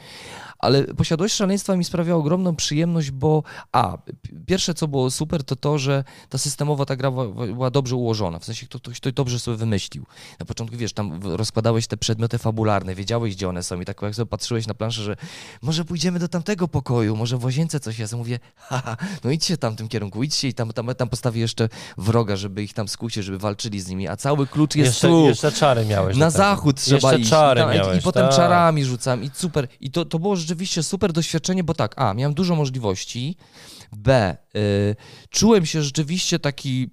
Ale 0.59 0.85
posiadłość 0.85 1.35
szaleństwa 1.35 1.77
mi 1.77 1.85
sprawia 1.85 2.15
ogromną 2.17 2.57
przyjemność, 2.57 3.11
bo 3.11 3.43
a, 3.73 3.99
pierwsze 4.47 4.75
co 4.75 4.89
było 4.89 5.11
super, 5.11 5.45
to 5.45 5.57
to, 5.57 5.79
że 5.79 6.05
ta 6.29 6.39
systemowa 6.39 6.85
ta 6.87 6.97
gra 6.97 7.11
była, 7.11 7.71
dobrze 7.71 7.97
ułożona. 7.97 8.39
W 8.39 8.45
sensie 8.45 8.67
kto- 8.67 8.81
ktoś 8.81 9.01
to 9.01 9.13
dobrze 9.13 9.39
sobie 9.39 9.57
wymyślił. 9.57 10.07
Na 10.41 10.47
początku, 10.47 10.77
wiesz, 10.77 10.93
tam 10.93 11.21
rozkładałeś 11.23 11.87
te 11.87 11.97
przedmioty 11.97 12.39
fabularne, 12.39 12.95
wiedziałeś, 12.95 13.35
gdzie 13.37 13.49
one 13.49 13.63
są 13.63 13.81
i 13.81 13.85
tak 13.85 14.03
jak 14.03 14.15
sobie 14.15 14.27
patrzyłeś 14.27 14.67
na 14.67 14.75
planszę, 14.75 15.03
że 15.03 15.17
może 15.63 15.85
pójdziemy 15.85 16.19
do 16.19 16.29
tamtego 16.29 16.69
pokoju, 16.69 17.17
może 17.17 17.37
w 17.39 17.45
łazience 17.45 17.81
coś 17.81 17.99
jest. 17.99 18.13
Ja 18.13 18.19
mówię, 18.19 18.39
haha, 18.57 18.97
no 19.25 19.31
idźcie 19.31 19.57
tam 19.57 19.75
w 19.75 19.77
tym 19.77 19.89
kierunku, 19.89 20.23
idźcie 20.23 20.49
i 20.49 20.55
tam, 20.55 20.73
tam, 20.73 20.95
tam 20.95 21.09
postawię 21.09 21.41
jeszcze 21.41 21.69
wroga, 21.99 22.37
żeby 22.37 22.63
ich 22.63 22.75
tam 22.75 22.89
skusić, 22.89 23.25
żeby 23.25 23.39
walczyli 23.39 23.81
z 23.81 23.89
nimi, 23.89 24.09
a 24.09 24.17
cały 24.17 24.47
klucz 24.47 24.77
jest 24.77 24.87
Jeszcze, 24.89 25.09
tu. 25.09 25.27
jeszcze 25.27 25.53
czary 25.53 25.87
miałeś. 25.87 26.17
Na 26.17 26.31
zachód 26.31 26.81
trzeba 26.81 26.95
jeszcze 27.13 27.19
iść. 27.21 27.31
czary 27.31 27.61
I, 27.61 27.65
tam, 27.65 27.75
miałeś, 27.75 27.99
I 27.99 28.03
potem 28.03 28.27
tak. 28.27 28.37
czarami 28.37 28.85
rzucam 28.85 29.25
i 29.25 29.31
super. 29.35 29.69
I 29.81 29.91
to, 29.91 30.05
to 30.05 30.19
było 30.19 30.37
rzeczywiście 30.47 30.83
super 30.83 31.13
doświadczenie, 31.13 31.65
bo 31.65 31.75
tak, 31.75 31.95
a, 31.99 32.15
miałem 32.15 32.35
dużo 32.35 32.57
możliwości, 32.57 33.37
b, 33.93 34.37
y, 34.57 34.97
czułem 35.31 35.67
się 35.67 35.83
rzeczywiście 35.83 36.39
taki, 36.39 36.91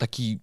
taki, 0.00 0.40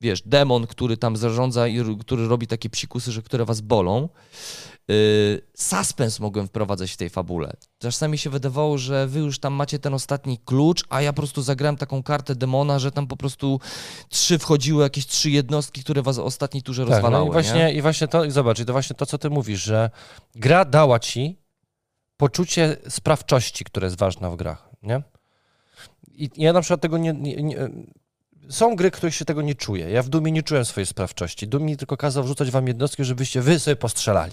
wiesz, 0.00 0.22
demon, 0.22 0.66
który 0.66 0.96
tam 0.96 1.16
zarządza 1.16 1.68
i 1.68 1.80
który 2.00 2.28
robi 2.28 2.46
takie 2.46 2.70
psikusy, 2.70 3.12
że 3.12 3.22
które 3.22 3.44
was 3.44 3.60
bolą. 3.60 4.08
Y, 4.90 5.42
Suspens 5.56 6.20
mogłem 6.20 6.46
wprowadzać 6.46 6.90
w 6.92 6.96
tej 6.96 7.10
fabule. 7.10 7.52
Czasami 7.78 8.18
się 8.18 8.30
wydawało, 8.30 8.78
że 8.78 9.06
wy 9.06 9.20
już 9.20 9.38
tam 9.38 9.52
macie 9.54 9.78
ten 9.78 9.94
ostatni 9.94 10.38
klucz, 10.38 10.84
a 10.88 11.02
ja 11.02 11.12
po 11.12 11.16
prostu 11.16 11.42
zagrałem 11.42 11.76
taką 11.76 12.02
kartę 12.02 12.34
demona, 12.34 12.78
że 12.78 12.92
tam 12.92 13.06
po 13.06 13.16
prostu 13.16 13.60
trzy 14.08 14.38
wchodziły, 14.38 14.82
jakieś 14.82 15.06
trzy 15.06 15.30
jednostki, 15.30 15.82
które 15.82 16.02
was 16.02 16.16
w 16.16 16.20
ostatniej 16.20 16.62
turze 16.62 16.82
Tak, 16.82 16.90
rozwalały. 16.92 17.24
no 17.24 17.30
i 17.30 17.32
właśnie, 17.32 17.64
nie? 17.64 17.72
i 17.72 17.82
właśnie 17.82 18.08
to, 18.08 18.24
i 18.24 18.30
zobacz, 18.30 18.58
i 18.60 18.64
to 18.64 18.72
właśnie 18.72 18.96
to, 18.96 19.06
co 19.06 19.18
ty 19.18 19.30
mówisz, 19.30 19.62
że 19.62 19.90
gra 20.34 20.64
dała 20.64 20.98
ci 20.98 21.38
poczucie 22.16 22.76
sprawczości, 22.88 23.64
które 23.64 23.86
jest 23.86 23.98
ważne 23.98 24.30
w 24.30 24.36
grach, 24.36 24.68
nie? 24.82 25.02
I 26.14 26.30
ja 26.36 26.52
na 26.52 26.60
przykład 26.60 26.80
tego 26.80 26.98
nie, 26.98 27.12
nie, 27.12 27.42
nie 27.42 27.70
są 28.48 28.76
gry, 28.76 28.90
których 28.90 29.14
się 29.14 29.24
tego 29.24 29.42
nie 29.42 29.54
czuję. 29.54 29.90
Ja 29.90 30.02
w 30.02 30.08
Dumie 30.08 30.32
nie 30.32 30.42
czułem 30.42 30.64
swojej 30.64 30.86
sprawczości. 30.86 31.48
Dum 31.48 31.62
mi 31.62 31.76
tylko 31.76 31.96
kazał 31.96 32.24
wrzucać 32.24 32.50
wam 32.50 32.68
jednostki, 32.68 33.04
żebyście 33.04 33.40
wy 33.40 33.58
sobie 33.58 33.76
postrzelali. 33.76 34.32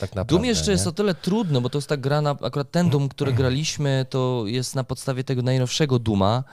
Tak 0.00 0.10
naprawdę, 0.10 0.34
Doom 0.34 0.44
jeszcze 0.44 0.66
nie? 0.66 0.72
jest 0.72 0.86
o 0.86 0.92
tyle 0.92 1.14
trudno, 1.14 1.60
bo 1.60 1.70
to 1.70 1.78
jest 1.78 1.88
tak 1.88 2.00
gra 2.00 2.20
na, 2.20 2.30
akurat 2.30 2.70
ten 2.70 2.90
Doom, 2.90 3.08
który 3.08 3.32
graliśmy, 3.42 4.06
to 4.10 4.44
jest 4.46 4.74
na 4.74 4.84
podstawie 4.84 5.24
tego 5.24 5.42
najnowszego 5.42 5.98
Duma. 5.98 6.44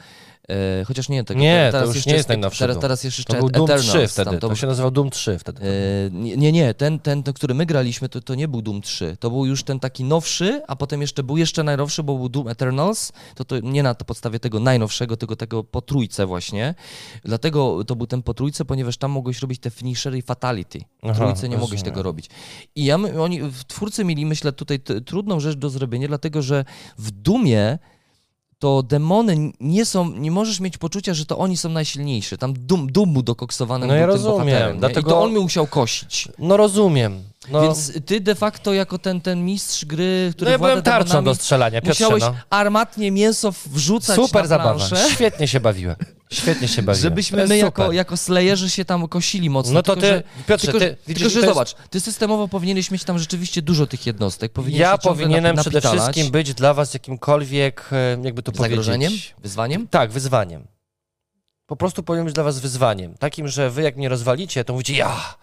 E, 0.50 0.84
chociaż 0.86 1.10
nie, 1.10 1.24
tego, 1.24 1.40
Nie, 1.40 1.68
to 1.68 1.72
teraz 1.72 1.88
już 1.88 1.96
jeszcze 1.96 2.10
nie 2.10 2.16
jest 2.16 2.28
tak- 2.28 2.38
najnowszy 2.38 2.60
teraz, 2.60 2.76
Doom. 2.76 2.82
teraz 2.82 3.04
jeszcze 3.04 3.24
To 3.24 3.34
był 3.34 3.50
Doom 3.50 3.66
Eternals 3.66 3.88
3 3.90 4.08
wtedy, 4.08 4.32
tam, 4.32 4.40
to, 4.50 4.56
się 4.56 4.68
nazywał 4.68 4.92
Doom 4.92 5.10
3 5.10 5.40
wtedy. 5.40 5.62
E, 5.64 6.38
Nie, 6.38 6.52
nie, 6.52 6.74
ten, 6.74 7.00
ten, 7.00 7.24
ten, 7.24 7.34
który 7.34 7.54
my 7.54 7.66
graliśmy, 7.66 8.10
to, 8.10 8.22
to 8.22 8.36
nie 8.36 8.48
był 8.48 8.62
Doom 8.62 8.82
3. 8.82 9.18
To 9.20 9.30
był 9.30 9.46
już 9.46 9.64
ten 9.64 9.80
taki 9.80 10.04
nowszy, 10.04 10.62
a 10.68 10.76
potem 10.76 11.02
jeszcze 11.02 11.24
był 11.24 11.38
jeszcze 11.38 11.64
najnowszy, 11.64 12.04
bo 12.04 12.18
był 12.18 12.30
Doom 12.30 12.48
Eternals. 12.48 13.12
To, 13.36 13.46
to 13.46 13.60
nie 13.60 13.84
na 13.84 13.96
podstawie 13.96 14.40
tego 14.40 14.60
najnowszego, 14.60 15.18
tylko 15.18 15.36
tego 15.36 15.64
po 15.64 15.82
trójce 15.82 16.26
właśnie. 16.26 16.76
Dlatego 17.26 17.84
to 17.84 17.96
był 17.96 18.08
ten 18.08 18.22
po 18.24 18.34
trójce, 18.34 18.66
ponieważ 18.66 18.98
tam 18.98 19.12
mogłeś 19.12 19.40
robić 19.42 19.60
te 19.60 19.70
finishery 19.70 20.18
i 20.18 20.22
fatality. 20.22 20.80
W 21.04 21.16
trójce 21.18 21.50
nie 21.50 21.58
mogłeś 21.58 21.82
tego 21.84 22.04
robić. 22.04 22.30
I 22.76 22.86
ja, 22.86 22.98
my- 22.98 23.22
oni, 23.22 23.40
twórcy 23.68 24.06
mieli, 24.06 24.26
myślę, 24.26 24.52
tutaj 24.52 24.80
trudną 25.06 25.40
rzecz 25.40 25.56
do 25.58 25.70
zrobienia, 25.70 26.08
dlatego 26.08 26.42
że 26.42 26.66
w 26.98 27.12
Dumie 27.12 27.80
to 28.60 28.84
demony 28.84 29.52
nie 29.60 29.86
są, 29.86 30.10
nie 30.12 30.32
możesz 30.32 30.60
mieć 30.60 30.78
poczucia, 30.78 31.14
że 31.14 31.26
to 31.26 31.38
oni 31.38 31.58
są 31.58 31.70
najsilniejsi. 31.70 32.38
Tam 32.38 32.54
dum, 32.54 32.92
dum 32.92 33.10
mu 33.10 33.22
dokoksowany 33.24 33.88
No 33.88 33.94
ja 33.94 34.02
tym 34.02 34.10
rozumiem, 34.10 34.38
bohaterem, 34.38 34.80
dlatego- 34.80 35.10
I 35.10 35.14
to 35.14 35.22
on 35.22 35.34
mi 35.34 35.40
musiał 35.40 35.68
kosić. 35.68 36.28
No 36.40 36.58
rozumiem. 36.58 37.24
No, 37.48 37.62
Więc 37.62 37.92
ty 38.06 38.22
de 38.22 38.36
facto 38.36 38.74
jako 38.74 38.98
ten, 38.98 39.22
ten 39.22 39.46
mistrz 39.46 39.86
gry, 39.86 40.32
który 40.36 40.46
no 40.46 40.52
ja 40.52 40.58
byłem 40.58 40.82
tarczą 40.82 41.08
demonami, 41.08 41.26
do 41.26 41.36
strzelania, 41.36 41.82
Piotrze, 41.82 42.04
musiałeś 42.04 42.24
no. 42.24 42.36
armatnie 42.50 43.12
mięso 43.12 43.54
wrzucać 43.66 44.16
Super 44.16 44.42
na 44.42 44.48
zabawa. 44.48 44.76
planszę, 44.88 45.10
Świetnie 45.12 45.48
się 45.48 45.60
bawiłem. 45.60 45.96
Świetnie 46.32 46.68
się 46.68 46.82
bawiłem. 46.82 47.04
żebyśmy 47.04 47.48
my 47.48 47.58
jako, 47.58 47.92
jako 47.92 48.18
slayerzy 48.18 48.70
się 48.70 48.86
tam 48.86 49.08
kosili 49.08 49.50
mocno. 49.50 49.74
No 49.74 49.84
to 49.84 49.96
tylko, 49.96 50.08
ty, 50.08 50.14
że, 50.14 50.24
Piotrze, 50.48 50.66
tylko, 50.68 50.80
ty 50.80 50.86
że, 50.86 50.96
widzisz, 51.08 51.24
tylko, 51.24 51.30
że 51.30 51.40
jest- 51.40 51.50
zobacz, 51.50 51.76
ty 51.90 52.00
systemowo 52.00 52.48
powinieneś 52.48 52.92
mieć 52.92 53.04
tam 53.04 53.20
rzeczywiście 53.20 53.62
dużo 53.62 53.88
tych 53.88 54.06
jednostek. 54.06 54.52
Powinieneś 54.52 54.82
Ja 54.82 54.98
powinienem 54.98 55.58
przede 55.58 55.82
wszystkim 55.82 56.32
być 56.32 56.54
dla 56.54 56.74
was 56.74 56.94
jakimkolwiek, 56.94 57.90
e, 57.92 58.18
jakby 58.24 58.44
to 58.44 58.52
Zagrożeniem? 58.56 59.10
powiedzieć... 59.12 59.36
Wyzwaniem? 59.42 59.88
Tak, 59.88 60.12
wyzwaniem. 60.12 60.68
Po 61.66 61.76
prostu 61.76 62.04
powinien 62.04 62.26
być 62.26 62.34
dla 62.36 62.44
was 62.44 62.60
wyzwaniem. 62.60 63.18
Takim, 63.18 63.48
że 63.48 63.70
wy 63.70 63.82
jak 63.82 63.98
mnie 63.98 64.10
rozwalicie, 64.10 64.64
to 64.64 64.74
mówicie, 64.74 64.94
ja, 64.96 65.36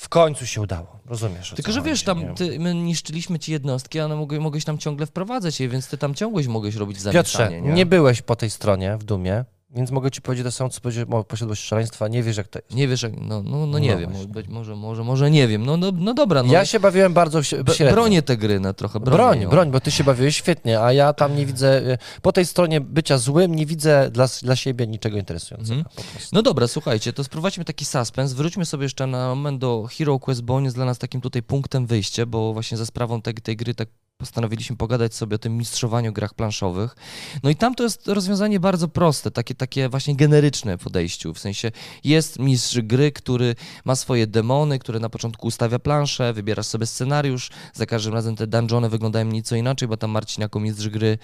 w 0.00 0.08
końcu 0.08 0.46
się 0.46 0.60
udało. 0.60 1.00
Rozumiesz? 1.06 1.52
Tylko, 1.56 1.72
że 1.72 1.82
wiesz, 1.82 2.00
nie? 2.00 2.06
tam 2.06 2.34
ty, 2.34 2.58
my 2.58 2.74
niszczyliśmy 2.74 3.38
ci 3.38 3.52
jednostki, 3.52 4.00
a 4.00 4.04
one 4.04 4.16
mogły, 4.16 4.40
mogłeś 4.40 4.64
tam 4.64 4.78
ciągle 4.78 5.06
wprowadzać 5.06 5.60
je, 5.60 5.68
więc 5.68 5.88
ty 5.88 5.98
tam 5.98 6.14
ciągłeś 6.14 6.46
mogłeś 6.46 6.74
robić 6.74 6.96
Piotrze, 6.96 7.38
zamieszanie, 7.38 7.60
nie? 7.74 7.86
byłeś 7.86 8.22
po 8.22 8.36
tej 8.36 8.50
stronie 8.50 8.96
w 8.96 9.04
Dumie, 9.04 9.44
Więc 9.74 9.90
mogę 9.90 10.10
ci 10.10 10.22
powiedzieć 10.22 10.44
to 10.44 10.52
samo, 10.52 10.70
co 10.70 10.80
powiedzieć 10.80 11.08
posiadłość 11.28 11.64
szaleństwa, 11.64 12.08
nie 12.08 12.22
wiesz 12.22 12.36
jak 12.36 12.48
to 12.48 12.58
jest. 12.58 12.74
Nie 12.74 12.88
wiesz, 12.88 13.02
jak, 13.02 13.12
no, 13.20 13.42
no, 13.42 13.66
no 13.66 13.78
nie 13.78 13.92
No 13.92 13.98
wiem, 13.98 14.12
być 14.28 14.48
może, 14.48 14.76
może, 14.76 15.04
może 15.04 15.30
nie 15.30 15.48
wiem. 15.48 15.66
No, 15.66 15.76
no, 15.76 15.90
no 15.94 16.14
dobra, 16.14 16.42
no. 16.42 16.52
Ja 16.52 16.64
się 16.64 16.80
bawiłem 16.80 17.14
bardzo 17.14 17.42
średnio. 17.42 17.90
bronię 17.90 18.22
te 18.22 18.36
gry, 18.36 18.60
no 18.60 18.74
trochę 18.74 19.00
bronię. 19.00 19.16
Broń, 19.16 19.40
ją. 19.40 19.50
broń, 19.50 19.70
bo 19.70 19.80
ty 19.80 19.90
się 19.90 20.04
bawiłeś 20.04 20.36
świetnie, 20.36 20.80
a 20.80 20.92
ja 20.92 21.12
tam 21.12 21.36
nie 21.36 21.46
widzę, 21.46 21.92
y, 21.92 21.98
po 22.22 22.32
tej 22.32 22.46
stronie 22.46 22.80
bycia 22.80 23.18
złym 23.18 23.54
nie 23.54 23.66
widzę 23.66 24.10
dla, 24.10 24.26
dla 24.42 24.56
siebie 24.56 24.86
niczego 24.86 25.18
interesującego. 25.18 25.78
Mhm. 25.80 25.96
No 26.32 26.42
dobra, 26.42 26.68
słuchajcie, 26.68 27.12
to 27.12 27.24
sprowadźmy 27.24 27.64
taki 27.64 27.84
suspens. 27.84 28.32
Wróćmy 28.32 28.66
sobie 28.66 28.82
jeszcze 28.82 29.06
na 29.06 29.28
moment 29.28 29.60
do 29.60 29.88
Hero 29.98 30.18
Quest, 30.18 30.42
bo 30.42 30.54
on 30.54 30.64
jest 30.64 30.76
dla 30.76 30.84
nas 30.84 30.98
takim 30.98 31.20
tutaj 31.20 31.42
punktem 31.42 31.86
wyjścia, 31.86 32.26
bo 32.26 32.52
właśnie 32.52 32.78
za 32.78 32.86
sprawą 32.86 33.22
tej, 33.22 33.34
tej 33.34 33.56
gry 33.56 33.74
tak 33.74 33.88
postanowiliśmy 34.20 34.76
pogadać 34.76 35.14
sobie 35.14 35.34
o 35.34 35.38
tym 35.38 35.56
mistrzowaniu 35.56 36.12
grach 36.12 36.34
planszowych. 36.34 36.96
No 37.42 37.50
i 37.50 37.56
tam 37.56 37.74
to 37.74 37.82
jest 37.82 38.08
rozwiązanie 38.08 38.60
bardzo 38.60 38.88
proste, 38.88 39.30
takie, 39.30 39.54
takie 39.54 39.88
właśnie 39.88 40.16
generyczne 40.16 40.78
w 40.78 40.82
podejściu. 40.84 41.34
W 41.34 41.38
sensie 41.38 41.70
jest 42.04 42.38
mistrz 42.38 42.78
gry, 42.80 43.12
który 43.12 43.54
ma 43.84 43.96
swoje 43.96 44.26
demony, 44.26 44.78
który 44.78 45.00
na 45.00 45.08
początku 45.08 45.46
ustawia 45.46 45.78
planszę, 45.78 46.32
wybierasz 46.32 46.66
sobie 46.66 46.86
scenariusz, 46.86 47.50
za 47.74 47.86
każdym 47.86 48.14
razem 48.14 48.36
te 48.36 48.46
dungeony 48.46 48.88
wyglądają 48.88 49.24
nieco 49.26 49.56
inaczej, 49.56 49.88
bo 49.88 49.96
tam 49.96 50.10
Marcin 50.10 50.42
jako 50.42 50.60
mistrz 50.60 50.88
gry 50.88 51.18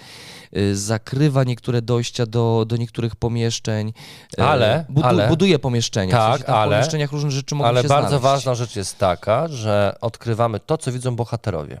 y, 0.57 0.75
zakrywa 0.75 1.43
niektóre 1.43 1.81
dojścia 1.81 2.25
do, 2.25 2.65
do 2.67 2.77
niektórych 2.77 3.15
pomieszczeń. 3.15 3.93
y, 4.39 4.43
Ale- 4.43 4.85
budu, 4.89 5.07
ale- 5.07 5.27
buduje 5.27 5.59
pomieszczenia. 5.59 6.09
w 6.11 6.11
Tak, 6.19 6.31
sensie 6.31 6.45
tam 6.45 6.55
w 6.55 6.57
ale- 6.57 6.75
pomieszczeniach 6.75 7.11
różne 7.11 7.31
rzeczy 7.31 7.55
mogą 7.55 7.69
Ale 7.69 7.81
się 7.81 7.87
bardzo 7.87 8.07
znaleźć. 8.07 8.23
ważna 8.23 8.55
rzecz 8.55 8.75
jest 8.75 8.97
taka, 8.97 9.47
że 9.47 9.95
odkrywamy 10.01 10.59
to, 10.59 10.77
co 10.77 10.91
widzą 10.91 11.15
bohaterowie. 11.15 11.79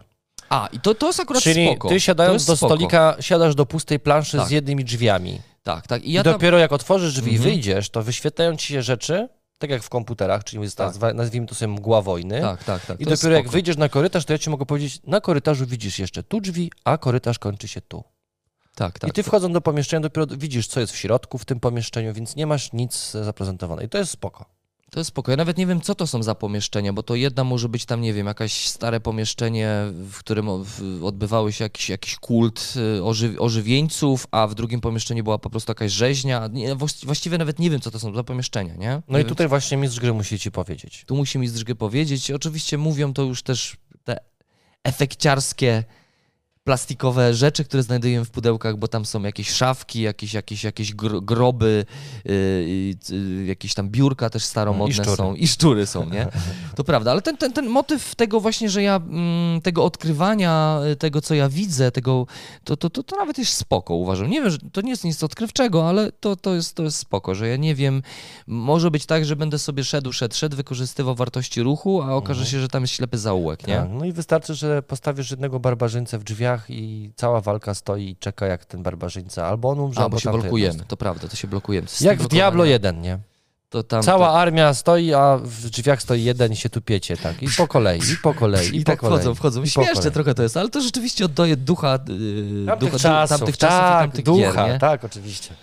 A, 0.49 0.67
i 0.71 0.79
to, 0.79 0.95
to 0.95 1.07
jest 1.07 1.19
akurat 1.19 1.43
Czyli 1.43 1.65
spoko. 1.67 1.89
ty 1.89 1.99
siadając 1.99 2.45
do 2.45 2.57
spoko. 2.57 2.73
stolika, 2.75 3.15
siadasz 3.19 3.55
do 3.55 3.65
pustej 3.65 3.99
planszy 3.99 4.37
Tak. 4.37 4.47
z 4.47 4.51
jednymi 4.51 4.83
drzwiami. 4.85 5.41
Tak, 5.63 5.87
tak. 5.87 6.03
I 6.03 6.09
I 6.09 6.13
ja 6.13 6.23
tam... 6.23 6.33
dopiero 6.33 6.57
jak 6.57 6.71
otworzysz 6.71 7.13
drzwi 7.13 7.31
i 7.31 7.35
Mhm. 7.35 7.51
wyjdziesz, 7.51 7.89
to 7.89 8.03
wyświetlają 8.03 8.55
ci 8.57 8.67
się 8.67 8.81
rzeczy, 8.81 9.29
tak 9.57 9.69
jak 9.69 9.83
w 9.83 9.89
komputerach, 9.89 10.43
czyli 10.43 10.61
jest 10.63 10.77
Tak. 10.77 10.87
nazwa- 10.87 11.13
nazwijmy 11.13 11.47
to 11.47 11.55
sobie 11.55 11.73
mgła 11.73 12.01
wojny. 12.01 12.41
Tak, 12.41 12.63
tak, 12.63 12.85
tak. 12.85 13.01
I 13.01 13.03
to 13.05 13.09
dopiero 13.09 13.35
jak 13.35 13.49
wyjdziesz 13.49 13.77
na 13.77 13.89
korytarz, 13.89 14.25
to 14.25 14.33
ja 14.33 14.39
ci 14.39 14.49
mogę 14.49 14.65
powiedzieć, 14.65 14.99
na 15.07 15.21
korytarzu 15.21 15.65
widzisz 15.65 15.99
jeszcze 15.99 16.23
tu 16.23 16.41
drzwi, 16.41 16.71
a 16.83 16.97
korytarz 16.97 17.39
kończy 17.39 17.67
się 17.67 17.81
tu. 17.81 18.03
Tak, 18.75 18.99
tak. 18.99 19.09
I 19.09 19.13
ty 19.13 19.23
wchodząc 19.23 19.53
do 19.53 19.61
pomieszczenia, 19.61 19.99
dopiero 20.01 20.27
widzisz, 20.27 20.67
co 20.67 20.79
jest 20.79 20.93
w 20.93 20.97
środku 20.97 21.37
w 21.37 21.45
tym 21.45 21.59
pomieszczeniu, 21.59 22.13
więc 22.13 22.35
nie 22.35 22.47
masz 22.47 22.73
nic 22.73 23.11
zaprezentowane. 23.11 23.83
I 23.83 23.89
to 23.89 23.97
jest 23.97 24.11
spoko. 24.11 24.45
To 24.91 24.99
jest 24.99 25.07
spoko. 25.07 25.31
Ja 25.31 25.37
nawet 25.37 25.57
nie 25.57 25.67
wiem, 25.67 25.81
co 25.81 25.95
to 25.95 26.07
są 26.07 26.23
za 26.23 26.35
pomieszczenia, 26.35 26.93
bo 26.93 27.03
to 27.03 27.15
jedna 27.15 27.43
może 27.43 27.69
być 27.69 27.85
tam, 27.85 28.01
nie 28.01 28.13
wiem, 28.13 28.27
jakaś 28.27 28.67
stare 28.67 28.99
pomieszczenie, 28.99 29.69
w 29.91 30.17
którym 30.19 30.47
odbywały 31.03 31.53
się 31.53 31.63
jakiś, 31.63 31.89
jakiś 31.89 32.15
kult 32.15 32.73
y, 32.97 33.03
oży, 33.03 33.39
ożywieńców, 33.39 34.27
a 34.31 34.47
w 34.47 34.55
drugim 34.55 34.81
pomieszczeniu 34.81 35.23
była 35.23 35.37
po 35.37 35.49
prostu 35.49 35.71
jakaś 35.71 35.91
rzeźnia. 35.91 36.49
Nie, 36.53 36.75
właści- 36.75 37.05
właściwie 37.05 37.37
nawet 37.37 37.59
nie 37.59 37.69
wiem, 37.69 37.81
co 37.81 37.91
to 37.91 37.99
są 37.99 38.15
za 38.15 38.23
pomieszczenia, 38.23 38.75
nie? 38.75 38.89
No 39.07 39.17
nie 39.17 39.21
i 39.21 39.23
wiem, 39.23 39.29
tutaj 39.29 39.47
właśnie 39.47 39.77
mistrz 39.77 39.99
gry 39.99 40.13
musi 40.13 40.39
ci 40.39 40.51
powiedzieć. 40.51 41.03
Tu 41.07 41.15
musi 41.15 41.39
mi 41.39 41.47
z 41.47 41.53
drgę 41.53 41.75
powiedzieć. 41.75 42.31
Oczywiście 42.31 42.77
mówią 42.77 43.13
to 43.13 43.21
już 43.23 43.43
też 43.43 43.77
te 44.03 44.17
efekciarskie 44.83 45.83
plastikowe 46.67 47.33
rzeczy, 47.33 47.63
które 47.63 47.83
znajdujemy 47.83 48.25
w 48.25 48.29
pudełkach, 48.29 48.77
bo 48.77 48.87
tam 48.87 49.05
są 49.05 49.23
jakieś 49.23 49.49
szafki, 49.49 50.01
jakieś, 50.01 50.33
jakieś, 50.33 50.63
jakieś 50.63 50.95
gro- 50.95 51.25
groby, 51.25 51.85
yy, 52.25 52.95
yy, 53.09 53.45
jakieś 53.45 53.73
tam 53.73 53.89
biurka 53.89 54.29
też 54.29 54.43
staromodne 54.43 54.91
I 54.91 54.93
szczury. 54.93 55.17
są 55.17 55.35
i 55.35 55.47
szczury 55.47 55.85
są, 55.85 56.09
nie? 56.09 56.27
To 56.75 56.83
prawda, 56.83 57.11
ale 57.11 57.21
ten, 57.21 57.37
ten, 57.37 57.53
ten 57.53 57.67
motyw 57.69 58.15
tego 58.15 58.39
właśnie, 58.39 58.69
że 58.69 58.83
ja, 58.83 58.95
mm, 58.95 59.61
tego 59.61 59.85
odkrywania, 59.85 60.79
y, 60.91 60.95
tego 60.95 61.21
co 61.21 61.35
ja 61.35 61.49
widzę, 61.49 61.91
tego, 61.91 62.27
to, 62.63 62.77
to, 62.77 62.89
to, 62.89 63.03
to 63.03 63.15
nawet 63.15 63.37
jest 63.37 63.53
spoko 63.53 63.95
uważam. 63.95 64.29
Nie 64.29 64.41
wiem, 64.41 64.49
że 64.49 64.57
to 64.71 64.81
nie 64.81 64.89
jest 64.89 65.03
nic 65.03 65.23
odkrywczego, 65.23 65.89
ale 65.89 66.11
to, 66.11 66.35
to, 66.35 66.55
jest, 66.55 66.75
to 66.75 66.83
jest 66.83 66.97
spoko, 66.97 67.35
że 67.35 67.47
ja 67.47 67.55
nie 67.55 67.75
wiem, 67.75 68.01
może 68.47 68.91
być 68.91 69.05
tak, 69.05 69.25
że 69.25 69.35
będę 69.35 69.59
sobie 69.59 69.83
szedł, 69.83 70.11
szedł, 70.13 70.35
szedł, 70.35 70.55
wykorzystywał 70.55 71.15
wartości 71.15 71.63
ruchu, 71.63 72.01
a 72.01 72.13
okaże 72.15 72.45
się, 72.45 72.59
że 72.59 72.67
tam 72.67 72.83
jest 72.83 72.93
ślepy 72.93 73.17
zaułek, 73.17 73.67
nie? 73.67 73.75
Tak. 73.75 73.89
No 73.89 74.05
i 74.05 74.13
wystarczy, 74.13 74.55
że 74.55 74.81
postawisz 74.81 75.31
jednego 75.31 75.59
barbarzyńcę 75.59 76.19
w 76.19 76.23
drzwiach 76.23 76.56
i 76.69 77.11
cała 77.15 77.41
walka 77.41 77.73
stoi 77.73 78.09
i 78.09 78.15
czeka 78.15 78.45
jak 78.45 78.65
ten 78.65 78.83
barbarzyńca. 78.83 79.45
Albo 79.45 79.69
on 79.69 79.79
umrze, 79.79 79.99
A, 79.99 80.03
albo 80.03 80.15
bo 80.15 80.19
się 80.19 80.31
blokujemy, 80.31 80.83
to 80.87 80.97
prawda, 80.97 81.27
to 81.27 81.35
się 81.35 81.47
blokujemy. 81.47 81.87
Jak 82.01 82.19
w. 82.21 82.27
Diablo 82.27 82.65
1, 82.65 83.01
nie? 83.01 83.19
To 83.69 83.83
tam, 83.83 84.03
Cała 84.03 84.27
to, 84.27 84.39
armia 84.39 84.73
stoi, 84.73 85.13
a 85.13 85.37
w 85.43 85.69
drzwiach 85.69 86.01
stoi 86.01 86.23
jeden 86.23 86.51
i 86.51 86.55
się 86.55 86.69
tu 86.69 86.81
piecie, 86.81 87.17
tak. 87.17 87.43
I 87.43 87.47
po 87.57 87.67
kolei, 87.67 87.99
i 87.99 88.17
po 88.23 88.33
kolei, 88.33 88.67
i, 88.67 88.75
I 88.77 88.83
po 88.83 88.91
tak 88.91 88.99
kolei. 88.99 89.17
wchodzą, 89.17 89.35
wchodzą. 89.35 89.63
i 89.63 89.69
Śmieszne 89.69 90.11
trochę 90.11 90.33
to 90.33 90.43
jest, 90.43 90.57
ale 90.57 90.69
to 90.69 90.81
rzeczywiście 90.81 91.25
oddaje 91.25 91.55
ducha, 91.57 91.99
yy, 92.09 92.65
Tamtych 92.65 92.91
ducha 92.91 92.99
czasów, 92.99 93.37
tamtych 93.39 93.57
czasów 93.57 93.79
tak, 93.79 93.99
i 93.99 94.03
tamtych 94.03 94.25
ducha, 94.25 94.67
gier, 94.67 94.79
tak, 94.79 95.03
oczywiście. 95.05 95.53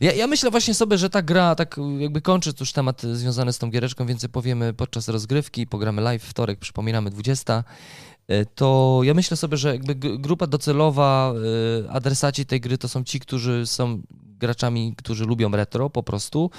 Ja, 0.00 0.12
ja 0.12 0.26
myślę 0.26 0.50
właśnie 0.50 0.74
sobie, 0.74 0.98
że 0.98 1.10
ta 1.10 1.22
gra, 1.22 1.54
tak 1.54 1.76
jakby 1.98 2.20
kończąc 2.20 2.60
już 2.60 2.72
temat 2.72 3.02
związany 3.02 3.52
z 3.52 3.58
tą 3.58 3.70
giereczką, 3.70 4.06
więcej 4.06 4.28
powiemy 4.28 4.74
podczas 4.74 5.08
rozgrywki, 5.08 5.66
pogramy 5.66 6.02
live 6.02 6.22
wtorek, 6.22 6.58
przypominamy 6.58 7.10
20, 7.10 7.54
e, 7.54 7.64
to 8.54 9.00
ja 9.02 9.14
myślę 9.14 9.36
sobie, 9.36 9.56
że 9.56 9.72
jakby 9.72 9.94
grupa 10.18 10.46
docelowa, 10.46 11.32
e, 11.84 11.90
adresaci 11.90 12.46
tej 12.46 12.60
gry 12.60 12.78
to 12.78 12.88
są 12.88 13.04
ci, 13.04 13.20
którzy 13.20 13.66
są 13.66 14.02
graczami, 14.38 14.94
którzy 14.96 15.24
lubią 15.24 15.50
retro 15.50 15.90
po 15.90 16.02
prostu 16.02 16.50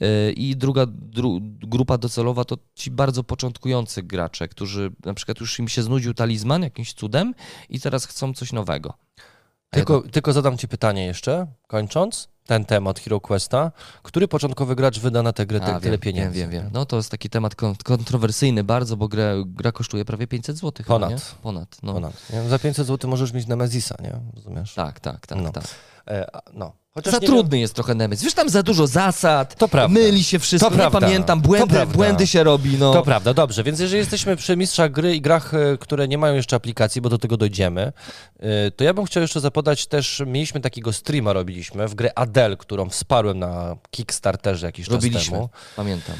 e, 0.00 0.32
i 0.32 0.56
druga 0.56 0.86
dru, 0.86 1.38
grupa 1.42 1.98
docelowa 1.98 2.44
to 2.44 2.58
ci 2.74 2.90
bardzo 2.90 3.24
początkujący 3.24 4.02
gracze, 4.02 4.48
którzy 4.48 4.92
na 5.04 5.14
przykład 5.14 5.40
już 5.40 5.58
im 5.58 5.68
się 5.68 5.82
znudził 5.82 6.14
talizman 6.14 6.62
jakimś 6.62 6.92
cudem 6.92 7.34
i 7.68 7.80
teraz 7.80 8.06
chcą 8.06 8.34
coś 8.34 8.52
nowego. 8.52 8.94
A 9.18 9.78
ja 9.78 9.84
Tylko, 9.84 10.02
tylko 10.02 10.32
zadam 10.32 10.58
ci 10.58 10.68
pytanie 10.68 11.06
jeszcze, 11.06 11.46
kończąc 11.66 12.31
ten 12.46 12.64
temat 12.64 12.98
Hero 13.00 13.20
Questa. 13.20 13.72
Który 14.02 14.28
początkowy 14.28 14.76
gracz 14.76 14.98
wyda 15.00 15.22
na 15.22 15.32
tę 15.32 15.46
grę 15.46 15.60
A, 15.62 15.66
ty- 15.66 15.72
wiem, 15.72 15.80
tyle 15.80 15.98
pieniędzy? 15.98 16.38
Wiem, 16.38 16.50
wiem, 16.50 16.62
wiem. 16.62 16.70
No 16.74 16.86
to 16.86 16.96
jest 16.96 17.10
taki 17.10 17.30
temat 17.30 17.54
kon- 17.54 17.74
kontrowersyjny 17.84 18.64
bardzo, 18.64 18.96
bo 18.96 19.08
gra, 19.08 19.24
gra 19.46 19.72
kosztuje 19.72 20.04
prawie 20.04 20.26
500 20.26 20.56
zł. 20.56 20.86
Ponad. 20.86 21.10
Chyba? 21.10 21.42
Ponad. 21.42 21.76
No. 21.82 21.92
Ponad. 21.92 22.12
Za 22.48 22.58
500 22.58 22.86
zł 22.86 23.10
możesz 23.10 23.32
mieć 23.32 23.46
Nemezisa, 23.46 23.94
nie? 24.02 24.20
Rozumiesz? 24.36 24.74
Tak, 24.74 25.00
tak, 25.00 25.26
tak, 25.26 25.38
No. 25.38 25.52
tak. 25.52 25.64
E, 26.08 26.26
no. 26.54 26.72
Chociaż 26.94 27.12
Za 27.14 27.20
trudny 27.20 27.58
jest 27.58 27.74
trochę 27.74 27.94
Nemesis. 27.94 28.24
Wiesz, 28.24 28.34
tam 28.34 28.48
za 28.48 28.62
dużo 28.62 28.86
zasad, 28.86 29.54
To 29.56 29.68
prawda. 29.68 30.00
myli 30.00 30.24
się 30.24 30.38
wszystko, 30.38 30.70
To 30.70 30.76
nie 30.76 30.80
prawda. 30.80 31.00
pamiętam, 31.00 31.40
błędy, 31.40 31.86
błędy 31.86 32.26
się 32.26 32.44
robi, 32.44 32.76
no. 32.78 32.92
To 32.92 33.02
prawda, 33.02 33.34
dobrze. 33.34 33.62
Więc 33.64 33.80
jeżeli 33.80 33.98
jesteśmy 33.98 34.36
przy 34.36 34.56
mistrzach 34.56 34.90
gry 34.90 35.16
i 35.16 35.20
grach, 35.20 35.54
e, 35.54 35.78
które 35.78 36.08
nie 36.08 36.18
mają 36.18 36.34
jeszcze 36.34 36.56
aplikacji, 36.56 37.00
bo 37.00 37.08
do 37.08 37.18
tego 37.18 37.36
dojdziemy, 37.36 37.92
e, 38.40 38.70
to 38.70 38.84
ja 38.84 38.94
bym 38.94 39.04
chciał 39.04 39.20
jeszcze 39.20 39.40
zapodać 39.40 39.86
też, 39.86 40.22
mieliśmy 40.26 40.60
takiego 40.60 40.92
streama, 40.92 41.32
robiliśmy 41.32 41.88
w 41.88 41.94
grę 41.94 42.10
Adele, 42.18 42.56
którą 42.56 42.88
wsparłem 42.88 43.38
na 43.38 43.76
Kickstarterze 43.90 44.66
jakiś 44.66 44.86
czas 44.86 44.92
Robiliśmy, 44.94 45.32
temu. 45.36 45.48
pamiętam. 45.76 46.16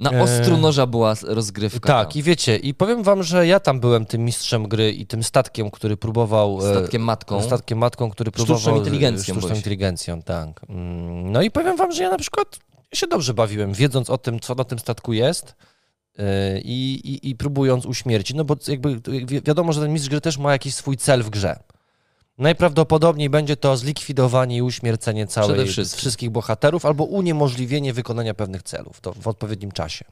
Na 0.00 0.10
E, 0.10 0.22
ostru 0.22 0.56
noża 0.56 0.86
była 0.86 1.14
rozgrywka. 1.22 1.86
Tak, 1.88 2.08
tam. 2.12 2.18
i 2.20 2.22
wiecie, 2.22 2.56
i 2.56 2.74
powiem 2.74 3.02
wam, 3.02 3.22
że 3.22 3.46
ja 3.46 3.60
tam 3.60 3.80
byłem 3.80 4.06
tym 4.06 4.24
mistrzem 4.24 4.68
gry 4.68 4.92
i 4.92 5.06
tym 5.06 5.22
statkiem, 5.22 5.70
który 5.70 5.96
próbował... 5.96 6.58
e, 6.58 6.70
Statkiem 6.76 7.02
matką. 7.02 7.42
Statkiem 7.42 7.78
matką, 7.78 8.10
który 8.10 8.30
Sztuczną 8.30 8.46
próbował... 8.54 8.76
inteligencją 8.78 9.34
Sztuczną 9.34 9.56
inteligencją, 9.56 10.22
tak. 10.22 10.60
Mm, 10.68 11.32
No 11.32 11.42
i 11.42 11.50
powiem 11.50 11.76
wam, 11.76 11.92
że 11.92 12.02
ja 12.02 12.10
na 12.10 12.18
przykład 12.18 12.58
się 12.94 13.06
dobrze 13.06 13.34
bawiłem, 13.34 13.72
wiedząc 13.72 14.10
o 14.10 14.18
tym, 14.18 14.40
co 14.40 14.54
na 14.54 14.64
tym 14.64 14.78
statku 14.78 15.12
jest 15.12 15.54
yy, 16.18 16.24
i, 16.64 16.94
i, 16.94 17.30
i 17.30 17.36
próbując 17.36 17.86
uśmiercić, 17.86 18.36
no 18.36 18.44
bo 18.44 18.56
jakby 18.68 19.00
wi- 19.26 19.42
wiadomo, 19.42 19.72
że 19.72 19.80
ten 19.80 19.92
mistrz 19.92 20.08
gry 20.08 20.20
też 20.20 20.38
ma 20.38 20.52
jakiś 20.52 20.74
swój 20.74 20.96
cel 20.96 21.22
w 21.22 21.30
grze. 21.30 21.56
Najprawdopodobniej 22.38 23.30
będzie 23.30 23.56
to 23.56 23.76
zlikwidowanie 23.76 24.56
i 24.56 24.62
uśmiercenie 24.62 25.26
całej, 25.26 25.68
wszystkich 25.96 26.30
bohaterów 26.30 26.84
albo 26.84 27.04
uniemożliwienie 27.04 27.92
wykonania 27.92 28.34
pewnych 28.34 28.62
celów 28.62 29.00
to 29.00 29.12
w 29.12 29.28
odpowiednim 29.28 29.72
czasie. 29.72 30.04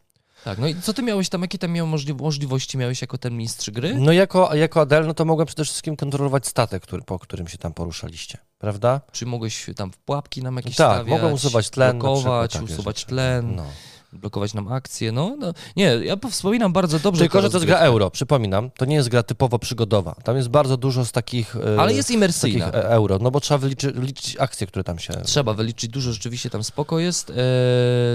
Tak, 0.44 0.58
no 0.58 0.66
i 0.68 0.74
co 0.74 0.94
ty 0.94 1.02
miałeś 1.02 1.28
tam, 1.28 1.42
jakie 1.42 1.58
tam 1.58 1.70
miał 1.70 1.86
możliwości 2.20 2.78
miałeś 2.78 3.00
jako 3.00 3.18
ten 3.18 3.36
mistrz 3.36 3.70
gry? 3.70 3.94
No 3.94 4.12
jako, 4.12 4.54
jako 4.54 4.80
Adel, 4.80 5.06
no 5.06 5.14
to 5.14 5.24
mogłem 5.24 5.46
przede 5.46 5.64
wszystkim 5.64 5.96
kontrolować 5.96 6.46
statek, 6.46 6.82
który, 6.82 7.02
po 7.02 7.18
którym 7.18 7.48
się 7.48 7.58
tam 7.58 7.72
poruszaliście, 7.72 8.38
prawda? 8.58 9.00
Czy 9.12 9.26
mogłeś 9.26 9.66
tam 9.76 9.92
w 9.92 9.96
pułapki 9.96 10.42
nam 10.42 10.56
jakieś 10.56 10.76
tak, 10.76 10.94
stawiać, 10.94 11.10
mogłem 11.10 11.32
usuwać 11.32 11.70
tlen. 11.70 11.98
blokować, 11.98 12.50
przykład, 12.50 12.70
usuwać 12.70 12.96
rzeczy. 12.96 13.06
tlen, 13.08 13.56
No. 13.56 13.66
Blokować 14.12 14.54
nam 14.54 14.68
akcje, 14.68 15.12
no, 15.12 15.36
no. 15.38 15.52
Nie, 15.76 15.84
ja 15.84 16.16
wspominam 16.30 16.72
bardzo 16.72 16.98
dobrze. 16.98 17.20
Tylko, 17.20 17.42
że 17.42 17.50
to 17.50 17.56
jest 17.56 17.66
gra 17.66 17.78
euro, 17.78 18.10
przypominam. 18.10 18.70
To 18.70 18.84
nie 18.84 18.96
jest 18.96 19.08
gra 19.08 19.22
typowo 19.22 19.58
przygodowa. 19.58 20.14
Tam 20.24 20.36
jest 20.36 20.48
bardzo 20.48 20.76
dużo 20.76 21.04
z 21.04 21.12
takich, 21.12 21.56
e, 21.56 21.80
Ale 21.80 21.94
jest 21.94 22.10
imersyjna. 22.10 22.70
takich 22.70 22.84
e, 22.84 22.90
euro, 22.90 23.18
no 23.22 23.30
bo 23.30 23.40
trzeba 23.40 23.58
wyliczyć 23.58 23.96
liczyć 23.96 24.36
akcje, 24.36 24.66
które 24.66 24.84
tam 24.84 24.98
się... 24.98 25.12
Trzeba 25.12 25.54
wyliczyć 25.54 25.90
dużo, 25.90 26.12
rzeczywiście 26.12 26.50
tam 26.50 26.64
spoko 26.64 26.98
jest, 26.98 27.30
e, 27.30 27.34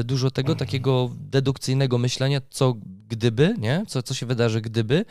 dużo 0.03 0.31
tego 0.31 0.55
takiego 0.55 1.09
dedukcyjnego 1.19 1.97
myślenia, 1.97 2.41
co 2.49 2.75
gdyby, 3.07 3.55
nie? 3.57 3.83
Co, 3.87 4.03
co 4.03 4.13
się 4.13 4.25
wydarzy 4.25 4.61
gdyby 4.61 5.05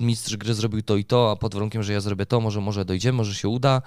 mistrz 0.00 0.36
gry 0.36 0.54
zrobił 0.54 0.82
to 0.82 0.96
i 0.96 1.04
to, 1.04 1.30
a 1.30 1.36
pod 1.36 1.54
warunkiem, 1.54 1.82
że 1.82 1.92
ja 1.92 2.00
zrobię 2.00 2.26
to, 2.26 2.40
może, 2.40 2.60
może 2.60 2.84
dojdziemy, 2.84 3.16
może 3.16 3.34
się 3.34 3.48
uda. 3.48 3.82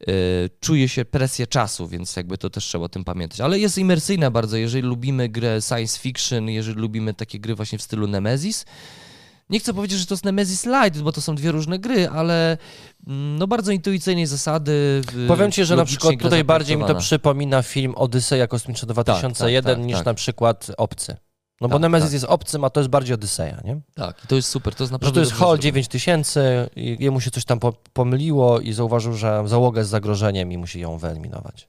E, 0.00 0.12
czuje 0.60 0.88
się 0.88 1.04
presję 1.04 1.46
czasu, 1.46 1.88
więc 1.88 2.16
jakby 2.16 2.38
to 2.38 2.50
też 2.50 2.64
trzeba 2.64 2.84
o 2.84 2.88
tym 2.88 3.04
pamiętać. 3.04 3.40
Ale 3.40 3.58
jest 3.58 3.78
imersyjna 3.78 4.30
bardzo, 4.30 4.56
jeżeli 4.56 4.88
lubimy 4.88 5.28
grę 5.28 5.62
science 5.62 5.98
fiction, 5.98 6.48
jeżeli 6.48 6.80
lubimy 6.80 7.14
takie 7.14 7.40
gry 7.40 7.54
właśnie 7.54 7.78
w 7.78 7.82
stylu 7.82 8.06
Nemesis, 8.06 8.64
nie 9.50 9.60
chcę 9.60 9.74
powiedzieć, 9.74 9.98
że 9.98 10.06
to 10.06 10.14
jest 10.14 10.24
Nemesis 10.24 10.66
Light, 10.66 11.02
bo 11.02 11.12
to 11.12 11.20
są 11.20 11.34
dwie 11.34 11.52
różne 11.52 11.78
gry, 11.78 12.08
ale 12.08 12.58
mm, 13.06 13.38
no 13.38 13.46
bardzo 13.46 13.72
intuicyjnej 13.72 14.26
zasady. 14.26 15.02
Powiem 15.28 15.52
ci, 15.52 15.64
że 15.64 15.76
na 15.76 15.84
przykład 15.84 16.14
tutaj 16.20 16.44
bardziej 16.44 16.76
mi 16.76 16.84
to 16.84 16.94
przypomina 16.94 17.62
film 17.62 17.94
Odyseja 17.96 18.46
Kosmiczna 18.46 18.88
2001 18.88 19.76
tak, 19.76 19.86
niż 19.86 19.96
tak. 19.96 20.06
na 20.06 20.14
przykład 20.14 20.70
Obcy. 20.76 21.16
No 21.60 21.68
bo 21.68 21.74
Tak, 21.74 21.82
Nemesis 21.82 22.06
tak. 22.06 22.12
jest 22.12 22.24
obcym, 22.24 22.64
a 22.64 22.70
to 22.70 22.80
jest 22.80 22.90
bardziej 22.90 23.14
Odyseja, 23.14 23.60
nie? 23.64 23.80
Tak, 23.94 24.24
i 24.24 24.26
to 24.26 24.36
jest 24.36 24.48
super, 24.48 24.74
to 24.74 24.82
jest 24.84 24.90
Że 24.90 24.94
naprawdę 24.94 25.14
to 25.14 25.20
jest 25.20 25.32
Hall 25.32 25.38
zrobione. 25.40 25.62
9000, 25.62 26.70
i 26.76 26.96
jemu 27.00 27.20
się 27.20 27.30
coś 27.30 27.44
tam 27.44 27.60
po, 27.60 27.72
pomyliło 27.92 28.60
i 28.60 28.72
zauważył, 28.72 29.14
że 29.14 29.42
załoga 29.46 29.80
jest 29.80 29.90
zagrożeniem 29.90 30.52
i 30.52 30.58
musi 30.58 30.80
ją 30.80 30.98
wyeliminować. 30.98 31.68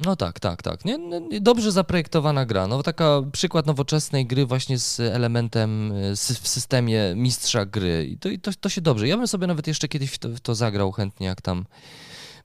No 0.00 0.16
tak, 0.16 0.40
tak, 0.40 0.62
tak. 0.62 0.84
Nie, 0.84 0.98
dobrze 1.40 1.72
zaprojektowana 1.72 2.46
gra. 2.46 2.66
No 2.66 2.82
taka 2.82 3.22
przykład 3.32 3.66
nowoczesnej 3.66 4.26
gry 4.26 4.46
właśnie 4.46 4.78
z 4.78 5.00
elementem 5.00 5.92
y, 5.92 6.16
w 6.16 6.48
systemie 6.48 7.12
mistrza 7.16 7.66
gry. 7.66 8.06
I 8.06 8.18
to, 8.18 8.28
to, 8.42 8.50
to 8.60 8.68
się 8.68 8.80
dobrze. 8.80 9.08
Ja 9.08 9.16
bym 9.16 9.28
sobie 9.28 9.46
nawet 9.46 9.66
jeszcze 9.66 9.88
kiedyś 9.88 10.10
w 10.10 10.18
to, 10.18 10.28
w 10.28 10.40
to 10.40 10.54
zagrał 10.54 10.92
chętnie, 10.92 11.26
jak 11.26 11.42
tam 11.42 11.64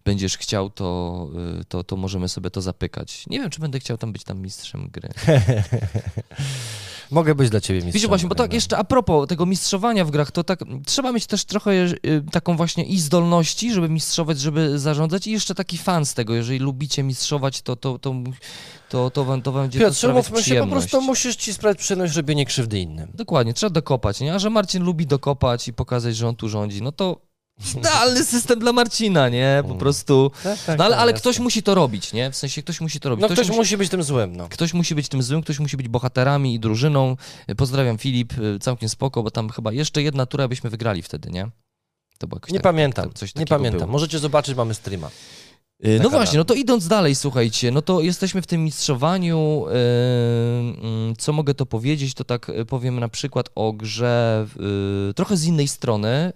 będziesz 0.05 0.37
chciał, 0.37 0.69
to, 0.69 1.27
y, 1.61 1.65
to, 1.65 1.83
to 1.83 1.95
możemy 1.95 2.29
sobie 2.29 2.49
to 2.49 2.61
zapykać. 2.61 3.27
Nie 3.27 3.39
wiem, 3.39 3.49
czy 3.49 3.59
będę 3.59 3.79
chciał 3.79 3.97
tam 3.97 4.11
być 4.11 4.23
tam 4.23 4.41
mistrzem 4.41 4.89
gry. 4.91 5.09
Mogę 7.11 7.35
być 7.35 7.49
dla 7.49 7.61
ciebie 7.61 7.79
mistrzem. 7.79 7.93
Wiecie 7.93 8.07
właśnie, 8.07 8.29
bo 8.29 8.35
tak 8.35 8.53
jeszcze 8.53 8.77
a 8.77 8.83
propos 8.83 9.27
tego 9.27 9.45
mistrzowania 9.45 10.05
w 10.05 10.11
grach, 10.11 10.31
to 10.31 10.43
tak 10.43 10.59
trzeba 10.85 11.11
mieć 11.11 11.25
też 11.25 11.45
trochę 11.45 11.71
y, 11.71 11.95
taką 12.31 12.57
właśnie 12.57 12.85
i 12.85 12.99
zdolności, 12.99 13.73
żeby 13.73 13.89
mistrzować, 13.89 14.39
żeby 14.39 14.79
zarządzać 14.79 15.27
i 15.27 15.31
jeszcze 15.31 15.55
taki 15.55 15.77
fan 15.77 16.05
z 16.05 16.13
tego, 16.13 16.35
jeżeli 16.35 16.59
lubicie 16.59 17.03
mistrzować, 17.03 17.61
to 17.61 17.75
to, 17.75 17.99
to, 17.99 18.15
to, 18.89 19.09
to, 19.09 19.25
wam, 19.25 19.41
to 19.41 19.51
wam 19.51 19.63
będzie 19.63 19.79
to 19.79 19.85
Piotr, 19.85 19.97
sprawiać 19.97 20.25
umówmy 20.25 20.43
się, 20.43 20.61
po 20.61 20.67
prostu 20.67 21.01
musisz 21.01 21.35
ci 21.35 21.53
sprawić 21.53 21.79
przyjemność 21.79 22.15
robienie 22.15 22.45
krzywdy 22.45 22.79
innym. 22.79 23.11
Dokładnie, 23.13 23.53
trzeba 23.53 23.69
dokopać, 23.69 24.19
nie? 24.19 24.33
A 24.33 24.39
że 24.39 24.49
Marcin 24.49 24.83
lubi 24.83 25.07
dokopać 25.07 25.67
i 25.67 25.73
pokazać, 25.73 26.15
że 26.15 26.27
on 26.27 26.35
tu 26.35 26.49
rządzi, 26.49 26.81
no 26.81 26.91
to 26.91 27.28
idealny 27.77 28.23
system 28.25 28.59
dla 28.59 28.73
Marcina, 28.73 29.29
nie? 29.29 29.57
Po 29.61 29.67
Mm. 29.67 29.79
prostu. 29.79 30.31
Tak, 30.43 30.59
tak, 30.65 30.77
No 30.77 30.85
ale, 30.85 30.93
tak, 30.95 31.01
ale 31.01 31.13
ktoś 31.13 31.39
musi 31.39 31.63
to 31.63 31.75
robić, 31.75 32.13
nie? 32.13 32.31
W 32.31 32.35
sensie 32.35 32.63
ktoś 32.63 32.81
musi 32.81 32.99
to 32.99 33.09
robić. 33.09 33.21
No 33.21 33.29
ktoś 33.29 33.47
musi, 33.47 33.59
musi 33.59 33.77
być 33.77 33.89
tym 33.89 34.03
złym, 34.03 34.35
no. 34.35 34.49
ktoś 34.49 34.73
musi 34.73 34.95
być 34.95 35.09
tym 35.09 35.23
złym, 35.23 35.41
ktoś 35.41 35.59
musi 35.59 35.77
być 35.77 35.87
bohaterami 35.87 36.53
i 36.55 36.59
drużyną. 36.59 37.17
Pozdrawiam 37.57 37.97
Filip, 37.97 38.33
całkiem 38.61 38.89
spoko, 38.89 39.23
bo 39.23 39.31
tam 39.31 39.49
chyba 39.49 39.71
jeszcze 39.71 40.01
jedna 40.01 40.25
tura 40.25 40.47
byśmy 40.47 40.69
wygrali 40.69 41.01
wtedy, 41.01 41.29
nie? 41.29 41.49
To 42.17 42.27
było 42.27 42.37
jakoś 42.37 42.51
Nie 42.51 42.57
tak, 42.59 42.63
pamiętam, 42.63 43.05
tak- 43.05 43.13
coś 43.13 43.35
nie 43.35 43.39
takiego 43.41 43.55
pamiętam. 43.57 43.79
było. 43.79 43.91
Możecie 43.91 44.19
zobaczyć, 44.19 44.55
mamy 44.55 44.73
streama. 44.73 45.09
Y, 45.85 45.97
No 45.97 46.03
Taka 46.03 46.09
właśnie, 46.17 46.37
no 46.37 46.45
to 46.45 46.53
idąc 46.53 46.87
dalej, 46.87 47.15
słuchajcie, 47.15 47.71
no 47.71 47.81
to 47.81 48.01
jesteśmy 48.01 48.41
w 48.41 48.47
tym 48.47 48.63
mistrzowaniu. 48.63 49.65
y, 49.67 49.71
mm, 50.81 51.13
Co 51.17 51.33
mogę 51.33 51.53
to 51.53 51.65
powiedzieć? 51.65 52.13
To 52.13 52.23
tak 52.23 52.49
y, 52.49 52.65
powiem 52.65 52.99
na 52.99 53.09
przykład 53.09 53.49
o 53.55 53.73
grze 53.73 54.45
y, 55.09 55.13
trochę 55.13 55.37
z 55.37 55.45
innej 55.45 55.67
strony. 55.67 56.33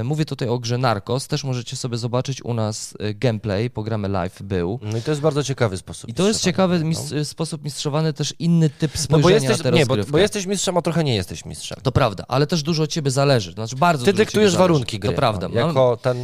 Y, 0.00 0.04
Mówię 0.04 0.24
tutaj 0.24 0.48
o 0.48 0.58
grze 0.58 0.78
Narcos. 0.78 1.28
Też 1.28 1.44
możecie 1.44 1.76
sobie 1.76 1.96
zobaczyć 1.96 2.44
u 2.44 2.54
nas 2.54 2.94
gameplay, 3.14 3.70
programy 3.70 4.08
live 4.08 4.42
był. 4.42 4.78
No 4.82 4.98
i 4.98 5.02
to 5.02 5.10
jest 5.10 5.20
bardzo 5.20 5.44
ciekawy 5.44 5.76
sposób. 5.76 6.10
I 6.10 6.14
to 6.14 6.28
jest 6.28 6.40
ciekawy 6.42 6.78
no. 6.78 6.84
mis- 6.84 7.24
sposób 7.24 7.64
mistrzowany, 7.64 8.12
też 8.12 8.34
inny 8.38 8.70
typ 8.70 8.92
No 8.94 9.00
spojrzenia 9.00 9.22
bo 9.22 9.30
jesteś, 9.30 9.58
na 9.58 9.70
tę 9.70 9.76
nie, 9.76 9.86
bo, 9.86 9.96
bo 10.08 10.18
jesteś 10.18 10.46
mistrzem, 10.46 10.76
a 10.76 10.82
trochę 10.82 11.04
nie 11.04 11.14
jesteś 11.14 11.44
mistrzem. 11.44 11.78
To 11.82 11.92
prawda, 11.92 12.24
ale 12.28 12.46
też 12.46 12.62
dużo 12.62 12.82
od 12.82 12.90
ciebie 12.90 13.10
zależy. 13.10 13.52
Znaczy 13.52 13.76
bardzo 13.76 14.04
Ty 14.04 14.12
dyktujesz 14.12 14.56
warunki 14.56 14.98
gry. 14.98 15.10
To 15.10 15.16
prawda. 15.16 15.48
No, 15.48 15.54
Mam- 15.54 15.66
jako 15.68 15.96
ten... 15.96 16.16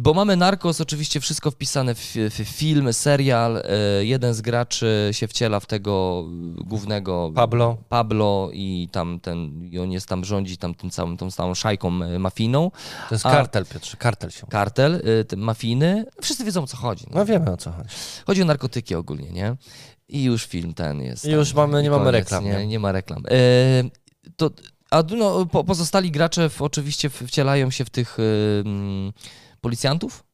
Bo 0.00 0.14
mamy 0.14 0.36
Narcos, 0.36 0.80
oczywiście 0.80 1.20
wszystko 1.20 1.50
wpisane 1.50 1.94
w, 1.94 2.00
w 2.30 2.34
film, 2.44 2.92
serial. 2.92 3.56
e, 3.56 4.04
Jeden 4.04 4.34
z 4.34 4.40
graczy 4.40 5.08
się 5.12 5.28
wciela 5.28 5.60
w 5.60 5.66
tego 5.66 6.24
głównego 6.64 7.32
Pablo. 7.34 7.76
Pablo 7.88 8.50
i 8.52 8.88
tam 8.92 9.20
ten, 9.20 9.64
i 9.70 9.78
on 9.78 9.92
jest 9.92 10.06
tam, 10.06 10.24
rządzi 10.24 10.56
tam 10.56 10.74
tym 10.74 10.90
całym, 10.90 11.16
tą 11.16 11.30
całą 11.30 11.54
szajką 11.54 11.88
e, 12.02 12.18
mafijną. 12.18 12.70
To 13.08 13.14
jest 13.14 13.26
A- 13.26 13.30
kartel, 13.30 13.66
Piotrze, 13.66 13.96
kartel 13.96 14.30
się. 14.30 14.46
Kartel, 14.46 15.02
e, 15.20 15.24
ten 15.24 15.40
mafijny. 15.40 16.04
Wszyscy 16.22 16.44
wiedzą 16.44 16.62
o 16.62 16.66
co 16.66 16.76
chodzi. 16.76 17.04
No. 17.10 17.18
No 17.18 17.24
wiemy 17.26 17.50
o 17.52 17.56
co 17.56 17.72
chodzi. 17.72 17.88
Chodzi 18.26 18.42
o 18.42 18.44
narkotyki 18.44 18.94
ogólnie, 18.94 19.30
nie? 19.30 19.56
I 20.08 20.22
już 20.24 20.46
film 20.46 20.74
ten 20.74 21.00
jest. 21.02 21.24
I 21.24 21.30
już 21.30 21.48
tam, 21.52 21.56
mamy- 21.56 21.82
nie 21.82 21.88
i 21.88 21.90
mamy 21.90 22.04
koniec, 22.04 22.14
reklam, 22.24 22.44
Nie, 22.44 22.50
nie? 22.50 22.66
nie 22.66 22.78
ma 22.78 22.92
reklam. 22.92 23.22
E, 23.30 23.34
to, 24.36 24.50
a 24.90 25.02
no, 25.16 25.46
po, 25.46 25.64
pozostali 25.64 26.10
gracze 26.10 26.48
w, 26.48 26.62
oczywiście 26.62 27.10
wcielają 27.10 27.70
się 27.70 27.84
w 27.84 27.90
tych 27.90 28.16
mm, 28.64 29.12
policjantów? 29.62 30.24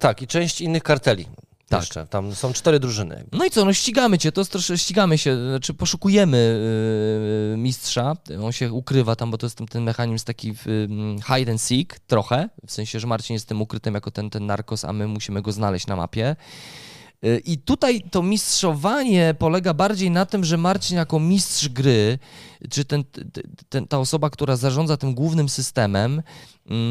Tak, 0.00 0.22
i 0.22 0.26
część 0.26 0.60
innych 0.60 0.82
karteli. 0.82 1.26
Tak. 1.68 1.80
Jeszcze. 1.80 2.06
Tam 2.06 2.34
są 2.34 2.52
cztery 2.52 2.80
drużyny. 2.80 3.24
No 3.32 3.44
i 3.44 3.50
co, 3.50 3.64
no 3.64 3.72
ścigamy 3.72 4.18
cię, 4.18 4.32
to 4.32 4.44
trosze, 4.44 4.78
ścigamy 4.78 5.18
się, 5.18 5.48
znaczy 5.48 5.74
poszukujemy 5.74 6.60
yy, 7.50 7.56
mistrza, 7.56 8.16
on 8.42 8.52
się 8.52 8.72
ukrywa 8.72 9.16
tam, 9.16 9.30
bo 9.30 9.38
to 9.38 9.46
jest 9.46 9.58
ten, 9.58 9.66
ten 9.66 9.82
mechanizm 9.82 10.24
taki 10.24 10.48
yy, 10.48 11.16
hide 11.26 11.52
and 11.52 11.60
seek 11.60 11.98
trochę, 12.06 12.48
w 12.66 12.72
sensie, 12.72 13.00
że 13.00 13.06
Marcin 13.06 13.34
jest 13.34 13.48
tym 13.48 13.62
ukrytym 13.62 13.94
jako 13.94 14.10
ten, 14.10 14.30
ten 14.30 14.46
narkos, 14.46 14.84
a 14.84 14.92
my 14.92 15.06
musimy 15.06 15.42
go 15.42 15.52
znaleźć 15.52 15.86
na 15.86 15.96
mapie. 15.96 16.36
Yy, 17.22 17.38
I 17.38 17.58
tutaj 17.58 18.02
to 18.10 18.22
mistrzowanie 18.22 19.34
polega 19.38 19.74
bardziej 19.74 20.10
na 20.10 20.26
tym, 20.26 20.44
że 20.44 20.56
Marcin 20.56 20.96
jako 20.96 21.20
mistrz 21.20 21.68
gry, 21.68 22.18
czy 22.70 22.84
ten, 22.84 23.04
ten, 23.68 23.86
ta 23.86 23.98
osoba, 23.98 24.30
która 24.30 24.56
zarządza 24.56 24.96
tym 24.96 25.14
głównym 25.14 25.48
systemem, 25.48 26.22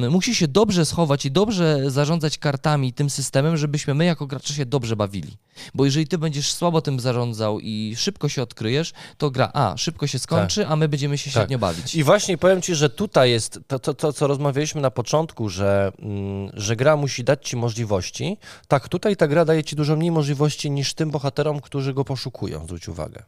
musi 0.10 0.36
się 0.36 0.48
dobrze 0.48 0.86
schować 0.86 1.26
i 1.26 1.32
dobrze 1.32 1.92
zarządzać 1.92 2.38
kartami 2.38 2.94
tym 2.94 3.10
systemem, 3.10 3.58
żebyśmy 3.58 3.94
my 3.94 4.06
jako 4.06 4.28
gracze 4.28 4.54
się 4.54 4.66
dobrze 4.66 4.96
bawili. 4.96 5.38
Bo 5.74 5.86
jeżeli 5.86 6.08
ty 6.08 6.18
będziesz 6.18 6.54
słabo 6.54 6.82
tym 6.82 7.00
zarządzał 7.00 7.60
i 7.60 7.94
szybko 7.98 8.30
się 8.30 8.42
odkryjesz, 8.42 8.94
to 9.18 9.32
gra 9.32 9.52
A 9.54 9.74
szybko 9.78 10.08
się 10.08 10.20
skończy, 10.20 10.68
a 10.68 10.76
my 10.76 10.88
będziemy 10.88 11.18
się 11.18 11.24
Tak. 11.26 11.34
średnio 11.34 11.60
bawić. 11.60 11.96
I 11.96 12.04
właśnie 12.04 12.38
powiem 12.38 12.62
ci, 12.62 12.76
że 12.76 12.90
tutaj 12.90 13.32
jest 13.32 13.60
to, 13.68 13.80
to, 13.80 13.94
to 13.94 14.14
co 14.14 14.28
rozmawialiśmy 14.28 14.82
na 14.82 14.92
początku, 14.92 15.50
że, 15.50 15.92
mm, 16.00 16.50
że 16.54 16.76
gra 16.76 16.98
musi 16.98 17.24
dać 17.24 17.50
ci 17.50 17.58
możliwości. 17.58 18.38
Tak, 18.68 18.90
tutaj 18.90 19.16
ta 19.16 19.28
gra 19.28 19.46
daje 19.46 19.64
ci 19.64 19.76
dużo 19.76 19.96
mniej 19.96 20.12
możliwości 20.12 20.72
niż 20.72 20.94
tym 20.94 21.12
bohaterom, 21.12 21.62
którzy 21.62 21.94
go 21.94 22.06
poszukują, 22.06 22.64
zwróć 22.64 22.88
uwagę. 22.88 23.24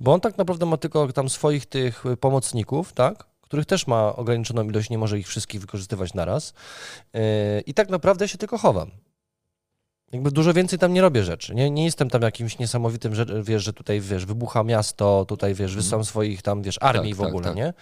Bo 0.00 0.12
on 0.12 0.20
tak 0.20 0.38
naprawdę 0.38 0.66
ma 0.66 0.76
tylko 0.76 1.12
tam 1.12 1.28
swoich 1.28 1.66
tych 1.66 2.06
y, 2.06 2.16
pomocników, 2.16 2.92
tak? 2.92 3.33
Których 3.44 3.66
też 3.66 3.86
ma 3.86 4.16
ograniczoną 4.16 4.68
ilość, 4.68 4.90
nie 4.90 4.98
może 4.98 5.18
ich 5.18 5.28
wszystkich 5.28 5.60
wykorzystywać 5.60 6.14
naraz. 6.14 6.54
Yy, 7.12 7.20
I 7.66 7.74
tak 7.74 7.88
naprawdę 7.88 8.28
się 8.28 8.38
tylko 8.38 8.58
chowam. 8.58 8.90
Jakby 10.12 10.30
dużo 10.30 10.54
więcej 10.54 10.78
tam 10.78 10.92
nie 10.92 11.00
robię 11.00 11.24
rzeczy. 11.24 11.54
Nie, 11.54 11.70
nie 11.70 11.84
jestem 11.84 12.10
tam 12.10 12.22
jakimś 12.22 12.58
niesamowitym, 12.58 13.14
że, 13.14 13.26
wiesz, 13.42 13.64
że 13.64 13.72
tutaj, 13.72 14.00
wiesz, 14.00 14.26
wybucha 14.26 14.62
miasto, 14.62 15.24
tutaj, 15.24 15.54
wiesz, 15.54 15.76
wysyłam 15.76 16.04
swoich 16.04 16.42
tam, 16.42 16.62
wiesz, 16.62 16.78
armii 16.80 17.12
Tak, 17.12 17.18
w 17.18 17.20
tak, 17.20 17.28
ogóle, 17.28 17.44
tak. 17.44 17.56
nie? 17.56 17.72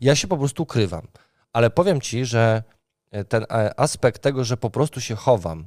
Ja 0.00 0.16
się 0.16 0.28
po 0.28 0.36
prostu 0.36 0.62
ukrywam. 0.62 1.06
Ale 1.52 1.70
powiem 1.70 2.00
ci, 2.00 2.24
że 2.24 2.62
ten 3.28 3.42
e, 3.42 3.80
aspekt 3.80 4.22
tego, 4.22 4.44
że 4.44 4.56
po 4.56 4.70
prostu 4.70 5.00
się 5.00 5.14
chowam 5.14 5.66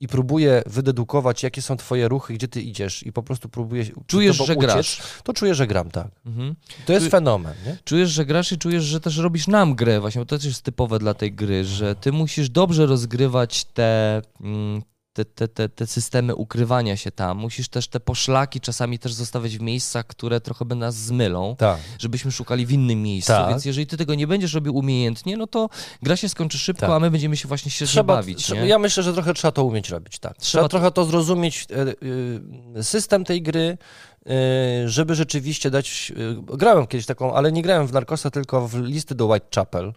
i 0.00 0.08
próbuję 0.08 0.62
wydedukować, 0.66 1.42
jakie 1.42 1.62
są 1.62 1.76
twoje 1.76 2.08
ruchy, 2.08 2.34
gdzie 2.34 2.48
ty 2.48 2.62
idziesz 2.62 3.02
i 3.06 3.12
po 3.12 3.22
prostu 3.22 3.48
próbuję 3.48 3.84
przed 3.84 4.06
Czujesz, 4.06 4.36
że 4.36 4.42
uciec, 4.44 4.58
grasz. 4.58 5.02
to 5.24 5.32
czuję, 5.32 5.54
że 5.54 5.66
gram, 5.66 5.90
tak. 5.90 6.08
Mhm. 6.26 6.54
To 6.86 6.92
jest 6.92 7.06
Czu- 7.06 7.10
fenomen, 7.10 7.54
nie? 7.66 7.76
Czujesz, 7.84 8.10
że 8.10 8.24
grasz 8.26 8.52
i 8.52 8.58
czujesz, 8.58 8.84
że 8.84 9.00
też 9.00 9.16
robisz 9.16 9.46
nam 9.46 9.74
grę, 9.74 10.00
właśnie, 10.00 10.20
bo 10.20 10.26
to 10.26 10.36
też 10.36 10.44
jest 10.46 10.62
typowe 10.62 10.98
dla 10.98 11.14
tej 11.14 11.32
gry, 11.32 11.64
że 11.64 11.94
ty 11.94 12.12
musisz 12.12 12.50
dobrze 12.50 12.86
rozgrywać 12.86 13.64
te, 13.64 14.22
mm, 14.40 14.82
te, 15.12 15.24
te, 15.24 15.48
te, 15.48 15.68
te 15.68 15.86
systemy 15.86 16.34
ukrywania 16.34 16.96
się 16.96 17.10
tam. 17.10 17.38
Musisz 17.38 17.68
też 17.68 17.88
te 17.88 18.00
poszlaki 18.00 18.60
czasami 18.60 18.98
też 18.98 19.12
zostawiać 19.12 19.58
w 19.58 19.60
miejscach, 19.60 20.06
które 20.06 20.40
trochę 20.40 20.64
by 20.64 20.74
nas 20.74 20.94
zmylą, 20.96 21.56
Tak. 21.58 21.78
żebyśmy 21.98 22.32
szukali 22.32 22.66
w 22.66 22.72
innym 22.72 23.02
miejscu. 23.02 23.32
Tak. 23.32 23.48
Więc 23.48 23.64
jeżeli 23.64 23.86
ty 23.86 23.96
tego 23.96 24.14
nie 24.14 24.26
będziesz 24.26 24.54
robił 24.54 24.76
umiejętnie, 24.76 25.36
no 25.36 25.46
to 25.46 25.68
gra 26.02 26.16
się 26.16 26.28
skończy 26.28 26.58
szybko, 26.58 26.86
Tak. 26.86 26.90
a 26.90 26.98
my 27.00 27.10
będziemy 27.10 27.36
się 27.36 27.48
właśnie 27.48 27.70
średnio 27.70 27.92
Trzeba, 27.92 28.14
bawić. 28.14 28.44
trzeba, 28.44 28.60
ja 28.60 28.78
myślę, 28.78 29.02
że 29.02 29.12
trochę 29.12 29.34
trzeba 29.34 29.52
to 29.52 29.64
umieć 29.64 29.88
robić, 29.90 30.18
tak. 30.18 30.36
Trzeba, 30.36 30.48
Trzeba 30.60 30.68
trochę 30.68 30.90
to 30.90 31.04
zrozumieć, 31.04 31.66
e, 31.70 32.78
e, 32.78 32.82
system 32.82 33.24
tej 33.24 33.42
gry, 33.42 33.78
e, 34.26 34.88
żeby 34.88 35.14
rzeczywiście 35.14 35.70
dać... 35.70 36.12
Grałem 36.42 36.86
kiedyś 36.86 37.06
taką, 37.06 37.34
ale 37.34 37.52
nie 37.52 37.62
grałem 37.62 37.86
w 37.86 37.92
Narcosa, 37.92 38.30
tylko 38.30 38.68
w 38.68 38.74
listy 38.82 39.14
do 39.14 39.26
Whitechapel 39.26 39.92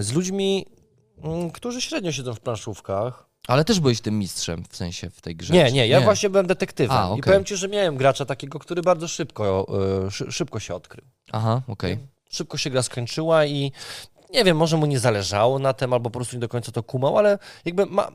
z 0.00 0.12
ludźmi, 0.12 0.66
mm, 1.22 1.50
którzy 1.50 1.80
średnio 1.80 2.12
siedzą 2.12 2.34
w 2.34 2.40
planszówkach. 2.40 3.26
Ale 3.46 3.64
też 3.64 3.80
byłeś 3.80 4.00
tym 4.00 4.18
mistrzem, 4.18 4.64
w 4.70 4.76
sensie 4.76 5.10
w 5.10 5.20
tej 5.20 5.36
grze. 5.36 5.54
Nie, 5.54 5.72
nie, 5.72 5.88
ja 5.88 6.00
właśnie 6.00 6.30
byłem 6.30 6.46
detektywem. 6.46 6.96
A, 6.96 7.06
I 7.08 7.10
okej. 7.10 7.22
powiem 7.22 7.44
ci, 7.44 7.56
że 7.56 7.68
miałem 7.68 7.96
gracza 7.96 8.24
takiego, 8.24 8.58
który 8.58 8.82
bardzo 8.82 9.08
szybko, 9.08 9.66
e, 10.06 10.10
szy, 10.10 10.32
szybko 10.32 10.60
się 10.60 10.74
odkrył. 10.74 11.04
Aha, 11.32 11.62
okej. 11.68 11.98
Szybko 12.30 12.56
się 12.58 12.70
gra 12.70 12.82
skończyła 12.82 13.44
i 13.46 13.72
nie 14.32 14.44
wiem, 14.44 14.56
może 14.56 14.76
mu 14.76 14.86
nie 14.86 14.98
zależało 14.98 15.58
na 15.58 15.72
tym, 15.72 15.92
albo 15.92 16.10
po 16.10 16.18
prostu 16.18 16.36
nie 16.36 16.40
do 16.40 16.48
końca 16.48 16.72
to 16.72 16.82
kumał, 16.82 17.18
ale 17.18 17.38
jakby 17.64 17.86
ma, 17.86 18.08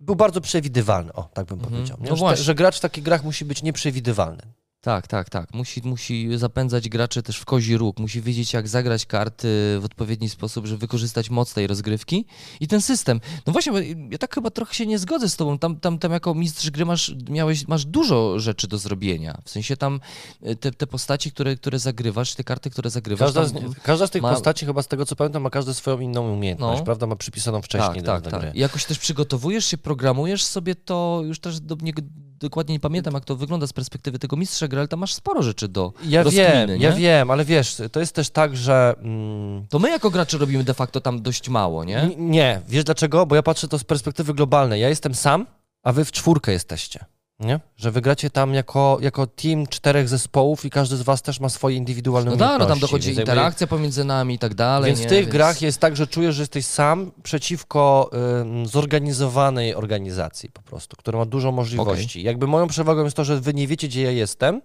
był 0.00 0.16
bardzo 0.16 0.40
przewidywalny, 0.40 1.12
o, 1.12 1.22
tak 1.34 1.46
bym 1.46 1.58
Mhm. 1.58 1.72
powiedział. 1.74 1.98
Nie? 2.00 2.10
No 2.10 2.16
że, 2.36 2.36
że 2.42 2.54
gracz 2.54 2.76
w 2.76 2.80
takich 2.80 3.04
grach 3.04 3.24
musi 3.24 3.44
być 3.44 3.62
nieprzewidywalny. 3.62 4.42
Tak, 4.86 5.06
tak, 5.06 5.30
tak. 5.30 5.54
Musi, 5.54 5.82
musi 5.84 6.38
zapędzać 6.38 6.88
graczy 6.88 7.22
też 7.22 7.38
w 7.38 7.44
kozi 7.44 7.76
róg, 7.76 7.98
musi 7.98 8.22
wiedzieć, 8.22 8.52
jak 8.52 8.68
zagrać 8.68 9.06
karty 9.06 9.48
w 9.80 9.84
odpowiedni 9.84 10.28
sposób, 10.28 10.66
żeby 10.66 10.78
wykorzystać 10.78 11.30
moc 11.30 11.54
tej 11.54 11.66
rozgrywki 11.66 12.24
i 12.60 12.68
ten 12.68 12.82
system. 12.82 13.20
No 13.46 13.52
właśnie, 13.52 13.72
bo 13.72 13.78
ja 14.10 14.18
tak 14.18 14.34
chyba 14.34 14.50
trochę 14.50 14.74
się 14.74 14.86
nie 14.86 14.98
zgodzę 14.98 15.28
z 15.28 15.36
tobą. 15.36 15.58
Tam, 15.58 15.76
tam, 15.80 15.98
tam 15.98 16.12
jako 16.12 16.34
mistrz 16.34 16.70
gry 16.70 16.84
masz, 16.84 17.14
miałeś, 17.30 17.68
masz 17.68 17.84
dużo 17.84 18.38
rzeczy 18.38 18.68
do 18.68 18.78
zrobienia. 18.78 19.38
W 19.44 19.50
sensie 19.50 19.76
tam 19.76 20.00
y, 20.46 20.56
te, 20.56 20.70
te 20.70 20.86
postaci, 20.86 21.30
które, 21.32 21.56
które 21.56 21.78
zagrywasz, 21.78 22.34
te 22.34 22.44
karty, 22.44 22.70
które 22.70 22.90
zagrywasz. 22.90 23.34
Każda 23.34 23.44
z, 23.44 23.74
każda 23.82 24.06
z 24.06 24.10
tych 24.10 24.22
ma- 24.22 24.32
postaci, 24.32 24.66
chyba 24.66 24.82
z 24.82 24.88
tego 24.88 25.06
co 25.06 25.16
pamiętam, 25.16 25.42
ma 25.42 25.50
każda 25.50 25.74
swoją 25.74 26.00
inną 26.00 26.32
umiejętność, 26.32 26.78
No. 26.78 26.84
prawda? 26.84 27.06
Ma 27.06 27.16
przypisaną 27.16 27.62
wcześniej 27.62 28.02
tak, 28.02 28.04
do, 28.04 28.12
tak, 28.12 28.22
do 28.22 28.30
tak. 28.30 28.40
gry. 28.40 28.52
I 28.54 28.60
Jakoś 28.60 28.84
też 28.84 28.98
przygotowujesz 28.98 29.64
się, 29.64 29.78
programujesz 29.78 30.44
sobie 30.44 30.74
to, 30.74 31.22
już 31.24 31.40
też 31.40 31.60
do, 31.60 31.76
nie, 31.82 31.92
dokładnie 32.38 32.74
nie 32.74 32.80
pamiętam, 32.80 33.14
jak 33.14 33.24
to 33.24 33.36
wygląda 33.36 33.66
z 33.66 33.72
perspektywy 33.72 34.18
tego 34.18 34.36
mistrza 34.36 34.68
gry, 34.68 34.78
ale 34.78 34.88
tam 34.88 35.00
masz 35.00 35.14
sporo 35.14 35.42
rzeczy 35.42 35.68
do 35.68 35.92
Ja 36.04 36.22
rozkminy, 36.22 36.66
wiem, 36.66 36.68
nie? 36.68 36.76
ja 36.86 36.92
wiem, 36.92 37.30
ale 37.30 37.44
wiesz, 37.44 37.82
to 37.92 38.00
jest 38.00 38.14
też 38.14 38.30
tak, 38.30 38.56
że... 38.56 38.94
Mm, 38.98 39.66
To 39.70 39.78
my 39.78 39.90
jako 39.90 40.10
gracze 40.10 40.38
robimy 40.38 40.64
de 40.64 40.74
facto 40.74 41.00
tam 41.00 41.22
dość 41.22 41.48
mało, 41.48 41.84
nie? 41.84 42.10
Nie, 42.16 42.60
wiesz 42.68 42.84
dlaczego? 42.84 43.26
Bo 43.26 43.34
ja 43.34 43.42
patrzę 43.42 43.68
to 43.68 43.78
z 43.78 43.84
perspektywy 43.84 44.34
globalnej. 44.34 44.80
Ja 44.80 44.88
jestem 44.88 45.14
sam, 45.14 45.46
a 45.82 45.92
wy 45.92 46.04
w 46.04 46.12
czwórkę 46.12 46.52
jesteście. 46.52 47.04
Nie? 47.40 47.60
Że 47.76 47.90
wygracie 47.90 48.30
tam 48.30 48.54
jako, 48.54 48.98
jako 49.00 49.26
team 49.26 49.66
czterech 49.66 50.08
zespołów 50.08 50.64
i 50.64 50.70
każdy 50.70 50.96
z 50.96 51.02
was 51.02 51.22
też 51.22 51.40
ma 51.40 51.48
swoje 51.48 51.76
indywidualne 51.76 52.30
No 52.30 52.36
tak, 52.36 52.40
no 52.40 52.46
tam 52.48 52.56
umiejętności, 52.58 52.80
dochodzi 52.80 53.06
więc 53.06 53.18
jakby- 53.18 53.32
interakcja 53.32 53.66
pomiędzy 53.66 54.04
nami 54.04 54.34
i 54.34 54.38
tak 54.38 54.54
dalej. 54.54 54.88
Więc 54.88 55.00
nie? 55.00 55.06
w 55.06 55.08
tych 55.08 55.28
grach 55.28 55.62
jest 55.62 55.78
tak, 55.78 55.96
że 55.96 56.06
czujesz, 56.06 56.34
że 56.34 56.42
jesteś 56.42 56.66
sam 56.66 57.12
przeciwko 57.22 58.10
ym, 58.40 58.66
zorganizowanej 58.66 59.74
organizacji 59.74 60.50
po 60.50 60.62
prostu, 60.62 60.96
która 60.96 61.18
ma 61.18 61.24
dużo 61.26 61.52
możliwości. 61.52 62.22
Jakby 62.22 62.46
moją 62.46 62.66
przewagą 62.68 63.04
jest 63.04 63.16
to, 63.16 63.24
że 63.24 63.40
wy 63.40 63.54
nie 63.54 63.66
wiecie, 63.66 63.88
gdzie 63.88 64.02
ja 64.02 64.10
jestem, 64.10 64.62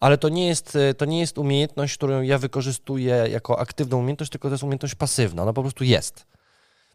ale 0.00 0.18
to 0.18 0.28
nie 0.28 0.46
jest, 0.46 0.76
y, 0.76 0.94
to 0.94 1.04
nie 1.04 1.20
jest 1.20 1.38
umiejętność, 1.38 1.94
którą 1.96 2.22
ja 2.22 2.38
wykorzystuję 2.38 3.26
jako 3.30 3.58
aktywną 3.58 3.98
umiejętność, 3.98 4.32
tylko 4.32 4.48
to 4.48 4.54
jest 4.54 4.64
umiejętność 4.64 4.94
pasywna. 4.94 5.42
Ona 5.42 5.52
po 5.52 5.62
prostu 5.62 5.84
jest. 5.84 6.26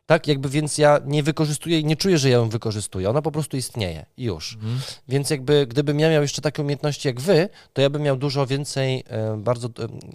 Tak, 0.06 0.28
jakby 0.28 0.50
więc 0.50 0.78
ja 0.78 1.00
nie 1.06 1.24
wykorzystuję 1.24 1.80
i 1.80 1.86
nie 1.86 1.96
czuję, 1.96 2.18
że 2.18 2.30
ja 2.30 2.38
ją 2.38 2.50
wykorzystuję. 2.50 3.10
Ona 3.10 3.22
po 3.22 3.32
prostu 3.32 3.58
istnieje 3.58 4.06
i 4.18 4.24
już. 4.24 4.54
Mhm. 4.56 4.80
Więc 5.08 5.30
jakby 5.30 5.68
gdybym 5.68 6.00
ja 6.00 6.10
miał 6.10 6.22
jeszcze 6.22 6.42
takie 6.42 6.62
umiejętności 6.62 7.08
jak 7.08 7.22
wy, 7.22 7.50
to 7.74 7.82
ja 7.82 7.90
bym 7.90 8.02
miał 8.02 8.18
dużo 8.18 8.46
więcej, 8.48 9.04
e, 9.08 9.38
bardzo, 9.38 9.68
e, 9.68 9.72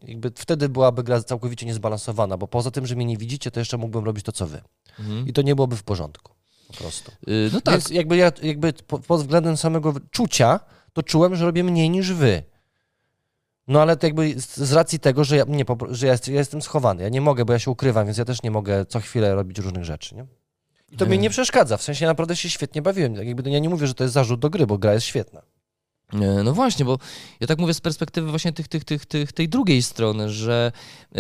jakby 0.09 0.33
wtedy 0.37 0.69
byłaby 0.69 1.03
gra 1.03 1.23
całkowicie 1.23 1.67
niezbalansowana, 1.67 2.37
bo 2.37 2.49
poza 2.49 2.71
tym, 2.71 2.87
że 2.87 2.97
mnie 2.97 3.05
nie 3.05 3.17
widzicie, 3.17 3.51
to 3.51 3.61
jeszcze 3.61 3.77
mógłbym 3.77 4.05
robić 4.05 4.25
to, 4.25 4.33
co 4.33 4.47
wy. 4.47 4.61
Mhm. 4.99 5.29
I 5.29 5.33
to 5.33 5.43
nie 5.43 5.55
byłoby 5.55 5.77
w 5.77 5.83
porządku. 5.83 6.33
Po 6.69 6.75
prostu. 6.75 7.13
Y, 7.29 7.51
No 7.53 7.61
tak, 7.61 7.75
Więc 7.75 7.91
jakby 7.91 8.17
ja, 8.17 8.33
jakby 8.43 8.73
po- 8.73 8.99
pod 8.99 9.21
względem 9.21 9.57
samego 9.57 9.95
czucia, 10.11 10.61
to 10.93 11.03
czułem, 11.03 11.37
że 11.37 11.45
robię 11.45 11.65
mniej 11.65 11.91
niż 11.91 12.13
wy. 12.13 12.43
No 13.71 13.83
ale 13.83 13.97
to 13.97 14.07
jakby 14.07 14.35
z, 14.41 14.73
racji 14.73 14.99
tego, 14.99 15.25
że, 15.25 15.37
ja, 15.37 15.45
nie, 15.49 15.65
że 15.91 16.07
ja, 16.07 16.13
jest- 16.13 16.29
ja 16.29 16.35
jestem 16.35 16.63
schowany, 16.63 17.03
ja 17.03 17.09
nie 17.09 17.21
mogę, 17.21 17.45
bo 17.45 17.53
ja 17.53 17.59
się 17.59 17.71
ukrywam, 17.71 18.07
więc 18.07 18.19
ja 18.19 18.25
też 18.25 18.43
nie 18.43 18.51
mogę 18.51 18.87
co 18.87 19.01
chwilę 19.01 19.35
robić 19.35 19.59
różnych 19.59 19.85
rzeczy, 19.85 20.15
nie? 20.15 20.27
I 20.93 20.97
to 20.97 21.07
mnie 21.07 21.19
nie 21.19 21.31
przeszkadza, 21.31 21.77
w 21.77 21.83
sensie 21.83 22.07
naprawdę 22.07 22.37
się 22.37 22.51
świetnie 22.51 22.83
bawiłem. 22.83 23.15
Tak 23.17 23.27
Jakby 23.27 23.51
ja 23.51 23.59
nie 23.59 23.69
mówię, 23.69 23.87
że 23.87 23.95
to 23.95 24.05
jest 24.05 24.15
zarzut 24.15 24.41
do 24.41 24.51
gry, 24.51 24.67
bo 24.67 24.79
gra 24.79 24.95
jest 24.95 25.07
świetna. 25.07 25.43
E, 26.13 26.19
No 26.45 26.53
właśnie, 26.53 26.85
bo 26.85 26.99
ja 27.41 27.47
tak 27.47 27.59
mówię 27.59 27.75
z 27.75 27.81
perspektywy 27.81 28.31
właśnie 28.31 28.53
tych, 28.53 28.69
tych, 28.69 28.85
tych, 28.85 29.07
tych, 29.07 29.33
tej 29.33 29.49
drugiej 29.49 29.83
strony, 29.83 30.31
że 30.31 30.73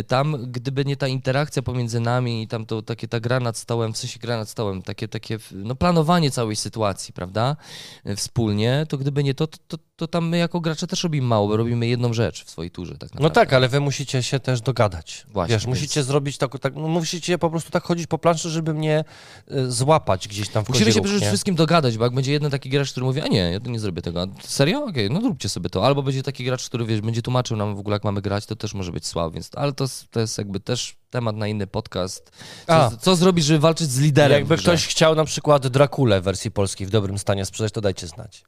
tam 0.06 0.36
gdyby 0.52 0.84
nie 0.84 0.96
ta 0.96 1.08
interakcja 1.08 1.62
pomiędzy 1.62 2.00
nami 2.00 2.42
i 2.42 2.48
tam 2.48 2.66
to 2.66 2.82
takie 2.82 3.08
ta 3.08 3.20
gra 3.20 3.40
nad 3.40 3.56
stołem, 3.56 3.92
w 3.92 3.98
sensie 3.98 4.18
gra 4.18 4.36
nad 4.36 4.48
stołem, 4.48 4.82
takie, 4.82 5.08
takie 5.08 5.38
no, 5.52 5.74
planowanie 5.74 6.30
całej 6.30 6.56
sytuacji, 6.56 7.14
prawda, 7.14 7.56
e, 8.04 8.16
wspólnie, 8.16 8.86
to 8.88 8.98
gdyby 8.98 9.24
nie 9.24 9.34
to, 9.34 9.46
to, 9.46 9.58
to, 9.68 9.78
to 10.00 10.08
tam 10.08 10.28
my 10.28 10.38
jako 10.38 10.60
gracze 10.60 10.86
też 10.86 11.02
robimy 11.02 11.26
mało, 11.26 11.48
bo 11.48 11.56
robimy 11.56 11.86
jedną 11.86 12.12
rzecz 12.12 12.44
w 12.44 12.50
swojej 12.50 12.70
turze 12.70 12.92
tak 12.92 13.02
naprawdę. 13.02 13.22
No 13.22 13.30
tak, 13.30 13.52
ale 13.52 13.68
wy 13.68 13.80
musicie 13.80 14.22
się 14.22 14.40
też 14.40 14.60
dogadać. 14.60 15.26
Właśnie, 15.28 15.54
Wiesz, 15.54 15.66
więc- 15.66 15.76
musicie 15.78 16.02
zrobić 16.02 16.38
tak, 16.38 16.58
tak 16.58 16.74
no 16.76 16.88
musicie 16.88 17.38
po 17.38 17.50
prostu 17.50 17.70
tak 17.70 17.84
chodzić 17.84 18.06
po 18.06 18.18
planszy, 18.18 18.50
żeby 18.50 18.74
mnie 18.74 19.04
y, 19.52 19.72
złapać 19.72 20.28
gdzieś 20.28 20.48
tam 20.48 20.64
w 20.64 20.68
Musimy 20.68 20.92
się 20.92 21.02
przede 21.02 21.26
wszystkim 21.26 21.54
dogadać, 21.54 21.98
bo 21.98 22.04
jak 22.04 22.14
będzie 22.14 22.32
jeden 22.32 22.50
taki 22.50 22.70
gracz, 22.70 22.90
który 22.90 23.06
mówi, 23.06 23.20
a 23.20 23.26
nie, 23.26 23.38
ja 23.52 23.60
to 23.60 23.70
nie 23.70 23.80
zrobię 23.80 24.02
tego. 24.02 24.26
Serio? 24.42 24.84
Okej, 24.84 25.10
no 25.10 25.20
zróbcie 25.20 25.48
sobie 25.48 25.70
to. 25.70 25.86
Albo 25.86 26.02
będzie 26.02 26.22
taki 26.22 26.44
gracz, 26.44 26.68
który 26.68 26.84
wiesz, 26.84 27.00
będzie 27.00 27.22
tłumaczył 27.22 27.56
nam 27.56 27.76
w 27.76 27.78
ogóle, 27.78 27.94
jak 27.94 28.04
mamy 28.04 28.20
grać, 28.22 28.46
to 28.46 28.56
też 28.56 28.74
może 28.74 28.92
być 28.92 29.06
słaby, 29.06 29.34
więc, 29.34 29.50
ale 29.54 29.72
to, 29.72 29.84
jest- 29.84 30.10
to 30.10 30.20
jest 30.20 30.38
jakby 30.38 30.60
też 30.60 30.96
temat 31.10 31.36
na 31.36 31.48
inny 31.48 31.66
podcast. 31.66 32.30
A. 32.66 32.90
Co, 32.90 32.96
co 32.96 33.16
zrobić, 33.16 33.44
żeby 33.44 33.58
walczyć 33.60 33.90
z 33.90 33.98
liderem? 33.98 34.38
Jakby 34.38 34.56
ktoś 34.56 34.86
chciał 34.86 35.14
na 35.14 35.24
przykład 35.24 35.66
Drakulę 35.66 36.20
w 36.20 36.24
wersji 36.24 36.50
polskiej 36.50 36.86
w 36.86 36.90
dobrym 36.90 37.18
stanie 37.18 37.44
sprzedać, 37.44 37.72
to 37.72 37.80
dajcie 37.80 38.06
znać. 38.06 38.44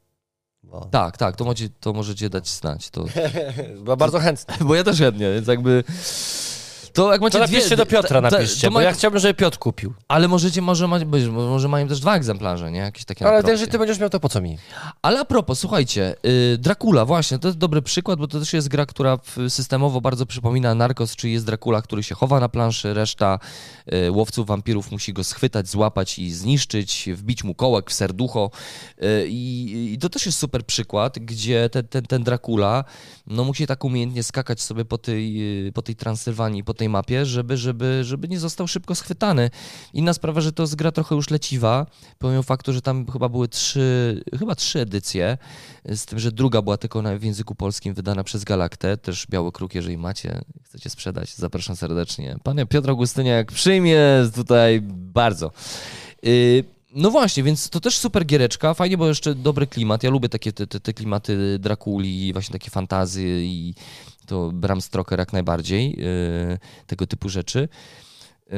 Bo, 0.73 0.87
Tak, 0.91 1.17
tak, 1.17 1.35
to, 1.35 1.45
możecie, 1.45 1.69
to 1.79 1.93
możecie 1.93 2.29
dać 2.29 2.49
znać. 2.49 2.89
To, 2.89 3.05
bo 3.85 3.97
bardzo 3.97 4.19
chętnie. 4.19 4.55
bo 4.67 4.75
ja 4.75 4.83
też 4.83 4.99
chętnie, 4.99 5.33
więc 5.33 5.47
jakby... 5.47 5.83
To 6.93 7.11
jak 7.11 7.21
macie 7.21 7.39
To 7.39 7.45
dwie... 7.47 7.57
napiszcie 7.57 7.75
do 7.75 7.85
Piotra, 7.85 8.21
ta- 8.21 8.29
ta- 8.29 8.37
napiszcie, 8.37 8.67
to 8.67 8.71
bo 8.73 8.79
ma- 8.79 8.83
ja 8.83 8.91
chciałbym, 8.93 9.19
żeby 9.19 9.33
Piotr 9.33 9.57
kupił. 9.57 9.93
Ale 10.07 10.27
możecie, 10.27 10.61
może, 10.61 10.87
ma, 10.87 10.99
może 11.31 11.67
mają 11.67 11.87
też 11.87 11.99
dwa 11.99 12.15
egzemplarze, 12.15 12.71
nie? 12.71 12.79
Jakieś 12.79 13.05
takie 13.05 13.25
Ale 13.27 13.37
propsie. 13.37 13.51
jeżeli 13.51 13.71
ty 13.71 13.77
będziesz 13.79 13.99
miał, 13.99 14.09
to 14.09 14.19
po 14.19 14.29
co 14.29 14.41
mi? 14.41 14.57
Ale 15.01 15.19
a 15.19 15.25
propos, 15.25 15.59
słuchajcie, 15.59 16.15
y, 16.53 16.57
Dracula, 16.57 17.05
właśnie, 17.05 17.39
to 17.39 17.47
jest 17.47 17.57
dobry 17.57 17.81
przykład, 17.81 18.19
bo 18.19 18.27
to 18.27 18.39
też 18.39 18.53
jest 18.53 18.67
gra, 18.67 18.85
która 18.85 19.17
systemowo 19.49 20.01
bardzo 20.01 20.25
przypomina 20.25 20.75
Narcos, 20.75 21.15
czyli 21.15 21.33
jest 21.33 21.45
Dracula, 21.45 21.81
który 21.81 22.03
się 22.03 22.15
chowa 22.15 22.39
na 22.39 22.49
planszy, 22.49 22.93
reszta 22.93 23.39
y, 24.07 24.11
łowców 24.11 24.47
wampirów 24.47 24.91
musi 24.91 25.13
go 25.13 25.23
schwytać, 25.23 25.67
złapać 25.67 26.19
i 26.19 26.31
zniszczyć, 26.31 27.09
wbić 27.13 27.43
mu 27.43 27.55
kołek 27.55 27.89
w 27.89 27.93
serducho. 27.93 28.51
Y, 29.03 29.25
I, 29.27 29.93
i 29.93 29.97
to 29.97 30.09
też 30.09 30.25
jest 30.25 30.37
super 30.37 30.65
przykład, 30.65 31.19
gdzie 31.19 31.69
ten, 31.69 31.87
ten, 31.87 32.05
ten 32.05 32.23
Dracula 32.23 32.83
no, 33.27 33.43
musi 33.43 33.67
tak 33.67 33.83
umiejętnie 33.83 34.23
skakać 34.23 34.61
sobie 34.61 34.85
po 34.85 34.97
tej, 34.97 35.41
y, 35.67 35.71
po 35.71 35.81
tej 35.81 35.95
Transylwanii, 35.95 36.63
po 36.63 36.73
tej 36.73 36.82
mapie, 36.89 37.25
żeby, 37.25 37.57
żeby, 37.57 38.03
żeby 38.03 38.27
nie 38.27 38.39
został 38.39 38.67
szybko 38.67 38.95
schwytany. 38.95 39.49
Inna 39.93 40.13
sprawa, 40.13 40.41
że 40.41 40.51
to 40.51 40.63
jest 40.63 40.75
gra 40.75 40.91
trochę 40.91 41.15
już 41.15 41.29
leciwa, 41.29 41.85
pomimo 42.19 42.43
faktu, 42.43 42.73
że 42.73 42.81
tam 42.81 43.05
chyba 43.11 43.29
były 43.29 43.47
trzy, 43.47 44.23
chyba 44.39 44.55
trzy 44.55 44.79
edycje, 44.79 45.37
z 45.85 46.05
tym, 46.05 46.19
że 46.19 46.31
druga 46.31 46.61
była 46.61 46.77
tylko 46.77 47.01
na, 47.01 47.17
w 47.17 47.23
języku 47.23 47.55
polskim 47.55 47.93
wydana 47.93 48.23
przez 48.23 48.43
Galaktę, 48.43 48.97
też 48.97 49.27
Biały 49.29 49.51
Kruk, 49.51 49.75
jeżeli 49.75 49.97
macie, 49.97 50.41
chcecie 50.63 50.89
sprzedać, 50.89 51.35
zapraszam 51.35 51.75
serdecznie. 51.75 52.37
Panie 52.43 52.65
Piotr 52.65 52.89
Augustyniak 52.89 53.51
przyjmie 53.51 53.99
tutaj 54.35 54.81
bardzo. 54.91 55.51
Yy, 56.23 56.63
no 56.95 57.11
właśnie, 57.11 57.43
więc 57.43 57.69
to 57.69 57.79
też 57.79 57.97
super 57.97 58.25
giereczka, 58.25 58.73
fajnie, 58.73 58.97
bo 58.97 59.07
jeszcze 59.07 59.35
dobry 59.35 59.67
klimat. 59.67 60.03
Ja 60.03 60.09
lubię 60.09 60.29
takie 60.29 60.53
te, 60.53 60.67
te, 60.67 60.79
te 60.79 60.93
klimaty 60.93 61.59
Drakuli, 61.59 62.33
właśnie 62.33 62.53
takie 62.53 62.69
fantazy 62.69 63.23
i 63.43 63.73
to 64.33 64.51
Bram 64.53 64.81
Stoker 64.81 65.19
jak 65.19 65.33
najbardziej, 65.33 65.91
yy, 65.97 66.59
tego 66.87 67.07
typu 67.07 67.29
rzeczy. 67.29 67.69
Yy, 68.49 68.57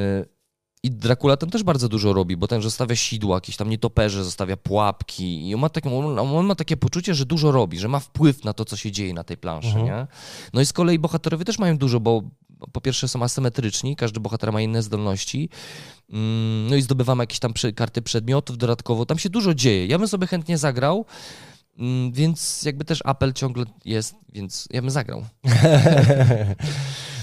I 0.82 0.90
Dracula 0.90 1.36
tam 1.36 1.50
też 1.50 1.62
bardzo 1.62 1.88
dużo 1.88 2.12
robi, 2.12 2.36
bo 2.36 2.48
ten 2.48 2.62
zostawia 2.62 2.96
sidła, 2.96 3.36
jakieś 3.36 3.56
tam 3.56 3.70
nietoperze, 3.70 4.24
zostawia 4.24 4.56
pułapki 4.56 5.48
i 5.48 5.54
on 5.54 5.60
ma, 5.60 5.68
taką, 5.68 6.18
on, 6.18 6.46
ma 6.46 6.54
takie 6.54 6.76
poczucie, 6.76 7.14
że 7.14 7.26
dużo 7.26 7.52
robi, 7.52 7.78
że 7.78 7.88
ma 7.88 8.00
wpływ 8.00 8.44
na 8.44 8.52
to, 8.52 8.64
co 8.64 8.76
się 8.76 8.92
dzieje 8.92 9.14
na 9.14 9.24
tej 9.24 9.36
planszy, 9.36 9.76
nie? 9.84 10.06
No 10.52 10.60
i 10.60 10.66
z 10.66 10.72
kolei 10.72 10.98
bohaterowie 10.98 11.44
też 11.44 11.58
mają 11.58 11.78
dużo, 11.78 12.00
bo 12.00 12.22
po 12.72 12.80
pierwsze 12.80 13.08
są 13.08 13.22
asymetryczni, 13.22 13.96
każdy 13.96 14.20
bohater 14.20 14.52
ma 14.52 14.60
inne 14.60 14.82
zdolności, 14.82 15.48
Mm, 16.12 16.70
no 16.70 16.76
i 16.76 16.82
zdobywamy 16.82 17.22
jakieś 17.22 17.38
tam 17.38 17.52
karty 17.76 18.02
przedmiotów 18.02 18.58
dodatkowo, 18.58 19.06
tam 19.06 19.18
się 19.18 19.30
dużo 19.30 19.54
dzieje. 19.54 19.86
Ja 19.86 19.98
bym 19.98 20.08
sobie 20.08 20.26
chętnie 20.26 20.58
zagrał, 20.58 21.04
więc 22.12 22.62
jakby 22.62 22.84
też 22.84 23.00
apel 23.04 23.32
ciągle 23.32 23.64
jest, 23.84 24.14
więc 24.32 24.68
ja 24.70 24.80
bym 24.82 24.90
zagrał. 24.90 25.24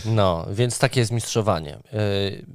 No, 0.05 0.45
więc 0.51 0.79
takie 0.79 0.99
jest 0.99 1.11
mistrzowanie. 1.11 1.77
Yy, 1.93 2.45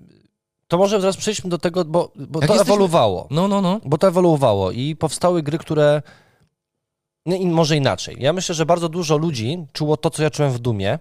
To 0.68 0.78
może 0.78 1.00
zaraz 1.00 1.16
przejdźmy 1.16 1.50
do 1.50 1.58
tego, 1.58 1.84
bo, 1.84 2.12
bo 2.16 2.40
to 2.40 2.46
jesteśmy- 2.46 2.62
ewoluowało. 2.62 3.28
No, 3.30 3.48
no, 3.48 3.60
no. 3.60 3.80
Bo 3.84 3.98
to 3.98 4.08
ewoluowało 4.08 4.70
i 4.72 4.96
powstały 4.96 5.42
gry, 5.42 5.58
które. 5.58 6.02
No 7.26 7.36
i 7.36 7.46
może 7.46 7.76
inaczej. 7.76 8.16
Ja 8.20 8.32
myślę, 8.32 8.54
że 8.54 8.66
bardzo 8.66 8.88
dużo 8.88 9.16
ludzi 9.16 9.66
czuło 9.72 9.96
to, 9.96 10.10
co 10.10 10.22
ja 10.22 10.30
czułem 10.30 10.52
w 10.52 10.58
Dumie. 10.58 10.98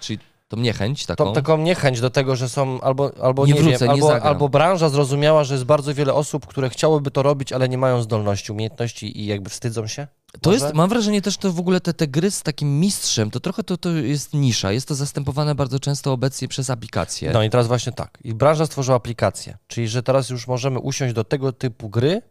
Czyli 0.00 0.18
to 0.50 0.56
mnie 0.56 0.72
chęć 0.72 1.06
taką. 1.06 1.24
To, 1.24 1.32
taką 1.32 1.58
niechęć 1.58 2.00
do 2.00 2.10
tego, 2.10 2.36
że 2.36 2.48
są 2.48 2.80
albo, 2.80 3.10
albo 3.22 3.46
Nie 3.46 3.52
nie, 3.52 3.60
wrócę, 3.60 3.78
wiem, 3.78 3.96
nie 3.96 4.02
albo, 4.02 4.22
albo 4.22 4.48
branża 4.48 4.88
zrozumiała, 4.88 5.44
że 5.44 5.54
jest 5.54 5.64
bardzo 5.64 5.94
wiele 5.94 6.14
osób, 6.14 6.46
które 6.46 6.70
chciałyby 6.70 7.10
to 7.10 7.22
robić, 7.22 7.52
ale 7.52 7.68
nie 7.68 7.78
mają 7.78 8.02
zdolności, 8.02 8.52
umiejętności 8.52 9.20
i 9.20 9.26
jakby 9.26 9.50
wstydzą 9.50 9.86
się. 9.86 10.06
To 10.40 10.50
Może? 10.50 10.64
jest, 10.64 10.74
mam 10.74 10.88
wrażenie 10.88 11.22
też, 11.22 11.36
to 11.36 11.52
w 11.52 11.60
ogóle 11.60 11.80
te, 11.80 11.94
te 11.94 12.06
gry 12.06 12.30
z 12.30 12.42
takim 12.42 12.80
mistrzem, 12.80 13.30
to 13.30 13.40
trochę 13.40 13.62
to, 13.62 13.76
to 13.76 13.90
jest 13.90 14.34
nisza. 14.34 14.72
Jest 14.72 14.88
to 14.88 14.94
zastępowane 14.94 15.54
bardzo 15.54 15.80
często 15.80 16.12
obecnie 16.12 16.48
przez 16.48 16.70
aplikacje. 16.70 17.30
No 17.32 17.42
i 17.42 17.50
teraz 17.50 17.66
właśnie 17.66 17.92
tak. 17.92 18.18
I 18.24 18.34
branża 18.34 18.66
stworzyła 18.66 18.96
aplikację, 18.96 19.56
czyli 19.66 19.88
że 19.88 20.02
teraz 20.02 20.30
już 20.30 20.46
możemy 20.46 20.78
usiąść 20.78 21.14
do 21.14 21.24
tego 21.24 21.52
typu 21.52 21.88
gry 21.88 22.22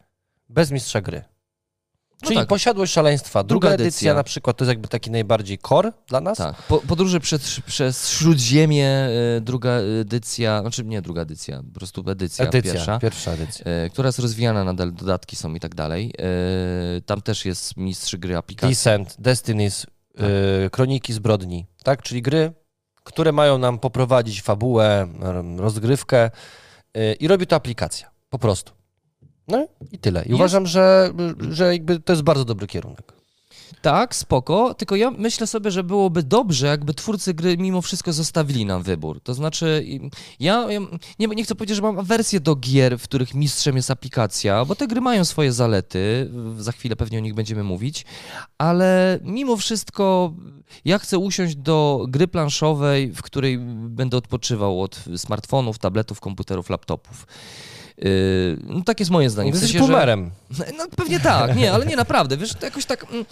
bez 0.50 0.72
mistrza 0.72 1.02
gry. 1.02 1.24
Czyli 2.24 2.36
tak. 2.36 2.48
posiadłość 2.48 2.94
szaleństwa. 2.94 3.44
Druga, 3.44 3.68
Druga 3.70 3.74
edycja. 3.74 3.88
edycja. 3.88 4.14
na 4.14 4.24
przykład 4.24 4.58
to 4.58 4.64
jest 4.66 4.70
jakby 4.70 4.88
taki 4.88 5.12
najbardziej 5.12 5.58
core 5.58 5.92
dla 6.08 6.22
nas. 6.22 6.38
Tak, 6.38 6.56
po, 6.56 6.78
podróże 6.78 7.20
przez, 7.20 7.60
przez 7.66 8.10
Śródziemie, 8.10 8.88
e, 9.38 9.42
druga 9.42 9.72
edycja, 10.02 10.62
znaczy 10.62 10.84
nie 10.86 11.02
druga 11.02 11.22
edycja, 11.22 11.64
po 11.74 11.80
prostu 11.80 12.04
edycja, 12.08 12.46
Edycja, 12.46 12.74
pierwsza, 12.74 13.00
pierwsza 13.00 13.32
edycja. 13.32 13.66
e, 13.66 13.90
która 13.90 14.08
jest 14.08 14.20
rozwijana 14.20 14.64
nadal, 14.64 14.94
dodatki 14.94 15.36
są 15.36 15.54
i 15.54 15.60
tak 15.60 15.76
dalej. 15.76 16.14
E, 16.98 17.02
Tam 17.02 17.22
też 17.22 17.46
jest 17.46 17.78
mistrz 17.78 18.16
gry 18.16 18.38
aplikacji. 18.38 18.70
Descent, 18.76 19.16
Destinies, 19.20 19.86
Tak. 20.18 20.26
y, 20.66 20.70
Kroniki 20.70 21.14
Zbrodni, 21.14 21.66
tak? 21.84 22.02
Czyli 22.02 22.22
gry, 22.22 22.54
które 23.04 23.32
mają 23.32 23.58
nam 23.58 23.80
poprowadzić 23.80 24.42
fabułę, 24.42 25.08
rozgrywkę 25.58 26.32
y, 26.98 27.14
i 27.20 27.28
robi 27.28 27.48
to 27.48 27.56
aplikacja, 27.56 28.12
po 28.30 28.40
prostu. 28.40 28.72
No 29.50 29.68
i 29.92 29.98
tyle. 29.98 30.20
I 30.20 30.30
Jest- 30.30 30.36
uważam, 30.36 30.68
że, 30.68 31.14
że 31.50 31.74
jakby 31.74 32.00
to 32.00 32.14
jest 32.14 32.24
bardzo 32.24 32.46
dobry 32.46 32.68
kierunek. 32.68 33.20
Tak, 33.82 34.16
spoko, 34.16 34.74
tylko 34.74 34.96
ja 34.96 35.12
myślę 35.12 35.48
sobie, 35.48 35.72
że 35.72 35.84
byłoby 35.84 36.24
dobrze, 36.24 36.68
jakby 36.68 36.94
twórcy 36.94 37.34
gry 37.34 37.58
mimo 37.58 37.82
wszystko 37.82 38.14
zostawili 38.14 38.66
nam 38.66 38.84
wybór. 38.84 39.22
To 39.22 39.34
znaczy, 39.34 39.86
ja, 40.40 40.72
ja 40.72 40.80
nie, 41.20 41.28
nie 41.28 41.44
chcę 41.44 41.56
powiedzieć, 41.56 41.76
że 41.76 41.82
mam 41.82 42.00
awersję 42.00 42.40
do 42.40 42.56
gier, 42.56 43.00
w 43.00 43.04
których 43.04 43.36
mistrzem 43.36 43.76
jest 43.76 43.92
aplikacja, 43.92 44.66
bo 44.66 44.76
te 44.76 44.88
gry 44.88 45.02
mają 45.02 45.26
swoje 45.26 45.52
zalety, 45.54 46.32
za 46.58 46.72
chwilę 46.72 46.96
pewnie 46.96 47.18
o 47.18 47.22
nich 47.22 47.34
będziemy 47.34 47.64
mówić, 47.64 48.06
ale 48.58 49.20
mimo 49.24 49.58
wszystko 49.58 50.34
ja 50.86 51.00
chcę 51.00 51.18
usiąść 51.18 51.56
do 51.56 52.06
gry 52.10 52.28
planszowej, 52.28 53.12
w 53.14 53.22
której 53.22 53.58
będę 53.90 54.18
odpoczywał 54.18 54.82
od 54.82 55.04
smartfonów, 55.18 55.80
tabletów, 55.80 56.20
komputerów, 56.20 56.70
laptopów. 56.70 57.28
Yy, 58.00 58.58
no 58.64 58.82
tak 58.84 59.00
jest 59.00 59.12
moje 59.12 59.30
zdanie. 59.30 59.52
W 59.52 59.58
sensie, 59.58 59.74
że- 59.74 59.80
boomerem. 59.80 60.32
no 60.78 60.86
pewnie 60.96 61.20
tak, 61.20 61.56
nie, 61.56 61.72
ale 61.74 61.86
nie 61.86 61.96
naprawdę, 61.96 62.38
wiesz, 62.38 62.54
to 62.54 62.66
jakoś 62.66 62.86
tak, 62.86 63.06
mm, 63.12 63.26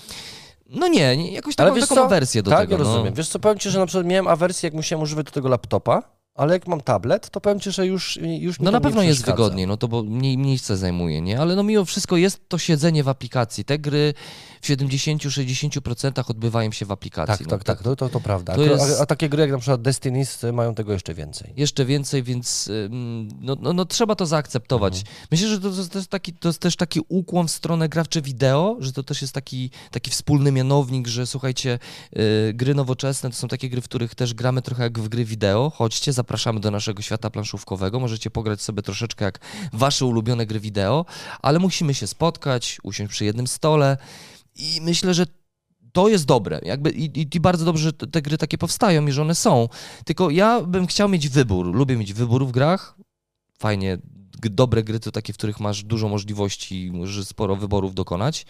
no 0.69 0.87
nie, 0.87 1.17
nie 1.17 1.31
jakoś 1.31 1.55
tak 1.55 1.63
Ale 1.63 1.71
mam 1.71 1.81
taką 1.81 1.95
co? 1.95 2.05
awersję 2.05 2.43
do 2.43 2.51
tak, 2.51 2.59
tego. 2.59 2.71
ja 2.71 2.77
rozumiem. 2.77 3.05
No. 3.05 3.15
Wiesz 3.15 3.29
co, 3.29 3.39
powiem 3.39 3.59
Ci, 3.59 3.69
że 3.69 3.79
na 3.79 3.85
przykład 3.85 4.05
miałem 4.05 4.27
awersję, 4.27 4.67
jak 4.67 4.73
musiałem 4.73 5.03
używać 5.03 5.25
do 5.25 5.31
tego 5.31 5.49
laptopa, 5.49 6.03
ale 6.35 6.53
jak 6.53 6.67
mam 6.67 6.81
tablet, 6.81 7.29
to 7.29 7.41
powiem 7.41 7.59
Ci, 7.59 7.71
że 7.71 7.87
już, 7.87 8.19
już 8.21 8.59
mi 8.59 8.65
No 8.65 8.71
na 8.71 8.81
pewno 8.81 9.03
jest 9.03 9.25
wygodniej, 9.25 9.67
no 9.67 9.77
to 9.77 9.87
bo 9.87 10.03
mniej 10.03 10.37
miejsca 10.37 10.75
zajmuje, 10.75 11.21
nie? 11.21 11.39
Ale 11.39 11.55
no 11.55 11.63
mimo 11.63 11.85
wszystko 11.85 12.17
jest 12.17 12.49
to 12.49 12.57
siedzenie 12.57 13.03
w 13.03 13.09
aplikacji. 13.09 13.65
Te 13.65 13.79
gry 13.79 14.13
w 14.61 14.69
70-60% 14.69 16.29
odbywają 16.29 16.71
się 16.71 16.85
w 16.85 16.91
aplikacji. 16.91 17.45
Tak, 17.45 17.51
no, 17.51 17.57
tak, 17.57 17.63
tak, 17.63 17.83
to, 17.83 17.95
to, 17.95 18.09
to 18.09 18.19
prawda. 18.19 18.55
To 18.55 18.61
a, 18.61 18.65
jest- 18.65 18.99
a, 18.99 19.03
a 19.03 19.05
takie 19.05 19.29
gry 19.29 19.41
jak 19.41 19.51
na 19.51 19.57
przykład 19.57 19.81
Destinies 19.81 20.43
y, 20.43 20.53
mają 20.53 20.75
tego 20.75 20.93
jeszcze 20.93 21.13
więcej. 21.13 21.53
Jeszcze 21.57 21.85
więcej, 21.85 22.23
więc 22.23 22.69
no, 23.41 23.55
no, 23.61 23.73
no 23.73 23.85
trzeba 23.85 24.15
to 24.15 24.25
zaakceptować. 24.25 24.97
Mhm. 24.97 25.15
Myślę, 25.31 25.47
że 25.47 25.59
to, 25.59 25.71
to, 25.71 25.97
jest 25.97 26.09
taki, 26.09 26.33
to 26.33 26.49
jest 26.49 26.59
też 26.59 26.75
taki 26.75 26.99
ukłon 27.07 27.47
w 27.47 27.51
stronę 27.51 27.89
grawcze 27.89 28.21
wideo, 28.21 28.77
że 28.79 28.93
to 28.93 29.03
też 29.03 29.21
jest 29.21 29.33
taki, 29.33 29.69
taki 29.91 30.11
wspólny 30.11 30.51
mianownik, 30.51 31.07
że 31.07 31.27
słuchajcie, 31.27 31.79
y, 32.49 32.53
gry 32.53 32.75
nowoczesne 32.75 33.29
to 33.29 33.35
są 33.35 33.47
takie 33.47 33.69
gry, 33.69 33.81
w 33.81 33.85
których 33.85 34.15
też 34.15 34.33
gramy 34.33 34.61
trochę 34.61 34.83
jak 34.83 34.99
w 34.99 35.09
gry 35.09 35.25
wideo. 35.25 35.71
Chodźcie, 35.75 36.13
zapraszamy 36.13 36.59
do 36.59 36.71
naszego 36.71 37.01
świata 37.01 37.29
planszówkowego, 37.29 37.99
możecie 37.99 38.31
pograć 38.31 38.61
sobie 38.61 38.81
troszeczkę 38.81 39.25
jak 39.25 39.39
wasze 39.73 40.05
ulubione 40.05 40.45
gry 40.45 40.59
wideo, 40.59 41.05
ale 41.41 41.59
musimy 41.59 41.93
się 41.93 42.07
spotkać, 42.07 42.79
usiąść 42.83 43.11
przy 43.11 43.25
jednym 43.25 43.47
stole 43.47 43.97
i 44.57 44.81
myślę, 44.81 45.13
że 45.13 45.25
to 45.91 46.09
jest 46.09 46.25
dobre. 46.25 46.59
Jakby 46.63 46.89
i, 46.91 47.27
i, 47.35 47.39
bardzo 47.39 47.65
dobrze, 47.65 47.83
że 47.83 47.93
te 47.93 48.07
te 48.07 48.21
gry 48.21 48.37
takie 48.37 48.57
powstają 48.57 49.07
i 49.07 49.11
że 49.11 49.21
one 49.21 49.35
są. 49.35 49.69
Tylko 50.05 50.29
ja 50.29 50.61
bym 50.61 50.87
chciał 50.87 51.09
mieć 51.09 51.29
wybór. 51.29 51.75
Lubię 51.75 51.97
mieć 51.97 52.13
wybór 52.13 52.47
w 52.47 52.51
grach. 52.51 52.97
Fajnie. 53.59 53.97
Dobre 54.41 54.83
gry 54.83 54.99
to 54.99 55.11
takie, 55.11 55.33
w 55.33 55.37
których 55.37 55.59
masz 55.59 55.83
dużo 55.83 56.07
możliwości, 56.09 56.91
możesz 56.93 57.25
sporo 57.27 57.55
wyborów 57.55 57.95
dokonać. 57.95 58.45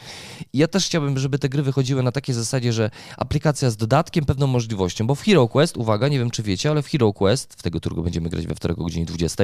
I 0.53 0.57
ja 0.57 0.68
też 0.68 0.85
chciałbym, 0.85 1.19
żeby 1.19 1.39
te 1.39 1.49
gry 1.49 1.64
wychodziły 1.64 2.03
na 2.03 2.11
takiej 2.11 2.35
zasadzie, 2.35 2.73
że 2.73 2.89
aplikacja 3.18 3.69
z 3.69 3.77
dodatkiem, 3.77 4.26
pewną 4.26 4.47
możliwością, 4.47 5.07
bo 5.07 5.15
w 5.15 5.22
Hero 5.22 5.47
Quest, 5.47 5.77
uwaga, 5.77 6.07
nie 6.07 6.19
wiem 6.19 6.31
czy 6.31 6.43
wiecie, 6.43 6.69
ale 6.69 6.81
w 6.81 6.88
Hero 6.88 7.14
Quest, 7.14 7.53
w 7.53 7.61
tego, 7.64 7.80
którego 7.80 8.01
będziemy 8.01 8.30
grać 8.30 8.47
we 8.47 8.55
wtorek 8.55 8.80
o 8.80 8.84
godzinie 8.84 9.05
20, 9.05 9.43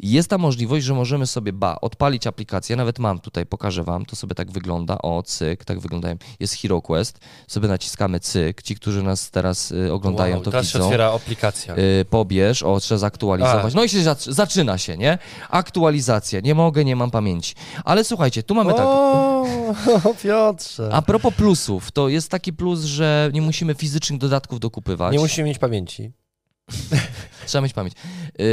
jest 0.00 0.30
ta 0.30 0.38
możliwość, 0.38 0.86
że 0.86 0.94
możemy 0.94 1.26
sobie, 1.26 1.52
ba, 1.52 1.76
odpalić 1.80 2.26
aplikację, 2.26 2.76
nawet 2.76 2.98
mam 2.98 3.18
tutaj, 3.20 3.46
pokażę 3.46 3.84
wam, 3.84 4.04
to 4.06 4.16
sobie 4.16 4.34
tak 4.34 4.50
wygląda, 4.50 4.98
o, 5.02 5.22
cyk, 5.22 5.64
tak 5.64 5.80
wyglądają, 5.80 6.16
jest 6.40 6.54
Hero 6.54 6.82
Quest, 6.82 7.18
sobie 7.48 7.68
naciskamy 7.68 8.20
cyk, 8.20 8.62
ci, 8.62 8.74
którzy 8.76 9.02
nas 9.02 9.30
teraz 9.30 9.70
y, 9.72 9.92
oglądają, 9.92 10.34
Wow, 10.34 10.44
to 10.44 10.50
teraz 10.50 10.66
się 10.66 10.72
widzą. 10.78 10.84
otwiera 10.86 11.12
aplikacja. 11.12 11.76
Y, 11.76 12.04
pobierz, 12.10 12.62
o, 12.62 12.80
trzeba 12.80 12.98
zaktualizować. 12.98 13.74
A. 13.74 13.76
No 13.76 13.84
i 13.84 13.88
się 13.88 13.98
zac- 13.98 14.32
zaczyna 14.32 14.78
się, 14.78 14.96
nie? 14.96 15.18
Aktualizacja, 15.58 16.40
nie 16.40 16.54
mogę, 16.54 16.84
nie 16.84 16.96
mam 16.96 17.10
pamięci. 17.10 17.54
Ale 17.84 18.04
słuchajcie, 18.04 18.42
tu 18.42 18.54
mamy 18.54 18.74
tak, 18.74 18.86
O, 18.86 19.46
o 20.10 20.14
Piotrze. 20.22 20.88
a 20.92 21.02
propos 21.02 21.34
plusów, 21.34 21.92
to 21.92 22.08
jest 22.08 22.30
taki 22.30 22.52
plus, 22.52 22.80
że 22.84 23.30
nie 23.32 23.42
musimy 23.42 23.74
fizycznych 23.74 24.18
dodatków 24.20 24.60
dokupywać. 24.60 25.12
Nie 25.12 25.18
musimy 25.18 25.48
mieć 25.48 25.58
pamięci. 25.58 26.12
Trzeba 27.46 27.62
mieć 27.62 27.72
pamięć. 27.72 27.94
Yy, 28.38 28.46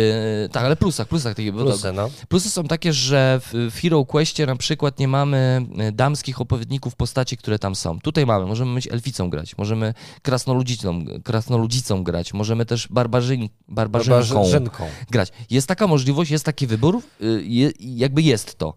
tak, 0.51 0.63
ale 0.63 0.75
plusach, 0.75 1.07
plusach 1.07 1.35
takiego. 1.35 1.63
Plusy, 1.63 1.93
no. 1.93 2.09
Plusy 2.27 2.49
są 2.49 2.63
takie, 2.63 2.93
że 2.93 3.41
w, 3.43 3.71
w 3.71 3.79
Hero 3.81 4.05
Questie 4.05 4.45
na 4.45 4.55
przykład 4.55 4.99
nie 4.99 5.07
mamy 5.07 5.65
e, 5.77 5.91
damskich 5.91 6.41
opowiedników 6.41 6.95
postaci, 6.95 7.37
które 7.37 7.59
tam 7.59 7.75
są. 7.75 7.99
Tutaj 7.99 8.25
mamy, 8.25 8.45
możemy 8.45 8.75
być 8.75 8.87
elficą 8.87 9.29
grać, 9.29 9.57
możemy 9.57 9.93
krasnoludzicą, 10.21 11.05
krasnoludzicą 11.23 12.03
grać, 12.03 12.33
możemy 12.33 12.65
też 12.65 12.87
barbarzyn, 12.87 13.49
barbarzynką 13.67 14.15
Barbarzynką. 14.33 14.87
grać. 15.11 15.31
Jest 15.49 15.67
taka 15.67 15.87
możliwość, 15.87 16.31
jest 16.31 16.45
taki 16.45 16.67
wybór, 16.67 17.01
y, 17.21 17.43
je, 17.45 17.71
jakby 17.79 18.21
jest 18.21 18.57
to. 18.57 18.73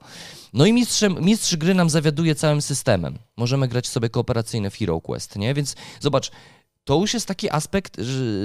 No 0.53 0.67
i 0.67 0.73
mistrzem, 0.73 1.17
mistrz 1.21 1.57
gry 1.57 1.75
nam 1.75 1.91
zawiaduje 1.91 2.35
całym 2.35 2.63
systemem. 2.63 3.19
Możemy 3.37 3.69
grać 3.69 3.89
sobie 3.89 4.09
kooperacyjne 4.09 4.71
w 4.71 4.77
Hero 4.77 5.01
Quest, 5.01 5.37
nie? 5.37 5.55
Więc 5.55 5.77
zobacz, 6.01 6.31
to 6.89 6.95
już 7.01 7.15
jest 7.15 7.27
taki 7.27 7.51
aspekt 7.51 8.01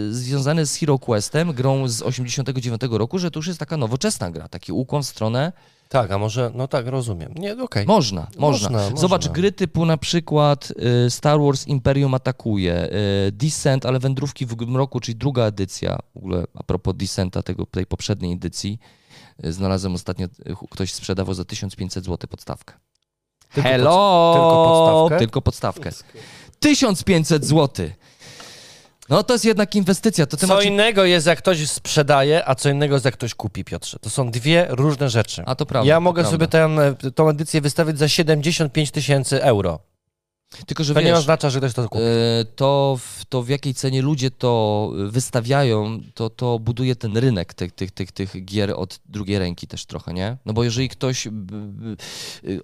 związany 0.09 0.65
z 0.65 0.75
Hero 0.75 0.99
Questem, 0.99 1.53
grą 1.53 1.87
z 1.87 2.01
89 2.01 2.81
roku, 2.91 3.19
że 3.19 3.31
to 3.31 3.39
już 3.39 3.47
jest 3.47 3.59
taka 3.59 3.77
nowoczesna 3.77 4.31
gra, 4.31 4.47
taki 4.47 4.71
ukłon 4.71 5.03
w 5.03 5.05
stronę 5.07 5.51
Tak, 5.89 6.11
a 6.11 6.17
może, 6.17 6.51
no 6.55 6.67
tak, 6.67 6.87
rozumiem. 6.87 7.33
Nie, 7.35 7.63
okej. 7.63 7.85
można, 7.85 8.27
można. 8.37 8.69
Można, 8.69 8.97
Zobacz, 8.97 9.21
można. 9.21 9.33
gry 9.33 9.51
typu 9.51 9.85
na 9.85 9.97
przykład 9.97 10.73
y, 11.05 11.09
Star 11.09 11.39
Wars 11.39 11.67
Imperium 11.67 12.13
atakuje, 12.13 12.89
y, 13.27 13.31
Descent, 13.31 13.85
ale 13.85 13.99
wędrówki 13.99 14.45
w 14.45 14.67
mroku, 14.67 14.99
czyli 14.99 15.15
druga 15.15 15.43
edycja. 15.43 15.97
W 16.13 16.17
ogóle 16.17 16.43
a 16.55 16.63
propos 16.63 16.95
Descenta, 16.97 17.43
tego, 17.43 17.65
tej 17.65 17.85
poprzedniej 17.85 18.33
edycji, 18.33 18.79
y, 19.45 19.53
znalazłem 19.53 19.93
ostatnio, 19.95 20.27
ktoś 20.71 20.93
sprzedawał 20.93 21.33
za 21.35 21.45
1500 21.45 22.05
zł 22.05 22.27
podstawkę. 22.29 22.73
Tylko 23.53 23.69
Hello! 23.69 24.33
pod- 24.33 24.41
tylko 24.41 24.65
podstawkę? 24.65 25.19
Tylko 25.19 25.41
podstawkę. 25.41 25.91
1500 26.59 27.45
zł! 27.45 27.89
No 29.09 29.23
to 29.23 29.33
jest 29.33 29.45
jednak 29.45 29.75
inwestycja. 29.75 30.25
To 30.25 30.37
ty 30.37 30.47
Co 30.47 30.55
macie... 30.55 30.69
innego 30.69 31.05
jest, 31.05 31.27
jak 31.27 31.39
ktoś 31.39 31.69
sprzedaje, 31.69 32.47
a 32.47 32.55
co 32.55 32.69
innego 32.69 32.95
jest, 32.95 33.05
jak 33.05 33.13
ktoś 33.13 33.35
kupi, 33.35 33.63
Piotrze. 33.63 33.99
To 33.99 34.09
są 34.09 34.31
dwie 34.31 34.67
różne 34.69 35.09
rzeczy. 35.09 35.43
A 35.45 35.55
to 35.55 35.65
prawda. 35.65 35.89
ja 35.89 35.99
mogę 35.99 36.21
prawda. 36.21 36.31
sobie 36.31 36.47
tę, 36.47 36.95
tą 37.15 37.29
edycję 37.29 37.61
wystawić 37.61 37.99
za 37.99 38.07
75 38.07 38.91
tysięcy 38.91 39.43
euro. 39.43 39.79
Tylko, 40.65 40.83
że 40.83 40.93
To 40.93 40.99
nie 41.01 41.05
wiesz, 41.05 41.17
oznacza, 41.19 41.49
że 41.49 41.59
ktoś 41.59 41.73
to 41.73 41.89
kupi. 41.89 42.03
E, 42.03 42.45
to 42.55 42.99
w, 42.99 43.25
to 43.25 43.43
w 43.43 43.49
jakiej 43.49 43.73
cenie 43.73 44.01
ludzie 44.01 44.31
to 44.31 44.91
wystawiają, 45.07 45.99
to, 46.13 46.29
to 46.29 46.59
buduje 46.59 46.95
ten 46.95 47.17
rynek 47.17 47.53
tych, 47.53 47.71
tych, 47.71 47.91
tych, 47.91 48.11
tych 48.11 48.45
gier 48.45 48.73
od 48.77 48.99
drugiej 49.05 49.39
ręki 49.39 49.67
też 49.67 49.85
trochę, 49.85 50.13
nie? 50.13 50.37
No 50.45 50.53
bo 50.53 50.63
jeżeli 50.63 50.89
ktoś, 50.89 51.27
b, 51.31 51.55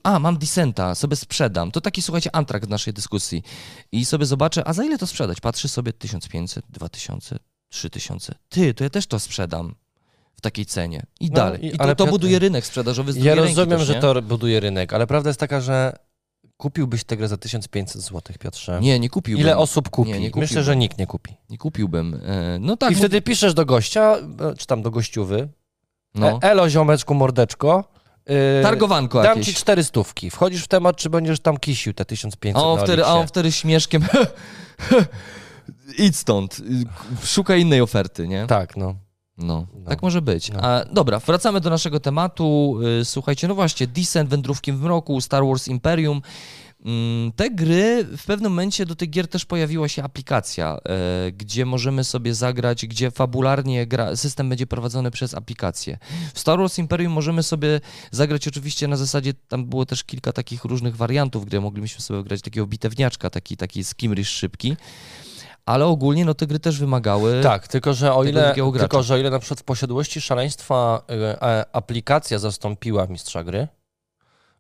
a 0.04 0.20
mam 0.20 0.38
Dissenta, 0.38 0.96
sobie 0.96 1.16
sprzedam, 1.16 1.72
to 1.72 1.82
taki 1.82 2.02
słuchajcie 2.02 2.36
antrakt 2.36 2.66
w 2.66 2.70
naszej 2.70 2.94
dyskusji 2.94 3.44
i 3.92 4.06
sobie 4.06 4.26
zobaczę, 4.26 4.68
a 4.68 4.74
za 4.74 4.84
ile 4.84 4.98
to 4.98 5.08
sprzedać? 5.08 5.40
Patrzy 5.42 5.68
sobie 5.68 5.94
1500, 5.94 6.66
2000, 6.70 7.40
3000, 7.70 8.36
ty, 8.50 8.74
to 8.74 8.84
ja 8.84 8.90
też 8.90 9.08
to 9.08 9.20
sprzedam 9.20 9.76
w 10.36 10.42
takiej 10.42 10.66
cenie 10.66 11.04
i 11.20 11.28
No 11.30 11.36
dalej. 11.36 11.66
i- 11.66 11.68
I 11.68 11.78
to, 11.78 11.84
ale 11.84 11.96
to 11.96 12.08
buduje 12.08 12.40
rynek 12.40 12.66
sprzedażowy 12.66 13.14
z 13.14 13.16
Ja 13.16 13.22
drugiej 13.22 13.36
ręki 13.36 13.56
rozumiem, 13.56 13.80
też, 13.80 13.88
że 13.88 13.94
nie? 13.94 14.02
to 14.02 14.22
buduje 14.22 14.60
rynek, 14.60 14.94
ale 14.94 15.08
prawda 15.08 15.30
jest 15.30 15.40
taka, 15.40 15.62
że 15.62 15.94
kupiłbyś 16.60 17.04
tę 17.04 17.18
grę 17.18 17.28
za 17.28 17.38
1500 17.38 18.02
zł, 18.02 18.22
Piotrze. 18.40 18.80
Nie, 18.82 19.00
nie 19.00 19.10
kupiłbym. 19.10 19.42
Ile 19.42 19.58
osób 19.58 19.90
kupi? 19.90 20.12
Nie, 20.12 20.20
nie 20.20 20.32
Myślę, 20.36 20.64
że 20.64 20.76
nikt 20.76 20.98
nie 20.98 21.08
kupi. 21.08 21.36
Nie 21.50 21.58
kupiłbym. 21.58 22.22
E, 22.26 22.58
No 22.60 22.78
tak. 22.78 22.92
I 22.92 22.96
wtedy 22.96 23.22
piszesz 23.22 23.54
do 23.54 23.66
gościa, 23.66 24.16
e, 24.40 24.56
czy 24.58 24.68
tam 24.68 24.82
do 24.82 24.92
gościuwy, 24.92 25.50
no. 26.16 26.28
e, 26.28 26.40
elo 26.42 26.70
ziomeczku, 26.70 27.14
mordeczko, 27.14 27.84
Targowanko 28.64 29.24
dam 29.24 29.38
jakieś. 29.38 29.46
ci 29.48 29.54
cztery 29.54 29.84
stówki. 29.84 30.30
Wchodzisz 30.30 30.64
w 30.64 30.68
temat, 30.68 30.96
czy 30.98 31.10
będziesz 31.10 31.40
tam 31.40 31.58
kisił 31.58 31.94
te 31.94 32.06
1500 32.06 32.64
A 32.64 32.66
on 32.66 32.80
wtedy, 32.80 33.06
a 33.06 33.14
on 33.14 33.28
wtedy 33.28 33.52
śmieszkiem. 33.52 34.06
Idź 35.98 36.18
stąd. 36.18 36.62
Szukaj 37.24 37.62
innej 37.62 37.82
oferty, 37.82 38.28
nie? 38.28 38.48
Tak, 38.48 38.78
no. 38.78 38.96
No, 39.40 39.68
No. 39.76 39.90
tak 39.90 40.02
może 40.02 40.22
być. 40.22 40.52
No. 40.52 40.60
A, 40.62 40.86
dobra, 40.86 41.20
wracamy 41.20 41.62
do 41.62 41.70
naszego 41.70 42.00
tematu. 42.00 42.80
Y, 43.02 43.06
Słuchajcie, 43.06 43.48
no 43.48 43.56
właśnie, 43.56 43.88
Descent, 43.88 44.30
Wędrówki 44.30 44.72
w 44.72 44.82
mroku, 44.82 45.22
Star 45.22 45.46
Wars 45.46 45.68
Imperium. 45.68 46.22
Mm, 46.86 47.32
Te 47.32 47.50
gry, 47.52 48.04
w 48.18 48.26
pewnym 48.26 48.52
momencie 48.52 48.86
do 48.86 48.96
tych 48.96 49.10
gier 49.10 49.28
też 49.28 49.46
pojawiła 49.46 49.88
się 49.88 50.04
aplikacja, 50.04 50.78
e, 50.78 51.32
gdzie 51.32 51.66
możemy 51.66 52.04
sobie 52.04 52.34
zagrać, 52.34 52.86
gdzie 52.86 53.12
fabularnie 53.12 53.88
gra, 53.88 54.16
system 54.16 54.50
będzie 54.50 54.68
prowadzony 54.68 55.12
przez 55.12 55.34
aplikację. 55.34 55.98
W 56.34 56.40
Star 56.40 56.60
Wars 56.60 56.78
Imperium 56.80 57.14
możemy 57.14 57.44
sobie 57.44 57.82
zagrać 58.12 58.48
oczywiście 58.48 58.88
na 58.88 58.98
zasadzie, 58.98 59.34
tam 59.48 59.66
było 59.66 59.86
też 59.86 60.04
kilka 60.04 60.34
takich 60.34 60.64
różnych 60.66 60.96
wariantów, 60.96 61.46
gdzie 61.46 61.62
mogliśmy 61.62 62.02
sobie 62.02 62.24
grać 62.24 62.42
takiego 62.42 62.68
bitewniaczka, 62.68 63.30
taki, 63.30 63.58
taki 63.58 63.84
skimrish 63.84 64.30
szybki, 64.30 64.76
ale 65.70 65.86
ogólnie 65.86 66.26
no 66.26 66.34
te 66.34 66.48
gry 66.48 66.60
też 66.60 66.80
wymagały... 66.80 67.42
Tak, 67.44 67.68
tylko 67.68 67.94
że, 67.94 68.14
o 68.14 68.24
ile, 68.24 68.54
tylko 68.80 69.04
że 69.04 69.14
o 69.14 69.18
ile 69.18 69.30
na 69.30 69.40
przykład 69.40 69.60
w 69.60 69.64
posiadłości 69.64 70.22
szaleństwa 70.22 71.02
e, 71.10 71.42
e, 71.44 71.66
aplikacja 71.74 72.40
zastąpiła 72.40 73.08
mistrza 73.08 73.44
gry, 73.44 73.68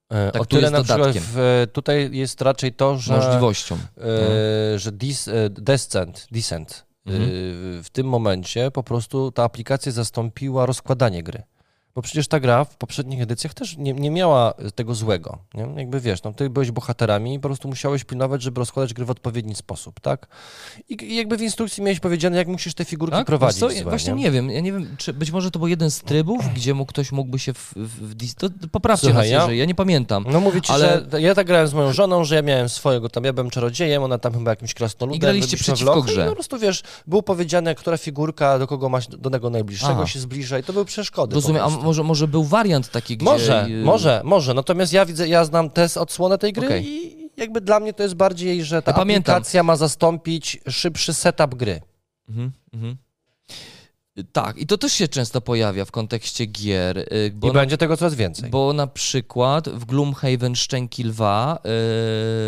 e, 0.10 0.32
Tak, 0.32 0.42
o 0.42 0.46
tyle 0.46 0.72
na 0.72 0.84
przykład 0.84 1.12
w, 1.16 1.68
tutaj 1.74 2.10
jest 2.12 2.42
raczej 2.42 2.74
to, 2.74 2.98
że, 2.98 3.16
możliwością. 3.18 3.78
e, 4.76 4.80
że 4.80 4.92
dis, 4.92 5.28
e, 5.28 5.50
descent, 5.50 6.28
descent 6.32 6.86
e, 7.08 7.12
Mhm. 7.12 7.30
w 7.84 7.90
tym 7.92 8.08
momencie 8.08 8.72
po 8.72 8.84
prostu 8.84 9.32
ta 9.32 9.44
aplikacja 9.44 9.92
zastąpiła 9.92 10.66
rozkładanie 10.66 11.24
gry. 11.24 11.44
Bo 11.96 12.02
przecież 12.02 12.28
ta 12.28 12.40
gra 12.40 12.64
w 12.66 12.78
poprzednich 12.78 13.22
edycjach 13.22 13.54
też 13.54 13.78
nie, 13.78 13.94
nie 13.94 14.12
miała 14.12 14.54
tego 14.76 14.96
złego. 14.96 15.38
Nie? 15.54 15.68
Jakby 15.78 16.00
wiesz, 16.00 16.24
no, 16.24 16.34
ty 16.34 16.50
byłeś 16.50 16.72
bohaterami 16.72 17.34
i 17.34 17.40
po 17.40 17.48
prostu 17.48 17.68
musiałeś 17.68 18.04
pilnować, 18.04 18.42
żeby 18.42 18.60
rozkładać 18.60 18.94
gry 18.94 19.06
w 19.06 19.10
odpowiedni 19.10 19.56
sposób, 19.56 20.00
tak? 20.00 20.28
I, 20.90 21.04
i 21.04 21.16
jakby 21.16 21.38
w 21.38 21.42
instrukcji 21.42 21.84
miałeś 21.84 22.00
powiedziane, 22.00 22.38
jak 22.38 22.48
musisz 22.48 22.74
te 22.74 22.86
figurki 22.86 23.16
Tak? 23.18 23.28
prowadzić. 23.28 23.60
Co, 23.60 23.70
właśnie 23.84 24.14
nie? 24.14 24.32
wiem, 24.32 24.50
ja 24.52 24.60
nie 24.60 24.72
wiem, 24.72 24.96
czy 24.98 25.14
być 25.14 25.32
może 25.32 25.52
to 25.52 25.60
był 25.60 25.68
jeden 25.68 25.92
z 25.92 26.02
trybów, 26.02 26.46
gdzie 26.56 26.74
mógł, 26.74 26.90
ktoś 26.90 27.12
mógłby 27.12 27.40
się 27.40 27.54
w, 27.54 27.74
w, 27.76 28.16
w 28.16 28.34
to 28.36 28.48
poprawcie 28.72 29.08
Słuchaj, 29.08 29.24
nas, 29.24 29.32
ja- 29.32 29.40
jeżeli, 29.42 29.58
ja 29.58 29.66
nie 29.66 29.76
pamiętam. 29.76 30.26
No 30.32 30.40
mówię 30.40 30.62
ci, 30.62 30.74
Ale- 30.74 31.06
że 31.12 31.20
ja 31.20 31.36
tak 31.36 31.48
grałem 31.48 31.68
z 31.68 31.74
moją 31.74 31.94
żoną, 31.94 32.24
że 32.24 32.36
ja 32.36 32.42
miałem 32.42 32.70
swojego, 32.70 33.10
tam 33.10 33.24
ja 33.24 33.34
byłem 33.34 33.50
czarodziejem, 33.50 34.04
ona 34.04 34.18
tam 34.18 34.34
chyba 34.34 34.52
jakimś 34.52 34.74
krasnoludem. 34.74 35.18
I 35.18 35.20
graliście 35.20 35.58
przeciwko 35.58 35.96
lochu 35.96 36.04
grze. 36.08 36.26
I 36.26 36.30
po 36.30 36.36
prostu, 36.36 36.60
wiesz, 36.60 36.84
było 37.08 37.24
powiedziane, 37.24 37.76
która 37.76 37.98
figurka 37.98 38.60
do 38.60 38.68
kogo 38.68 38.90
masz, 38.90 39.08
do 39.08 39.30
tego 39.30 39.50
najbliższego 39.50 39.94
Aha. 39.94 40.08
się 40.08 40.20
zbliża 40.20 40.60
i 40.60 40.64
to 40.64 40.74
były 40.74 40.86
przeszkody. 40.86 41.36
Rozumiem. 41.36 41.79
Może, 41.84 42.04
może 42.04 42.28
był 42.28 42.44
wariant 42.44 42.90
taki, 42.92 43.18
gdzie... 43.18 43.26
Może, 43.26 43.68
może, 43.84 44.22
może. 44.26 44.54
Natomiast 44.54 44.94
ja 44.94 45.06
widzę, 45.06 45.28
ja 45.28 45.46
znam 45.46 45.70
test 45.70 45.98
odsłonę 45.98 46.38
tej 46.38 46.54
gry 46.54 46.66
Okej. 46.68 46.86
i 46.88 47.30
jakby 47.38 47.62
dla 47.62 47.80
mnie 47.80 47.94
to 47.94 48.04
jest 48.04 48.16
bardziej, 48.16 48.64
że 48.64 48.82
ta 48.82 48.92
Ja 48.92 48.98
pamiętam. 48.98 49.36
aplikacja 49.36 49.64
ma 49.64 49.76
zastąpić 49.76 50.58
szybszy 50.70 51.14
setup 51.14 51.56
gry. 51.56 51.82
Mhm, 52.30 52.52
mhm. 52.74 52.98
Tak, 54.32 54.58
i 54.58 54.68
to 54.68 54.78
też 54.78 54.94
się 54.94 55.08
często 55.08 55.42
pojawia 55.42 55.86
w 55.86 55.92
kontekście 55.92 56.46
gier, 56.46 56.98
y, 56.98 57.32
bo, 57.36 57.48
I 57.48 57.54
na, 57.54 57.60
będzie 57.60 57.78
tego 57.78 57.98
coraz 57.98 58.16
więcej. 58.16 58.50
bo 58.50 58.74
na 58.74 58.88
przykład 58.88 59.70
w 59.70 59.86
Gloomhaven 59.86 60.56
Szczęki 60.56 61.04
Lwa 61.04 61.60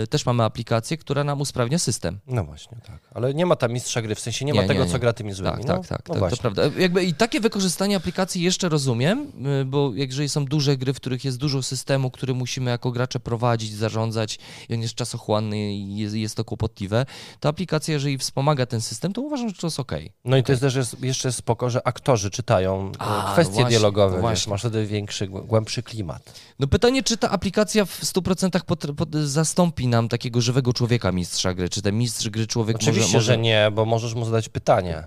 y, 0.03 0.07
też 0.07 0.26
mamy 0.26 0.43
aplikację, 0.43 0.98
która 0.98 1.23
nam 1.23 1.41
usprawnia 1.41 1.80
system. 1.80 2.19
No 2.27 2.43
właśnie, 2.43 2.77
tak. 2.88 2.99
Ale 3.14 3.34
nie 3.34 3.45
ma 3.45 3.56
tam 3.56 3.72
mistrza 3.72 4.02
gry, 4.02 4.15
w 4.15 4.19
sensie 4.19 4.45
nie, 4.45 4.53
ma 4.53 4.61
Nie, 4.61 4.68
tego, 4.68 4.80
nie, 4.80 4.85
nie. 4.85 4.91
co 4.91 4.99
gra 4.99 5.14
tymi 5.14 5.34
złymi. 5.34 5.52
Tak, 5.52 5.68
no, 5.68 5.73
tak, 5.73 5.88
tak, 5.88 6.10
no 6.10 6.15
tak 6.15 6.31
to 6.31 6.38
prawda. 6.38 6.61
Jakby 6.77 7.03
I 7.03 7.14
takie 7.14 7.39
wykorzystanie 7.39 7.95
aplikacji 7.95 8.41
jeszcze 8.41 8.69
rozumiem, 8.69 9.31
y, 9.61 9.65
bo 9.65 9.91
jeżeli 9.95 10.30
są 10.30 10.45
duże 10.45 10.77
gry, 10.77 10.93
w 10.93 10.95
których 10.98 11.26
jest 11.26 11.38
dużo 11.38 11.64
systemu, 11.64 12.11
który 12.11 12.34
musimy 12.34 12.72
jako 12.72 12.91
gracze 12.91 13.19
prowadzić, 13.19 13.73
zarządzać 13.73 14.39
i 14.69 14.73
on 14.73 14.81
jest 14.81 14.95
czasochłanny 14.95 15.73
i 15.73 15.98
jest, 15.98 16.15
jest 16.15 16.35
to 16.35 16.45
kłopotliwe, 16.45 17.06
to 17.39 17.49
aplikacja, 17.49 17.93
jeżeli 17.93 18.18
wspomaga 18.18 18.65
ten 18.65 18.81
system, 18.81 19.14
to 19.14 19.22
uważam, 19.22 19.49
że 19.49 19.56
to 19.56 19.68
jest 19.68 19.80
okej. 19.80 20.14
No 20.26 20.38
i 20.38 20.43
to 20.43 20.52
jest 20.52 20.61
też 20.61 20.76
jest 20.76 21.03
jeszcze 21.03 21.31
spoko, 21.31 21.61
że 21.70 21.88
aktorzy 21.88 22.30
czytają 22.32 22.92
A, 23.00 23.06
e, 23.24 23.28
no 23.28 23.34
kwestie 23.34 23.54
właśnie, 23.54 23.70
dialogowe, 23.70 24.16
no 24.16 24.22
właśnie. 24.22 24.50
masz 24.50 24.62
wtedy 24.62 24.86
większy, 24.86 25.28
głę- 25.28 25.46
głębszy 25.46 25.84
klimat. 25.84 26.40
No 26.60 26.68
pytanie, 26.68 27.04
czy 27.04 27.18
ta 27.18 27.30
aplikacja 27.30 27.86
w 27.86 28.02
100% 28.04 28.64
pot, 28.66 28.86
pot, 28.98 29.16
zastąpi 29.16 29.88
nam 29.88 30.10
takiego 30.10 30.42
żywego 30.42 30.74
człowieka 30.74 31.12
mistrza 31.12 31.54
gry? 31.54 31.70
Czy 31.70 31.82
ten 31.82 31.98
mistrz 31.98 32.30
gry 32.30 32.48
człowiek 32.48 32.76
Oczywiście, 32.76 33.02
może... 33.02 33.18
może... 33.18 33.26
że 33.26 33.38
nie, 33.38 33.72
bo 33.74 33.86
możesz 33.86 34.14
mu 34.14 34.26
zadać 34.26 34.50
pytanie. 34.50 35.04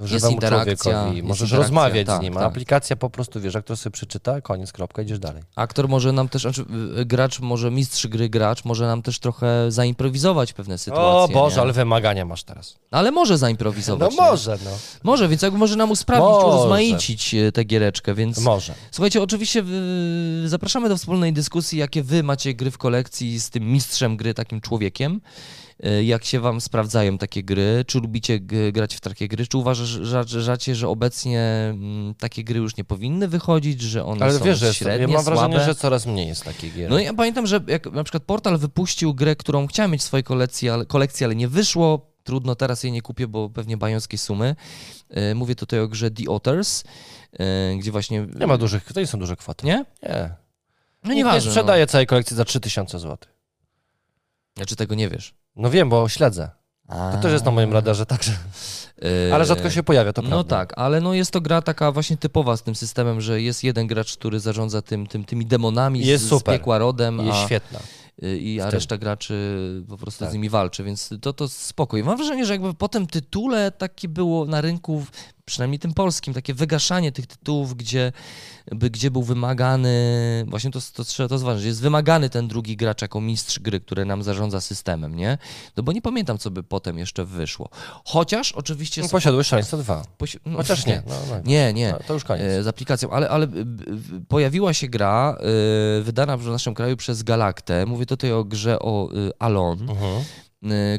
Żywemu 0.00 0.34
interakcja, 0.34 0.76
człowiekowi. 0.76 1.16
jest 1.16 1.28
Możesz 1.28 1.42
interakcja, 1.50 1.58
rozmawiać 1.58 2.06
tak, 2.06 2.20
z 2.20 2.22
nim, 2.22 2.36
a 2.36 2.40
tak. 2.40 2.48
aplikacja 2.48 2.96
po 2.96 3.10
prostu, 3.10 3.40
wiesz, 3.40 3.56
aktor 3.56 3.76
sobie 3.76 3.92
przeczyta, 3.92 4.40
koniec, 4.40 4.72
kropka, 4.72 5.02
idziesz 5.02 5.18
dalej. 5.18 5.42
Aktor 5.56 5.88
może 5.88 6.12
nam 6.12 6.28
też, 6.28 6.42
znaczy 6.42 6.64
gracz, 7.06 7.40
może 7.40 7.70
mistrz 7.70 8.06
gry 8.06 8.28
gracz, 8.28 8.64
może 8.64 8.86
nam 8.86 9.02
też 9.02 9.18
trochę 9.18 9.70
zaimprowizować 9.72 10.52
pewne 10.52 10.78
sytuacje. 10.78 11.34
o 11.34 11.40
Boże, 11.40 11.56
nie? 11.56 11.62
ale 11.62 11.72
wymagania 11.72 12.24
masz 12.24 12.44
teraz. 12.44 12.76
Ale 12.90 13.10
może 13.10 13.34
No 13.34 13.38
zaimprowizować. 13.38 14.10
nie? 14.10 14.16
może, 14.16 14.58
no. 14.64 14.70
Może, 15.02 15.28
więc 15.28 15.42
jakby 15.42 15.58
może 15.58 15.76
nam 15.76 15.90
usprawnić, 15.90 16.30
Może. 16.30 16.46
urozmaicić 16.46 17.34
e, 17.34 17.52
tę 17.52 17.64
giereczkę, 17.64 18.14
więc... 18.14 18.38
Może. 18.38 18.74
Słuchajcie, 18.90 19.22
oczywiście 19.22 19.64
zapraszamy 20.46 20.88
do 20.88 20.96
wspólnej 20.96 21.32
dyskusji, 21.32 21.78
jakie 21.78 22.02
wy 22.02 22.22
macie 22.22 22.54
gry 22.54 22.70
w 22.70 22.78
kolekcji 22.78 23.40
z 23.40 23.50
tym 23.50 23.72
mistrzem 23.72 24.16
gry, 24.16 24.34
takim 24.34 24.60
człowiekiem. 24.60 25.20
Y, 25.86 26.04
Jak 26.04 26.24
się 26.24 26.40
wam 26.40 26.60
sprawdzają 26.60 27.18
takie 27.18 27.42
gry? 27.42 27.84
Czy 27.86 28.00
lubicie 28.00 28.40
grać 28.72 28.94
w 28.96 29.00
takie 29.00 29.28
gry? 29.28 29.46
Czy 29.46 29.58
uważacie, 29.58 30.74
że 30.74 30.88
obecnie 30.88 31.40
mm, 31.70 32.14
takie 32.14 32.44
gry 32.44 32.58
już 32.58 32.76
nie 32.76 32.84
powinny 32.84 33.28
wychodzić, 33.28 33.80
że 33.80 34.04
one 34.04 34.24
Ale 34.24 34.38
są 34.38 34.44
wiesz, 34.44 34.58
że 34.58 34.74
średnie, 34.74 35.06
ja 35.06 35.08
mam 35.08 35.24
wrażenie, 35.24 35.54
słabe? 35.56 35.64
że 35.64 35.74
coraz 35.74 36.06
mniej 36.06 36.28
jest 36.28 36.44
takich 36.44 36.74
gier. 36.74 36.90
No 36.90 36.98
ja 36.98 37.14
pamiętam, 37.14 37.46
że 37.46 37.60
jak 37.66 37.92
na 37.92 38.04
przykład 38.04 38.22
Portal 38.22 38.58
wypuścił 38.58 39.14
grę, 39.14 39.36
którą 39.36 39.66
chciałem 39.66 39.90
mieć 39.90 40.00
w 40.00 40.04
swojej 40.04 40.24
kolekcji, 40.24 40.68
ale, 40.68 40.86
kolekcji, 40.86 41.24
ale 41.24 41.34
nie 41.36 41.48
wyszło. 41.48 42.08
Trudno, 42.24 42.54
teraz 42.54 42.82
jej 42.82 42.92
nie 42.92 43.02
kupię, 43.02 43.26
bo 43.28 43.50
pewnie 43.50 43.76
bajońskie 43.76 44.18
sumy. 44.18 44.56
E, 45.10 45.34
Mówię 45.34 45.54
tutaj 45.54 45.80
o 45.80 45.88
grze 45.88 46.10
The 46.10 46.30
Otters, 46.30 46.84
e, 47.32 47.76
gdzie 47.78 47.90
właśnie... 47.92 48.26
Nie 48.40 48.46
ma 48.46 48.58
dużych, 48.58 48.92
to 48.92 49.00
nie 49.00 49.06
są 49.06 49.18
duże 49.18 49.36
kwoty. 49.36 49.66
Nie? 49.66 49.84
Nie. 50.02 50.34
No 51.04 51.04
Nikt 51.04 51.08
nie 51.08 51.14
nieważne. 51.14 51.50
sprzedaje 51.50 51.86
całej 51.86 52.06
kolekcji 52.06 52.36
za 52.36 52.44
3000 52.44 52.98
zł. 52.98 53.16
No. 53.20 53.26
Znaczy 54.56 54.76
tego 54.76 54.94
nie 54.94 55.08
wiesz. 55.08 55.34
No 55.58 55.70
wiem, 55.70 55.88
bo 55.88 56.08
śledzę. 56.08 56.50
To 56.88 57.18
też 57.22 57.32
jest 57.32 57.44
na 57.44 57.50
moim 57.50 57.72
radarze, 57.72 58.06
także. 58.06 58.32
E, 59.30 59.34
Ale 59.34 59.44
rzadko 59.44 59.70
się 59.70 59.82
pojawia, 59.82 60.12
to 60.12 60.22
No 60.22 60.28
prawda. 60.28 60.56
tak, 60.56 60.72
ale 60.78 61.00
no 61.00 61.14
jest 61.14 61.30
to 61.30 61.40
gra 61.40 61.62
taka 61.62 61.92
właśnie 61.92 62.16
typowa 62.16 62.56
z 62.56 62.62
tym 62.62 62.74
systemem, 62.74 63.20
że 63.20 63.42
jest 63.42 63.64
jeden 63.64 63.86
gracz, 63.86 64.16
który 64.16 64.40
zarządza 64.40 64.82
tym, 64.82 65.06
tym, 65.06 65.24
tymi 65.24 65.46
demonami 65.46 66.00
Jest 66.06 66.24
z, 66.24 66.28
super. 66.28 66.54
z 66.54 66.58
piekła 66.58 66.78
rodem, 66.78 67.18
Jest 67.18 67.38
a, 67.38 67.46
świetna. 67.46 67.78
y, 68.22 68.38
i, 68.38 68.60
a 68.60 68.70
reszta 68.70 68.98
graczy 68.98 69.34
po 69.88 69.96
prostu 69.98 70.20
Tak. 70.24 70.30
z 70.30 70.34
nimi 70.34 70.48
walczy, 70.48 70.84
więc 70.84 71.10
to, 71.20 71.32
to 71.32 71.48
spokój. 71.48 72.04
Mam 72.04 72.16
wrażenie, 72.16 72.46
że 72.46 72.52
jakby 72.52 72.74
po 72.74 72.88
tym 72.88 73.06
tytule 73.06 73.70
takie 73.70 74.08
było 74.08 74.44
na 74.46 74.60
rynku, 74.60 75.04
przynajmniej 75.48 75.78
tym 75.78 75.94
polskim, 75.94 76.34
takie 76.34 76.54
wygaszanie 76.54 77.12
tych 77.12 77.26
tytułów, 77.26 77.74
gdzie, 77.76 78.12
by, 78.72 78.90
gdzie 78.90 79.10
był 79.10 79.22
wymagany, 79.22 79.88
właśnie 80.48 80.70
to, 80.70 80.80
to 80.94 81.04
trzeba 81.04 81.28
to 81.28 81.38
zważyć, 81.38 81.64
jest 81.64 81.82
wymagany 81.82 82.30
ten 82.30 82.48
drugi 82.48 82.76
gracz 82.76 83.02
jako 83.02 83.20
mistrz 83.20 83.58
gry, 83.58 83.80
który 83.80 84.04
nam 84.04 84.22
zarządza 84.22 84.60
systemem, 84.60 85.16
nie? 85.16 85.38
No 85.76 85.82
bo 85.82 85.92
nie 85.92 86.02
pamiętam, 86.02 86.38
co 86.38 86.50
by 86.50 86.62
potem 86.62 86.98
jeszcze 86.98 87.24
wyszło. 87.24 87.68
Chociaż 88.04 88.52
oczywiście... 88.52 89.02
No, 89.02 89.08
posiadłeś 89.08 89.46
szaleństwo 89.46 89.76
2. 89.76 90.02
posi- 90.18 90.38
no, 90.46 90.56
Chociaż 90.56 90.86
nie. 90.86 91.02
No, 91.06 91.14
no. 91.30 91.40
Nie, 91.44 91.72
nie. 91.72 91.92
No, 91.92 91.98
to 92.06 92.14
już 92.14 92.24
koniec. 92.24 92.44
E, 92.44 92.62
z 92.62 92.66
aplikacją, 92.66 93.10
ale, 93.10 93.28
ale 93.28 93.46
pojawiła 94.28 94.74
się 94.74 94.88
gra 94.88 95.36
e, 95.98 96.02
wydana 96.02 96.36
w 96.36 96.46
naszym 96.46 96.74
kraju 96.74 96.96
przez 96.96 97.22
Galaktę. 97.22 97.86
Mówię 97.86 98.06
tutaj 98.06 98.32
o 98.32 98.44
grze 98.44 98.78
o 98.78 99.08
e, 99.12 99.30
Alon, 99.38 99.90
e, 99.90 99.94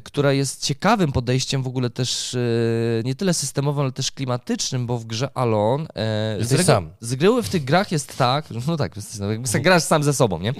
która 0.04 0.34
jest 0.34 0.66
ciekawym 0.66 1.12
podejściem 1.12 1.64
w 1.64 1.68
ogóle 1.68 1.90
też 1.90 2.36
e, 2.36 2.40
nie 3.04 3.16
tyle 3.16 3.34
systemowym, 3.34 3.82
ale 3.82 3.92
też 3.92 4.12
klimatycznym, 4.12 4.86
bo 4.86 4.98
w 4.98 5.06
grze 5.06 5.30
Alon 5.34 5.82
e, 5.82 6.38
z, 6.40 6.66
sam. 6.66 6.90
z 7.00 7.12
reguły 7.12 7.44
w 7.44 7.50
tych 7.50 7.64
grach 7.64 7.92
jest 7.92 8.18
tak, 8.18 8.46
no 8.68 8.78
tak, 8.78 8.96
no, 9.20 9.32
jakby 9.32 9.60
grasz 9.60 9.84
sam 9.84 10.04
ze 10.04 10.14
sobą, 10.14 10.40
nie? 10.40 10.54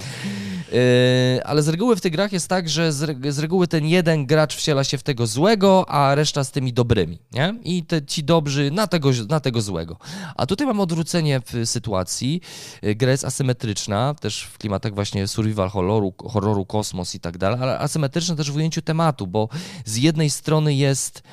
E, 0.74 1.48
ale 1.48 1.64
z 1.64 1.68
reguły 1.68 1.96
w 1.96 2.02
tych 2.02 2.12
grach 2.12 2.34
jest 2.34 2.48
tak, 2.48 2.70
że 2.70 2.94
z, 2.94 3.04
re- 3.04 3.32
z 3.32 3.40
reguły 3.40 3.68
ten 3.68 3.86
jeden 3.86 4.26
gracz 4.26 4.56
wciela 4.56 4.84
się 4.84 4.98
w 4.98 5.04
tego 5.04 5.28
złego, 5.28 5.86
a 5.90 6.16
reszta 6.16 6.44
z 6.44 6.52
tymi 6.52 6.74
dobrymi, 6.74 7.20
nie? 7.32 7.56
I 7.64 7.84
te, 7.84 8.06
ci 8.06 8.24
dobrzy 8.24 8.72
na 8.72 8.88
tego, 8.88 9.12
na 9.30 9.40
tego 9.40 9.62
złego. 9.62 9.98
A 10.36 10.46
tutaj 10.46 10.68
mamy 10.68 10.82
odwrócenie 10.82 11.42
w 11.46 11.70
sytuacji. 11.70 12.42
E, 12.82 12.96
Gra 12.96 13.12
jest 13.12 13.26
asymetryczna, 13.26 14.14
też 14.14 14.44
w 14.44 14.58
klimatach 14.58 14.96
właśnie 14.96 15.28
survival 15.28 15.70
horroru, 15.70 16.14
horroru 16.28 16.66
kosmos 16.66 17.16
i 17.16 17.20
tak 17.20 17.38
dalej, 17.38 17.60
ale 17.62 17.80
asymetryczna 17.80 18.36
też 18.36 18.52
w 18.52 18.56
ujęciu 18.56 18.82
tematu, 18.82 19.28
bo 19.28 19.50
z 19.86 19.98
jednej 19.98 20.30
strony 20.30 20.74
jest 20.74 21.24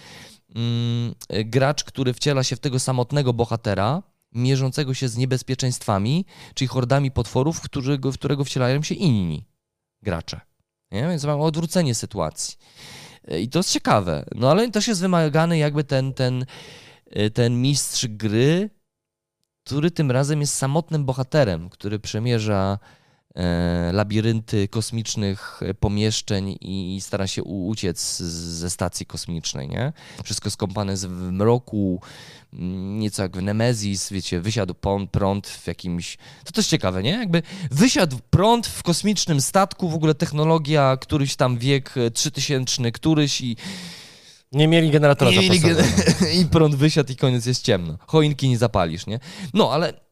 mm, 0.54 1.14
gracz, 1.44 1.84
który 1.84 2.14
wciela 2.14 2.44
się 2.44 2.56
w 2.56 2.60
tego 2.60 2.78
samotnego 2.78 3.32
bohatera, 3.32 4.02
mierzącego 4.36 4.94
się 4.94 5.08
z 5.08 5.16
niebezpieczeństwami, 5.16 6.26
czyli 6.54 6.68
hordami 6.68 7.10
potworów, 7.10 7.58
w 7.58 7.60
którego, 7.60 8.12
w 8.12 8.18
którego 8.18 8.44
wcielają 8.44 8.82
się 8.82 8.94
inni 8.94 9.44
gracze. 10.02 10.40
Nie? 10.90 11.08
Więc 11.08 11.24
mamy 11.24 11.42
odwrócenie 11.42 11.94
sytuacji. 11.94 12.56
E, 13.28 13.40
I 13.40 13.48
to 13.48 13.58
jest 13.58 13.72
ciekawe. 13.72 14.24
No 14.34 14.50
ale 14.50 14.70
też 14.70 14.88
jest 14.88 15.00
wymagany 15.00 15.58
jakby 15.58 15.84
ten, 15.84 16.14
ten, 16.14 16.46
e, 17.10 17.30
ten 17.30 17.62
mistrz 17.62 18.06
gry, 18.06 18.70
który 19.66 19.90
tym 19.90 20.10
razem 20.10 20.40
jest 20.40 20.54
samotnym 20.54 21.04
bohaterem, 21.04 21.70
który 21.70 21.98
przemierza 21.98 22.78
labirynty 23.92 24.68
kosmicznych 24.68 25.60
e, 25.62 25.74
pomieszczeń 25.74 26.58
i 26.60 26.98
stara 27.02 27.26
się 27.26 27.42
uciec 27.42 28.00
z- 28.00 28.20
ze 28.58 28.70
stacji 28.70 29.06
kosmicznej, 29.06 29.68
nie? 29.68 29.92
Wszystko 30.24 30.50
skąpane 30.50 30.96
w 30.96 31.08
mroku, 31.32 32.00
mm, 32.52 32.98
nieco 32.98 33.22
jak 33.22 33.36
w 33.36 33.42
Nemezis, 33.42 34.10
wiecie, 34.10 34.40
wysiadł 34.40 34.74
prąd 35.12 35.46
w 35.48 35.66
jakimś... 35.66 36.18
To 36.44 36.52
też 36.52 36.66
ciekawe, 36.66 37.02
nie? 37.02 37.10
Jakby 37.10 37.42
wysiadł 37.70 38.16
prąd 38.30 38.66
w 38.66 38.82
kosmicznym 38.82 39.40
statku, 39.40 39.88
w 39.90 39.94
ogóle 39.94 40.14
technologia, 40.14 40.96
któryś 41.00 41.36
tam 41.36 41.58
wiek 41.58 41.94
e, 41.96 42.10
3000, 42.10 42.92
któryś 42.92 43.40
i 43.40 43.56
Nie 44.52 44.68
mieli 44.68 44.90
generatora 44.90 45.30
nie 45.30 45.36
mieli 45.40 45.60
gen- 45.60 45.84
I 46.40 46.44
prąd 46.46 46.74
wysiadł 46.74 47.12
i 47.12 47.16
koniec 47.16 47.46
jest 47.46 47.62
ciemno. 47.64 47.98
Choinki 48.06 48.48
nie 48.48 48.58
zapalisz, 48.58 49.06
nie? 49.06 49.20
No, 49.54 49.72
ale 49.72 50.06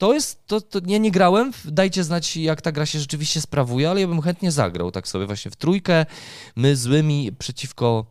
to 0.00 0.12
jest, 0.12 0.46
to, 0.46 0.60
to 0.60 0.80
ja 0.86 0.98
nie 0.98 1.10
grałem, 1.10 1.52
dajcie 1.64 2.04
znać 2.04 2.36
jak 2.36 2.62
ta 2.62 2.72
gra 2.72 2.86
się 2.86 2.98
rzeczywiście 2.98 3.40
sprawuje, 3.40 3.90
ale 3.90 4.00
ja 4.00 4.08
bym 4.08 4.20
chętnie 4.20 4.52
zagrał 4.52 4.90
tak 4.90 5.08
sobie 5.08 5.26
właśnie 5.26 5.50
w 5.50 5.56
trójkę, 5.56 6.06
my 6.56 6.76
złymi 6.76 7.32
przeciwko 7.38 8.06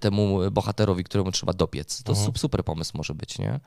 temu 0.00 0.38
bohaterowi, 0.50 1.04
któremu 1.04 1.32
trzeba 1.32 1.52
dopiec. 1.52 2.02
To 2.02 2.12
Mhm. 2.12 2.28
sup- 2.30 2.38
super 2.38 2.64
pomysł 2.64 2.92
może 2.94 3.14
być, 3.14 3.38
nie? 3.38 3.60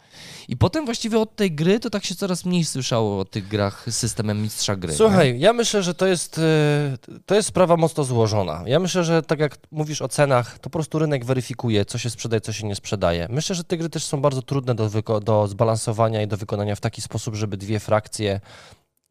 I 0.47 0.57
potem 0.57 0.85
właściwie 0.85 1.19
od 1.19 1.35
tej 1.35 1.51
gry 1.51 1.79
to 1.79 1.89
tak 1.89 2.05
się 2.05 2.15
coraz 2.15 2.45
mniej 2.45 2.65
słyszało 2.65 3.19
o 3.19 3.25
tych 3.25 3.47
grach 3.47 3.85
systemem 3.89 4.41
mistrza 4.41 4.75
gry. 4.75 4.91
nie? 4.91 4.97
Słuchaj, 4.97 5.39
ja 5.39 5.53
myślę, 5.53 5.83
że 5.83 5.93
to 5.93 6.07
jest, 6.07 6.37
e, 6.37 6.97
to 7.25 7.35
jest 7.35 7.47
sprawa 7.47 7.77
mocno 7.77 8.03
złożona. 8.03 8.63
Ja 8.65 8.79
myślę, 8.79 9.03
że 9.03 9.21
tak 9.23 9.39
jak 9.39 9.57
mówisz 9.71 10.01
o 10.01 10.07
cenach, 10.07 10.59
to 10.59 10.63
po 10.63 10.69
prostu 10.69 10.99
rynek 10.99 11.25
weryfikuje, 11.25 11.85
co 11.85 11.97
się 11.97 12.09
sprzedaje, 12.09 12.41
co 12.41 12.53
się 12.53 12.67
nie 12.67 12.75
sprzedaje. 12.75 13.27
Myślę, 13.29 13.55
że 13.55 13.63
te 13.63 13.77
gry 13.77 13.89
też 13.89 14.03
są 14.05 14.21
bardzo 14.21 14.41
trudne 14.41 14.75
do, 14.75 14.89
do 15.21 15.47
zbalansowania 15.47 16.21
i 16.21 16.27
do 16.27 16.37
wykonania 16.37 16.75
w 16.75 16.81
taki 16.81 17.01
sposób, 17.01 17.35
żeby 17.35 17.57
dwie 17.57 17.79
frakcje 17.79 18.39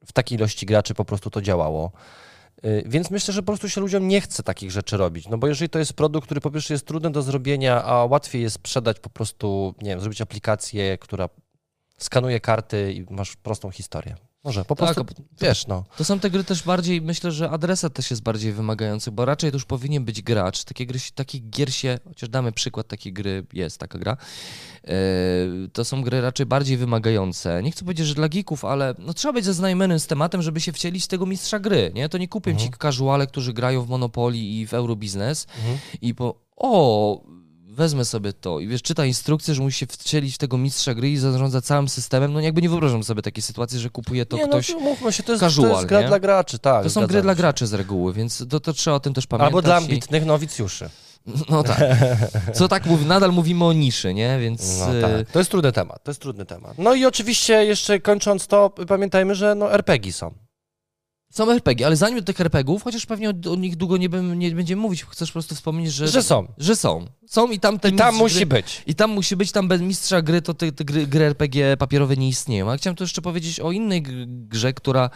w 0.06 0.12
takiej 0.12 0.38
ilości 0.38 0.66
graczy 0.66 0.94
po 0.94 1.04
prostu 1.04 1.30
to 1.30 1.42
działało. 1.42 1.92
Y, 2.64 2.82
Więc 2.86 3.10
myślę, 3.10 3.34
że 3.34 3.42
po 3.42 3.46
prostu 3.46 3.68
się 3.68 3.80
ludziom 3.80 4.08
nie 4.08 4.20
chce 4.20 4.42
takich 4.42 4.70
rzeczy 4.70 4.96
robić. 4.96 5.28
No 5.28 5.38
bo 5.38 5.46
jeżeli 5.46 5.68
to 5.68 5.78
jest 5.78 5.92
produkt, 5.92 6.26
który 6.26 6.40
po 6.40 6.50
pierwsze 6.50 6.74
jest 6.74 6.86
trudny 6.86 7.10
do 7.10 7.22
zrobienia, 7.22 7.84
a 7.84 8.04
łatwiej 8.04 8.42
jest 8.42 8.54
sprzedać 8.54 9.00
po 9.00 9.10
prostu, 9.10 9.74
nie 9.82 9.90
wiem, 9.90 10.00
zrobić 10.00 10.20
aplikację, 10.20 10.98
która 10.98 11.28
skanuje 11.98 12.40
karty 12.40 12.92
i 12.92 13.14
masz 13.14 13.36
prostą 13.36 13.70
historię. 13.70 14.16
Może 14.44 14.64
po 14.64 14.74
Tak, 14.74 14.94
prostu, 14.94 15.14
wiesz, 15.40 15.66
no. 15.66 15.84
To 15.96 16.04
są 16.04 16.20
te 16.20 16.30
gry 16.30 16.44
też 16.44 16.62
bardziej, 16.62 17.02
myślę, 17.02 17.32
że 17.32 17.50
adresat 17.50 17.94
też 17.94 18.10
jest 18.10 18.22
bardziej 18.22 18.52
wymagający, 18.52 19.10
bo 19.12 19.24
raczej 19.24 19.50
to 19.50 19.56
już 19.56 19.64
powinien 19.64 20.04
być 20.04 20.22
gracz. 20.22 20.64
Takie 20.64 20.86
gry, 20.86 20.98
takich 21.14 21.50
gier 21.50 21.74
się, 21.74 21.98
chociaż 22.08 22.28
damy 22.28 22.52
przykład 22.52 22.88
takiej 22.88 23.12
gry, 23.12 23.46
jest 23.52 23.78
taka 23.78 23.98
gra, 23.98 24.16
e, 24.84 24.88
to 25.72 25.84
są 25.84 26.02
gry 26.02 26.20
raczej 26.20 26.46
bardziej 26.46 26.76
wymagające. 26.76 27.62
Nie 27.62 27.70
chcę 27.70 27.84
powiedzieć, 27.84 28.06
że 28.06 28.14
dla 28.14 28.28
geeków, 28.28 28.64
ale 28.64 28.94
no, 28.98 29.14
trzeba 29.14 29.32
być 29.32 29.44
zaznajomionym 29.44 30.00
z 30.00 30.06
tematem, 30.06 30.42
żeby 30.42 30.60
się 30.60 30.72
wcielić 30.72 31.04
w 31.04 31.08
tego 31.08 31.26
mistrza 31.26 31.58
gry, 31.58 31.92
nie? 31.94 32.08
To 32.08 32.18
nie 32.18 32.28
kupię 32.28 32.50
Mhm. 32.50 32.72
ci 32.72 32.78
casuale, 32.82 33.26
którzy 33.26 33.52
grają 33.52 33.82
w 33.82 33.88
Monopoly 33.88 34.38
i 34.38 34.66
w 34.66 34.74
Eurobiznes 34.74 35.46
Mhm. 35.58 35.78
i 36.02 36.14
po, 36.14 36.34
o, 36.56 37.24
wezmę 37.74 38.04
sobie 38.04 38.32
to 38.32 38.60
i 38.60 38.66
wiesz, 38.68 38.82
czyta 38.82 39.04
instrukcję, 39.04 39.54
że 39.54 39.62
musi 39.62 39.78
się 39.78 39.86
wcielić 39.86 40.34
w 40.34 40.38
tego 40.38 40.58
mistrza 40.58 40.94
gry 40.94 41.10
i 41.10 41.16
zarządza 41.16 41.60
całym 41.60 41.88
systemem, 41.88 42.32
no 42.32 42.40
jakby 42.40 42.62
nie 42.62 42.68
wyobrażam 42.68 43.04
sobie 43.04 43.22
takiej 43.22 43.42
sytuacji, 43.42 43.78
że 43.78 43.90
kupuje 43.90 44.26
to 44.26 44.36
nie, 44.36 44.48
ktoś... 44.48 44.68
no, 44.68 44.80
mówmy 44.80 45.12
się, 45.12 45.22
to 45.22 45.32
jest, 45.32 45.40
to 45.40 45.46
casual, 45.46 45.70
jest 45.70 45.86
gra 45.86 46.00
nie? 46.00 46.06
dla 46.06 46.18
graczy, 46.20 46.58
tak. 46.58 46.82
To 46.82 46.90
są 46.90 47.06
gry 47.06 47.22
dla 47.22 47.32
się. 47.32 47.36
graczy 47.36 47.66
z 47.66 47.74
reguły, 47.74 48.12
więc 48.12 48.44
to, 48.48 48.60
to 48.60 48.72
trzeba 48.72 48.96
o 48.96 49.00
tym 49.00 49.14
też 49.14 49.26
pamiętać. 49.26 49.46
Albo 49.46 49.62
dla 49.62 49.74
i- 49.74 49.82
ambitnych 49.82 50.24
nowicjuszy. 50.24 50.90
No 51.50 51.62
tak. 51.62 51.78
Co 52.54 52.68
tak 52.68 52.86
mówi, 52.86 53.06
nadal 53.06 53.32
mówimy 53.32 53.64
o 53.64 53.72
niszy, 53.72 54.14
nie? 54.14 54.38
Więc 54.38 54.78
No 54.78 54.96
e, 54.96 55.02
tak. 55.02 55.30
To 55.32 55.38
jest 55.38 55.50
trudny 55.50 55.72
temat, 55.72 56.04
to 56.04 56.10
jest 56.10 56.20
trudny 56.20 56.46
temat. 56.46 56.78
No 56.78 56.94
i 56.94 57.04
oczywiście 57.06 57.64
jeszcze 57.64 58.00
kończąc 58.00 58.46
to, 58.46 58.70
pamiętajmy, 58.70 59.34
że 59.34 59.54
no 59.54 59.72
RPG 59.72 60.12
są. 60.12 60.34
Są 61.34 61.50
RPG, 61.50 61.86
ale 61.86 61.96
zanim 61.96 62.18
do 62.18 62.24
tych 62.24 62.40
RPGów, 62.40 62.82
chociaż 62.82 63.06
pewnie 63.06 63.30
o, 63.30 63.32
o 63.52 63.56
nich 63.56 63.76
długo 63.76 63.96
nie, 63.96 64.08
bym, 64.08 64.38
nie 64.38 64.50
będziemy 64.50 64.82
mówić, 64.82 65.04
chcesz 65.04 65.28
po 65.28 65.32
prostu 65.32 65.54
wspomnieć, 65.54 65.92
że, 65.92 66.08
Że 66.08 66.22
są. 66.22 66.46
że 66.58 66.76
są. 66.76 67.06
Są 67.26 67.50
i 67.50 67.60
tam 67.60 67.78
ten 67.78 67.94
I 67.94 67.98
tam 67.98 68.14
musi 68.14 68.34
gry, 68.36 68.46
być. 68.46 68.82
I 68.86 68.94
tam 68.94 69.10
musi 69.10 69.36
być, 69.36 69.52
tam 69.52 69.68
bez 69.68 69.80
mistrza 69.80 70.22
gry 70.22 70.42
to 70.42 70.54
te, 70.54 70.72
te 70.72 70.84
gry, 70.84 71.06
gry 71.06 71.24
RPG 71.24 71.76
papierowe 71.76 72.16
nie 72.16 72.28
istnieją. 72.28 72.70
A 72.70 72.76
chciałem 72.76 72.96
tu 72.96 73.04
jeszcze 73.04 73.22
powiedzieć 73.22 73.60
o 73.60 73.72
innej 73.72 74.02
grze, 74.26 74.72
która, 74.72 75.10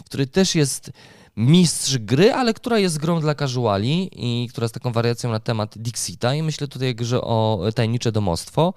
w 0.00 0.04
której 0.04 0.28
też 0.28 0.54
jest 0.54 0.90
mistrz 1.36 1.98
gry, 1.98 2.32
ale 2.32 2.54
która 2.54 2.78
jest 2.78 2.98
grą 2.98 3.20
dla 3.20 3.34
casuali 3.34 4.10
i 4.12 4.48
która 4.48 4.64
jest 4.64 4.74
taką 4.74 4.92
wariacją 4.92 5.30
na 5.30 5.40
temat 5.40 5.78
Dixita 5.78 6.34
i 6.34 6.42
myślę 6.42 6.68
tutaj 6.68 6.94
grze 6.94 7.20
o 7.20 7.60
Tajemnicze 7.74 8.12
Domostwo 8.12 8.74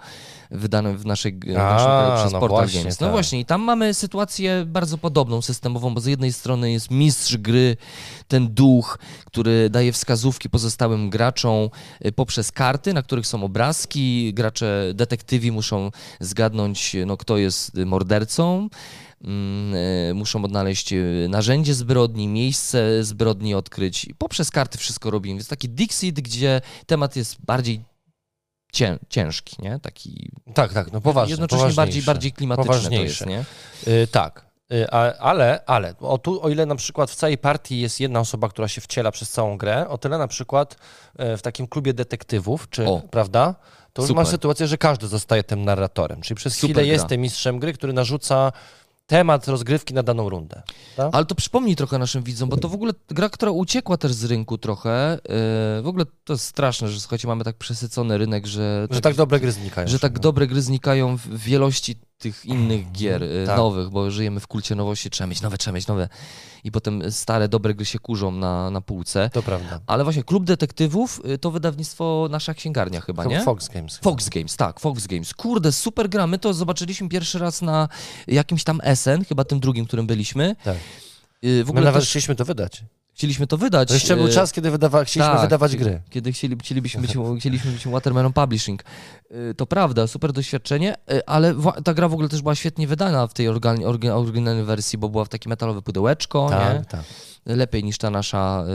wydanym 0.51 0.97
w 0.97 1.05
naszej, 1.05 1.33
w 1.33 1.47
naszym 1.47 1.91
A, 1.91 2.03
kraju 2.03 2.21
przez 2.21 2.33
no 2.33 2.39
Portal 2.39 2.57
właśnie, 2.57 2.79
Games. 2.79 2.99
No 2.99 3.07
tak. 3.07 3.11
właśnie 3.11 3.39
i 3.39 3.45
tam 3.45 3.61
mamy 3.61 3.93
sytuację 3.93 4.65
bardzo 4.65 4.97
podobną 4.97 5.41
systemową, 5.41 5.93
bo 5.93 6.01
z 6.01 6.05
jednej 6.05 6.33
strony 6.33 6.71
jest 6.71 6.91
mistrz 6.91 7.37
gry, 7.37 7.77
ten 8.27 8.47
duch, 8.47 8.99
który 9.25 9.69
daje 9.69 9.91
wskazówki 9.91 10.49
pozostałym 10.49 11.09
graczom 11.09 11.69
y, 12.05 12.11
poprzez 12.11 12.51
karty, 12.51 12.93
na 12.93 13.03
których 13.03 13.27
są 13.27 13.43
obrazki. 13.43 14.33
Gracze, 14.33 14.91
detektywi 14.93 15.51
muszą 15.51 15.91
zgadnąć, 16.19 16.95
no, 17.05 17.17
kto 17.17 17.37
jest 17.37 17.75
mordercą. 17.75 18.69
Mm, 19.23 19.75
y, 19.75 20.13
Muszą 20.13 20.43
odnaleźć 20.45 20.93
y, 20.93 21.27
narzędzie 21.29 21.73
zbrodni, 21.73 22.27
miejsce 22.27 23.03
zbrodni 23.03 23.55
odkryć. 23.55 24.05
Poprzez 24.17 24.51
karty 24.51 24.77
wszystko 24.77 25.11
robimy. 25.11 25.35
Więc 25.35 25.47
taki 25.47 25.69
Dixit, 25.69 26.21
gdzie 26.21 26.61
temat 26.85 27.15
jest 27.15 27.35
bardziej 27.45 27.81
cię, 28.73 28.99
ciężki, 29.09 29.55
nie? 29.59 29.79
Taki 29.79 30.31
Tak, 30.53 30.73
tak, 30.73 30.91
no 30.91 31.01
poważnie. 31.01 31.31
jednocześnie 31.31 31.73
bardziej, 31.73 32.01
bardziej 32.03 32.31
klimatyczny 32.31 32.89
to 32.97 33.03
jest, 33.03 33.25
nie? 33.25 33.43
Y, 33.87 34.07
tak. 34.07 34.47
Y, 34.73 34.89
ale, 35.19 35.63
ale, 35.65 35.93
o, 35.99 36.17
tu, 36.17 36.43
o 36.43 36.49
ile 36.49 36.65
na 36.65 36.75
przykład 36.75 37.11
w 37.11 37.15
całej 37.15 37.37
partii 37.37 37.79
jest 37.79 37.99
jedna 37.99 38.19
osoba, 38.19 38.49
która 38.49 38.67
się 38.67 38.81
wciela 38.81 39.11
przez 39.11 39.29
całą 39.29 39.57
grę, 39.57 39.89
o 39.89 39.97
tyle 39.97 40.17
na 40.17 40.27
przykład 40.27 40.75
y, 41.33 41.37
w 41.37 41.41
takim 41.41 41.67
klubie 41.67 41.93
detektywów, 41.93 42.69
czy, 42.69 42.85
O. 42.85 43.01
prawda, 43.11 43.55
to 43.93 44.01
już 44.01 44.07
Super. 44.07 44.21
masz 44.23 44.27
sytuację, 44.31 44.67
że 44.67 44.77
każdy 44.77 45.07
zostaje 45.07 45.43
tym 45.43 45.65
narratorem. 45.65 46.21
Czyli 46.21 46.35
przez 46.35 46.53
Super 46.53 46.67
chwilę 46.69 46.83
gra. 46.83 46.93
jest 46.93 47.07
tym 47.07 47.21
mistrzem 47.21 47.59
gry, 47.59 47.73
który 47.73 47.93
narzuca 47.93 48.51
temat 49.07 49.47
rozgrywki 49.47 49.93
na 49.93 50.03
daną 50.03 50.29
rundę. 50.29 50.61
Tak? 50.95 51.09
Ale 51.15 51.25
to 51.25 51.35
przypomnij 51.35 51.75
trochę 51.75 51.97
naszym 51.97 52.23
widzom, 52.23 52.49
bo 52.49 52.57
to 52.57 52.69
w 52.69 52.73
ogóle 52.73 52.93
gra, 53.09 53.29
która 53.29 53.51
uciekła 53.51 53.97
też 53.97 54.13
z 54.13 54.25
rynku 54.25 54.57
trochę. 54.57 55.19
Yy, 55.75 55.81
w 55.81 55.87
ogóle 55.87 56.05
to 56.23 56.33
jest 56.33 56.45
straszne, 56.45 56.87
że 56.89 56.99
słuchajcie, 56.99 57.27
mamy 57.27 57.43
tak 57.43 57.55
przesycony 57.55 58.17
rynek, 58.17 58.45
że, 58.47 58.87
Że 58.91 59.01
tak 59.01 59.15
dobre 59.15 59.39
gry 59.39 59.51
znikają. 59.51 59.87
że 59.87 59.99
tak 59.99 60.19
dobre 60.19 60.47
gry 60.47 60.61
znikają 60.61 61.17
w 61.17 61.37
wielości 61.37 61.95
tych 62.17 62.45
innych 62.45 62.91
gier 62.91 63.21
yy, 63.23 63.43
Tak. 63.45 63.57
nowych, 63.57 63.89
bo 63.89 64.11
żyjemy 64.11 64.39
w 64.39 64.47
kulcie 64.47 64.75
nowości, 64.75 65.09
trzeba 65.09 65.27
mieć 65.27 65.41
nowe, 65.41 65.57
trzeba 65.57 65.75
mieć 65.75 65.87
nowe. 65.87 66.09
I 66.63 66.71
potem 66.71 67.11
stare, 67.11 67.47
dobre 67.49 67.73
gry 67.73 67.85
się 67.85 67.99
kurzą 67.99 68.31
na, 68.31 68.69
na 68.71 68.81
półce. 68.81 69.29
To 69.33 69.43
prawda. 69.43 69.79
Ale 69.87 70.03
właśnie 70.03 70.23
Klub 70.23 70.43
Detektywów 70.45 71.21
yy, 71.25 71.37
to 71.37 71.51
wydawnictwo 71.51 72.27
Nasza 72.31 72.53
Księgarnia 72.53 73.01
chyba, 73.01 73.25
nie? 73.25 73.41
Fox 73.41 73.67
Games. 73.69 73.97
Fox 73.97 74.29
Games, 74.29 74.55
tak, 74.55 74.79
Fox 74.79 75.07
Games. 75.07 75.33
Kurde, 75.33 75.71
super 75.71 76.09
gra. 76.09 76.27
My 76.27 76.39
to 76.39 76.53
zobaczyliśmy 76.53 77.09
pierwszy 77.09 77.39
raz 77.39 77.61
na 77.61 77.89
jakimś 78.27 78.63
tam 78.63 78.81
SN, 78.95 79.23
chyba 79.29 79.43
tym 79.43 79.59
drugim, 79.59 79.85
którym 79.85 80.07
byliśmy. 80.07 80.55
Tak. 80.63 80.77
Yy, 81.41 81.63
W 81.63 81.67
My 81.67 81.69
ogóle 81.71 81.85
nawet 81.85 82.01
też 82.01 82.09
chcieliśmy 82.09 82.35
to 82.35 82.45
wydać. 82.45 82.83
Chcieliśmy 83.17 83.47
to 83.47 83.57
wydać. 83.57 83.87
To 83.87 83.93
jeszcze 83.93 84.15
był 84.15 84.27
yy, 84.27 84.33
czas, 84.33 84.51
kiedy 84.51 84.71
wydawa- 84.71 85.03
chcieliśmy 85.05 85.33
tak, 85.33 85.41
wydawać 85.41 85.75
gry. 85.77 86.01
Kiedy 86.09 86.31
chcieli, 86.31 86.55
chcielibyśmy 86.61 87.01
być, 87.01 87.11
chcieliśmy 87.39 87.71
być 87.71 87.87
Watermelon 87.87 88.33
Publishing. 88.33 88.83
Y, 89.31 89.53
To 89.57 89.65
prawda, 89.65 90.07
super 90.07 90.33
doświadczenie, 90.33 90.95
y, 91.11 91.25
ale 91.25 91.55
ta 91.83 91.93
gra 91.93 92.07
w 92.09 92.13
ogóle 92.13 92.29
też 92.29 92.41
była 92.41 92.55
świetnie 92.55 92.87
wydana 92.87 93.27
w 93.27 93.33
tej 93.33 93.47
organ- 93.49 94.11
oryginalnej 94.13 94.63
wersji, 94.65 94.97
bo 94.99 95.09
była 95.09 95.25
w 95.25 95.29
takie 95.29 95.49
metalowe 95.49 95.81
pudełeczko, 95.81 96.45
nie? 96.49 96.55
Tak, 96.79 96.85
tak. 96.85 97.01
Lepiej 97.45 97.83
niż 97.83 97.97
ta 97.97 98.09
nasza 98.09 98.65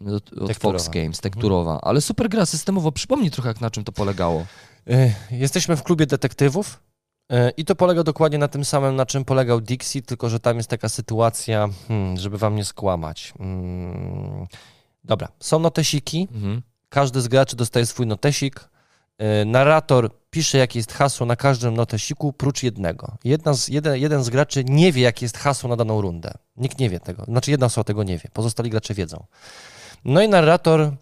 y, 0.00 0.10
od, 0.14 0.32
od 0.32 0.56
Fox. 0.56 0.88
Games, 0.88 1.20
tekturowa. 1.20 1.80
Ale 1.82 2.00
super 2.00 2.28
gra, 2.28 2.46
systemowo. 2.46 2.92
Przypomnij 2.92 3.30
trochę, 3.30 3.48
jak 3.48 3.60
na 3.60 3.70
czym 3.70 3.84
to 3.84 3.92
polegało. 3.92 4.46
Jesteśmy 5.30 5.76
w 5.76 5.82
klubie 5.82 6.06
detektywów 6.06 6.80
i 7.56 7.64
to 7.64 7.74
polega 7.74 8.02
dokładnie 8.02 8.38
na 8.38 8.48
tym 8.48 8.64
samym, 8.64 8.96
na 8.96 9.06
czym 9.06 9.24
polegał 9.24 9.60
Dixie, 9.60 10.02
tylko 10.02 10.28
że 10.28 10.40
tam 10.40 10.56
jest 10.56 10.70
taka 10.70 10.88
sytuacja, 10.88 11.68
hmm, 11.88 12.16
żeby 12.16 12.38
wam 12.38 12.56
nie 12.56 12.64
skłamać. 12.64 13.32
Mm, 13.40 14.46
Dobra, 15.04 15.28
są 15.40 15.58
notesiki, 15.58 16.28
Mhm. 16.34 16.62
każdy 16.88 17.20
z 17.20 17.28
graczy 17.28 17.56
dostaje 17.56 17.86
swój 17.86 18.06
notesik. 18.06 18.68
Y, 19.42 19.44
Narrator 19.44 20.10
pisze, 20.30 20.58
jakie 20.58 20.78
jest 20.78 20.92
hasło 20.92 21.26
na 21.26 21.36
każdym 21.36 21.74
notesiku, 21.74 22.32
prócz 22.32 22.62
jednego. 22.62 23.16
Jedna 23.24 23.54
z, 23.54 23.68
jeden, 23.68 23.96
jeden 23.96 24.24
z 24.24 24.30
graczy 24.30 24.64
nie 24.64 24.92
wie, 24.92 25.02
jakie 25.02 25.24
jest 25.24 25.38
hasło 25.38 25.68
na 25.70 25.76
daną 25.76 26.00
rundę. 26.00 26.34
Nikt 26.56 26.78
nie 26.78 26.90
wie 26.90 27.00
tego. 27.00 27.24
Znaczy, 27.24 27.50
jedna 27.50 27.66
osoba 27.66 27.84
tego 27.84 28.02
nie 28.02 28.18
wie. 28.18 28.28
Pozostali 28.32 28.70
gracze 28.70 28.94
wiedzą. 28.94 29.24
No 30.04 30.22
i 30.22 30.28
narrator 30.28 30.92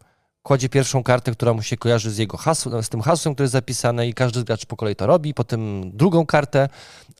kładzie 0.42 0.68
pierwszą 0.68 1.02
kartę, 1.02 1.32
która 1.32 1.54
mu 1.54 1.62
się 1.62 1.76
kojarzy 1.76 2.10
z 2.10 2.18
jego 2.18 2.36
hasłem, 2.36 2.82
z 2.82 2.88
tym 2.88 3.00
hasłem, 3.00 3.34
które 3.34 3.44
jest 3.44 3.52
zapisane 3.52 4.08
i 4.08 4.14
każdy 4.14 4.40
z 4.40 4.44
graczy 4.44 4.66
po 4.66 4.76
kolei 4.76 4.96
to 4.96 5.06
robi, 5.06 5.34
potem 5.34 5.90
drugą 5.96 6.26
kartę, 6.26 6.68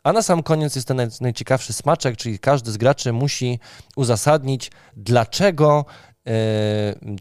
a 0.05 0.13
na 0.13 0.23
sam 0.23 0.43
koniec 0.43 0.75
jest 0.77 0.89
ten 0.89 0.97
naj, 0.97 1.09
najciekawszy 1.21 1.73
smaczek, 1.73 2.17
czyli 2.17 2.39
każdy 2.39 2.73
z 2.73 2.77
graczy 2.77 3.13
musi 3.13 3.59
uzasadnić, 3.97 4.71
dlaczego 4.97 5.85
e, 6.27 6.33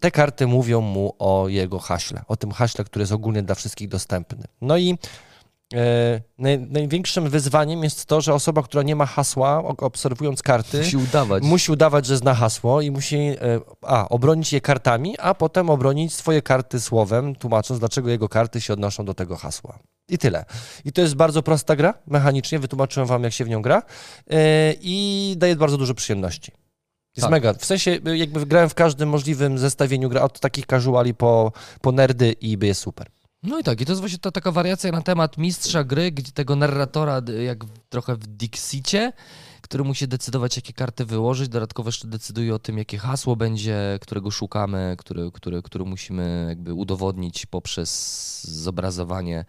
te 0.01 0.11
karty 0.11 0.47
mówią 0.47 0.81
mu 0.81 1.15
o 1.19 1.47
jego 1.47 1.79
haśle, 1.79 2.21
o 2.27 2.35
tym 2.35 2.51
haśle, 2.51 2.85
który 2.85 3.03
jest 3.03 3.11
ogólnie 3.11 3.43
dla 3.43 3.55
wszystkich 3.55 3.87
dostępny. 3.89 4.43
No 4.61 4.77
i 4.77 4.97
naj, 6.37 6.59
największym 6.59 7.29
wyzwaniem 7.29 7.83
jest 7.83 8.05
to, 8.05 8.21
że 8.21 8.33
osoba, 8.33 8.63
która 8.63 8.83
nie 8.83 8.95
ma 8.95 9.05
hasła, 9.05 9.63
obserwując 9.63 10.41
karty, 10.43 10.77
Musi 10.77 10.97
udawać. 10.97 11.43
musi 11.43 11.71
udawać, 11.71 12.05
że 12.05 12.17
zna 12.17 12.33
hasło 12.33 12.81
i 12.81 12.91
musi 12.91 13.15
e, 13.17 13.37
a, 13.81 14.09
obronić 14.09 14.53
je 14.53 14.61
kartami, 14.61 15.15
a 15.19 15.33
potem 15.33 15.69
obronić 15.69 16.13
swoje 16.13 16.41
karty 16.41 16.79
słowem, 16.81 17.35
tłumacząc, 17.35 17.79
dlaczego 17.79 18.09
jego 18.09 18.29
karty 18.29 18.61
się 18.61 18.73
odnoszą 18.73 19.05
do 19.05 19.13
tego 19.13 19.35
hasła. 19.37 19.79
I 20.09 20.17
tyle. 20.17 20.45
I 20.85 20.91
to 20.91 21.01
jest 21.01 21.15
bardzo 21.15 21.43
prosta 21.43 21.75
gra, 21.75 21.93
mechanicznie, 22.07 22.59
wytłumaczyłem 22.59 23.07
wam, 23.07 23.23
jak 23.23 23.33
się 23.33 23.45
w 23.45 23.49
nią 23.49 23.61
gra 23.61 23.83
e, 24.29 24.73
i 24.81 25.35
daje 25.37 25.55
bardzo 25.55 25.77
dużo 25.77 25.93
przyjemności. 25.93 26.51
Jest 27.15 27.23
Tak. 27.23 27.31
mega. 27.31 27.53
W 27.53 27.65
sensie, 27.65 27.99
jakby 28.15 28.45
grałem 28.45 28.69
w 28.69 28.73
każdym 28.73 29.09
możliwym 29.09 29.57
zestawieniu 29.57 30.09
gra, 30.09 30.21
od 30.21 30.39
takich 30.39 30.65
casuali 30.65 31.13
po, 31.13 31.51
po 31.81 31.91
nerdy 31.91 32.31
i 32.31 32.57
by 32.57 32.67
jest 32.67 32.81
super. 32.81 33.07
No 33.43 33.59
i 33.59 33.63
tak, 33.63 33.81
i 33.81 33.85
to 33.85 33.91
jest 33.91 34.01
właśnie 34.01 34.19
ta 34.19 34.31
taka 34.31 34.51
wariacja 34.51 34.91
na 34.91 35.01
temat 35.01 35.37
mistrza 35.37 35.83
gry, 35.83 36.11
gdzie 36.11 36.31
tego 36.31 36.55
narratora, 36.55 37.21
jak 37.45 37.65
trochę 37.89 38.15
w 38.15 38.27
Dixicie, 38.27 39.13
który 39.61 39.83
musi 39.83 40.07
decydować, 40.07 40.55
jakie 40.55 40.73
karty 40.73 41.05
wyłożyć, 41.05 41.49
dodatkowo 41.49 41.87
jeszcze 41.87 42.07
decyduje 42.07 42.55
o 42.55 42.59
tym, 42.59 42.77
jakie 42.77 42.97
hasło 42.97 43.35
będzie, 43.35 43.99
którego 44.01 44.31
szukamy, 44.31 44.95
który, 44.97 45.31
który, 45.31 45.61
który 45.61 45.85
musimy 45.85 46.45
jakby 46.49 46.73
udowodnić 46.73 47.45
poprzez 47.45 48.43
zobrazowanie 48.43 49.45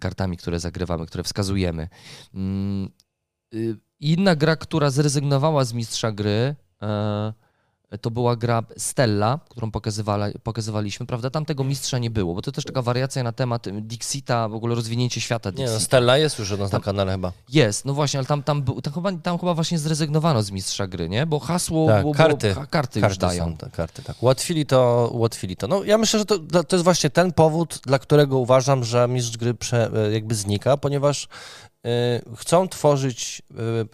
kartami, 0.00 0.36
które 0.36 0.60
zagrywamy, 0.60 1.06
które 1.06 1.24
wskazujemy. 1.24 1.88
Mm, 2.34 2.90
y, 3.54 3.76
Inna 4.00 4.36
gra, 4.36 4.56
która 4.56 4.90
zrezygnowała 4.90 5.64
z 5.64 5.72
mistrza 5.72 6.12
gry, 6.12 6.56
e, 6.82 7.32
to 8.00 8.10
była 8.10 8.36
gra 8.36 8.62
Stella, 8.76 9.38
którą 9.48 9.70
pokazywaliśmy, 10.42 11.06
prawda? 11.06 11.30
Tam 11.30 11.44
tego 11.44 11.64
mistrza 11.64 11.98
nie 11.98 12.10
było, 12.10 12.34
bo 12.34 12.42
to 12.42 12.52
też 12.52 12.64
taka 12.64 12.82
wariacja 12.82 13.22
na 13.22 13.32
temat 13.32 13.66
Dixita, 13.80 14.48
w 14.48 14.54
ogóle 14.54 14.74
rozwinięcie 14.74 15.20
świata 15.20 15.50
Nie 15.50 15.54
Dixita. 15.54 15.74
no, 15.74 15.80
Stella 15.80 16.16
jest 16.18 16.38
już 16.38 16.50
u 16.50 16.56
nas 16.56 16.72
na 16.72 16.80
kanale 16.80 17.12
chyba. 17.12 17.32
Jest, 17.48 17.84
no 17.84 17.94
właśnie, 17.94 18.18
ale 18.18 18.26
tam, 18.26 18.42
tam, 18.42 18.62
był, 18.62 18.80
tam, 18.82 18.92
chyba, 18.94 19.12
tam 19.12 19.38
chyba 19.38 19.54
właśnie 19.54 19.78
zrezygnowano 19.78 20.42
z 20.42 20.50
mistrza 20.50 20.86
gry, 20.86 21.08
nie? 21.08 21.26
Bo 21.26 21.38
hasło 21.38 21.86
Tak, 21.88 22.00
było, 22.02 22.14
karty. 22.14 22.54
Było, 22.54 22.66
karty, 22.70 22.98
już 23.00 23.08
Karty 23.08 23.20
dają. 23.20 23.44
są, 23.44 23.56
te 23.56 23.70
karty, 23.70 24.02
tak. 24.02 24.22
Ułatwili 24.22 24.66
to, 24.66 25.10
ułatwili 25.12 25.56
to. 25.56 25.68
No 25.68 25.84
ja 25.84 25.98
myślę, 25.98 26.18
że 26.18 26.24
to, 26.26 26.38
to 26.64 26.76
jest 26.76 26.84
właśnie 26.84 27.10
ten 27.10 27.32
powód, 27.32 27.80
dla 27.86 27.98
którego 27.98 28.38
uważam, 28.38 28.84
że 28.84 29.08
mistrz 29.08 29.36
gry 29.36 29.54
prze, 29.54 29.90
e, 30.08 30.12
jakby 30.12 30.34
znika, 30.34 30.76
ponieważ 30.76 31.28
chcą 32.36 32.68
tworzyć 32.68 33.42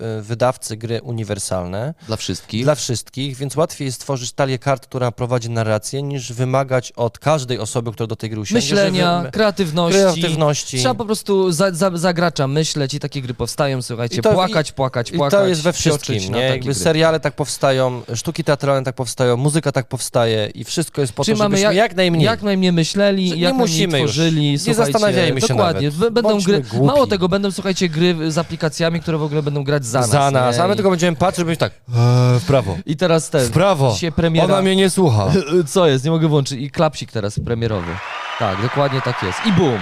e, 0.01 0.19
e, 0.19 0.23
wydawcy 0.23 0.77
gry 0.77 1.03
uniwersalne 1.03 1.95
Dla 2.07 2.17
wszystkich. 2.17 2.65
dla 2.65 2.75
wszystkich, 2.75 3.37
więc 3.37 3.57
łatwiej 3.57 3.87
jest 3.87 3.97
stworzyć 4.01 4.33
talię 4.33 4.59
kart, 4.59 4.87
która 4.87 5.11
prowadzi 5.13 5.51
narrację, 5.51 6.03
niż 6.03 6.33
wymagać 6.33 6.93
od 6.93 7.19
każdej 7.19 7.59
osoby, 7.59 7.93
która 7.93 8.07
do 8.07 8.17
tej 8.17 8.31
gry 8.31 8.41
usiądzie, 8.41 8.67
Myślenia, 8.75 9.19
żeby- 9.19 9.31
kreatywności. 9.33 9.99
kreatywności. 10.01 10.79
Trzeba 10.79 10.95
po 10.95 11.05
prostu 11.05 11.53
za, 11.53 11.73
za, 11.73 11.91
za 11.97 12.13
gracza 12.13 12.47
myśleć 12.49 12.95
i 12.95 13.01
takie 13.01 13.23
gry 13.23 13.35
powstają, 13.35 13.83
słuchajcie, 13.83 14.17
I 14.17 14.23
to- 14.23 14.33
płakać, 14.33 14.73
płakać, 14.73 15.11
I 15.11 15.17
płakać. 15.17 15.41
to 15.41 15.47
jest 15.47 15.63
we 15.63 15.73
wszystkim, 15.73 16.15
nie? 16.19 16.29
takie 16.29 16.39
Jakby 16.41 16.65
gry. 16.65 16.75
seriale 16.75 17.21
tak 17.21 17.35
powstają, 17.37 18.03
sztuki 18.15 18.45
teatralne 18.45 18.85
tak 18.85 18.95
powstają, 18.95 19.37
muzyka 19.37 19.73
tak 19.73 19.87
powstaje 19.89 20.47
i 20.55 20.65
wszystko 20.65 21.01
jest 21.01 21.13
po 21.13 21.25
Czyli 21.25 21.37
to, 21.39 21.43
żebyśmy 21.45 21.63
jak- 21.65 21.75
jak, 21.77 21.95
najmniej... 21.97 22.25
Jak 22.25 22.43
najmniej 22.43 22.73
myśleli, 22.73 23.31
nie 23.33 23.37
jak 23.37 23.55
musimy 23.55 23.79
najmniej 23.81 24.03
już. 24.03 24.11
tworzyli. 24.11 24.51
Nie 24.53 24.59
słuchajcie, 24.59 24.93
zastanawiajmy 24.93 25.41
się 25.41 25.49
Dokładnie. 25.49 25.91
nawet. 25.91 26.13
Będą 26.13 26.31
Bądźmy 26.31 26.53
gry, 26.53 26.63
głupi. 26.71 26.87
mało 26.87 27.07
tego, 27.07 27.29
będą, 27.29 27.51
słuchajcie, 27.53 27.74
gry 27.83 28.33
z 28.33 28.39
aplikacjami, 28.39 29.01
które 29.01 29.19
w 29.19 29.23
ogóle 29.23 29.43
będą 29.43 29.65
grać 29.65 29.87
za 29.87 30.01
nas. 30.01 30.11
za 30.11 30.31
nas, 30.31 30.57
nie? 30.57 30.63
a 30.63 30.69
my 30.69 30.75
tylko 30.75 30.91
będziemy 30.91 31.17
patrzeć, 31.17 31.45
będzie 31.45 31.59
tak 31.59 31.73
eee, 31.73 32.41
w 32.41 32.45
prawo, 32.47 32.77
I 32.87 32.97
teraz 32.97 33.31
ten. 33.31 33.47
w 33.47 33.51
prawo, 33.51 33.95
Się 33.95 34.13
premiera. 34.13 34.45
ona 34.45 34.63
mnie 34.63 34.77
nie 34.77 34.91
słucha. 34.91 35.33
Co 35.67 35.87
jest? 35.87 36.05
Nie 36.05 36.11
mogę 36.11 36.29
włączyć. 36.29 36.61
I 36.61 36.71
klapsik 36.71 37.13
teraz 37.13 37.41
premierowy. 37.45 37.91
Tak, 38.39 38.63
dokładnie 38.63 39.01
tak 39.01 39.23
jest. 39.23 39.39
I 39.47 39.53
boom! 39.53 39.81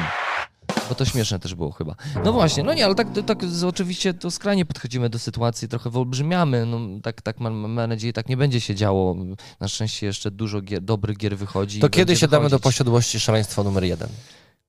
Bo 0.89 0.95
to 0.95 1.05
śmieszne 1.05 1.39
też 1.39 1.55
było 1.55 1.71
chyba. 1.73 1.95
No 2.25 2.33
właśnie, 2.33 2.63
no 2.63 2.75
nie, 2.75 2.85
ale 2.85 2.95
tak, 2.95 3.07
tak 3.27 3.39
oczywiście 3.67 4.15
to 4.15 4.31
skrajnie 4.31 4.65
podchodzimy 4.65 5.11
do 5.11 5.19
sytuacji, 5.19 5.69
trochę 5.69 5.91
wyolbrzymiamy. 5.91 6.67
No, 6.67 6.79
tak, 7.03 7.23
tak 7.23 7.41
mam, 7.41 7.55
mam 7.55 7.89
nadzieję, 7.89 8.13
tak 8.13 8.29
nie 8.29 8.37
będzie 8.37 8.61
się 8.61 8.75
działo. 8.75 9.17
Na 9.61 9.69
szczęście 9.69 10.07
jeszcze 10.07 10.31
dużo 10.31 10.61
gier, 10.61 10.83
dobrych 10.83 11.17
gier 11.17 11.37
wychodzi. 11.37 11.81
To 11.81 11.89
kiedy 11.89 12.07
będzie 12.07 12.21
się 12.21 12.29
damy 12.29 12.49
do 12.49 12.59
posiadłości 12.59 13.21
szaleństwa 13.21 13.63
numer 13.63 13.85
jeden? 13.85 14.09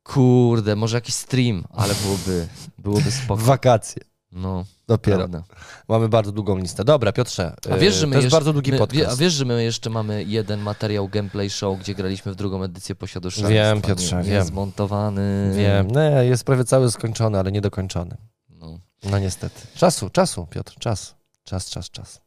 Kurde, 0.04 0.76
może 0.76 0.98
jakiś 0.98 1.16
stream, 1.16 1.64
ale 1.70 1.94
byłoby, 1.96 2.48
byłoby 2.78 3.12
spoko. 3.12 3.44
Wakacje. 3.44 4.04
No, 4.32 4.66
Dopiero. 4.88 5.18
prawda. 5.18 5.44
Mamy 5.88 6.10
bardzo 6.10 6.32
długą 6.32 6.58
listę. 6.58 6.84
Dobra, 6.84 7.12
Piotrze, 7.12 7.56
A 7.72 7.78
wiesz, 7.78 7.96
że 7.96 8.08
my 8.08 8.12
to 8.12 8.18
jest 8.18 8.24
jeszcze, 8.24 8.36
bardzo 8.36 8.54
długi 8.54 8.72
my, 8.72 8.78
podcast. 8.78 9.12
A 9.12 9.16
wiesz, 9.16 9.34
że 9.34 9.46
my 9.46 9.64
jeszcze 9.64 9.90
mamy 9.90 10.24
jeden 10.24 10.60
materiał 10.60 11.08
gameplay 11.10 11.50
show, 11.50 11.80
gdzie 11.80 11.96
graliśmy 11.96 12.32
w 12.32 12.36
drugą 12.36 12.64
edycję 12.64 12.96
posiadłości. 12.96 13.44
Wiem, 13.48 13.82
Piotrze, 13.82 14.24
wiem. 14.24 14.46
Zmontowany. 14.46 15.52
Wiem, 15.56 15.88
nie, 15.88 16.26
jest 16.26 16.44
prawie 16.44 16.64
cały 16.64 16.92
skończony, 16.92 17.40
ale 17.40 17.52
niedokończony. 17.52 18.18
No. 18.50 18.80
No 19.12 19.20
niestety. 19.20 19.62
Czasu, 19.76 20.10
czasu, 20.10 20.48
Piotr, 20.50 20.76
czas. 20.80 21.16
Czas, 21.44 21.70
czas, 21.70 21.90
czas. 21.90 22.23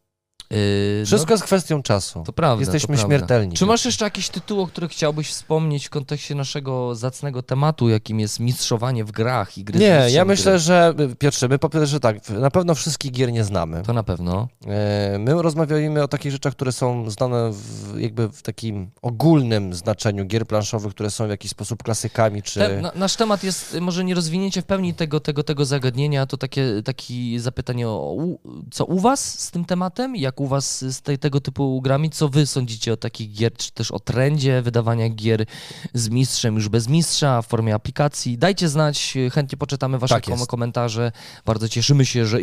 Yy, 0.51 1.07
Wszystko 1.07 1.35
jest 1.35 1.45
kwestią 1.45 1.83
czasu. 1.83 2.19
no, 2.19 2.25
to 2.25 2.33
prawda. 2.33 2.61
Jesteśmy 2.61 2.97
to 2.97 2.99
prawda. 2.99 3.17
śmiertelni. 3.17 3.57
Czy 3.57 3.67
masz 3.67 3.85
jeszcze 3.85 4.05
jakiś 4.05 4.29
tytuł, 4.29 4.61
o 4.61 4.67
których 4.67 4.91
chciałbyś 4.91 5.31
wspomnieć 5.31 5.87
w 5.87 5.91
kontekście 5.91 6.35
naszego 6.35 6.95
zacnego 6.95 7.43
tematu, 7.43 7.89
jakim 7.89 8.21
jest 8.21 8.41
mistrzowanie 8.41 9.05
w 9.05 9.13
grach 9.13 9.59
i 9.59 9.65
gry 9.65 9.79
Nie, 9.79 9.87
ja 9.87 10.25
gry? 10.25 10.25
myślę, 10.25 10.59
że 10.59 10.95
Piotrze, 11.19 11.49
my 11.49 11.59
po 11.59 11.69
pierwsze 11.69 12.01
tak, 12.01 12.31
na 12.31 12.51
pewno 12.51 12.75
wszystkich 12.75 13.13
gier 13.13 13.33
nie 13.33 13.45
znamy. 13.45 13.83
To 13.83 13.93
na 13.93 14.03
pewno. 14.03 14.49
E, 14.67 15.19
My 15.19 15.43
rozmawiamy 15.43 16.03
o 16.03 16.09
takich 16.09 16.33
rzeczach, 16.33 16.53
które 16.53 16.73
są 16.73 17.11
znane 17.11 17.51
w, 17.53 18.01
jakby 18.01 18.29
w 18.29 18.43
takim 18.43 18.91
ogólnym 19.03 19.75
znaczeniu 19.75 20.25
gier 20.25 20.47
planszowych, 20.47 20.95
które 20.95 21.11
są 21.11 21.27
w 21.27 21.31
jakiś 21.31 21.51
sposób 21.51 21.83
klasykami, 21.83 22.43
czy... 22.43 22.61
Te, 22.61 22.81
na, 22.81 22.93
nasz 22.95 23.17
temat 23.17 23.45
jest 23.45 23.77
może 23.81 24.05
nie 24.05 24.15
rozwinięcie 24.15 24.63
w 24.63 24.65
pełni 24.65 24.95
tego, 24.95 25.21
tego, 25.21 25.43
tego 25.43 25.65
zagadnienia, 25.65 26.27
to 26.27 26.37
takie 26.37 26.83
takie 26.85 27.41
zapytanie, 27.41 27.89
o, 27.89 28.13
u, 28.13 28.39
co 28.71 28.85
u 28.85 28.99
was 28.99 29.39
z 29.41 29.51
tym 29.51 29.65
tematem, 29.65 30.17
jak 30.17 30.36
u 30.41 30.47
was 30.47 30.85
z 30.85 31.01
tej, 31.01 31.19
tego 31.19 31.41
typu 31.41 31.81
grami, 31.81 32.11
co 32.11 32.29
wy 32.29 32.47
sądzicie 32.47 32.93
o 32.93 32.97
takich 32.97 33.33
gier, 33.33 33.53
czy 33.53 33.73
też 33.73 33.91
o 33.91 34.01
trendzie 34.01 34.63
wydawania 34.63 35.09
gier 35.09 35.47
z 35.95 36.09
mistrzem, 36.09 36.55
już 36.55 36.69
bez 36.69 36.89
mistrza, 36.89 37.43
w 37.43 37.47
formie 37.47 37.75
aplikacji. 37.75 38.39
Dajcie 38.39 38.69
znać, 38.69 39.15
chętnie 39.33 39.59
poczytamy 39.59 39.99
wasze 39.99 40.15
Tak 40.15 40.25
kom- 40.25 40.47
komentarze. 40.47 41.13
Bardzo 41.45 41.69
cieszymy 41.69 42.07
się, 42.07 42.27
że 42.27 42.39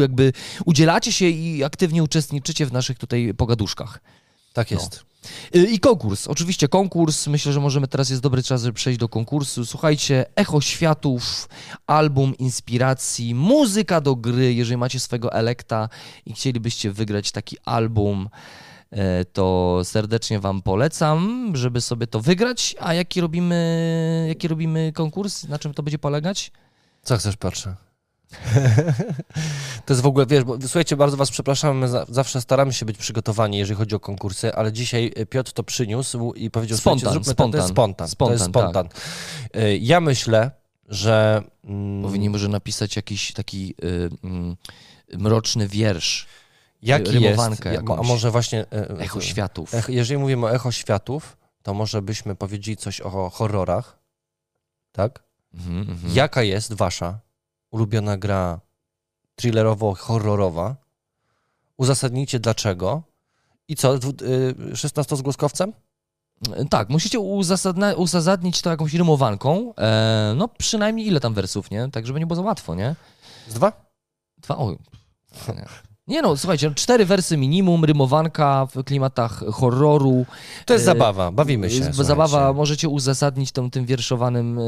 jakby 0.00 0.32
udzielacie 0.64 1.12
się 1.12 1.26
i 1.28 1.64
aktywnie 1.64 2.02
uczestniczycie 2.02 2.66
w 2.66 2.72
naszych 2.72 2.98
tutaj 2.98 3.34
pogaduszkach. 3.36 4.00
Tak 4.52 4.70
no. 4.70 4.76
jest. 4.76 4.94
Y, 4.94 5.09
I 5.52 5.80
konkurs, 5.80 6.26
oczywiście 6.28 6.68
konkurs. 6.68 7.26
Myślę, 7.26 7.52
że 7.52 7.60
możemy 7.60 7.88
teraz 7.88 8.10
jest 8.10 8.22
dobry 8.22 8.42
czas, 8.42 8.62
żeby 8.62 8.72
przejść 8.72 8.98
do 8.98 9.08
konkursu. 9.08 9.66
Słuchajcie, 9.66 10.26
Echo 10.36 10.60
Światów, 10.60 11.48
album 11.86 12.36
inspiracji, 12.38 13.34
muzyka 13.34 14.00
do 14.00 14.16
gry. 14.16 14.54
Jeżeli 14.54 14.76
macie 14.76 15.00
swojego 15.00 15.32
elekta 15.32 15.88
i 16.26 16.32
chcielibyście 16.32 16.92
wygrać 16.92 17.32
taki 17.32 17.56
album, 17.64 18.28
e, 18.90 19.24
to 19.24 19.80
serdecznie 19.84 20.40
Wam 20.40 20.62
polecam, 20.62 21.52
żeby 21.54 21.80
sobie 21.80 22.06
to 22.06 22.20
wygrać. 22.20 22.76
A 22.80 22.94
jaki 22.94 23.20
robimy, 23.20 24.24
jaki 24.28 24.48
robimy 24.48 24.92
konkurs? 24.92 25.48
Na 25.48 25.58
czym 25.58 25.74
to 25.74 25.82
będzie 25.82 25.98
polegać? 25.98 26.52
Co 27.02 27.16
chcesz, 27.16 27.36
Piotrze? 27.36 27.89
to 29.86 29.92
jest 29.92 30.02
w 30.02 30.06
ogóle, 30.06 30.26
wiesz, 30.26 30.44
bo 30.44 30.60
słuchajcie, 30.60 30.96
bardzo 30.96 31.16
was 31.16 31.30
przepraszam, 31.30 31.78
my 31.78 31.88
za, 31.88 32.06
zawsze 32.08 32.40
staramy 32.40 32.72
się 32.72 32.86
być 32.86 32.96
przygotowani, 32.98 33.58
jeżeli 33.58 33.78
chodzi 33.78 33.94
o 33.94 34.00
konkursy, 34.00 34.54
ale 34.54 34.72
dzisiaj 34.72 35.12
e, 35.16 35.26
Piotr 35.26 35.52
to 35.52 35.62
przyniósł 35.64 36.32
i 36.32 36.50
powiedział, 36.50 36.78
Spontan, 36.78 37.12
zróbmy 37.12 37.34
to, 37.34 37.48
to 37.48 37.56
jest 37.56 37.68
spontan. 37.68 38.08
spontan. 38.08 38.28
to 38.28 38.32
jest 38.32 38.44
Spontan, 38.44 38.70
spontan. 38.72 38.88
E, 39.62 39.76
Ja 39.76 40.00
myślę, 40.00 40.50
że... 40.88 41.42
mm, 41.64 42.02
Powinien 42.02 42.32
może 42.32 42.48
napisać 42.48 42.96
jakiś 42.96 43.32
taki 43.32 43.74
y, 43.84 44.10
mm, 44.24 44.56
mroczny 45.18 45.68
wiersz. 45.68 46.26
Jaki 46.82 47.10
rymowankę 47.12 47.72
jest, 47.72 47.82
a 47.88 47.90
jakąś. 47.90 48.08
może 48.08 48.30
właśnie... 48.30 48.60
e, 48.72 48.98
Echo 48.98 49.20
Światów. 49.20 49.74
Ech, 49.74 49.88
jeżeli 49.88 50.20
mówimy 50.20 50.46
o 50.46 50.52
echo 50.54 50.72
światów, 50.72 51.36
to 51.62 51.74
może 51.74 52.02
byśmy 52.02 52.34
powiedzieli 52.34 52.76
coś 52.76 53.00
o 53.00 53.30
horrorach, 53.30 53.98
tak? 54.92 55.22
Mhm, 55.54 55.80
mhm. 55.90 56.14
Jaka 56.14 56.42
jest 56.42 56.72
wasza 56.72 57.18
ulubiona 57.70 58.16
gra 58.16 58.60
thrillerowo-horrorowa? 59.36 60.74
Uzasadnijcie 61.76 62.40
dlaczego. 62.40 63.02
I 63.68 63.76
co, 63.76 63.98
dwu- 63.98 64.24
y, 64.70 64.72
16-zgłoskowcem? 64.74 65.72
Tak, 66.70 66.88
musicie 66.88 67.18
uzasadna- 67.20 67.94
uzasadnić 67.94 68.62
to 68.62 68.70
jakąś 68.70 68.94
rymowanką. 68.94 69.74
E, 69.78 70.32
no 70.36 70.48
przynajmniej 70.48 71.06
ile 71.06 71.20
tam 71.20 71.34
wersów, 71.34 71.70
nie? 71.70 71.88
Tak, 71.90 72.06
żeby 72.06 72.20
nie 72.20 72.26
było 72.26 72.36
za 72.36 72.42
łatwo, 72.42 72.74
nie? 72.74 72.94
Z 73.48 73.54
dwa? 73.54 73.72
Dwa, 74.38 74.56
o, 74.56 74.76
nie. 76.10 76.22
No, 76.22 76.36
słuchajcie, 76.36 76.68
no, 76.68 76.74
cztery 76.74 77.04
wersy 77.06 77.36
minimum, 77.36 77.84
rymowanka 77.84 78.66
w 78.74 78.84
klimatach 78.84 79.44
horroru. 79.52 80.26
To 80.66 80.72
jest 80.74 80.82
E, 80.82 80.86
zabawa, 80.86 81.30
bawimy 81.32 81.70
się. 81.70 81.76
Słuchajcie. 81.76 82.04
Zabawa, 82.04 82.52
możecie 82.52 82.88
uzasadnić 82.88 83.52
tą, 83.52 83.70
tym 83.70 83.86
wierszowanym, 83.86 84.58
e, 84.58 84.62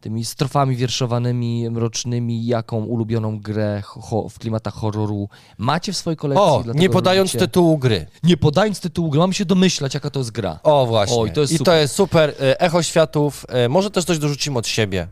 tymi 0.00 0.24
strofami 0.24 0.76
wierszowanymi, 0.76 1.70
mrocznymi, 1.70 2.46
jaką 2.46 2.84
ulubioną 2.84 3.40
grę 3.40 3.82
ho, 3.84 4.28
w 4.28 4.38
klimatach 4.38 4.74
horroru 4.74 5.28
macie 5.58 5.92
w 5.92 5.96
swojej 5.96 6.16
kolekcji. 6.16 6.46
O, 6.46 6.64
nie 6.74 6.90
podając 6.90 7.30
robicie- 7.34 7.38
tytułu 7.46 7.78
gry. 7.78 8.06
Nie 8.22 8.36
podając 8.36 8.80
tytułu 8.80 9.10
gry, 9.10 9.20
mamy 9.20 9.34
się 9.34 9.44
domyślać, 9.44 9.94
jaka 9.94 10.10
to 10.10 10.20
jest 10.20 10.30
gra. 10.30 10.58
O, 10.62 10.86
właśnie. 10.86 11.16
Oj, 11.16 11.32
to 11.32 11.40
jest 11.40 11.52
I 11.52 11.58
super. 11.58 11.74
to 11.74 11.78
jest 11.80 11.94
super. 11.94 12.34
E, 12.40 12.60
Echo 12.60 12.82
światów. 12.82 13.46
Może 13.68 13.90
też 13.90 14.04
coś 14.04 14.18
dorzucimy 14.18 14.58
od 14.58 14.66
siebie. 14.66 15.08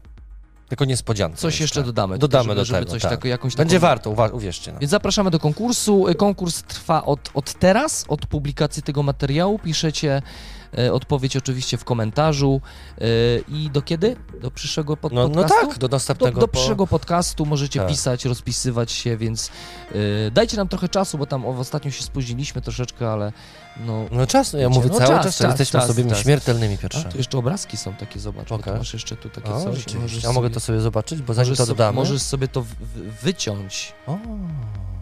Jako 0.70 0.84
niespodzianka. 0.84 1.36
Coś 1.36 1.60
jeszcze 1.60 1.80
tak. 1.80 1.86
dodamy. 1.86 2.18
Dodamy 2.18 2.44
żeby, 2.44 2.55
do 2.55 2.64
żeby 2.64 2.78
tego, 2.78 2.90
coś 2.90 3.02
tak. 3.02 3.10
takiego, 3.10 3.28
jakąś 3.28 3.56
Będzie 3.56 3.76
taką... 3.76 3.86
warto, 3.88 4.10
uwa- 4.10 4.32
uwierzcie 4.32 4.72
nam. 4.72 4.80
Więc 4.80 4.90
zapraszamy 4.90 5.30
do 5.30 5.38
konkursu. 5.38 6.06
Konkurs 6.18 6.62
trwa 6.62 7.05
od, 7.05 7.30
od 7.34 7.55
teraz, 7.55 8.05
od 8.09 8.26
publikacji 8.26 8.82
tego 8.82 9.02
materiału. 9.02 9.59
Piszecie 9.59 10.22
odpowiedź 10.92 11.36
oczywiście 11.36 11.76
w 11.78 11.84
komentarzu. 11.84 12.60
E, 12.98 13.05
I 13.48 13.70
do 13.70 13.82
kiedy? 13.82 14.16
Do 14.40 14.51
przyszłego 14.51 14.97
pod 14.97 15.12
No, 15.12 15.28
no 15.28 15.34
podcastu? 15.34 15.66
tak, 15.66 15.78
do 15.78 15.88
Do, 15.88 15.97
następnego. 15.97 16.40
do 16.40 16.48
po- 16.48 16.52
przyszłego 16.59 16.86
podcastu 16.86 17.47
możecie 17.47 17.80
Tak. 17.80 17.88
pisać, 17.88 18.24
rozpisywać 18.24 18.92
się, 18.92 19.16
więc 19.16 19.51
e, 20.26 20.30
dajcie 20.30 20.56
nam 20.56 20.68
trochę 20.68 20.88
czasu, 20.88 21.18
bo 21.18 21.26
tam 21.26 21.47
ostatnio 21.47 21.90
się 21.90 22.02
spóźniliśmy 22.02 22.62
troszeczkę, 22.62 23.10
ale 23.10 23.32
no... 23.86 24.05
No 24.12 24.26
czas, 24.26 24.52
ja 24.52 24.68
mówię 24.68 24.88
no 24.92 24.98
cały 24.98 25.10
czas, 25.10 25.24
czas, 25.24 25.36
czas, 25.36 25.48
jesteśmy 25.51 25.80
czas, 25.80 25.88
sobie 25.88 26.05
czas. 26.10 26.18
śmiertelnymi 26.18 26.74
A, 26.74 26.78
Piotrze. 26.78 27.05
tu 27.05 27.18
jeszcze 27.18 27.38
obrazki 27.38 27.76
są 27.76 27.94
takie, 27.94 28.20
zobacz, 28.20 28.48
Pokaż. 28.48 28.78
masz 28.78 28.92
jeszcze 28.92 29.16
tu 29.16 29.28
takie 29.28 29.51
O, 29.51 29.60
coś. 29.64 29.94
możesz 29.94 30.24
A 30.24 30.32
mogę 30.32 30.51
to 30.51 30.60
sobie 30.60 30.80
zobaczyć, 30.80 31.22
bo 31.22 31.34
zanim 31.34 31.51
to 31.56 31.56
sobie- 31.56 31.68
dodamy... 31.76 31.97
Możesz 31.97 32.22
sobie 32.22 32.48
to 32.48 32.62
w, 32.62 32.66
w, 32.66 33.22
wyciąć. 33.22 33.92
O, 34.06 34.18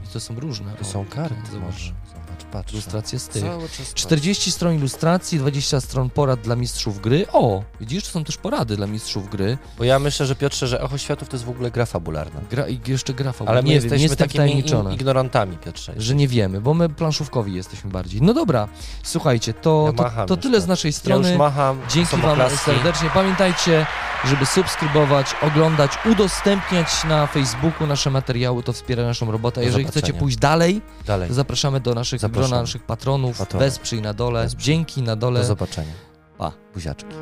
I 0.04 0.08
to 0.12 0.20
są 0.20 0.40
różne. 0.40 0.72
to 0.74 0.80
o, 0.80 0.84
są 0.84 1.04
karty 1.06 1.34
Zobacz, 1.52 1.64
może. 1.72 1.92
Zobacz, 2.48 2.64
patrz. 2.64 2.72
ilustracje 2.72 3.18
z 3.18 3.28
tych. 3.28 3.42
Cały 3.42 3.68
czas 3.68 3.94
40 3.94 4.52
stron 4.52 4.74
ilustracji, 4.74 5.38
20 5.38 5.80
stron 5.80 6.10
porad 6.10 6.40
dla 6.40 6.56
mistrzów 6.56 7.00
gry. 7.00 7.26
O, 7.32 7.62
widzisz, 7.80 8.04
to 8.04 8.10
są 8.10 8.24
też 8.24 8.36
porady 8.36 8.76
dla 8.76 8.86
mistrzów 8.86 9.30
gry. 9.30 9.58
Bo 9.78 9.84
ja 9.84 9.98
myślę, 9.98 10.26
że 10.26 10.34
Piotrze, 10.36 10.66
że 10.66 10.82
Echo 10.82 10.98
Światów 10.98 11.28
to 11.28 11.36
jest 11.36 11.44
w 11.44 11.50
ogóle 11.50 11.70
gra 11.70 11.86
fabularna. 11.86 12.40
Gra, 12.50 12.68
I 12.68 12.80
jeszcze 12.86 13.14
gra 13.14 13.32
fabuła. 13.32 13.50
Ale 13.52 13.62
my 13.62 13.68
nie 13.68 13.74
wiem, 13.74 13.82
jesteśmy 13.82 14.02
jestem 14.02 14.28
takimi 14.28 14.64
ignorantami, 14.94 15.56
Piotrze. 15.56 15.94
Że 15.96 16.14
nie 16.14 16.28
wiemy, 16.28 16.60
bo 16.60 16.74
my 16.74 16.88
planszówkowi 16.88 17.54
jesteśmy 17.54 17.90
bardziej. 17.90 18.22
No 18.22 18.34
dobra, 18.34 18.68
słuchajcie, 19.02 19.54
to, 19.54 19.94
Ja 19.98 20.10
to, 20.10 20.26
to 20.26 20.36
tyle 20.36 20.58
z 20.60 20.62
tak. 20.62 20.68
naszej 20.68 20.88
Ja 20.88 20.92
strony. 20.98 21.28
już 21.28 21.38
macham, 21.38 21.80
Dzięki 21.90 22.16
Wam 22.16 22.38
serdecznie. 22.64 23.10
Pamiętajcie, 23.14 23.86
żeby 24.24 24.46
subskrybować, 24.46 25.26
oglądać, 25.42 25.92
udostępniać 26.12 26.88
na 27.04 27.26
Facebooku 27.26 27.86
nasze 27.86 28.10
materiały, 28.10 28.62
to 28.62 28.72
wspiera 28.72 29.02
naszą 29.02 29.30
robotę. 29.30 29.64
Jeżeli 29.64 29.84
chcecie 29.84 30.12
pójść 30.12 30.36
dalej, 30.36 30.82
Dalej, 31.06 31.28
to 31.28 31.34
zapraszamy 31.34 31.80
do 31.80 31.94
naszych. 31.94 32.20
Grona 32.38 32.60
naszych 32.60 32.82
patronów. 32.82 33.38
Patrony. 33.38 33.64
Wesprzyj 33.66 34.02
na 34.02 34.14
dole, 34.14 34.42
Wesprzyj. 34.42 34.64
dzięki 34.64 35.02
na 35.02 35.16
dole. 35.16 35.40
do 35.40 35.46
zobaczenia. 35.46 35.92
Pa. 36.38 36.52
Buziaczki. 36.74 37.14